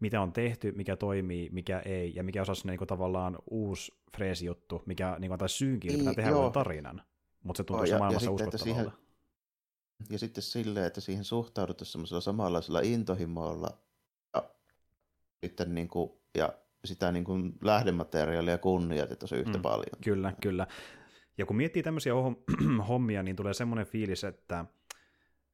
mitä 0.00 0.20
on 0.20 0.32
tehty, 0.32 0.72
mikä 0.72 0.96
toimii, 0.96 1.48
mikä 1.52 1.78
ei, 1.78 2.12
ja 2.14 2.22
mikä 2.22 2.42
osasi 2.42 2.66
niin 2.66 2.78
kuin, 2.78 2.88
tavallaan 2.88 3.38
uusi 3.50 3.94
freesi 4.16 4.46
juttu, 4.46 4.82
mikä 4.86 5.16
niin 5.18 5.28
kuin, 5.28 5.38
tai 5.38 5.48
syynkin 5.48 5.90
yritetään 5.90 6.16
tehdä 6.16 6.36
uuden 6.36 6.52
tarinan. 6.52 7.02
Mutta 7.42 7.56
se 7.56 7.64
tuntuu 7.64 7.84
ja, 7.84 7.98
maailmassa 7.98 8.30
ja 8.30 8.38
sitten, 8.38 8.60
siihen, 8.60 8.92
ja 10.10 10.18
sitten 10.18 10.42
silleen, 10.42 10.86
että 10.86 11.00
siihen 11.00 11.24
suhtaudutaan 11.24 11.86
semmoisella 11.86 12.20
samanlaisella 12.20 12.80
intohimoilla 12.80 13.78
ja 14.34 14.50
sitten 15.44 15.74
niin 15.74 15.88
kuin, 15.88 16.12
ja 16.34 16.52
sitä 16.84 17.12
niin 17.12 17.24
kuin 17.24 17.52
lähdemateriaalia 17.60 18.58
kunnioitetaan 18.58 19.38
yhtä 19.40 19.58
mm, 19.58 19.62
paljon. 19.62 20.00
Kyllä, 20.04 20.32
kyllä. 20.40 20.66
Ja 21.38 21.46
kun 21.46 21.56
miettii 21.56 21.82
tämmöisiä 21.82 22.12
hommia, 22.88 23.22
niin 23.22 23.36
tulee 23.36 23.54
semmoinen 23.54 23.86
fiilis, 23.86 24.24
että 24.24 24.64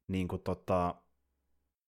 niin 0.08 0.28
kuin 0.28 0.42
tota, 0.42 0.94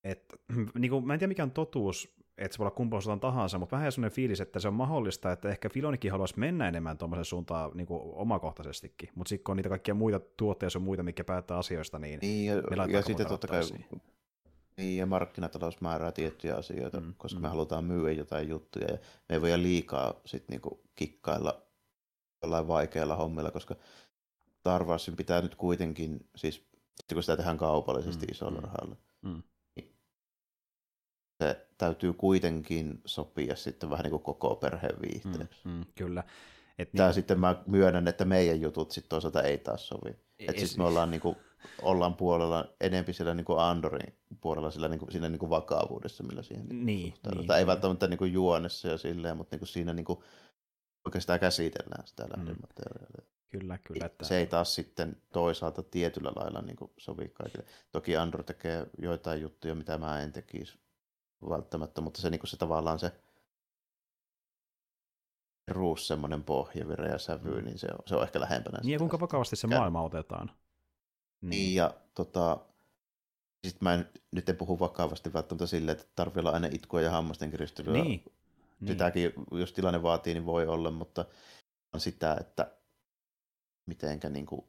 että, 0.04 0.36
niin 0.78 0.90
kuin, 0.90 1.06
mä 1.06 1.12
en 1.12 1.18
tiedä 1.18 1.28
mikä 1.28 1.42
on 1.42 1.50
totuus, 1.50 2.20
että 2.38 2.54
se 2.54 2.58
voi 2.58 2.64
olla 2.64 2.76
kumpaan 2.76 3.02
suuntaan 3.02 3.32
tahansa, 3.32 3.58
mutta 3.58 3.76
vähän 3.76 3.92
semmoinen 3.92 4.14
fiilis, 4.16 4.40
että 4.40 4.60
se 4.60 4.68
on 4.68 4.74
mahdollista, 4.74 5.32
että 5.32 5.48
ehkä 5.48 5.68
Filonikin 5.68 6.10
haluaisi 6.10 6.38
mennä 6.38 6.68
enemmän 6.68 6.98
tuommoisen 6.98 7.24
suuntaan 7.24 7.70
niin 7.74 7.86
kuin 7.86 8.00
omakohtaisestikin, 8.02 9.08
mutta 9.14 9.28
sitten 9.28 9.44
kun 9.44 9.52
on 9.52 9.56
niitä 9.56 9.68
kaikkia 9.68 9.94
muita 9.94 10.20
tuotteita 10.36 10.76
ja 10.76 10.80
muita, 10.80 11.02
mikä 11.02 11.24
päättää 11.24 11.58
asioista, 11.58 11.98
niin, 11.98 12.18
niin 12.20 12.46
ja, 12.46 12.86
ja 12.88 13.02
sitten 13.02 13.26
totta 13.26 13.48
kai 13.48 13.60
niin, 14.76 14.96
ja 14.96 15.06
markkinatalous 15.06 15.80
määrää 15.80 16.12
tiettyjä 16.12 16.56
asioita, 16.56 17.00
mm, 17.00 17.14
koska 17.16 17.38
mm. 17.38 17.42
me 17.42 17.48
halutaan 17.48 17.84
myyä 17.84 18.12
jotain 18.12 18.48
juttuja, 18.48 18.90
ja 18.90 18.98
me 19.28 19.34
ei 19.34 19.40
voida 19.40 19.62
liikaa 19.62 20.14
sit 20.24 20.48
niinku 20.48 20.82
kikkailla 20.94 21.62
jollain 22.42 22.68
vaikealla 22.68 23.16
hommilla, 23.16 23.50
koska 23.50 23.76
Star 24.60 24.84
Warsin 24.84 25.16
pitää 25.16 25.40
nyt 25.40 25.54
kuitenkin, 25.54 26.28
siis 26.36 26.70
kun 27.14 27.22
sitä 27.22 27.36
tehdään 27.36 27.58
kaupallisesti 27.58 28.26
mm, 28.26 28.32
isolla 28.32 28.60
mm, 28.60 28.64
rahalla, 28.64 28.96
mm. 29.22 29.42
niin 29.76 29.94
se 31.42 31.66
täytyy 31.78 32.12
kuitenkin 32.12 33.00
sopia 33.04 33.56
sitten 33.56 33.90
vähän 33.90 34.02
niin 34.02 34.10
kuin 34.10 34.22
koko 34.22 34.54
perheen 34.54 34.96
viihteeksi. 35.02 35.60
Mm, 35.64 35.70
mm, 35.70 35.84
kyllä. 35.94 36.24
Et 36.78 36.92
Tämä 36.92 37.08
niin... 37.08 37.14
sitten 37.14 37.40
mä 37.40 37.62
myönnän, 37.66 38.08
että 38.08 38.24
meidän 38.24 38.60
jutut 38.60 38.90
sitten 38.90 39.08
toisaalta 39.08 39.42
ei 39.42 39.58
taas 39.58 39.88
sovi. 39.88 40.10
Että 40.38 40.60
sitten 40.60 40.80
me 40.80 40.88
ollaan, 40.88 41.10
niin 41.10 41.20
kuin, 41.20 41.36
ollaan 41.82 42.14
puolella 42.14 42.64
enempi 42.80 43.12
siellä 43.12 43.34
niin 43.34 43.44
kuin 43.44 43.58
Andorin 43.58 44.14
puolella 44.40 44.70
sillä, 44.70 44.88
niin 44.88 44.98
kuin, 44.98 45.12
siinä 45.12 45.28
niin 45.28 45.38
kuin 45.38 45.50
vakavuudessa, 45.50 46.24
millä 46.24 46.42
siihen 46.42 46.66
niin, 46.68 46.86
niin, 46.86 47.14
niin, 47.36 47.52
Ei 47.52 47.66
välttämättä 47.66 48.06
niin 48.08 48.18
kuin 48.18 48.32
juonessa 48.32 48.88
ja 48.88 48.98
silleen, 48.98 49.36
mutta 49.36 49.54
niin 49.54 49.60
kuin 49.60 49.68
siinä 49.68 49.92
niin 49.92 50.04
kuin, 50.04 50.18
oikeastaan 51.04 51.40
käsitellään 51.40 52.06
sitä 52.06 52.24
mm. 52.24 52.30
lähdemateriaalia. 52.30 53.30
Kyllä, 53.50 53.78
kyllä. 53.78 54.06
Että... 54.06 54.24
Se 54.24 54.38
ei 54.38 54.46
taas 54.46 54.74
sitten 54.74 55.22
toisaalta 55.32 55.82
tietyllä 55.82 56.32
lailla 56.36 56.60
niin 56.62 56.76
kuin 56.76 56.90
sovi 56.96 57.28
kaikille. 57.28 57.64
Toki 57.92 58.16
Andro 58.16 58.42
tekee 58.42 58.86
joitain 58.98 59.40
juttuja, 59.40 59.74
mitä 59.74 59.98
mä 59.98 60.20
en 60.20 60.32
tekisi 60.32 60.78
välttämättä, 61.48 62.00
mutta 62.00 62.20
se, 62.20 62.30
niin 62.30 62.38
kuin 62.38 62.50
se 62.50 62.56
tavallaan 62.56 62.98
se 62.98 63.12
ruus 65.68 66.08
semmoinen 66.08 66.44
pohjavire 66.44 67.08
ja 67.08 67.18
sävy, 67.18 67.60
mm. 67.60 67.64
niin 67.64 67.78
se 67.78 67.86
on, 67.92 67.98
se 68.06 68.16
on 68.16 68.22
ehkä 68.22 68.40
lähempänä. 68.40 68.78
Niin 68.82 68.92
ja 68.92 68.98
kuinka 68.98 69.20
vakavasti 69.20 69.56
se 69.56 69.66
maailma 69.66 70.02
otetaan. 70.02 70.50
Niin, 71.40 71.50
niin 71.50 71.74
ja 71.74 71.94
tota, 72.14 72.58
sitten 73.66 73.86
mä 73.86 73.94
en, 73.94 74.08
nyt 74.30 74.48
en 74.48 74.56
puhu 74.56 74.78
vakavasti 74.78 75.32
välttämättä 75.32 75.66
silleen, 75.66 75.98
että 75.98 76.12
tarvii 76.16 76.40
olla 76.40 76.50
aina 76.50 76.68
itkua 76.70 77.00
ja 77.00 77.10
hammasten 77.10 77.50
kiristelyä 77.50 77.92
niin. 77.92 78.24
Niin. 78.80 78.88
Sitäkin, 78.88 79.32
jos 79.52 79.72
tilanne 79.72 80.02
vaatii, 80.02 80.34
niin 80.34 80.46
voi 80.46 80.66
olla, 80.66 80.90
mutta 80.90 81.24
on 81.92 82.00
sitä, 82.00 82.36
että 82.40 82.72
mitenkä 83.86 84.28
niin 84.28 84.46
kuin 84.46 84.64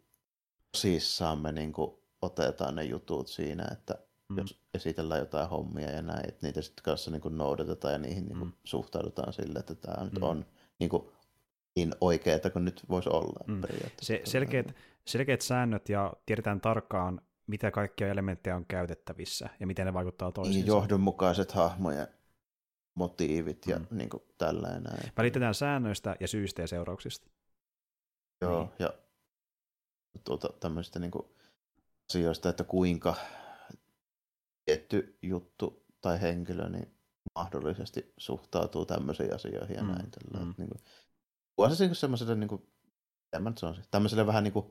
tosissaan 0.72 1.40
me 1.40 1.52
niin 1.52 1.74
kuin 1.74 1.92
otetaan 2.22 2.76
ne 2.76 2.84
jutut 2.84 3.28
siinä, 3.28 3.68
että 3.72 3.96
mm. 4.30 4.38
jos 4.38 4.62
esitellään 4.74 5.20
jotain 5.20 5.50
hommia 5.50 5.92
ja 5.92 6.02
näin, 6.02 6.30
että 6.30 6.48
niitä 6.48 6.62
sitten 6.62 6.84
kanssa 6.84 7.12
niin 7.12 7.22
kuin 7.22 7.38
noudatetaan 7.38 7.94
ja 7.94 7.98
niihin 7.98 8.26
niin 8.26 8.38
kuin 8.38 8.50
mm. 8.50 8.54
suhtaudutaan 8.64 9.34
sille, 9.34 9.60
että 9.60 9.76
tämä 9.76 10.04
mm. 10.04 10.04
nyt 10.04 10.24
on 10.24 10.46
niin, 10.80 10.90
kuin 10.90 11.04
niin 11.76 11.96
oikeaa 12.02 12.50
kuin 12.54 12.66
nyt 12.66 12.84
voisi 12.90 13.10
olla 13.10 13.40
mm. 13.48 13.62
Se, 14.02 14.22
selkeät, 14.24 14.76
selkeät 15.06 15.42
säännöt 15.42 15.90
ja 15.90 16.14
tiedetään 16.26 16.62
tarkkaan, 16.62 17.22
mitä 17.48 17.72
kaikkia 17.72 18.08
elementtejä 18.08 18.56
on 18.56 18.66
käytettävissä 18.66 19.50
ja 19.60 19.68
miten 19.68 19.86
ne 19.86 19.94
vaikuttaa 19.94 20.32
toisiinsa. 20.32 20.60
Niin, 20.60 20.68
johdonmukaiset 20.68 21.52
hahmoja 21.52 22.08
motiivit 22.96 23.68
ja 23.68 23.80
mm. 23.80 23.88
niin 23.92 24.10
kuin 24.10 24.24
tällainen. 24.38 25.12
Välitetään 25.18 25.54
säännöistä 25.54 26.16
ja 26.20 26.28
syistä 26.28 26.62
ja 26.62 26.68
seurauksista. 26.68 27.30
Joo, 28.42 28.62
niin. 28.64 28.72
ja 28.80 28.94
tuota, 30.24 30.50
tämmöistä 30.60 31.00
niin 31.00 31.12
kuin 31.12 31.26
asioista, 32.10 32.50
että 32.50 32.64
kuinka 32.64 33.16
tietty 34.66 35.18
juttu 35.22 35.86
tai 36.02 36.22
henkilö 36.22 36.70
niin 36.70 36.98
mahdollisesti 37.36 38.14
suhtautuu 38.18 38.86
tämmöisiin 38.86 39.36
asioihin 39.36 39.76
ja 39.76 39.84
mm. 39.84 39.92
näin. 39.92 40.12
Tällä, 40.12 40.46
mm. 40.46 40.54
niin 40.58 40.70
kuin, 41.58 41.78
se 41.78 41.94
semmoiselle, 41.94 42.36
niin 42.36 42.48
kuin, 42.48 42.68
tämmöiselle 43.92 44.28
vähän 44.28 44.44
niin 44.44 44.54
kuin 44.54 44.66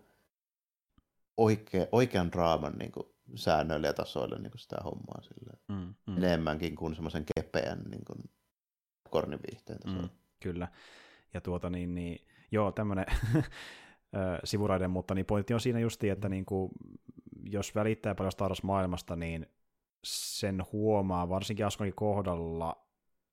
oikea, 1.36 1.86
oikean 1.92 2.32
draaman 2.32 2.78
niin 2.78 2.92
kuin, 2.92 3.06
säännöille 3.34 3.86
ja 3.86 3.92
tasoille 3.92 4.38
niin 4.38 4.50
kuin 4.50 4.60
sitä 4.60 4.76
hommaa 4.84 5.22
sille. 5.22 5.52
Mm, 5.68 5.94
mm. 6.06 6.16
enemmänkin 6.16 6.76
kuin 6.76 6.94
semmoisen 6.94 7.24
kepeän 7.34 7.82
niin 7.90 8.04
kuin, 8.04 8.30
korniviihteen 9.10 9.78
tasolla. 9.78 10.02
Mm, 10.02 10.18
kyllä. 10.40 10.68
Ja 11.34 11.40
tuota 11.40 11.70
niin, 11.70 11.94
niin 11.94 12.26
joo, 12.50 12.72
tämmöinen 12.72 13.06
sivuraiden, 14.44 14.90
mutta 14.90 15.14
niin 15.14 15.26
pointti 15.26 15.54
on 15.54 15.60
siinä 15.60 15.78
justi, 15.78 16.08
että 16.08 16.28
niin 16.28 16.44
kuin, 16.44 16.70
jos 17.44 17.74
välittää 17.74 18.14
paljon 18.14 18.32
Star 18.32 18.48
Wars-maailmasta, 18.50 19.16
niin 19.16 19.46
sen 20.04 20.62
huomaa, 20.72 21.28
varsinkin 21.28 21.66
Askonin 21.66 21.94
kohdalla, 21.94 22.86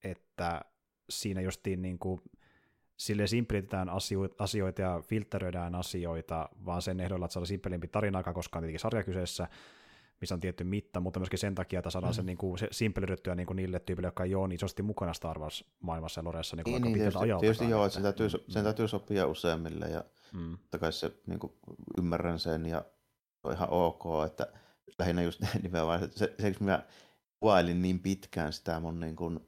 että 0.04 0.62
siinä 1.10 1.42
justiin 1.42 1.82
niin 1.82 2.00
kuin, 2.00 2.22
sille 2.98 3.28
simplitetään 3.28 3.90
asioita 4.40 4.82
ja 4.82 5.02
filtteröidään 5.02 5.76
asioita, 5.76 6.50
vaan 6.66 6.82
sen 6.82 7.00
ehdolla, 7.00 7.26
että 7.26 7.34
saadaan 7.34 7.48
simppelimpi 7.48 7.88
tarina, 7.88 8.24
koska 8.24 8.60
on 8.60 8.64
tietenkin 8.64 8.80
sarja 8.80 9.04
kyseessä, 9.04 9.48
missä 10.22 10.36
on 10.36 10.42
tietty 10.42 10.64
mitta, 10.64 11.00
mutta 11.00 11.20
myöskin 11.20 11.40
sen 11.40 11.56
takia, 11.56 11.80
että 11.80 11.90
saadaan 11.90 12.14
mm. 12.14 12.16
se, 12.16 12.24
niin 12.24 12.38
kuin, 12.38 12.58
se 12.58 12.68
simppelöidyttyä 12.72 13.36
niin 13.36 13.48
kuin 13.48 13.58
niille 13.58 13.80
tyypille, 13.80 14.08
jotka 14.08 14.24
ei 14.24 14.36
ole 14.36 14.48
niin 14.48 14.56
isosti 14.56 14.84
mukana 14.84 15.14
Star 15.14 15.40
Wars-maailmassa 15.40 16.20
ja 16.20 16.24
Loreessa 16.24 16.56
niin 16.56 16.66
niin, 16.66 16.82
niin, 16.82 16.94
tietysti, 16.94 17.20
tietysti 17.40 17.70
joo, 17.70 17.86
että 17.86 17.94
sen 17.94 18.04
täytyy, 18.04 18.30
sen 18.48 18.64
täytyy 18.64 18.88
sopia 18.88 19.28
useimmille 19.28 19.86
ja 19.86 20.04
mm. 20.34 20.58
kai 20.80 20.94
se 20.94 21.12
niin 21.28 21.40
kuin, 21.40 21.54
ymmärrän 21.98 22.40
sen 22.40 22.66
ja 22.66 22.86
on 23.44 23.54
ihan 23.54 23.70
ok, 23.70 24.04
että 24.26 24.48
lähinnä 25.00 25.22
just 25.22 25.42
nimenomaan, 25.64 26.00
se, 26.00 26.08
se, 26.16 26.36
se 26.40 26.56
mä 26.60 26.84
kuvailin 27.40 27.82
niin 27.82 28.00
pitkään 28.00 28.54
sitä 28.54 28.80
mun 28.80 29.00
niin 29.00 29.16
kuin, 29.16 29.40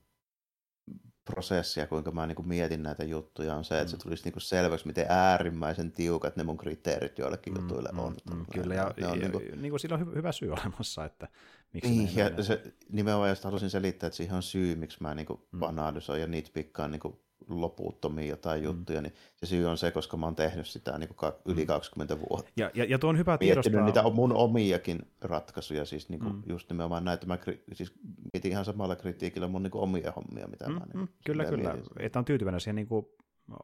prosessia, 1.30 1.88
kuinka 1.88 2.12
mä 2.12 2.28
niin 2.28 2.36
kuin 2.36 2.48
mietin 2.48 2.84
näitä 2.84 3.04
juttuja, 3.04 3.56
on 3.56 3.64
se, 3.64 3.82
että 3.82 3.86
mm. 3.86 3.98
se 3.98 4.04
tulisi 4.04 4.24
niin 4.24 4.34
kuin 4.34 4.42
selväksi, 4.42 4.88
miten 4.88 5.06
äärimmäisen 5.10 5.92
tiukat 5.92 6.36
ne 6.36 6.44
mun 6.44 6.58
kriteerit 6.58 7.18
joillekin 7.18 7.54
mm, 7.54 7.62
jutuille 7.62 7.90
on. 7.98 8.16
Mm, 8.32 8.38
mm, 8.38 8.46
kyllä, 8.54 8.76
ja, 8.76 8.94
ne 8.98 9.08
on, 9.08 9.14
ja, 9.14 9.16
niin 9.16 9.32
kuin... 9.32 9.62
niin 9.62 9.70
kuin 9.70 9.80
sillä 9.80 9.96
on 9.96 10.02
hy- 10.02 10.16
hyvä 10.16 10.32
syy 10.32 10.52
olemassa, 10.62 11.06
että 11.06 11.28
miksi 11.74 11.90
niin, 11.90 12.16
ja 12.16 12.44
se, 12.44 12.74
nimenomaan, 12.92 13.30
jos 13.30 13.44
halusin 13.44 13.70
selittää, 13.70 14.08
että 14.08 14.18
siihen 14.18 14.36
on 14.36 14.44
syy, 14.44 14.76
miksi 14.76 14.98
mä 15.02 15.16
niin 15.16 15.26
kuin 15.26 15.42
mm. 15.52 15.62
analysoin 15.62 16.22
ja 16.22 16.28
nitpikkaan 16.28 16.92
niin 16.92 17.00
kuin 17.00 17.20
loputtomia 17.48 18.26
jotain 18.26 18.62
mm. 18.62 18.66
juttuja, 18.66 19.02
niin 19.02 19.14
se 19.36 19.46
syy 19.46 19.66
on 19.66 19.78
se, 19.78 19.92
koska 19.92 20.18
mä 20.18 20.26
oon 20.26 20.36
tehnyt 20.36 20.68
sitä 20.68 20.98
niin 20.98 21.10
kuin 21.16 21.32
yli 21.46 21.66
20 21.66 22.16
mm. 22.16 22.22
vuotta. 22.30 22.52
Ja, 22.58 22.72
ja, 22.74 22.86
ja 22.86 23.00
tuo 23.00 23.10
on 23.10 23.18
hyvä 23.18 23.38
tiedostaa. 23.38 23.86
niitä 23.86 24.04
mun 24.14 24.34
omiakin 24.34 25.00
ratkaisuja, 25.22 25.86
siis 25.86 26.10
niin 26.10 26.20
kuin 26.20 26.36
mm. 26.36 26.44
just 26.46 26.70
nimenomaan 26.70 27.06
näitä, 27.06 27.26
mä 27.26 27.38
siis 27.74 27.94
mietin 28.34 28.52
ihan 28.52 28.66
samalla 28.66 28.96
kritiikillä 28.96 29.48
mun 29.48 29.64
niin 29.64 29.72
kuin 29.72 29.82
omia 29.82 30.12
hommia, 30.12 30.48
mitä 30.48 30.68
mm, 30.68 30.74
mä 30.74 30.80
niin, 30.80 31.00
mm, 31.00 31.08
Kyllä, 31.26 31.46
kyllä, 31.46 31.74
mietin. 31.74 31.92
että 32.00 32.20
on 32.20 32.26
tyytyväinen 32.26 32.62
siihen, 32.62 32.76
niin 32.76 32.88
kuin, 32.88 33.06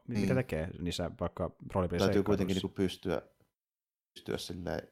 mitä 0.08 0.20
niin. 0.20 0.34
tekee 0.34 0.68
niissä 0.78 1.10
vaikka 1.20 1.50
roolipeleissä. 1.74 2.06
Täytyy 2.06 2.22
kuitenkin 2.22 2.54
niin 2.54 2.62
kuin 2.62 2.72
pystyä, 2.72 3.22
pystyä 4.14 4.38
silleen, 4.38 4.88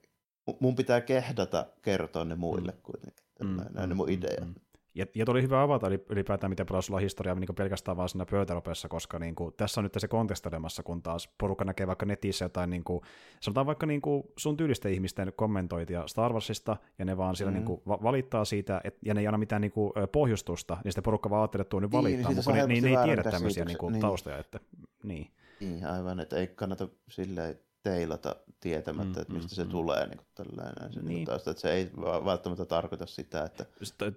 mun 0.60 0.76
pitää 0.76 1.00
kehdata 1.00 1.66
kertoa 1.82 2.24
ne 2.24 2.34
muille 2.34 2.72
mm. 2.72 2.78
kuitenkin, 2.82 3.24
mm, 3.42 3.60
näin 3.74 3.90
mm, 3.90 3.96
mun 3.96 4.10
ideat. 4.10 4.48
Mm. 4.48 4.54
Ja, 4.94 5.06
ja 5.14 5.24
oli 5.28 5.42
hyvä 5.42 5.62
avata 5.62 5.86
ylipäätään, 6.08 6.50
miten 6.50 6.66
paljon 6.66 6.82
sulla 6.82 6.96
on 6.96 7.02
historiaa 7.02 7.34
niin 7.34 7.54
pelkästään 7.54 7.96
vaan 7.96 8.08
siinä 8.08 8.26
pöytäropeessa, 8.26 8.88
koska 8.88 9.18
niin 9.18 9.34
kuin, 9.34 9.54
tässä 9.56 9.80
on 9.80 9.82
nyt 9.82 9.92
se 9.98 10.08
kontestoidemassa, 10.08 10.82
kun 10.82 11.02
taas 11.02 11.28
porukka 11.38 11.64
näkee 11.64 11.86
vaikka 11.86 12.06
netissä 12.06 12.44
jotain, 12.44 12.70
niin 12.70 12.84
kuin, 12.84 13.00
sanotaan 13.40 13.66
vaikka 13.66 13.86
niin 13.86 14.02
kuin 14.02 14.22
sun 14.38 14.56
tyylisten 14.56 14.92
ihmisten 14.92 15.32
kommentointia 15.36 16.06
Star 16.06 16.32
Warsista, 16.32 16.76
ja 16.98 17.04
ne 17.04 17.16
vaan 17.16 17.36
siellä 17.36 17.50
mm. 17.50 17.54
niin 17.54 17.64
kuin, 17.64 17.80
valittaa 17.86 18.44
siitä, 18.44 18.80
et, 18.84 18.98
ja 19.04 19.14
ne 19.14 19.20
ei 19.20 19.26
anna 19.26 19.38
mitään 19.38 19.62
niin 19.62 19.72
kuin, 19.72 19.92
pohjustusta, 20.12 20.76
niin 20.84 20.92
sitten 20.92 21.04
porukka 21.04 21.30
vaan 21.30 21.42
ajattelee, 21.42 21.62
että 21.62 21.70
tuo 21.70 21.80
nyt 21.80 21.90
niin, 21.90 22.02
valittaa, 22.02 22.30
niin, 22.30 22.36
mutta 22.36 22.52
ne, 22.52 22.66
ne, 22.66 22.80
ne 22.80 22.88
ei 22.88 23.04
tiedä 23.04 23.22
tämmöisiä 23.22 23.64
niin 23.64 23.78
kuin, 23.78 23.92
niin. 23.92 24.00
taustoja. 24.00 24.38
Että, 24.38 24.60
niin. 25.02 25.30
niin, 25.60 25.86
aivan, 25.86 26.20
että 26.20 26.36
ei 26.36 26.46
kannata 26.46 26.88
silleen 27.08 27.58
teilata 27.84 28.36
tietämättä, 28.60 29.18
mm, 29.18 29.22
että 29.22 29.32
mistä 29.32 29.52
mm, 29.52 29.56
se 29.56 29.64
mm. 29.64 29.70
tulee. 29.70 30.06
Niin 30.06 30.20
tällainen. 30.34 30.92
Se, 30.92 31.02
niin. 31.02 31.24
taas, 31.24 31.48
että 31.48 31.60
se 31.60 31.72
ei 31.72 31.90
välttämättä 32.24 32.64
tarkoita 32.64 33.06
sitä, 33.06 33.44
että, 33.44 33.64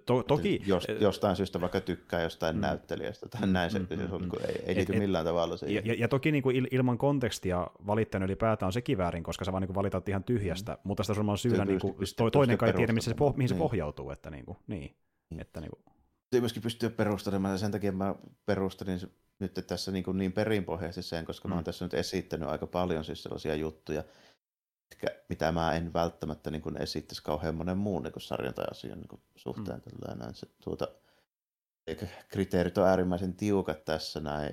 to, 0.06 0.22
toki, 0.22 0.54
että 0.54 0.68
jos, 0.68 0.86
jostain 1.00 1.36
syystä 1.36 1.60
vaikka 1.60 1.80
tykkää 1.80 2.22
jostain 2.22 2.56
mm, 2.56 2.60
näyttelijästä 2.60 3.28
tai 3.28 3.46
näin, 3.46 3.70
se, 3.70 3.78
mm, 3.78 3.86
se 3.88 3.94
on, 4.10 4.22
mm, 4.22 4.30
ei, 4.48 4.62
ei 4.66 4.74
liity 4.74 4.98
millään 4.98 5.24
tavalla 5.24 5.56
siihen. 5.56 5.86
Ja, 5.86 5.94
ja 5.98 6.08
toki 6.08 6.32
niin 6.32 6.42
kuin 6.42 6.68
ilman 6.70 6.98
kontekstia 6.98 7.66
valittanut 7.86 8.26
ylipäätään 8.26 8.68
on 8.68 8.72
sekin 8.72 8.98
väärin, 8.98 9.22
koska 9.22 9.44
sä 9.44 9.52
vaan 9.52 9.62
niin 9.62 9.74
valitat 9.74 10.08
ihan 10.08 10.24
tyhjästä, 10.24 10.72
mm. 10.72 10.78
mutta 10.84 11.02
sitä 11.02 11.20
on 11.20 11.38
syynä, 11.38 11.64
niin 11.64 11.80
kuin, 11.80 11.94
to, 12.16 12.30
toinen 12.30 12.58
kai 12.58 12.72
tiedä, 12.72 12.92
missä 12.92 13.10
se, 13.10 13.16
mihin 13.18 13.34
niin. 13.36 13.48
se 13.48 13.54
pohjautuu. 13.54 14.10
Että, 14.10 14.30
niin 14.30 14.44
kuin, 14.44 14.58
niin, 14.66 14.96
niin. 15.30 15.40
Että, 15.40 15.60
niin 15.60 15.70
kuin. 15.70 15.97
Myöskin 16.32 16.62
pystyä 16.62 16.90
perustelemaan, 16.90 17.54
ja 17.54 17.58
sen 17.58 17.72
takia 17.72 17.92
mä 17.92 18.14
perustelin 18.46 19.00
nyt 19.38 19.64
tässä 19.66 19.92
niin, 19.92 20.04
niin 20.12 20.32
perinpohjaisesti 20.32 21.08
sen, 21.10 21.24
koska 21.24 21.48
mm. 21.48 21.50
mä 21.50 21.54
oon 21.54 21.64
tässä 21.64 21.84
nyt 21.84 21.94
esittänyt 21.94 22.48
aika 22.48 22.66
paljon 22.66 23.04
siis 23.04 23.22
sellaisia 23.22 23.54
juttuja, 23.54 24.04
mitä 25.28 25.52
mä 25.52 25.72
en 25.72 25.92
välttämättä 25.92 26.50
niin 26.50 26.82
esittäisi 26.82 27.22
kauhean 27.22 27.54
monen 27.54 27.78
muun 27.78 28.02
niin 28.02 28.12
sarjan 28.18 28.54
tai 28.54 28.64
asian 28.70 28.98
niin 28.98 29.20
suhteen. 29.36 29.82
Mm. 29.92 30.18
Näin. 30.18 30.34
Se, 30.34 30.46
tuota, 30.64 30.88
kriteerit 32.28 32.78
on 32.78 32.86
äärimmäisen 32.86 33.34
tiukat 33.34 33.84
tässä 33.84 34.20
näin. 34.20 34.52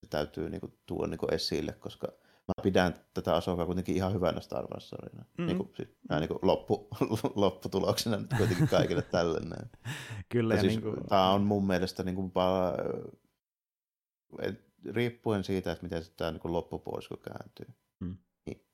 Se 0.00 0.06
täytyy 0.10 0.50
niin 0.50 0.60
kuin, 0.60 0.78
tuoda 0.86 1.08
niin 1.08 1.34
esille, 1.34 1.72
koska 1.72 2.12
mä 2.58 2.62
pidän 2.62 2.94
tätä 3.14 3.34
Asokaa 3.34 3.66
kuitenkin 3.66 3.96
ihan 3.96 4.12
hyvänä 4.14 4.40
Star 4.40 4.66
Wars-sarjana. 4.66 5.24
Mm. 5.38 5.46
Niin 5.46 5.56
kuin, 5.56 5.70
siis, 5.76 5.88
näin, 6.08 6.20
niin 6.20 6.28
kuin 6.28 6.38
loppu, 6.42 6.88
lopputuloksena 7.34 8.16
nyt 8.16 8.34
kuitenkin 8.36 8.68
kaikille 8.68 9.02
tälle. 9.02 9.40
Näin. 9.40 9.70
Kyllä. 10.32 10.54
Ja 10.54 10.60
siis, 10.60 10.72
niin 10.72 10.82
kuin... 10.82 11.06
Tämä 11.08 11.30
on 11.30 11.42
mun 11.42 11.66
mielestä 11.66 12.02
niin 12.02 12.14
kuin, 12.14 12.32
et, 14.40 14.72
riippuen 14.90 15.44
siitä, 15.44 15.72
että 15.72 15.82
miten 15.82 16.02
tämä 16.16 16.30
niin 16.30 16.52
loppupuolisko 16.52 17.16
kääntyy. 17.16 17.66
Mm. 18.00 18.16
Niin, 18.46 18.66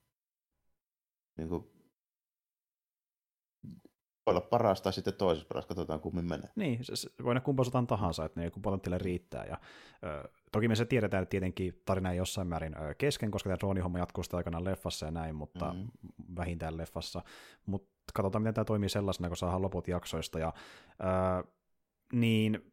niin 1.37 1.49
kuin, 1.49 1.71
voi 4.27 4.33
olla 4.33 4.41
paras 4.41 4.83
tai 4.83 4.93
sitten 4.93 5.15
toisessa 5.15 5.49
paras, 5.49 5.67
katsotaan 5.67 6.01
kummin 6.01 6.25
menee. 6.25 6.51
Niin, 6.57 6.85
se, 6.85 6.97
se 6.97 7.11
voi 7.23 7.31
olla 7.31 7.41
kumpa 7.41 7.63
tahansa, 7.87 8.25
että 8.25 8.41
ne 8.41 8.51
paljon 8.63 8.81
teille 8.81 8.99
riittää. 8.99 9.45
Ja, 9.45 9.59
ö, 10.05 10.29
toki 10.53 10.69
me 10.69 10.77
se 10.77 10.85
tiedetään, 10.85 11.23
että 11.23 11.31
tietenkin 11.31 11.83
tarina 11.85 12.11
ei 12.11 12.17
jossain 12.17 12.49
määrin 12.49 12.77
kesken, 12.99 13.31
koska 13.31 13.49
tämä 13.49 13.59
droonihomma 13.59 13.99
jatkuu 13.99 14.25
sitä 14.25 14.37
aikana 14.37 14.65
leffassa 14.65 15.07
ja 15.07 15.13
näin, 15.13 15.35
mutta 15.35 15.73
mm-hmm. 15.73 15.89
vähintään 16.37 16.77
leffassa. 16.77 17.23
Mutta 17.67 17.89
katsotaan, 18.15 18.43
miten 18.43 18.55
tämä 18.55 18.65
toimii 18.65 18.89
sellaisena, 18.89 19.29
kun 19.29 19.37
saadaan 19.37 19.63
loput 19.63 19.89
jaksoista. 19.89 20.39
Ja, 20.39 20.53
ö, 21.01 21.49
niin 22.13 22.73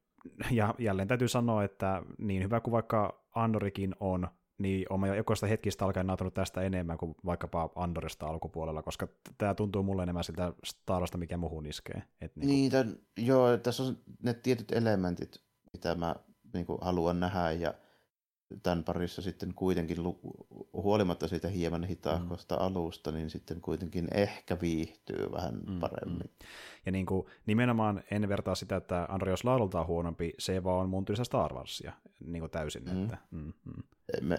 ja 0.51 0.75
jälleen 0.77 1.07
täytyy 1.07 1.27
sanoa, 1.27 1.63
että 1.63 2.03
niin 2.17 2.43
hyvä 2.43 2.59
kuin 2.59 2.71
vaikka 2.71 3.25
Andorikin 3.35 3.95
on, 3.99 4.27
niin 4.57 4.85
olen 4.89 5.17
jokaista 5.17 5.47
hetkistä 5.47 5.85
alkaen 5.85 6.07
nautunut 6.07 6.33
tästä 6.33 6.61
enemmän 6.61 6.97
kuin 6.97 7.15
vaikkapa 7.25 7.69
Andorista 7.75 8.27
alkupuolella, 8.27 8.83
koska 8.83 9.07
tämä 9.37 9.55
tuntuu 9.55 9.83
mulle 9.83 10.03
enemmän 10.03 10.23
siltä 10.23 10.53
Starasta, 10.63 11.17
mikä 11.17 11.37
muuhun 11.37 11.65
iskee. 11.65 12.03
Et 12.21 12.35
niin, 12.35 12.47
niin 12.47 12.71
tämän, 12.71 12.95
joo, 13.17 13.57
tässä 13.57 13.83
on 13.83 13.97
ne 14.23 14.33
tietyt 14.33 14.71
elementit, 14.71 15.41
mitä 15.73 15.95
mä 15.95 16.15
niin 16.55 16.65
kuin, 16.65 16.79
haluan 16.81 17.19
nähdä, 17.19 17.51
ja 17.51 17.73
tämän 18.63 18.83
parissa 18.83 19.21
sitten 19.21 19.53
kuitenkin, 19.53 19.97
huolimatta 20.73 21.27
siitä 21.27 21.47
hieman 21.47 21.83
hitaahkosta 21.83 22.55
mm. 22.55 22.61
alusta, 22.61 23.11
niin 23.11 23.29
sitten 23.29 23.61
kuitenkin 23.61 24.07
ehkä 24.13 24.57
viihtyy 24.61 25.31
vähän 25.31 25.59
mm, 25.67 25.79
paremmin. 25.79 26.29
Mm. 26.39 26.47
Ja 26.85 26.91
niin 26.91 27.05
kuin, 27.05 27.27
nimenomaan 27.45 28.03
en 28.11 28.29
vertaa 28.29 28.55
sitä, 28.55 28.75
että 28.75 29.05
Andri 29.09 29.31
jos 29.31 29.43
laulultaan 29.43 29.87
huonompi, 29.87 30.33
se 30.39 30.63
vaan 30.63 30.79
on 30.79 30.89
mun 30.89 31.05
tyylistä 31.05 31.23
Star 31.23 31.53
Warsia 31.53 31.93
niin 32.25 32.39
kuin 32.39 32.51
täysin. 32.51 32.83
Mm. 32.83 33.03
Että, 33.03 33.17
mm, 33.31 33.53
mm. 33.65 33.83
Me, 34.21 34.37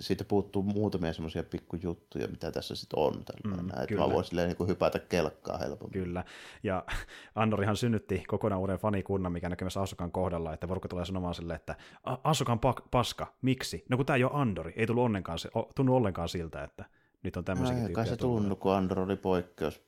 siitä 0.00 0.24
puuttuu 0.24 0.62
muutamia 0.62 1.12
semmoisia 1.12 1.42
pikkujuttuja, 1.42 2.28
mitä 2.28 2.52
tässä 2.52 2.74
sitten 2.74 2.98
on. 2.98 3.14
Mm, 3.44 3.70
että 3.82 3.94
mä 3.94 4.10
voisin 4.10 4.36
niin 4.36 4.68
hypätä 4.68 4.98
kelkkaa 4.98 5.58
helpommin. 5.58 5.92
Kyllä, 5.92 6.24
ja 6.62 6.84
Andorihan 7.34 7.76
synnytti 7.76 8.24
kokonaan 8.26 8.60
uuden 8.60 8.78
fanikunnan, 8.78 9.32
mikä 9.32 9.48
näkyy 9.48 9.64
myös 9.64 9.76
Asukan 9.76 10.12
kohdalla, 10.12 10.52
että 10.54 10.68
porukka 10.68 10.88
tulee 10.88 11.04
sanomaan 11.04 11.34
sille, 11.34 11.54
että 11.54 11.76
Asukan 12.24 12.60
paska, 12.90 13.34
miksi? 13.42 13.84
No 13.88 13.96
kun 13.96 14.06
tämä 14.06 14.16
ei 14.16 14.24
ole 14.24 14.32
Andori, 14.34 14.72
ei 14.76 14.86
tullut 14.86 15.04
ollenkaan, 15.04 15.38
tunnu 15.74 15.96
ollenkaan 15.96 16.28
siltä, 16.28 16.64
että 16.64 16.84
nyt 17.22 17.36
on 17.36 17.44
tämmöisiä 17.44 17.88
Kai 17.92 18.06
se 18.06 18.16
tunnu, 18.16 18.56
kun 18.56 18.72
Andor 18.72 18.98
oli 18.98 19.16
poikkeus 19.16 19.82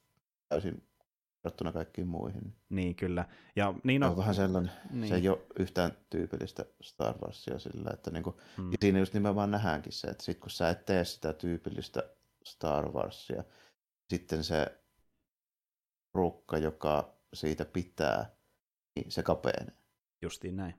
täysin 0.48 0.82
verrattuna 1.44 1.72
kaikkiin 1.72 2.06
muihin. 2.06 2.54
Niin, 2.68 2.94
kyllä. 2.94 3.24
Ja, 3.56 3.74
niin 3.84 4.02
on, 4.02 4.10
on 4.10 4.16
vähän 4.16 4.34
sellainen, 4.34 4.72
niin. 4.90 5.08
se 5.08 5.14
ei 5.14 5.28
ole 5.28 5.38
yhtään 5.58 5.92
tyypillistä 6.10 6.64
Star 6.82 7.18
Warsia 7.18 7.58
sillä, 7.58 7.90
että 7.92 8.10
niinku, 8.10 8.40
hmm. 8.56 8.70
siinä 8.80 8.98
just 8.98 9.14
nimenomaan 9.14 9.50
nähdäänkin 9.50 9.92
se, 9.92 10.06
että 10.06 10.24
sit 10.24 10.38
kun 10.38 10.50
sä 10.50 10.70
et 10.70 10.84
tee 10.84 11.04
sitä 11.04 11.32
tyypillistä 11.32 12.02
Star 12.44 12.92
Warsia, 12.92 13.44
sitten 14.10 14.44
se 14.44 14.78
rukka, 16.14 16.58
joka 16.58 17.14
siitä 17.34 17.64
pitää, 17.64 18.36
niin 18.96 19.10
se 19.10 19.22
kapenee. 19.22 19.76
justiin 20.22 20.56
näin. 20.56 20.74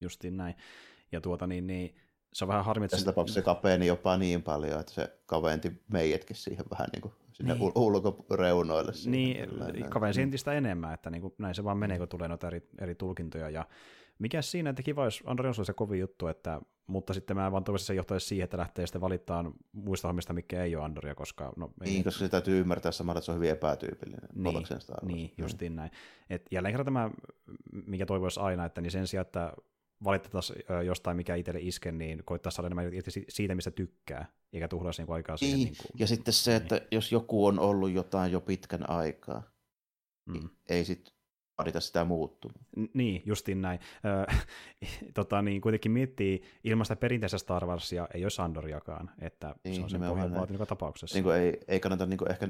Justiin 0.00 0.36
näin. 0.36 0.54
Ja 1.12 1.20
tuota 1.20 1.46
niin, 1.46 1.66
niin 1.66 1.96
se 2.32 2.44
on 2.44 2.48
vähän 2.48 2.64
harmi, 2.64 2.84
että... 2.84 2.96
Tässä 2.96 3.10
tapauksessa 3.10 3.40
se 3.40 3.44
kapeeni 3.44 3.86
jopa 3.86 4.16
niin 4.16 4.42
paljon, 4.42 4.80
että 4.80 4.92
se 4.92 5.18
kaventi 5.26 5.82
meidätkin 5.88 6.36
siihen 6.36 6.64
vähän 6.70 6.88
niin 6.92 7.02
kuin 7.02 7.14
sinne 7.42 7.54
niin. 7.54 7.72
ulkoreunoille. 7.74 8.92
Niin, 9.06 9.48
kavensi 9.88 10.22
entistä 10.22 10.52
enemmän, 10.52 10.94
että 10.94 11.10
niin 11.10 11.22
kuin, 11.22 11.34
näin 11.38 11.54
se 11.54 11.64
vaan 11.64 11.78
menee, 11.78 11.98
kun 11.98 12.08
tulee 12.08 12.28
noita 12.28 12.46
eri, 12.46 12.68
eri 12.80 12.94
tulkintoja. 12.94 13.50
Ja 13.50 13.66
mikä 14.18 14.42
siinä, 14.42 14.70
että 14.70 14.82
kiva, 14.82 15.04
jos 15.04 15.22
Android 15.26 15.54
on 15.58 15.66
se 15.66 15.72
kovin 15.72 16.00
juttu, 16.00 16.26
että, 16.26 16.60
mutta 16.86 17.14
sitten 17.14 17.36
mä 17.36 17.52
vaan 17.52 17.64
toivoisin, 17.64 17.86
se 17.86 17.94
johtaisi 17.94 18.26
siihen, 18.26 18.44
että 18.44 18.58
lähtee 18.58 18.86
sitten 18.86 19.00
valittaan 19.00 19.54
muista 19.72 20.08
hommista, 20.08 20.32
mikä 20.32 20.62
ei 20.62 20.76
ole 20.76 20.84
Androidia, 20.84 21.14
koska... 21.14 21.52
No, 21.56 21.70
ei, 21.80 21.92
niin, 21.92 22.04
koska 22.04 22.18
se 22.18 22.28
täytyy 22.28 22.60
ymmärtää 22.60 22.92
samalla, 22.92 23.18
että 23.18 23.24
se 23.24 23.32
on 23.32 23.36
hyvin 23.36 23.50
epätyypillinen. 23.50 24.28
Niin, 24.34 24.66
niin 25.02 25.34
justiin 25.38 25.76
näin. 25.76 25.90
Et 26.30 26.46
jälleen 26.50 26.72
kerran 26.72 26.84
tämä, 26.84 27.10
mikä 27.86 28.06
toivoisi 28.06 28.40
aina, 28.40 28.64
että 28.64 28.80
niin 28.80 28.90
sen 28.90 29.06
sijaan, 29.06 29.26
että 29.26 29.52
valitettaisiin 30.04 30.62
jostain, 30.84 31.16
mikä 31.16 31.34
itselle 31.34 31.60
iske, 31.60 31.92
niin 31.92 32.22
koittaa 32.24 32.52
saada 32.52 32.66
enemmän 32.66 32.90
siitä, 33.28 33.54
mistä 33.54 33.70
tykkää, 33.70 34.26
eikä 34.52 34.68
tuhlaisi 34.68 35.02
niin 35.02 35.12
aikaa 35.12 35.36
siihen. 35.36 35.58
Niin, 35.58 35.66
niin 35.66 35.76
kuin, 35.76 36.00
ja 36.00 36.06
sitten 36.06 36.34
se, 36.34 36.56
että 36.56 36.74
niin. 36.74 36.88
jos 36.92 37.12
joku 37.12 37.46
on 37.46 37.58
ollut 37.58 37.90
jotain 37.90 38.32
jo 38.32 38.40
pitkän 38.40 38.90
aikaa, 38.90 39.42
mm. 40.26 40.32
niin 40.32 40.50
ei 40.68 40.84
sitten 40.84 41.14
vaadita 41.58 41.80
sitä 41.80 42.04
muuttumaan. 42.04 42.64
Niin, 42.94 43.22
justiin 43.26 43.62
näin. 43.62 43.80
tota, 45.14 45.42
niin, 45.42 45.60
kuitenkin 45.60 45.92
miettii 45.92 46.42
ilmasta 46.64 46.96
perinteistä 46.96 47.38
Star 47.38 47.66
Warsia, 47.66 48.08
ei 48.14 48.24
ole 48.24 48.30
Sandoriakaan, 48.30 49.10
että 49.20 49.54
niin, 49.64 49.76
se 49.76 49.82
on 49.82 49.90
sen 49.90 50.00
pohjan 50.00 50.34
vaatinut 50.34 50.60
joka 50.60 50.66
tapauksessa. 50.66 51.16
Niin 51.16 51.24
kuin 51.24 51.36
ei, 51.36 51.60
ei 51.68 51.80
kannata 51.80 52.06
niin 52.06 52.18
kuin 52.18 52.30
ehkä 52.30 52.48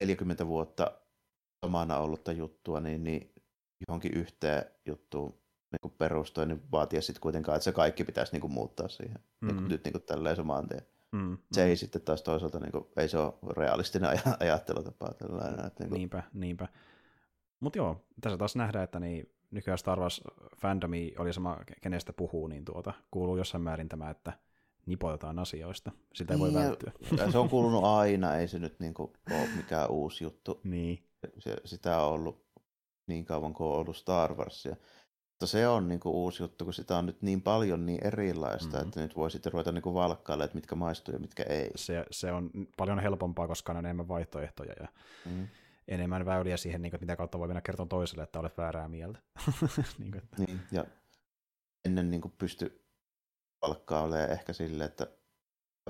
40 0.00 0.46
vuotta 0.46 0.92
omana 1.62 1.98
ollutta 1.98 2.32
juttua, 2.32 2.80
niin, 2.80 3.04
niin 3.04 3.32
johonkin 3.88 4.12
yhteen 4.14 4.64
juttuun 4.86 5.34
niin 5.72 5.92
perustuen, 5.98 6.48
niin 6.48 6.62
vaatia 6.72 7.02
sitten 7.02 7.20
kuitenkaan, 7.20 7.56
että 7.56 7.64
se 7.64 7.72
kaikki 7.72 8.04
pitäisi 8.04 8.32
niin 8.32 8.40
kuin 8.40 8.52
muuttaa 8.52 8.88
siihen. 8.88 9.18
Mm. 9.40 9.46
Niin 9.46 9.56
kuin, 9.56 9.68
nyt 9.68 9.84
niin 9.84 9.92
kuin 9.92 10.02
tälleen 10.02 10.36
samaan 10.36 10.68
tien. 10.68 10.82
Mm, 11.12 11.38
se 11.52 11.60
mm. 11.60 11.68
ei 11.68 11.76
sitten 11.76 12.02
taas 12.02 12.22
toisaalta, 12.22 12.60
niin 12.60 12.72
kuin, 12.72 12.86
ei 12.96 13.08
se 13.08 13.18
ole 13.18 13.34
realistinen 13.56 14.10
aj- 14.10 14.36
ajattelutapa. 14.44 15.14
Tällainen, 15.14 15.66
että, 15.66 15.84
niin 15.84 15.88
kuin... 15.88 15.98
Niinpä, 15.98 16.22
niinpä. 16.32 16.68
Mutta 17.60 17.78
joo, 17.78 18.04
tässä 18.20 18.38
taas 18.38 18.56
nähdään, 18.56 18.84
että 18.84 19.00
niin, 19.00 19.32
nykyään 19.50 19.78
Star 19.78 20.00
Wars 20.00 20.20
fandomi 20.60 21.14
oli 21.18 21.32
sama, 21.32 21.58
kenestä 21.82 22.12
puhuu, 22.12 22.46
niin 22.46 22.64
tuota, 22.64 22.92
kuuluu 23.10 23.36
jossain 23.36 23.62
määrin 23.62 23.88
tämä, 23.88 24.10
että 24.10 24.32
nipotetaan 24.86 25.38
asioista. 25.38 25.92
Sitä 26.14 26.34
ei 26.34 26.40
voi 26.40 26.48
niin, 26.48 26.60
välttyä. 26.60 26.92
Se 27.30 27.38
on 27.38 27.48
kuulunut 27.48 27.84
aina, 27.98 28.36
ei 28.36 28.48
se 28.48 28.58
nyt 28.58 28.80
niin 28.80 28.94
kuin 28.94 29.12
ole 29.30 29.48
mikään 29.56 29.90
uusi 29.90 30.24
juttu. 30.24 30.60
Niin. 30.64 31.04
Se, 31.38 31.56
sitä 31.64 32.00
on 32.00 32.12
ollut 32.12 32.45
niin 33.06 33.24
kauan 33.24 33.54
kuin 33.54 33.68
on 33.68 33.76
ollut 33.76 33.96
Star 33.96 34.34
Warsia. 34.34 34.76
Mutta 35.30 35.46
se 35.46 35.68
on 35.68 35.88
niin 35.88 36.00
kuin 36.00 36.14
uusi 36.14 36.42
juttu, 36.42 36.64
kun 36.64 36.74
sitä 36.74 36.96
on 36.96 37.06
nyt 37.06 37.22
niin 37.22 37.42
paljon 37.42 37.86
niin 37.86 38.06
erilaista, 38.06 38.76
mm-hmm. 38.76 38.88
että 38.88 39.00
nyt 39.00 39.16
voi 39.16 39.30
sitten 39.30 39.52
ruveta 39.52 39.72
niin 39.72 39.94
valkkailemaan, 39.94 40.44
että 40.44 40.54
mitkä 40.54 40.74
maistuu 40.74 41.14
ja 41.14 41.20
mitkä 41.20 41.42
ei. 41.42 41.70
Se, 41.74 42.04
se 42.10 42.32
on 42.32 42.50
paljon 42.76 42.98
helpompaa, 42.98 43.48
koska 43.48 43.72
on 43.72 43.78
enemmän 43.78 44.08
vaihtoehtoja 44.08 44.72
ja 44.80 44.88
mm. 45.24 45.48
enemmän 45.88 46.26
väyliä 46.26 46.56
siihen, 46.56 46.82
niin 46.82 46.90
kuin, 46.90 47.00
mitä 47.00 47.16
kautta 47.16 47.38
voi 47.38 47.48
mennä 47.48 47.60
kertomaan 47.60 47.88
toiselle, 47.88 48.22
että 48.22 48.40
olet 48.40 48.58
väärää 48.58 48.88
mieltä. 48.88 49.18
niin, 49.98 50.10
kuin, 50.10 50.22
että... 50.22 50.42
niin, 50.42 50.60
ja 50.72 50.84
ennen 51.84 52.10
niin 52.10 52.20
kuin 52.20 52.34
pysty 52.38 52.86
valkkailemaan 53.62 54.30
ehkä 54.30 54.52
silleen, 54.52 54.90
että 54.90 55.06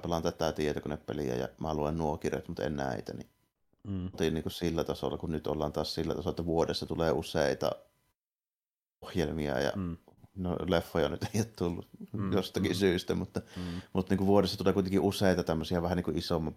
pelaan 0.02 0.22
tätä 0.22 0.52
tietokonepeliä 0.52 1.34
ja 1.34 1.48
mä 1.60 1.74
luen 1.74 1.98
nuo 1.98 2.18
kirjat, 2.18 2.48
mutta 2.48 2.64
en 2.64 2.76
näitä, 2.76 3.12
niin 3.12 3.30
Mm. 3.86 4.10
niin 4.20 4.42
kuin 4.42 4.52
sillä 4.52 4.84
tasolla, 4.84 5.18
kun 5.18 5.32
nyt 5.32 5.46
ollaan 5.46 5.72
taas 5.72 5.94
sillä 5.94 6.14
tasolla, 6.14 6.32
että 6.32 6.46
vuodessa 6.46 6.86
tulee 6.86 7.12
useita 7.12 7.72
ohjelmia 9.00 9.60
ja 9.60 9.72
mm. 9.76 9.96
no, 10.34 10.56
leffoja 10.68 11.08
nyt 11.08 11.22
ei 11.34 11.40
ole 11.40 11.50
tullut 11.58 11.88
mm. 12.12 12.32
jostakin 12.32 12.70
mm. 12.70 12.76
syystä, 12.76 13.14
mutta, 13.14 13.40
mm. 13.56 13.80
mutta 13.92 14.12
niin 14.12 14.18
kuin 14.18 14.26
vuodessa 14.26 14.58
tulee 14.58 14.72
kuitenkin 14.72 15.00
useita 15.00 15.44
tämmöisiä 15.44 15.82
vähän 15.82 15.96
niin 15.96 16.04
kuin 16.04 16.18
isomman 16.18 16.56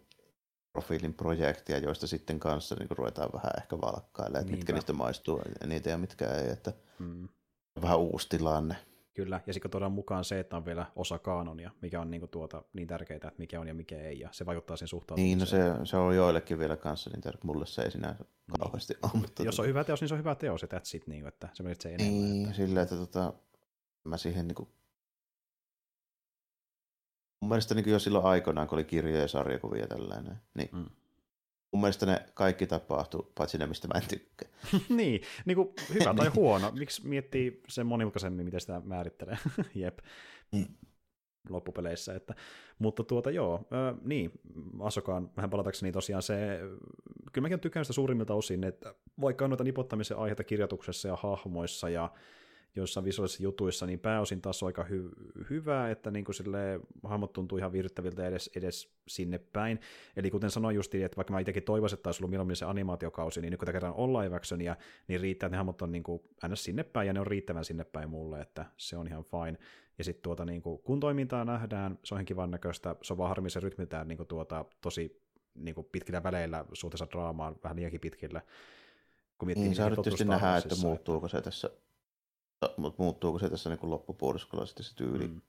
profiilin 0.72 1.14
projekteja, 1.14 1.80
joista 1.80 2.08
sitten 2.08 2.40
kanssa 2.40 2.76
niin 2.76 2.88
kuin 2.88 2.98
ruvetaan 2.98 3.30
vähän 3.34 3.52
ehkä 3.58 3.78
valkkailemaan, 3.82 4.42
että 4.42 4.52
mitkä 4.52 4.74
niistä 4.74 4.94
maistuu 4.94 5.42
niitä 5.66 5.90
ja 5.90 5.98
mitkä 5.98 6.32
ei, 6.32 6.50
että 6.50 6.74
mm. 7.00 7.30
vähän 7.82 8.00
uusi 8.00 8.30
tilanne. 8.30 8.76
Kyllä, 9.24 9.42
ja 9.48 9.54
sitten 9.54 9.72
tuodaan 9.72 9.92
mukaan 9.92 10.24
se, 10.24 10.40
että 10.40 10.58
on 10.58 10.66
vielä 10.66 10.86
osa 10.96 11.20
kaanonia, 11.20 11.72
mikä 11.82 12.02
on 12.02 12.12
niin, 12.12 12.22
kuin 12.22 12.30
tuota, 12.30 12.64
niin 12.74 12.88
tärkeää, 12.88 13.16
että 13.16 13.32
mikä 13.38 13.60
on 13.60 13.68
ja 13.68 13.74
mikä 13.74 14.02
ei, 14.02 14.20
ja 14.20 14.30
se 14.32 14.46
vaikuttaa 14.46 14.78
sen 14.78 14.88
suhtautumiseen. 14.88 15.62
Niin, 15.62 15.74
no 15.74 15.86
se, 15.86 15.90
se 15.90 15.98
on 15.98 16.16
joillekin 16.16 16.60
vielä 16.60 16.78
kanssa 16.78 17.10
niin 17.10 17.22
tärkeää, 17.22 17.46
mulle 17.46 17.66
se 17.66 17.82
ei 17.82 17.92
sinänsä 17.92 18.24
niin. 18.24 18.60
kauheasti 18.60 18.94
ole. 19.04 19.22
Mutta 19.22 19.44
Jos 19.44 19.60
on 19.60 19.68
hyvä 19.68 19.84
teos, 19.84 20.02
niin 20.02 20.10
se 20.10 20.14
on 20.14 20.20
hyvä 20.20 20.36
teos, 20.36 20.62
ja 20.62 20.68
that's 20.68 20.96
it, 20.96 21.08
niin 21.08 21.22
kuin, 21.22 21.28
että 21.28 21.50
se 21.54 21.64
se 21.80 21.94
enemmän. 21.94 22.22
Niin, 22.22 22.44
että... 22.44 22.56
silleen, 22.56 22.84
että 22.84 22.96
tota, 22.96 23.34
mä 24.04 24.18
siihen 24.18 24.48
niin 24.48 24.56
kuin... 24.56 24.70
Mun 27.42 27.50
mielestä 27.50 27.76
niin 27.76 27.90
jo 27.90 28.00
silloin 28.00 28.26
aikoinaan, 28.26 28.68
kun 28.68 28.76
oli 28.76 28.84
kirjoja 28.84 29.22
ja 29.22 29.28
sarjakuvia 29.28 29.88
tällainen, 29.88 30.36
niin 30.56 30.70
mm 30.72 30.86
mun 31.72 31.82
mielestä 31.82 32.06
ne 32.06 32.26
kaikki 32.34 32.68
tapahtuu, 32.68 33.32
paitsi 33.36 33.58
ne, 33.58 33.66
mistä 33.66 33.88
mä 33.88 34.00
en 34.00 34.08
tykkää. 34.08 34.50
niin, 34.90 35.22
niin 35.46 35.56
kuin 35.56 35.70
hyvä 35.94 36.14
tai 36.14 36.28
huono. 36.28 36.72
Miksi 36.72 37.08
miettii 37.08 37.62
sen 37.68 37.86
monimutkaisemmin, 37.86 38.46
miten 38.46 38.62
sitä 38.62 38.82
määrittelee? 38.86 39.38
Jep. 39.76 40.00
Mm. 40.52 40.66
loppupeleissä. 41.50 42.16
Että, 42.16 42.36
mutta 42.80 43.04
tuota 43.04 43.32
joo, 43.32 43.68
ö, 43.72 43.96
niin, 44.04 44.32
Asokaan 44.80 45.32
vähän 45.38 45.50
palatakseni 45.50 45.92
tosiaan 45.92 46.24
se, 46.24 46.60
kyllä 47.32 47.46
mäkin 47.46 47.60
tykkään 47.60 47.86
sitä 47.86 47.94
suurimmilta 47.94 48.34
osin, 48.34 48.64
että 48.64 48.96
vaikka 49.22 49.46
on 49.46 49.50
noita 49.52 49.64
nipottamisen 49.64 50.18
aiheita 50.18 50.44
kirjoituksessa 50.44 51.08
ja 51.08 51.16
hahmoissa 51.16 51.90
ja 51.90 52.12
joissain 52.80 53.06
visuaalisissa 53.06 53.44
jutuissa, 53.44 53.86
niin 53.86 54.00
pääosin 54.00 54.42
taas 54.42 54.64
on 54.64 54.68
aika 54.68 54.84
hy- 54.84 55.50
hyvää, 55.50 55.92
että 55.92 56.12
niin 56.12 56.26
kuin 56.26 56.36
sille 56.36 56.80
hahmot 57.04 57.34
tuntuu 57.34 57.58
ihan 57.58 57.72
virttäviltä 57.72 58.28
edes, 58.28 58.50
edes 58.56 58.94
sinne 59.08 59.38
päin. 59.38 59.80
Eli 60.16 60.32
kuten 60.32 60.52
sanoin 60.52 60.76
justiin, 60.76 61.06
että 61.06 61.16
vaikka 61.16 61.34
mä 61.34 61.40
itsekin 61.40 61.64
toivoisin, 61.64 61.98
että 61.98 62.08
olisi 62.08 62.24
ollut 62.24 62.30
milloin 62.30 62.56
se 62.56 62.66
animaatiokausi, 62.66 63.42
niin 63.42 63.52
nyt 63.52 63.60
kun 63.60 63.72
kerran 63.72 63.94
on 63.94 64.14
live 64.14 64.36
actionia, 64.36 64.76
niin 65.08 65.22
riittää, 65.22 65.48
että 65.48 65.54
ne 65.54 65.58
hahmot 65.58 65.82
on 65.82 65.92
niin 65.92 66.04
kuin 66.04 66.22
aina 66.42 66.56
sinne 66.56 66.84
päin, 66.84 67.08
ja 67.08 67.14
ne 67.14 67.20
on 67.20 67.28
riittävän 67.28 67.66
sinne 67.66 67.84
päin 67.84 68.10
mulle, 68.10 68.42
että 68.42 68.66
se 68.78 68.98
on 68.98 69.08
ihan 69.08 69.24
fine. 69.24 69.60
Ja 69.98 70.04
sitten 70.04 70.24
tuota, 70.24 70.46
niin 70.46 70.62
kuin, 70.62 70.80
kun 70.80 71.00
toimintaa 71.00 71.46
nähdään, 71.46 72.00
se 72.04 72.14
on 72.14 72.18
ihan 72.18 72.26
kivan 72.26 72.52
näköistä, 72.52 72.96
se 73.02 73.14
on 73.14 73.18
vaan 73.18 73.30
harmi 73.30 73.50
se 73.50 73.60
rytmitään 73.60 74.08
niin 74.08 74.18
kuin 74.18 74.28
tuota, 74.28 74.66
tosi 74.82 75.22
niin 75.56 75.76
kuin 75.76 75.88
pitkillä 75.92 76.24
väleillä 76.24 76.66
suhteessa 76.74 77.08
draamaan, 77.12 77.56
vähän 77.64 77.76
liiankin 77.76 78.02
pitkillä. 78.02 78.42
Kun 79.38 79.48
miettii, 79.48 79.64
niin, 79.64 79.70
niin 79.70 79.76
saa 79.76 80.04
tietysti 80.04 80.26
nähdä, 80.26 80.58
että 80.58 80.76
muuttuuko 80.82 81.28
se 81.28 81.42
tässä 81.42 81.70
mutta 82.78 83.04
muuttuuko 83.04 83.40
se 83.40 83.50
tässä 83.50 83.70
niin 83.70 83.90
loppupuoliskolla 83.90 84.66
sitten 84.66 84.86
se 84.86 84.96
tyyli 84.96 85.28
mm. 85.28 85.42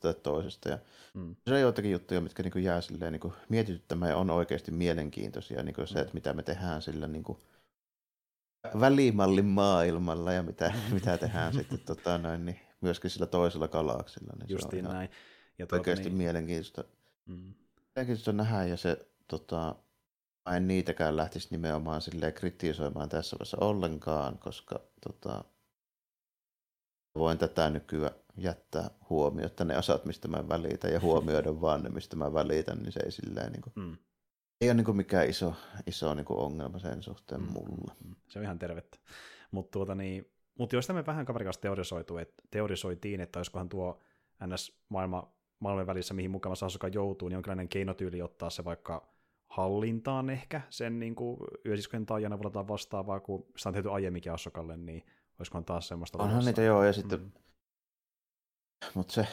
tai 0.00 0.14
toisesta. 0.14 0.68
Ja 0.68 0.78
mm. 1.14 1.36
Se 1.48 1.54
on 1.54 1.60
joitakin 1.60 1.90
juttuja, 1.90 2.20
mitkä 2.20 2.42
niin 2.42 2.64
jää 2.64 2.80
silleen 2.80 3.12
niin 3.12 3.32
mietityttämään 3.48 4.10
ja 4.10 4.16
on 4.16 4.30
oikeasti 4.30 4.70
mielenkiintoisia. 4.70 5.62
Niin 5.62 5.74
se, 5.84 6.00
että 6.00 6.14
mitä 6.14 6.32
me 6.32 6.42
tehdään 6.42 6.82
sillä 6.82 7.06
niin 7.06 7.24
kuin 7.24 7.38
välimallin 8.80 9.44
maailmalla 9.44 10.32
ja 10.32 10.42
mitä, 10.42 10.72
mitä 10.94 11.18
tehdään 11.18 11.52
sitten 11.52 11.78
tota, 11.86 12.18
noin, 12.18 12.44
niin 12.44 12.60
myöskin 12.80 13.10
sillä 13.10 13.26
toisella 13.26 13.68
galaksilla. 13.68 14.32
Niin 14.38 14.50
Justiin 14.50 14.84
se 14.84 14.88
on 14.88 14.94
näin. 14.94 15.10
Ja 15.58 15.66
tuota, 15.66 15.80
oikeasti 15.80 16.04
niin... 16.04 16.16
mielenkiintoista. 16.16 16.84
Mm. 17.26 17.54
Mielenkiintoista 17.94 18.32
nähdä 18.32 18.64
ja 18.64 18.76
se 18.76 19.08
tota, 19.28 19.74
en 20.56 20.68
niitäkään 20.68 21.16
lähtisi 21.16 21.48
nimenomaan 21.50 22.02
silleen 22.02 22.32
kritisoimaan 22.32 23.08
tässä 23.08 23.36
vaiheessa 23.38 23.56
ollenkaan, 23.60 24.38
koska 24.38 24.80
tota, 25.08 25.44
voin 27.18 27.38
tätä 27.38 27.70
nykyään 27.70 28.14
jättää 28.36 28.90
huomiota 29.10 29.64
ne 29.64 29.78
osat, 29.78 30.04
mistä 30.04 30.28
mä 30.28 30.48
välitän, 30.48 30.92
ja 30.92 31.00
huomioida 31.00 31.60
vaan 31.60 31.82
ne, 31.82 31.88
mistä 31.88 32.16
mä 32.16 32.32
välitän, 32.32 32.78
niin 32.78 32.92
se 32.92 33.00
ei 33.04 33.10
silleen 33.10 33.52
niin 33.52 33.62
kuin, 33.62 33.72
mm. 33.76 33.96
ei 34.60 34.68
ole 34.68 34.74
niin 34.74 34.84
kuin 34.84 34.96
mikään 34.96 35.28
iso, 35.28 35.54
iso 35.86 36.14
niin 36.14 36.24
kuin 36.24 36.38
ongelma 36.38 36.78
sen 36.78 37.02
suhteen 37.02 37.40
mm. 37.40 37.52
mulla. 37.52 37.94
Mm. 38.04 38.14
Se 38.28 38.38
on 38.38 38.44
ihan 38.44 38.58
tervettä. 38.58 38.98
Mutta 39.50 39.70
tuota 39.70 39.94
niin, 39.94 40.30
mut 40.58 40.72
jos 40.72 40.88
me 40.88 41.06
vähän 41.06 41.26
kaverin 41.26 41.46
kanssa 41.46 41.62
teorisoitu, 41.62 42.16
et, 42.16 42.34
teorisoitiin, 42.50 43.20
että 43.20 43.38
olisikohan 43.38 43.68
tuo 43.68 44.00
NS-maailma 44.46 45.36
maailman 45.58 45.86
välissä, 45.86 46.14
mihin 46.14 46.30
mukaan 46.30 46.56
Sasuka 46.56 46.88
joutuu, 46.88 47.28
niin 47.28 47.34
jonkinlainen 47.34 47.68
keinotyyli 47.68 48.22
ottaa 48.22 48.50
se 48.50 48.64
vaikka 48.64 49.08
hallintaan 49.48 50.30
ehkä 50.30 50.60
sen 50.70 50.98
niin 50.98 51.14
kuin 51.14 51.38
yösiskojen 51.66 52.06
taijana 52.06 52.38
vastaavaa, 52.38 53.20
kun 53.20 53.46
sitä 53.56 53.68
on 53.68 53.72
tehty 53.72 53.90
aiemminkin 53.90 54.32
Asokalle, 54.32 54.76
niin 54.76 55.04
Olisikohan 55.38 55.64
taas 55.64 55.88
semmoista 55.88 56.22
Onhan 56.22 56.44
niitä 56.44 56.62
joo, 56.62 56.84
ja 56.84 56.92
sitten, 56.92 57.20
mm. 57.20 57.32
mutta 58.94 59.14
se, 59.14 59.26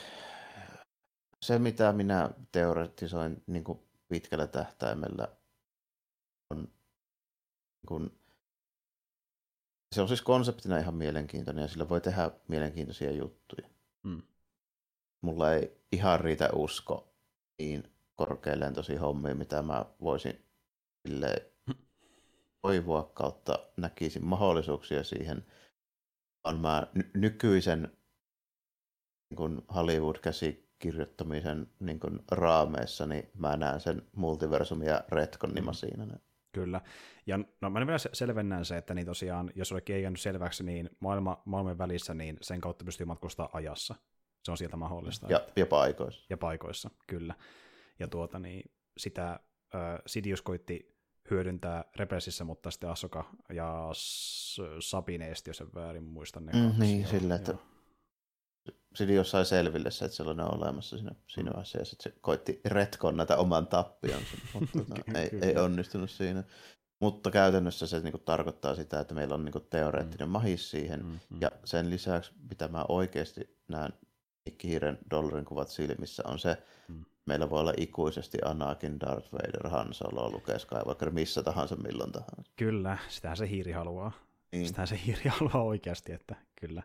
se, 1.42 1.60
mitä 1.60 1.94
minä 1.94 2.30
teoretisoin 2.52 3.44
niin 3.48 3.64
kuin 3.64 3.80
pitkällä 4.08 4.48
tähtäimellä, 4.48 5.28
on 6.50 6.58
niin 6.58 7.88
kuin, 7.88 8.20
se 9.96 10.02
on 10.02 10.08
siis 10.08 10.22
konseptina 10.22 10.78
ihan 10.78 10.96
mielenkiintoinen 10.96 11.62
ja 11.62 11.68
sillä 11.68 11.90
voi 11.90 12.02
tehdä 12.02 12.32
mielenkiintoisia 12.48 13.12
juttuja. 13.12 13.70
Mm. 14.04 14.22
Mulla 15.22 15.54
ei 15.54 15.82
ihan 15.92 16.20
riitä 16.20 16.50
usko 16.54 17.14
niin 17.60 17.94
korkealentoisiin 18.16 19.00
hommiin, 19.00 19.38
mitä 19.38 19.62
mä 19.62 19.86
voisin 20.02 20.46
silleen 21.08 21.42
toivoa 22.62 23.04
kautta 23.04 23.60
näkisin 23.78 24.26
mahdollisuuksia 24.26 25.04
siihen, 25.04 25.46
mä 26.52 26.88
ny- 26.94 27.12
nykyisen 27.14 27.92
niin 29.30 29.38
kuin 29.38 29.62
Hollywood-käsikirjoittamisen 29.76 31.68
niin 31.80 32.00
kuin 32.00 32.20
raameissa, 32.32 33.08
niin 33.08 33.30
mä 33.38 33.58
näen 33.58 33.80
sen 33.80 34.02
multiversum 34.16 34.84
ja 34.84 35.04
retconnima 35.10 35.72
mm. 35.72 35.76
siinä. 35.76 36.08
Kyllä. 36.52 36.82
Ja 37.26 37.40
no 37.62 37.70
mä 37.70 37.88
vielä 37.88 37.98
selvennän 38.14 38.66
se, 38.66 38.78
että 38.78 38.94
niin 38.94 39.06
tosiaan, 39.06 39.52
jos 39.56 39.72
olikin 39.72 39.96
ei 39.96 40.02
jäänyt 40.02 40.20
selväksi, 40.20 40.64
niin 40.64 40.90
maailma, 41.00 41.42
maailman 41.46 41.78
välissä, 41.78 42.14
niin 42.14 42.38
sen 42.42 42.62
kautta 42.62 42.86
pystyy 42.86 43.06
matkustaa 43.06 43.50
ajassa. 43.54 43.96
Se 44.44 44.52
on 44.52 44.58
sieltä 44.58 44.78
mahdollista. 44.78 45.28
Ja, 45.30 45.42
ja 45.56 45.66
paikoissa. 45.66 46.26
Ja 46.30 46.38
paikoissa, 46.38 46.90
kyllä. 47.08 47.36
Ja 48.00 48.08
tuota, 48.08 48.40
niin 48.40 48.72
sitä 48.98 49.32
äh, 49.32 50.02
Sidious 50.06 50.42
koitti 50.42 50.93
hyödyntää 51.30 51.86
Rebelsissä, 51.96 52.44
mutta 52.44 52.72
sitten 52.72 52.90
Asoka 52.90 53.26
ja 53.50 53.90
Sabine 54.80 55.32
esti, 55.32 55.50
jos 55.50 55.62
en 55.62 55.68
väärin 55.76 56.04
muista 56.04 56.40
ne 56.40 56.52
mm, 56.52 56.74
Niin, 56.80 57.08
sillä, 57.08 57.36
että 57.36 57.56
Sidious 58.96 59.32
sai 59.32 59.46
selville 59.46 59.92
se, 59.92 60.06
että 60.06 60.18
sellainen 60.18 60.46
on 60.46 60.58
olemassa 60.58 60.98
siinä, 60.98 61.16
siinä 61.28 61.50
mm. 61.50 61.54
vaiheessa, 61.54 61.78
ja 61.78 61.86
sitten 61.86 62.14
se 62.14 62.20
koitti 62.22 62.62
retkonnata 62.66 63.38
oman 63.38 63.68
tappionsa, 63.68 64.38
mutta 64.54 64.80
no, 64.80 64.96
ei, 65.16 65.30
ei 65.42 65.58
onnistunut 65.58 66.10
siinä. 66.10 66.44
Mutta 67.00 67.32
käytännössä 67.32 67.88
se 67.88 68.00
niinku 68.00 68.18
tarkoittaa 68.18 68.76
sitä, 68.76 69.00
että 69.00 69.14
meillä 69.14 69.36
on 69.36 69.46
niinku 69.46 69.60
teoreettinen 69.60 70.28
mm. 70.28 70.32
mahis 70.32 70.72
siihen, 70.72 71.06
mm-hmm. 71.06 71.38
ja 71.42 71.52
sen 71.66 71.90
lisäksi, 71.90 72.32
mitä 72.50 72.68
mä 72.68 72.86
oikeasti 72.90 73.58
näen 73.68 73.94
Hiiren 74.64 75.00
dollarin 75.12 75.46
kuvat 75.46 75.70
silmissä, 75.70 76.24
on 76.26 76.40
se, 76.40 76.58
mm. 76.88 77.06
Meillä 77.26 77.50
voi 77.50 77.60
olla 77.60 77.74
ikuisesti 77.78 78.38
Anakin, 78.46 79.00
Darth 79.00 79.34
Vader, 79.34 79.70
Han 79.70 79.94
Solo, 79.94 80.32
Luke 80.32 80.60
Skywalker, 80.60 81.12
missä 81.12 81.44
tahansa, 81.44 81.76
milloin 81.76 82.12
tahansa. 82.12 82.52
Kyllä, 82.56 82.98
sitähän 83.08 83.38
se 83.38 83.50
hiiri 83.50 83.72
haluaa. 83.72 84.12
Niin. 84.52 84.68
Sitähän 84.68 84.88
se 84.88 85.00
hiiri 85.06 85.30
haluaa 85.30 85.64
oikeasti, 85.64 86.14
että 86.14 86.36
kyllä. 86.56 86.84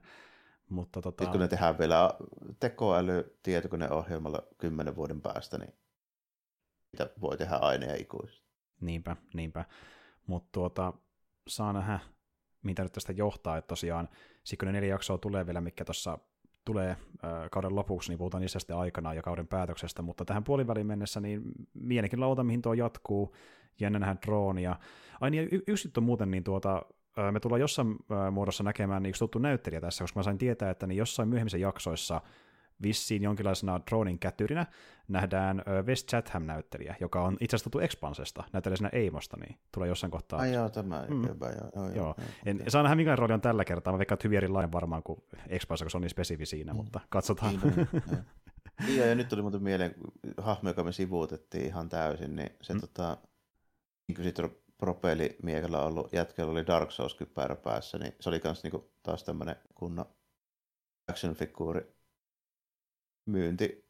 Mutta 0.69 1.02
tota... 1.02 1.24
Sitten 1.24 1.32
kun 1.32 1.40
ne 1.40 1.48
tehdään 1.48 1.78
vielä 1.78 2.15
tekoäly 2.60 3.39
tietokoneohjelmalla 3.43 4.43
kymmenen 4.59 4.97
vuoden 4.97 5.20
päästä, 5.20 5.59
niin 5.59 5.74
mitä 6.93 7.10
voi 7.20 7.36
tehdä 7.36 7.56
aineja 7.56 7.94
ikuisesti. 7.94 8.48
Niinpä, 8.81 9.16
niinpä. 9.35 9.65
Mutta 10.27 10.48
tuota, 10.52 10.93
saa 11.48 11.73
nähdä, 11.73 11.98
mitä 12.62 12.82
nyt 12.82 12.93
tästä 12.93 13.12
johtaa, 13.12 13.56
että 13.56 13.69
tosiaan 13.69 14.09
sitten 14.44 14.73
neljä 14.73 14.89
jaksoa 14.89 15.19
tulee 15.19 15.47
vielä, 15.47 15.60
mikä 15.60 15.85
tuossa 15.85 16.19
tulee 16.68 16.96
kauden 17.50 17.76
lopuksi, 17.76 18.10
niin 18.10 18.18
puhutaan 18.18 18.40
niistä 18.40 18.58
sitten 18.58 18.76
aikanaan 18.76 19.16
ja 19.16 19.22
kauden 19.22 19.46
päätöksestä, 19.46 20.02
mutta 20.02 20.24
tähän 20.24 20.44
puoliväliin 20.44 20.86
mennessä 20.86 21.20
niin 21.20 21.42
mielenkiinnolla 21.74 22.28
lauta, 22.28 22.44
mihin 22.44 22.62
tuo 22.62 22.74
jatkuu, 22.74 23.34
jännä 23.80 23.98
nähdä 23.98 24.16
droonia. 24.26 24.76
Ai 25.20 25.30
niin, 25.30 25.48
yksi 25.66 25.88
juttu 25.88 26.00
muuten, 26.00 26.30
niin 26.30 26.44
tuota, 26.44 26.82
me 27.32 27.40
tullaan 27.40 27.60
jossain 27.60 27.96
muodossa 28.32 28.64
näkemään 28.64 29.02
niin 29.02 29.14
tuttu 29.18 29.38
näyttelijä 29.38 29.80
tässä, 29.80 30.04
koska 30.04 30.18
mä 30.18 30.22
sain 30.22 30.38
tietää, 30.38 30.70
että 30.70 30.86
niin 30.86 30.96
jossain 30.96 31.28
myöhemmissä 31.28 31.58
jaksoissa 31.58 32.20
vissiin 32.82 33.22
jonkinlaisena 33.22 33.80
dronin 33.90 34.18
kätyrinä 34.18 34.66
nähdään 35.09 35.62
West 35.86 36.09
Chatham-näyttelijä, 36.09 36.94
joka 37.00 37.22
on 37.22 37.36
itse 37.40 37.56
asiassa 37.56 37.64
tuttu 37.64 37.78
Expansesta, 37.78 38.44
näyttelijä 38.52 38.88
Eimosta, 38.92 39.36
niin 39.36 39.59
tulee 39.74 39.88
jossain 39.88 40.10
kohtaa. 40.10 40.40
Ai 40.40 40.52
joo, 40.52 40.68
tämä 40.68 41.06
mm. 41.09 41.28
hyvä, 41.28 41.46
joo, 41.46 41.70
joo, 41.76 41.84
joo, 41.84 41.94
joo. 41.94 42.14
En, 42.46 42.64
saa 42.68 42.82
nähdä, 42.82 42.96
mikä 42.96 43.16
rooli 43.16 43.32
on 43.32 43.40
tällä 43.40 43.64
kertaa. 43.64 43.92
Mä 43.92 43.98
veikkaan, 43.98 44.16
että 44.16 44.28
hyvin 44.28 44.36
erilainen 44.36 44.72
varmaan 44.72 45.02
kuin 45.02 45.22
Expanse, 45.48 45.84
kun 45.84 45.90
se 45.90 45.96
on 45.96 46.00
niin 46.00 46.10
spesifi 46.10 46.46
siinä, 46.46 46.72
mm. 46.72 46.76
mutta 46.76 47.00
katsotaan. 47.09 47.60
Niin, 47.64 47.88
niin, 48.86 48.98
ja, 48.98 49.06
ja 49.06 49.14
nyt 49.14 49.28
tuli 49.28 49.42
muuten 49.42 49.62
mieleen, 49.62 49.94
hahmo, 50.38 50.70
joka 50.70 50.84
me 50.84 50.92
sivuutettiin 50.92 51.66
ihan 51.66 51.88
täysin, 51.88 52.36
niin 52.36 52.50
se 52.62 52.74
mm. 52.74 52.80
tota, 52.80 53.16
niin 54.09 54.34
kuin 54.34 54.50
propellimiekalla 54.78 55.84
ollut 55.84 56.12
jätkellä 56.12 56.52
oli 56.52 56.66
Dark 56.66 56.90
Souls-kypärä 56.90 57.56
päässä, 57.56 57.98
niin 57.98 58.12
se 58.20 58.28
oli 58.28 58.40
kans 58.40 58.62
niinku 58.62 58.90
taas 59.02 59.24
tämmönen 59.24 59.56
kunnon 59.74 60.06
action 61.09 61.34
figuuri 63.28 63.40
myynti 63.40 63.88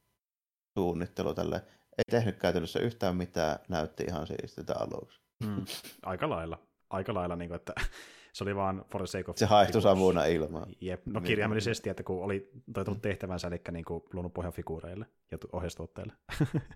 suunnittelu 0.79 1.35
tälle. 1.35 1.57
Ei 1.99 2.05
tehnyt 2.11 2.39
käytännössä 2.39 2.81
yhtään 2.81 3.17
mitään, 3.17 3.59
näytti 3.69 4.05
ihan 4.09 4.27
siistiltä 4.27 4.75
aluksi. 4.79 5.21
Mm, 5.45 5.65
aika 6.03 6.29
lailla. 6.29 6.59
Aika 6.91 7.15
lailla, 7.15 7.37
niin 7.37 7.49
kuin, 7.49 7.57
että 7.57 7.73
se 8.33 8.45
oli 8.45 8.57
vaan 8.57 8.85
for 8.91 9.01
the 9.01 9.07
sake 9.07 9.31
of... 9.31 9.37
Se 9.37 9.47
haihtui 9.47 9.83
savuna 9.83 10.25
ilmaan. 10.25 10.75
Jep, 10.81 11.07
no 11.07 11.21
kirjaimellisesti, 11.21 11.91
että 11.91 12.03
kun 12.03 12.25
oli 12.25 12.51
toitunut 12.75 13.03
tehtävänsä, 13.03 13.49
eli 13.49 13.61
niin 13.71 13.85
kuin 13.85 14.03
luonut 14.13 14.35
pohjan 14.35 14.53
figuureille 14.53 15.07
ja 15.31 15.39
ohjeistuotteille. 15.53 16.13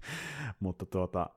Mutta 0.61 0.87
tuota, 0.87 1.31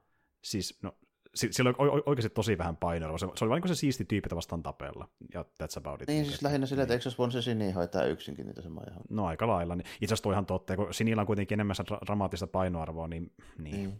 siis, 0.43 0.79
no 0.83 0.97
sillä 1.35 1.73
oli 1.77 2.03
oikeasti 2.05 2.29
tosi 2.29 2.57
vähän 2.57 2.77
painoa. 2.77 3.17
Se, 3.17 3.27
se 3.35 3.45
oli 3.45 3.49
vain 3.49 3.61
niin 3.61 3.75
se 3.75 3.79
siisti 3.79 4.05
tyyppi 4.05 4.35
vastaan 4.35 4.63
tapella, 4.63 5.07
ja 5.33 5.41
that's 5.41 5.77
about 5.77 6.01
it. 6.01 6.07
Niin, 6.07 6.25
siis 6.25 6.41
lähinnä 6.41 6.67
sillä, 6.67 6.83
että 6.83 6.93
eikö 6.93 7.09
se 7.09 7.15
se 7.31 7.41
Sini 7.41 7.71
hoitaa 7.71 8.05
yksinkin 8.05 8.45
niitä 8.45 8.61
samoja 8.61 8.91
No 9.09 9.25
aika 9.25 9.47
lailla. 9.47 9.75
Niin. 9.75 9.85
Itse 9.87 10.05
asiassa 10.05 10.23
toi 10.23 10.33
ihan 10.33 10.45
totta, 10.45 10.75
kun 10.75 10.93
Sinillä 10.93 11.21
on 11.21 11.27
kuitenkin 11.27 11.55
enemmän 11.55 11.75
dramaattista 12.05 12.47
painoarvoa, 12.47 13.07
niin, 13.07 13.31
niin. 13.57 13.89
Mm. 13.89 13.95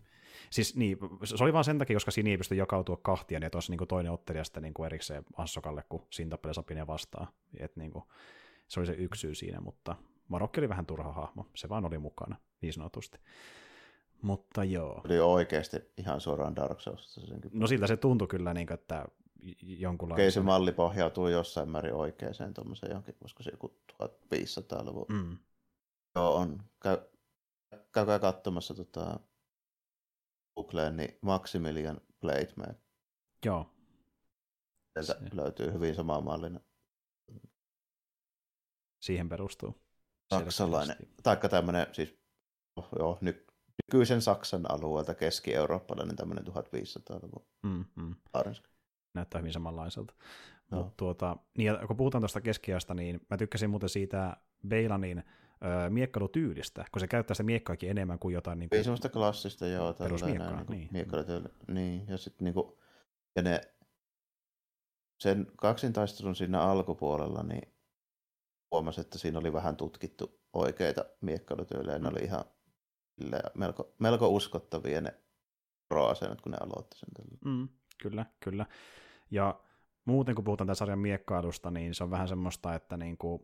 Siis 0.49 0.76
niin, 0.76 0.98
se 1.24 1.44
oli 1.44 1.53
vain 1.53 1.66
sen 1.66 1.80
takia, 1.80 1.95
koska 1.95 2.12
Sini 2.12 2.32
ei 2.32 2.38
pysty 2.38 2.56
jakautua 2.56 2.98
kahtia, 2.98 3.40
niin 3.40 3.52
tuossa 3.52 3.74
niin 3.74 3.88
toinen 3.88 4.12
ottelija 4.12 4.44
sitten 4.44 4.64
niin 4.64 4.74
kuin 4.74 4.86
erikseen 4.86 5.24
Assokalle, 5.38 5.84
kun 5.90 6.07
siinä 6.10 6.30
tappelee 6.30 6.53
Sapinia 6.53 6.88
vastaan. 6.88 7.28
Et, 7.60 7.76
niin 7.76 7.91
kuin, 7.91 8.03
se 8.68 8.80
oli 8.80 8.88
se 8.88 8.94
yksi 8.94 9.20
syy 9.20 9.36
siinä, 9.36 9.62
mutta 9.62 9.95
Marokki 10.28 10.60
oli 10.60 10.70
vähän 10.70 10.86
turha 10.86 11.12
hahmo, 11.12 11.45
se 11.56 11.70
vaan 11.70 11.86
oli 11.86 11.98
mukana, 11.98 12.36
niin 12.62 12.74
sanotusti. 12.74 13.20
Mutta 14.26 14.64
joo. 14.64 15.02
Oli 15.06 15.19
oikeasti 15.19 15.77
ihan 15.97 16.22
suoraan 16.22 16.56
Dark 16.56 16.81
Souls. 16.81 17.19
No 17.53 17.68
siltä 17.68 17.88
se 17.88 17.97
tuntui 17.97 18.27
kyllä, 18.27 18.53
niin 18.53 18.68
kuin, 18.68 18.73
että 18.73 19.06
jonkunlainen... 19.61 20.23
Okei, 20.23 20.31
se 20.31 20.41
malli 20.41 20.72
pohjautuu 20.72 21.27
jossain 21.27 21.69
määrin 21.69 21.93
oikeaan 21.93 22.53
tuommoiseen 22.53 22.89
johonkin, 22.89 23.15
koska 23.22 23.43
se 23.43 23.52
joku 23.52 23.80
1500-luvun. 24.03 25.06
Mm. 25.10 25.38
Joo, 26.15 26.35
on. 26.35 26.64
Käy, 26.80 26.97
käykää 27.91 28.19
katsomassa 28.19 28.73
tota, 28.73 29.19
Googleen, 30.56 30.97
niin 30.97 31.18
Maximilian 31.22 32.02
Blade 32.22 32.76
Joo. 33.45 33.69
Sieltä 34.93 35.14
se. 35.30 35.35
löytyy 35.35 35.73
hyvin 35.73 35.95
sama 35.95 36.22
mallinen. 36.22 36.61
Siihen 39.02 39.30
perustuu. 39.30 39.76
Saksalainen. 40.34 40.97
Taikka 41.23 41.49
tämmöinen, 41.49 41.88
siis 41.91 42.19
oh, 42.76 42.89
joo, 42.99 43.18
nyt 43.22 43.44
nykyisen 43.94 44.22
Saksan 44.22 44.72
alueelta 44.72 45.16
keski-eurooppalainen 45.16 46.16
tämmöinen 46.16 46.48
1500-luvun 46.48 47.45
mm, 47.64 47.86
mm. 47.95 48.16
Näyttää 49.14 49.40
hyvin 49.40 49.53
samanlaiselta. 49.53 50.14
No. 50.72 50.84
Mut 50.84 50.98
tuota, 50.98 51.38
niin, 51.57 51.66
ja 51.66 51.88
kun 51.88 51.98
puhutaan 51.98 52.22
tuosta 52.22 52.41
keskiasta, 52.41 52.94
niin 52.94 53.22
mä 53.30 53.38
tykkäsin 53.38 53.70
muuten 53.70 53.90
siitä 53.90 54.38
Beilanin 54.68 55.24
öö, 55.66 55.90
miekkalutyylistä, 55.90 56.86
kun 56.91 56.99
se 56.99 57.07
käyttää 57.07 57.36
sitä 57.36 57.44
miekkaakin 57.44 57.90
enemmän 57.90 58.20
kuin 58.20 58.34
jotain... 58.34 58.60
Niin 58.60 58.70
kuin, 58.70 58.78
Ei 58.78 58.84
semmoista 58.84 59.10
klassista, 59.10 59.68
joo. 59.68 59.94
Perusmiekkaa, 59.94 60.64
niin. 60.70 60.90
niin. 60.91 61.07
niin. 61.68 62.07
Ja 62.07 62.18
sitten 62.18 62.45
niinku, 62.45 62.80
ja 63.36 63.41
ne, 63.41 63.62
sen 65.20 65.48
kaksintaistelun 65.56 66.36
siinä 66.36 66.62
alkupuolella, 66.62 67.44
niin 67.44 67.74
huomasi, 68.72 69.02
että 69.02 69.18
siinä 69.18 69.40
oli 69.40 69.53
vähän 69.53 69.78
tutkittu 69.78 70.40
oikeita 70.53 71.06
miekkalutyylejä. 71.22 71.98
Mm. 71.98 72.03
Ne 72.03 72.10
oli 72.10 72.20
ihan 72.20 72.45
melko, 73.55 73.93
melko 73.99 74.29
uskottavia 74.29 75.01
ne 75.01 75.13
pro-asennot, 75.89 76.41
kun 76.41 76.51
ne 76.51 76.57
aloitti 76.61 76.97
sen. 76.97 77.09
Mm, 77.45 77.67
kyllä, 78.01 78.25
kyllä. 78.39 78.65
Ja 79.31 79.59
muuten 80.05 80.35
kun 80.35 80.43
puhutaan 80.43 80.67
tämän 80.67 80.75
sarjan 80.75 80.99
miekkailusta, 80.99 81.71
niin 81.71 81.95
se 81.95 82.03
on 82.03 82.11
vähän 82.11 82.27
semmoista, 82.27 82.75
että 82.75 82.97
niin 82.97 83.17
kuin 83.17 83.41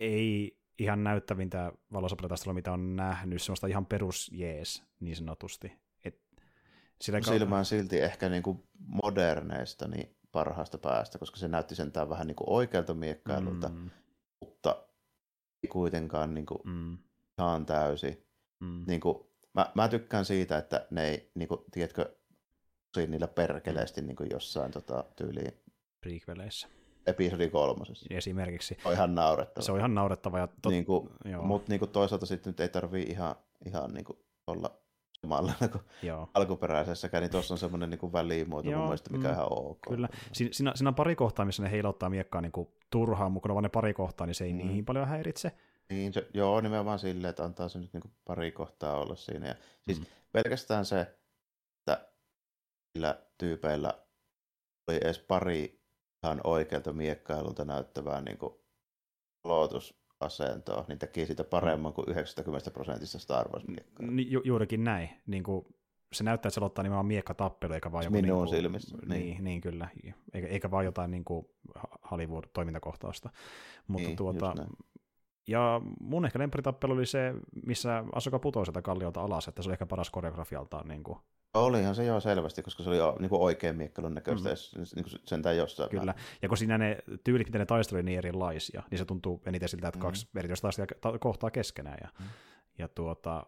ei 0.00 0.58
ihan 0.78 1.04
näyttävintä 1.04 1.72
valosapelitaistelua, 1.92 2.54
mitä 2.54 2.72
on 2.72 2.96
nähnyt, 2.96 3.42
semmoista 3.42 3.66
ihan 3.66 3.86
perus 3.86 4.30
jees, 4.32 4.82
niin 5.00 5.16
sanotusti. 5.16 5.72
Et 6.04 6.20
sitä 7.00 7.20
kautta... 7.20 7.38
Silmään 7.38 7.64
silti 7.64 8.00
ehkä 8.00 8.28
niin 8.28 8.42
kuin 8.42 8.62
moderneista 8.76 9.88
niin 9.88 10.16
parhaasta 10.32 10.78
päästä, 10.78 11.18
koska 11.18 11.36
se 11.36 11.48
näytti 11.48 11.74
sentään 11.74 12.08
vähän 12.08 12.26
niin 12.26 12.36
kuin 12.36 12.50
oikealta 12.50 12.94
miekkailulta, 12.94 13.68
mm. 13.68 13.90
mutta 14.40 14.86
ei 15.62 15.68
kuitenkaan 15.68 16.34
niin 16.34 16.46
kuin 16.46 16.60
mm. 16.64 16.98
ihan 17.38 17.66
täysi. 17.66 18.31
Mm. 18.62 18.84
Niin 18.86 19.00
kuin, 19.00 19.18
mä, 19.54 19.72
mä, 19.74 19.88
tykkään 19.88 20.24
siitä, 20.24 20.58
että 20.58 20.86
ne 20.90 21.08
ei, 21.08 21.30
niin 21.34 21.48
kuin, 21.48 21.60
tiedätkö, 21.70 22.16
tosi 22.92 23.06
niillä 23.06 23.28
perkeleesti 23.28 24.00
mm. 24.00 24.06
niin 24.06 24.16
kuin 24.16 24.30
jossain 24.32 24.72
tota, 24.72 25.04
tyyliin. 25.16 25.52
Prequeleissä. 26.00 26.68
Episodi 27.06 27.50
kolmosessa. 27.50 28.06
Esimerkiksi. 28.10 28.78
On 28.84 28.92
ihan 28.92 29.14
naurettava. 29.14 29.64
Se 29.64 29.72
on 29.72 29.78
ihan 29.78 29.94
naurettava. 29.94 30.38
Ja 30.38 30.48
tot... 30.62 30.72
niin 30.72 30.84
kuin, 30.84 31.10
Mutta 31.42 31.72
niin 31.72 31.78
kuin 31.78 31.90
toisaalta 31.90 32.26
sitten 32.26 32.50
nyt 32.50 32.60
ei 32.60 32.68
tarvii 32.68 33.02
ihan, 33.02 33.34
ihan 33.66 33.94
niin 33.94 34.04
kuin 34.04 34.18
olla 34.46 34.82
samalla 35.22 35.52
kuin 35.72 35.84
Joo. 36.02 36.28
alkuperäisessäkään, 36.34 37.20
niin 37.20 37.30
tuossa 37.30 37.54
on 37.54 37.58
semmoinen 37.58 37.90
niin 37.90 38.12
välimuoto 38.12 38.70
Joo, 38.70 38.78
mun 38.78 38.88
mielestä, 38.88 39.10
mikä 39.10 39.28
mm, 39.28 39.34
ihan 39.34 39.46
ok. 39.50 39.78
Kyllä. 39.88 40.08
Siinä, 40.32 40.72
siinä 40.74 40.88
on 40.88 40.94
pari 40.94 41.16
kohtaa, 41.16 41.44
missä 41.44 41.62
ne 41.62 41.70
heilauttaa 41.70 42.10
miekkaa 42.10 42.40
niin 42.40 42.52
kuin 42.52 42.68
turhaan, 42.90 43.32
mutta 43.32 43.42
kun 43.42 43.50
on 43.50 43.54
vain 43.54 43.62
ne 43.62 43.68
pari 43.68 43.94
kohtaa, 43.94 44.26
niin 44.26 44.34
se 44.34 44.44
ei 44.44 44.52
mm. 44.52 44.58
niin 44.58 44.84
paljon 44.84 45.08
häiritse. 45.08 45.52
Niin, 45.92 46.12
se, 46.12 46.28
joo, 46.34 46.60
nimenomaan 46.60 46.98
silleen, 46.98 47.30
että 47.30 47.44
antaa 47.44 47.68
se 47.68 47.78
nyt 47.78 47.92
niin 47.92 48.12
pari 48.24 48.52
kohtaa 48.52 49.00
olla 49.00 49.14
siinä. 49.14 49.46
Ja, 49.46 49.54
siis 49.82 50.00
mm. 50.00 50.06
pelkästään 50.32 50.84
se, 50.84 51.00
että 51.00 52.08
sillä 52.92 53.22
tyypeillä 53.38 53.94
oli 54.88 54.96
edes 54.96 55.18
pari 55.18 55.80
ihan 56.24 56.40
oikealta 56.44 56.92
miekkailulta 56.92 57.64
näyttävää 57.64 58.20
niin 58.20 58.38
kuin 58.38 58.54
aloitusasentoa, 59.44 60.84
niin 60.88 60.98
teki 60.98 61.26
siitä 61.26 61.44
paremman 61.44 61.92
kuin 61.92 62.08
90 62.08 62.70
prosentista 62.70 63.18
Star 63.18 63.48
Wars 63.48 63.66
miekkaa. 63.68 64.06
Ju- 64.28 64.42
juurikin 64.44 64.84
näin. 64.84 65.10
Niin 65.26 65.42
kuin, 65.42 65.66
se 66.12 66.24
näyttää, 66.24 66.48
että 66.48 66.54
se 66.54 66.60
aloittaa 66.60 66.82
nimenomaan 66.82 67.06
miekka-tappelu, 67.06 67.72
eikä 67.72 67.92
vaan 67.92 68.04
joku... 68.04 68.12
Minun 68.12 68.38
niin 68.38 68.48
kuin, 68.48 68.48
silmissä, 68.48 68.96
niin. 68.96 69.20
Niin, 69.20 69.44
niin 69.44 69.60
kyllä. 69.60 69.88
Eikä, 70.32 70.48
eikä 70.48 70.70
vaan 70.70 70.84
jotain 70.84 71.10
niin 71.10 71.24
kuin 71.24 71.46
Hollywood-toimintakohtausta. 72.10 73.30
Mutta 73.86 74.06
Niin, 74.08 74.16
tuota. 74.16 74.54
Ja 75.46 75.80
mun 76.00 76.24
ehkä 76.24 76.38
lempäritappelu 76.38 76.92
oli 76.92 77.06
se, 77.06 77.34
missä 77.66 78.04
Asuka 78.14 78.38
putosi 78.38 78.64
sieltä 78.66 78.82
kalliolta 78.82 79.20
alas, 79.20 79.48
että 79.48 79.62
se 79.62 79.68
oli 79.68 79.72
ehkä 79.74 79.86
paras 79.86 80.10
koreografialtaan. 80.10 80.88
Niin 80.88 81.02
kuin, 81.04 81.18
Olihan 81.54 81.94
se 81.94 82.04
jo 82.04 82.20
selvästi, 82.20 82.62
koska 82.62 82.82
se 82.82 82.88
oli 82.90 82.96
jo 82.98 83.16
niin 83.20 83.28
kuin 83.28 83.42
oikein 83.42 83.76
miekkailun 83.76 84.14
näköistä, 84.14 84.48
mm. 84.48 84.84
niin 84.96 85.04
kuin 85.04 85.20
sentään 85.24 85.56
jossain. 85.56 85.90
Kyllä, 85.90 86.14
ja 86.42 86.48
kun 86.48 86.58
siinä 86.58 86.78
ne 86.78 86.98
tyylit, 87.24 87.46
miten 87.46 87.58
ne 87.58 87.66
taistelu 87.66 87.96
oli 87.96 88.02
niin 88.02 88.18
erilaisia, 88.18 88.82
niin 88.90 88.98
se 88.98 89.04
tuntuu 89.04 89.42
eniten 89.46 89.68
siltä, 89.68 89.88
että 89.88 89.98
Mm. 89.98 90.02
kaksi 90.02 90.28
erityistä 90.36 90.62
taistelijaa 90.62 90.88
ta- 91.00 91.18
kohtaa 91.18 91.50
keskenään. 91.50 91.98
Ja, 92.02 92.08
Mm. 92.20 92.26
ja 92.78 92.88
tuota, 92.88 93.46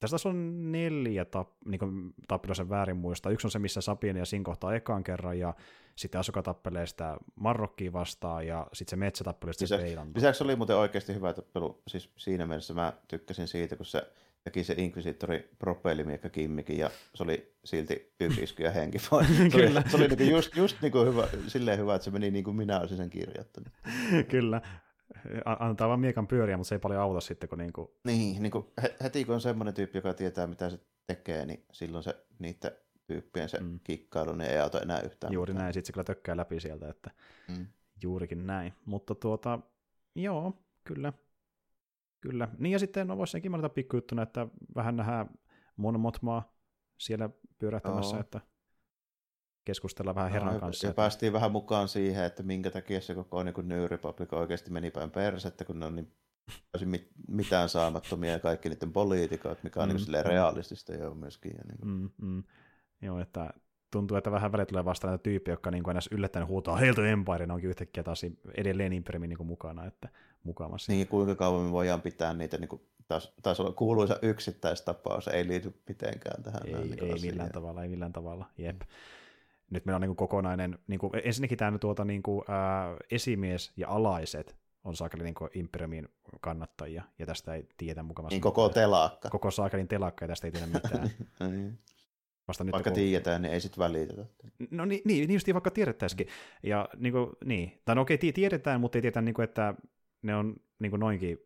tässä 0.00 0.28
on 0.28 0.72
neljä 0.72 1.24
tap, 1.24 1.48
niin 1.64 1.78
kuin 1.78 2.14
tappeluisen 2.28 2.68
väärin 2.68 2.96
muista. 2.96 3.30
Yksi 3.30 3.46
on 3.46 3.50
se, 3.50 3.58
missä 3.58 3.80
Sabine 3.80 4.18
ja 4.18 4.24
Sin 4.24 4.44
kohtaa 4.44 4.74
ekaan 4.74 5.04
kerran, 5.04 5.38
ja 5.38 5.54
sitten 5.96 6.18
Asuka 6.18 6.42
tappelee 6.42 6.86
sitä 6.86 7.16
Marrokkia 7.34 7.92
vastaan, 7.92 8.46
ja 8.46 8.66
sitten 8.72 8.90
se 8.90 8.96
Metsä 8.96 9.24
tappelee 9.24 9.52
sitä 9.52 9.76
Lisäksi, 9.76 9.96
lisäksi 10.14 10.44
oli 10.44 10.56
muuten 10.56 10.76
oikeasti 10.76 11.14
hyvä 11.14 11.32
tappelu, 11.32 11.82
siis 11.88 12.10
siinä 12.16 12.46
mielessä 12.46 12.74
mä 12.74 12.92
tykkäsin 13.08 13.48
siitä, 13.48 13.76
kun 13.76 13.86
se 13.86 14.12
teki 14.44 14.64
se 14.64 14.74
Inquisitori 14.76 15.50
propellimiekka 15.58 16.30
kimmikin 16.30 16.78
ja 16.78 16.90
se 17.14 17.22
oli 17.22 17.54
silti 17.64 18.12
yksi 18.20 18.42
isku 18.42 18.62
ja 18.62 18.70
henki 18.70 18.98
pois. 19.10 19.26
Se 19.28 19.42
oli, 19.42 19.50
Kyllä. 19.50 19.82
se 19.88 19.96
oli 19.96 20.08
niinku 20.08 20.24
just, 20.24 20.56
just 20.56 20.76
niinku 20.82 21.04
hyvä, 21.04 21.28
silleen 21.46 21.78
hyvä, 21.78 21.94
että 21.94 22.04
se 22.04 22.10
meni 22.10 22.30
niin 22.30 22.44
kuin 22.44 22.56
minä 22.56 22.80
olisin 22.80 22.96
sen 22.96 23.10
kirjoittanut. 23.10 23.72
Kyllä. 24.28 24.60
Antaa 25.44 25.88
vaan 25.88 26.00
miekan 26.00 26.26
pyöriä, 26.26 26.56
mutta 26.56 26.68
se 26.68 26.74
ei 26.74 26.78
paljon 26.78 27.00
auta 27.02 27.20
sitten, 27.20 27.48
kun 27.48 27.58
niinku, 27.58 27.96
Niin, 28.04 28.42
niin 28.42 28.50
kuin 28.50 28.66
heti 29.02 29.24
kun 29.24 29.34
on 29.34 29.40
semmoinen 29.40 29.74
tyyppi, 29.74 29.98
joka 29.98 30.14
tietää 30.14 30.46
mitä 30.46 30.70
se 30.70 30.78
tekee, 31.06 31.46
niin 31.46 31.64
silloin 31.72 32.04
se 32.04 32.26
niiden 32.38 32.70
tyyppien 33.06 33.48
se 33.48 33.60
Mm. 33.60 33.80
kikkailu 33.84 34.32
niin 34.32 34.50
ei 34.50 34.58
auta 34.58 34.80
enää 34.80 35.00
yhtään. 35.00 35.32
juuri 35.32 35.52
mitään. 35.52 35.64
näin, 35.64 35.74
sitten 35.74 35.86
se 35.86 35.92
kyllä 35.92 36.04
tökkää 36.04 36.36
läpi 36.36 36.60
sieltä, 36.60 36.88
että 36.88 37.10
Mm. 37.48 37.66
Juurikin 38.02 38.46
näin. 38.46 38.72
Mutta 38.84 39.14
tuota, 39.14 39.58
joo, 40.14 40.62
kyllä. 40.84 41.12
Kyllä. 42.20 42.48
Niin 42.58 42.72
ja 42.72 42.78
sitten 42.78 43.06
no 43.06 43.16
voisi 43.18 43.30
senkin 43.30 43.50
mainita 43.50 43.68
pikkujuttuna, 43.68 44.22
että 44.22 44.46
vähän 44.74 44.96
nähdään 44.96 45.30
Mon 45.76 46.00
Mothmaa 46.00 46.52
siellä 46.98 47.30
pyörähtämässä, 47.58 48.16
Joo. 48.16 48.20
että 48.20 48.40
keskustellaan 49.66 50.14
vähän 50.14 50.32
herran 50.32 50.54
ja, 50.54 50.60
kanssa. 50.60 50.86
Ja 50.86 50.90
että- 50.90 50.96
päästiin 51.02 51.32
vähän 51.32 51.52
mukaan 51.52 51.88
siihen, 51.88 52.24
että 52.24 52.42
minkä 52.42 52.70
takia 52.70 53.00
se 53.00 53.14
koko 53.14 53.42
niin 53.42 53.54
kuin 53.54 53.68
New 53.68 53.84
Republic 53.84 54.32
oikeasti 54.32 54.70
meni 54.70 54.90
päin 54.90 55.10
persettä, 55.10 55.64
kun 55.64 55.78
ne 55.80 55.86
on 55.86 55.94
niin 55.96 56.12
täysin 56.72 56.88
mit, 56.88 57.08
mitään 57.28 57.68
saamattomia 57.68 58.30
ja 58.32 58.38
kaikki 58.38 58.68
niiden 58.68 58.92
poliitikot, 58.92 59.62
mikä 59.62 59.80
on 59.82 59.88
Mm. 59.88 59.94
mm. 59.94 60.12
niin 60.12 60.24
realistista 60.26 60.94
jo 60.94 61.14
myöskin. 61.14 61.52
Ja 61.58 61.64
niin 61.68 61.78
kuin. 61.78 61.90
Mm, 61.90 62.10
mm. 62.28 62.42
Joo, 63.02 63.20
että 63.20 63.50
tuntuu, 63.90 64.16
että 64.16 64.30
vähän 64.30 64.52
välillä 64.52 64.66
tulee 64.66 64.84
vastaan 64.84 65.10
näitä 65.12 65.22
tyyppejä, 65.22 65.52
jotka 65.52 65.70
niin 65.70 65.82
kuin 65.82 65.96
yllättäen 66.10 66.46
huutaa 66.46 66.76
Hail 66.78 66.94
to 66.94 67.04
Empire, 67.04 67.46
ne 67.46 67.52
onkin 67.52 67.70
yhtäkkiä 67.70 68.02
taas 68.02 68.22
edelleen 68.54 68.92
Imperiumin 68.92 69.28
niin 69.30 69.46
mukana, 69.46 69.84
että 69.86 70.08
mukamassa. 70.42 70.92
niin 70.92 71.08
kuinka 71.08 71.34
kauan 71.34 71.64
me 71.64 71.72
voidaan 71.72 72.00
pitää 72.02 72.34
niitä, 72.34 72.58
niin 72.58 72.68
kuin, 72.68 72.82
taas, 73.08 73.34
taas 73.42 73.60
olla 73.60 73.72
kuuluisa 73.72 74.18
yksittäistapaus, 74.22 75.28
ei 75.28 75.48
liity 75.48 75.74
mitenkään 75.88 76.42
tähän. 76.42 76.60
Ei, 76.64 76.72
näin 76.72 76.84
ei 76.84 76.90
niin 76.90 76.98
kuin 76.98 77.20
millään 77.20 77.50
tavalla, 77.52 77.82
ei 77.82 77.88
millään 77.88 78.12
tavalla, 78.12 78.46
jep. 78.58 78.80
Nyt 79.70 79.84
meillä 79.86 79.96
on 79.96 80.00
niin 80.00 80.08
kuin 80.08 80.16
kokonainen, 80.16 80.78
niin 80.86 80.98
kuin, 80.98 81.12
ensinnäkin 81.24 81.58
tämä 81.58 81.78
tuota, 81.78 82.04
niin 82.04 82.22
kuin, 82.22 82.42
ää, 82.48 82.96
esimies 83.10 83.72
ja 83.76 83.88
alaiset 83.88 84.56
on 84.84 84.96
saakeli 84.96 85.22
niin 85.22 85.34
kuin 85.34 85.50
Imperiumin 85.54 86.08
kannattajia, 86.40 87.02
ja 87.18 87.26
tästä 87.26 87.54
ei 87.54 87.68
tiedä 87.76 88.02
mukamassa. 88.02 88.34
Niin 88.34 88.42
koko 88.42 88.68
telakka. 88.68 89.30
koko 89.30 89.50
saakelin 89.50 89.88
telakka, 89.88 90.24
ja 90.24 90.28
tästä 90.28 90.46
ei 90.46 90.50
tiedä 90.52 90.66
mitään. 90.66 91.10
Niin. 91.50 91.78
Vasta 92.48 92.64
nyt, 92.64 92.72
Vaikka 92.72 92.90
kun- 92.90 92.94
tiedetään, 92.94 93.42
niin 93.42 93.52
ei 93.52 93.60
sitten 93.60 93.78
välitetä. 93.84 94.24
No 94.70 94.84
niin, 94.84 95.02
niin, 95.04 95.28
niin 95.28 95.34
just 95.34 95.52
vaikka 95.52 95.70
tiedettäisikin. 95.70 96.28
Ja 96.62 96.88
niin, 96.96 97.12
kuin, 97.12 97.30
niin. 97.44 97.82
tai 97.84 97.94
no 97.94 98.02
okei, 98.02 98.18
tie- 98.18 98.32
tiedetään, 98.32 98.80
mutta 98.80 98.98
ei 98.98 99.02
tiedetä, 99.02 99.22
niin 99.22 99.34
kuin, 99.34 99.44
että 99.44 99.74
ne 100.22 100.34
on 100.36 100.56
niin 100.78 100.90
kuin 100.90 101.00
noinkin 101.00 101.38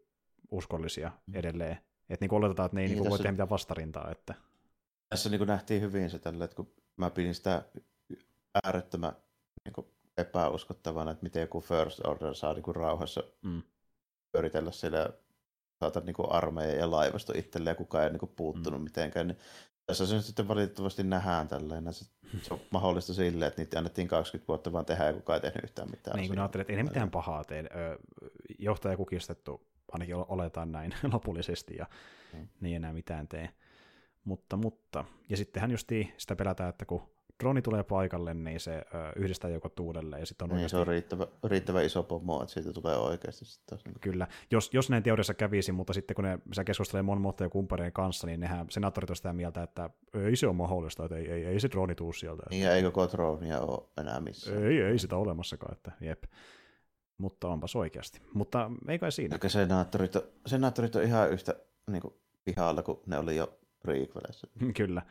uskollisia 0.51 1.13
edelleen. 1.35 1.79
Että 2.11 2.23
niin 2.25 2.29
kuin 2.29 2.39
oletetaan, 2.39 2.67
että 2.67 2.77
ne 2.77 2.81
ei 2.83 2.87
Niin, 2.87 2.95
niin 2.95 2.99
kuin 2.99 3.11
voi 3.11 3.19
tässä- 3.19 3.23
tehdä 3.23 3.33
mitään 3.33 3.51
vastarintaa. 3.51 4.11
Että... 4.11 4.35
Tässä 5.09 5.31
niin 5.31 5.39
kuin 5.39 5.49
nähtiin 5.49 5.83
hyvin 5.83 6.11
se 6.11 6.19
tällä, 6.19 6.45
että 6.45 6.57
kun 6.57 6.73
mä 6.97 7.11
pidin 7.11 7.35
sitä 7.35 7.63
äärettömän 8.65 9.13
niin 9.65 9.73
kuin 9.73 9.87
epäuskottavana, 10.19 11.11
että 11.11 11.23
miten 11.23 11.41
joku 11.41 11.61
First 11.61 12.01
Order 12.07 12.35
saa 12.35 12.55
niin 12.55 12.63
kuin 12.63 12.77
rauhassa 12.77 13.23
Mm. 13.43 13.63
pyöritellä 14.33 14.71
siellä 14.73 14.99
ja 14.99 15.09
saada 15.81 16.01
niin 16.07 16.15
kuin 16.15 16.33
armeija 16.33 16.75
ja 16.79 16.91
laivasto 16.91 17.33
itselleen 17.37 17.73
ja 17.73 17.77
kukaan 17.77 18.05
ei 18.05 18.11
niin 18.11 18.21
kuin 18.21 18.33
puuttunut 18.37 18.81
mm. 18.81 18.85
mitenkään. 18.85 19.29
Niin 19.29 19.39
tässä 19.87 20.07
se 20.07 20.15
nyt 20.15 20.25
sitten 20.25 20.49
valitettavasti 20.49 21.03
nähdään 21.03 21.49
tälleen. 21.49 21.95
Se, 21.95 22.05
se 22.43 22.55
on 22.55 22.61
mahdollista 22.71 23.15
silleen, 23.15 23.49
että 23.49 23.61
niitä 23.63 23.79
annettiin 23.79 24.09
20 24.09 24.49
vuotta 24.49 24.73
vaan 24.73 24.85
tehdä 24.85 25.05
ja 25.07 25.13
kukaan 25.13 25.37
ei 25.37 25.41
tehnyt 25.41 25.65
yhtään 25.65 25.91
mitään. 25.91 26.17
Niin 26.17 26.29
kuin 26.29 26.39
ajattelee, 26.39 26.63
että 26.63 26.73
ei 26.73 26.77
ne 26.77 26.83
mitään 26.83 27.11
pahaa 27.11 27.45
tee. 27.45 27.65
Johtaja 28.59 28.97
kukistettu, 28.97 29.67
ainakin 29.93 30.17
ol- 30.17 30.25
oletaan 30.29 30.73
näin 30.73 30.95
lopullisesti, 31.13 31.77
ja 31.77 31.87
Mm. 32.33 32.49
ne 32.61 32.69
ei 32.69 32.75
enää 32.75 32.93
mitään 32.93 33.29
tee. 33.29 33.49
Mutta, 34.25 34.57
mutta. 34.57 35.05
Ja 35.29 35.37
sittenhän 35.37 35.71
justiin 35.71 36.13
sitä 36.19 36.37
pelätään, 36.37 36.69
että 36.69 36.85
kun 36.85 37.03
droni 37.41 37.63
tulee 37.63 37.83
paikalle, 37.83 38.35
niin 38.35 38.61
se 38.61 38.73
ö, 38.77 38.83
yhdistää 39.17 39.51
joukot 39.51 39.81
uudelleen, 39.81 40.21
ja 40.21 40.27
sitten 40.27 40.45
on 40.45 40.49
Niin, 40.49 40.55
oikeasti 40.55 40.71
se 40.71 40.81
on 40.81 40.87
riittävä, 40.87 41.27
riittävä 41.45 41.83
iso 41.83 42.03
pomo, 42.03 42.43
että 42.43 42.55
siitä 42.55 42.73
tulee 42.73 42.97
oikeasti 42.97 43.45
sitten 43.45 43.67
taas. 43.67 43.85
Niin 43.85 43.93
kuin, 43.95 44.01
Kyllä, 44.01 44.27
jos, 44.51 44.71
jos 44.75 44.91
näin 44.91 45.03
teoriassa 45.03 45.35
kävisi, 45.35 45.73
mutta 45.73 45.93
sitten 45.93 46.15
kun 46.15 46.25
ne 46.25 46.39
se 46.53 46.65
keskustelee 46.65 47.03
Mon 47.03 47.35
ja 47.41 47.49
kumppaneiden 47.49 47.93
kanssa, 47.93 48.27
niin 48.27 48.41
nehän 48.41 48.67
senaattorit 48.71 49.11
on 49.11 49.17
sitä 49.17 49.33
mieltä, 49.33 49.63
että 49.63 49.91
ei 50.15 50.37
se 50.37 50.47
ole 50.47 50.55
mahdollista, 50.57 51.05
että 51.05 51.17
ei, 51.17 51.31
ei, 51.31 51.45
ei 51.45 51.61
se 51.61 51.71
droni 51.71 51.95
tuu 51.95 52.13
sieltä. 52.13 52.43
niin 52.51 52.63
ja 52.63 52.75
ei 52.75 52.83
koko 52.83 53.07
troonia 53.07 53.61
ole 53.61 53.89
enää 54.01 54.21
missään. 54.21 54.65
Ei, 54.65 54.81
ei 54.81 54.99
sitä 54.99 55.17
olemassakaan, 55.17 55.73
että 55.73 55.93
jep. 56.01 56.23
Mutta 57.19 57.49
onpas 57.49 57.77
oikeasti. 57.77 58.21
Mutta 58.35 58.71
ei 58.89 58.99
kai 58.99 59.13
siinä. 59.13 59.35
Eikä 59.35 59.49
senaattorit, 59.49 60.17
on- 60.17 60.23
senaattorit 60.47 60.97
on 60.97 61.03
ihan 61.03 61.31
yhtä 61.31 61.55
niin 61.91 62.03
kuin, 62.03 62.15
pihalla 62.45 62.83
kuin 62.83 62.99
ne 63.07 63.19
oli 63.19 63.37
jo 63.37 63.59
prequelissä. 63.83 64.47
Kyllä, 64.77 65.03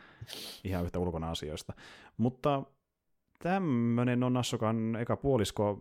ihan 0.64 0.84
yhtä 0.84 1.00
ulkona 1.00 1.32
asioista. 1.32 1.74
Mutta 2.18 2.64
tämmöinen 3.44 4.24
on 4.24 4.38
Assokan 4.38 4.96
eka 4.96 5.18
puolisko. 5.18 5.80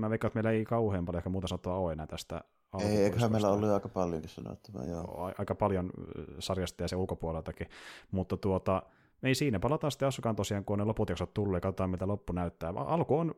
Mä 0.00 0.10
veikkaan, 0.10 0.28
että 0.28 0.36
meillä 0.36 0.50
ei 0.50 0.64
kauhean 0.64 1.04
paljon 1.04 1.18
ehkä 1.18 1.30
muuta 1.30 1.48
sanottavaa 1.48 1.78
ole 1.78 1.92
enää 1.92 2.06
tästä 2.06 2.44
Ei, 2.80 2.96
eiköhän 2.96 3.32
meillä 3.32 3.50
ollut 3.50 3.70
aika 3.70 3.88
paljonkin 3.88 4.30
sanottavaa, 4.30 4.84
joo. 4.84 5.32
aika 5.38 5.54
paljon 5.54 5.90
sarjasta 6.38 6.84
ja 6.84 6.88
sen 6.88 6.98
ulkopuoleltakin, 6.98 7.68
mutta 8.10 8.36
tuota, 8.36 8.82
ei 9.22 9.34
siinä, 9.34 9.60
palataan 9.60 9.90
sitten 9.90 10.08
Asukaan 10.08 10.36
tosiaan, 10.36 10.64
kun 10.64 10.78
ne 10.78 10.84
loput 10.84 11.08
jaksot 11.08 11.34
tullut 11.34 11.54
ja 11.54 11.60
katsotaan, 11.60 11.90
mitä 11.90 12.06
loppu 12.06 12.32
näyttää. 12.32 12.72
Alku 12.76 13.18
on 13.18 13.34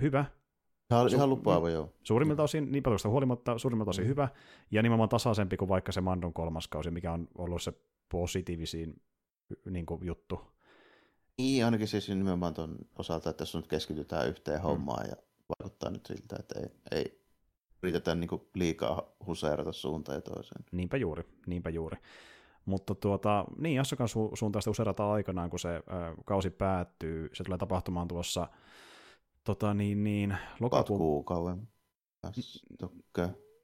hyvä, 0.00 0.24
Ihan, 0.90 1.06
Su- 1.06 1.14
ihan 1.14 1.30
lupaava, 1.30 1.70
joo. 1.70 1.92
suurimmilta 2.02 2.42
osin, 2.42 2.72
niin 2.72 2.82
paljon 2.82 2.98
huolimatta, 3.08 3.58
suurimmilta 3.58 3.90
osin 3.90 4.04
Mm. 4.04 4.08
hyvä, 4.08 4.28
ja 4.70 4.82
nimenomaan 4.82 5.08
tasaisempi 5.08 5.56
kuin 5.56 5.68
vaikka 5.68 5.92
se 5.92 6.00
Mandon 6.00 6.32
kolmas 6.32 6.68
kausi, 6.68 6.90
mikä 6.90 7.12
on 7.12 7.28
ollut 7.38 7.62
se 7.62 7.72
positiivisin 8.08 9.02
niin 9.70 9.86
kuin, 9.86 10.06
juttu. 10.06 10.40
Niin, 11.38 11.64
ainakin 11.64 11.88
siis 11.88 12.08
nimenomaan 12.08 12.54
tuon 12.54 12.76
osalta, 12.98 13.30
että 13.30 13.38
tässä 13.38 13.58
nyt 13.58 13.66
keskitytään 13.66 14.28
yhteen 14.28 14.62
hommaan 14.62 15.06
ja 15.10 15.16
vaikuttaa 15.48 15.90
nyt 15.90 16.06
siltä, 16.06 16.36
että 16.38 16.60
ei, 16.60 16.66
ei 16.90 17.20
yritetä 17.82 18.14
niin 18.14 18.28
kuin 18.28 18.42
liikaa 18.54 19.02
huseerata 19.26 19.72
suuntaan 19.72 20.16
ja 20.16 20.22
toiseen. 20.22 20.64
Niinpä 20.72 20.96
juuri, 20.96 21.24
niinpä 21.46 21.70
juuri. 21.70 21.96
Mutta 22.64 22.94
tuota, 22.94 23.44
niin, 23.58 23.80
Assokan 23.80 24.08
su- 24.08 24.36
suuntaan 24.36 24.62
sitä 24.62 25.12
aikanaan, 25.12 25.50
kun 25.50 25.58
se 25.58 25.68
ö, 25.76 25.82
kausi 26.24 26.50
päättyy. 26.50 27.30
Se 27.32 27.44
tulee 27.44 27.58
tapahtumaan 27.58 28.08
tuossa 28.08 28.48
tota, 29.48 29.74
niin, 29.74 30.04
niin, 30.04 30.36
lokakuun, 30.60 31.00
päästä. 32.20 32.40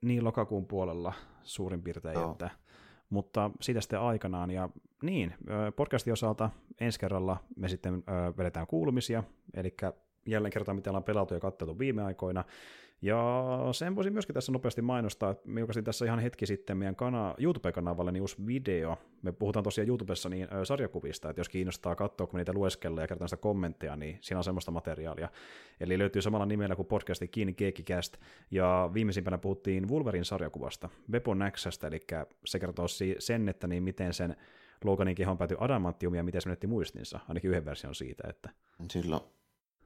niin, 0.03 0.25
lokakuun 0.25 0.67
puolella 0.67 1.13
suurin 1.43 1.83
piirtein. 1.83 2.15
Joo. 2.15 2.33
Että, 2.33 2.51
mutta 3.11 3.51
siitä 3.61 3.81
sitten 3.81 4.01
aikanaan. 4.01 4.51
Ja 4.51 4.69
niin, 5.03 5.35
podcastin 5.77 6.13
osalta 6.13 6.51
ensi 6.81 7.01
kerralla 7.01 7.37
me 7.57 7.69
sitten 7.69 8.05
vedetään 8.39 8.67
kuulumisia, 8.67 9.25
eli 9.55 9.75
jälleen 10.27 10.53
kertaan, 10.53 10.77
mitä 10.77 10.91
ollaan 10.91 11.05
pelattu 11.05 11.35
ja 11.35 11.41
katseltu 11.41 11.79
viime 11.79 12.03
aikoina. 12.03 12.45
Ja 13.03 13.59
sen 13.73 13.97
voisin 13.97 14.13
myöskin 14.13 14.35
tässä 14.35 14.53
nopeasti 14.53 14.83
mainostaa, 14.83 15.31
että 15.31 15.49
me 15.49 15.61
julkaisin 15.61 15.85
tässä 15.85 16.05
ihan 16.05 16.19
hetki 16.19 16.47
sitten 16.47 16.77
meidän 16.77 16.97
kana- 16.97 17.35
YouTube-kanavalle 17.39 18.13
niin 18.13 18.21
uusi 18.21 18.47
video. 18.47 18.99
Me 19.23 19.33
puhutaan 19.33 19.63
tosiaan 19.63 19.89
YouTubessa 19.89 20.29
niin 20.29 20.49
ö, 20.55 20.65
sarjakuvista, 20.65 21.31
että 21.31 21.41
jos 21.41 21.49
kiinnostaa 21.49 21.95
katsoa, 21.95 22.27
kun 22.27 22.37
me 22.37 22.41
niitä 22.41 22.53
lueskellaan 22.53 23.03
ja 23.03 23.09
kertaan 23.09 23.29
sitä 23.29 23.43
kommentteja, 23.43 23.97
niin 23.97 24.19
siinä 24.21 24.39
on 24.39 24.45
semmoista 24.45 24.71
materiaalia. 24.71 25.29
Eli 25.81 25.99
löytyy 25.99 26.23
samalla 26.23 26.47
nimellä 26.47 26.77
kuin 26.77 26.87
podcasti 26.87 27.29
Kiinni 27.29 27.53
Keekkikäst. 27.53 28.17
Ja 28.51 28.91
viimeisimpänä 28.95 29.39
puhuttiin 29.39 29.89
Wolverin 29.89 30.25
sarjakuvasta, 30.25 30.89
Weapon 31.13 31.45
Xstä, 31.51 31.87
eli 31.87 32.01
se 32.45 32.59
kertoo 32.59 32.87
sen, 33.19 33.49
että 33.49 33.67
niin 33.67 33.83
miten 33.83 34.15
sen 34.15 34.37
Loganin 34.85 35.15
kehon 35.15 35.39
päätyi 35.39 35.57
adamantiumia 35.61 36.23
miten 36.23 36.41
se 36.41 36.49
menetti 36.49 36.67
muistinsa, 36.67 37.21
ainakin 37.29 37.51
yhden 37.51 37.65
version 37.65 37.95
siitä. 37.95 38.29
Että... 38.29 38.51
Silloin 38.91 39.23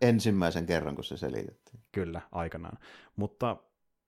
ensimmäisen 0.00 0.66
kerran, 0.66 0.94
kun 0.94 1.04
se 1.04 1.16
selitettiin. 1.16 1.80
Kyllä, 1.92 2.20
aikanaan. 2.32 2.78
Mutta 3.16 3.56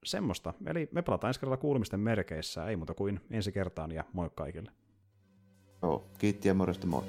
semmoista. 0.04 0.54
Eli 0.66 0.88
me 0.92 1.02
palataan 1.02 1.28
ensi 1.28 1.40
kerralla 1.40 1.56
kuulumisten 1.56 2.00
merkeissä, 2.00 2.66
ei 2.66 2.76
muuta 2.76 2.94
kuin 2.94 3.20
ensi 3.30 3.52
kertaan 3.52 3.92
ja 3.92 4.04
moi 4.12 4.30
kaikille. 4.34 4.72
Joo, 5.82 6.10
kiitti 6.18 6.48
ja 6.48 6.54
morjesta 6.54 6.86
moi. 6.86 7.04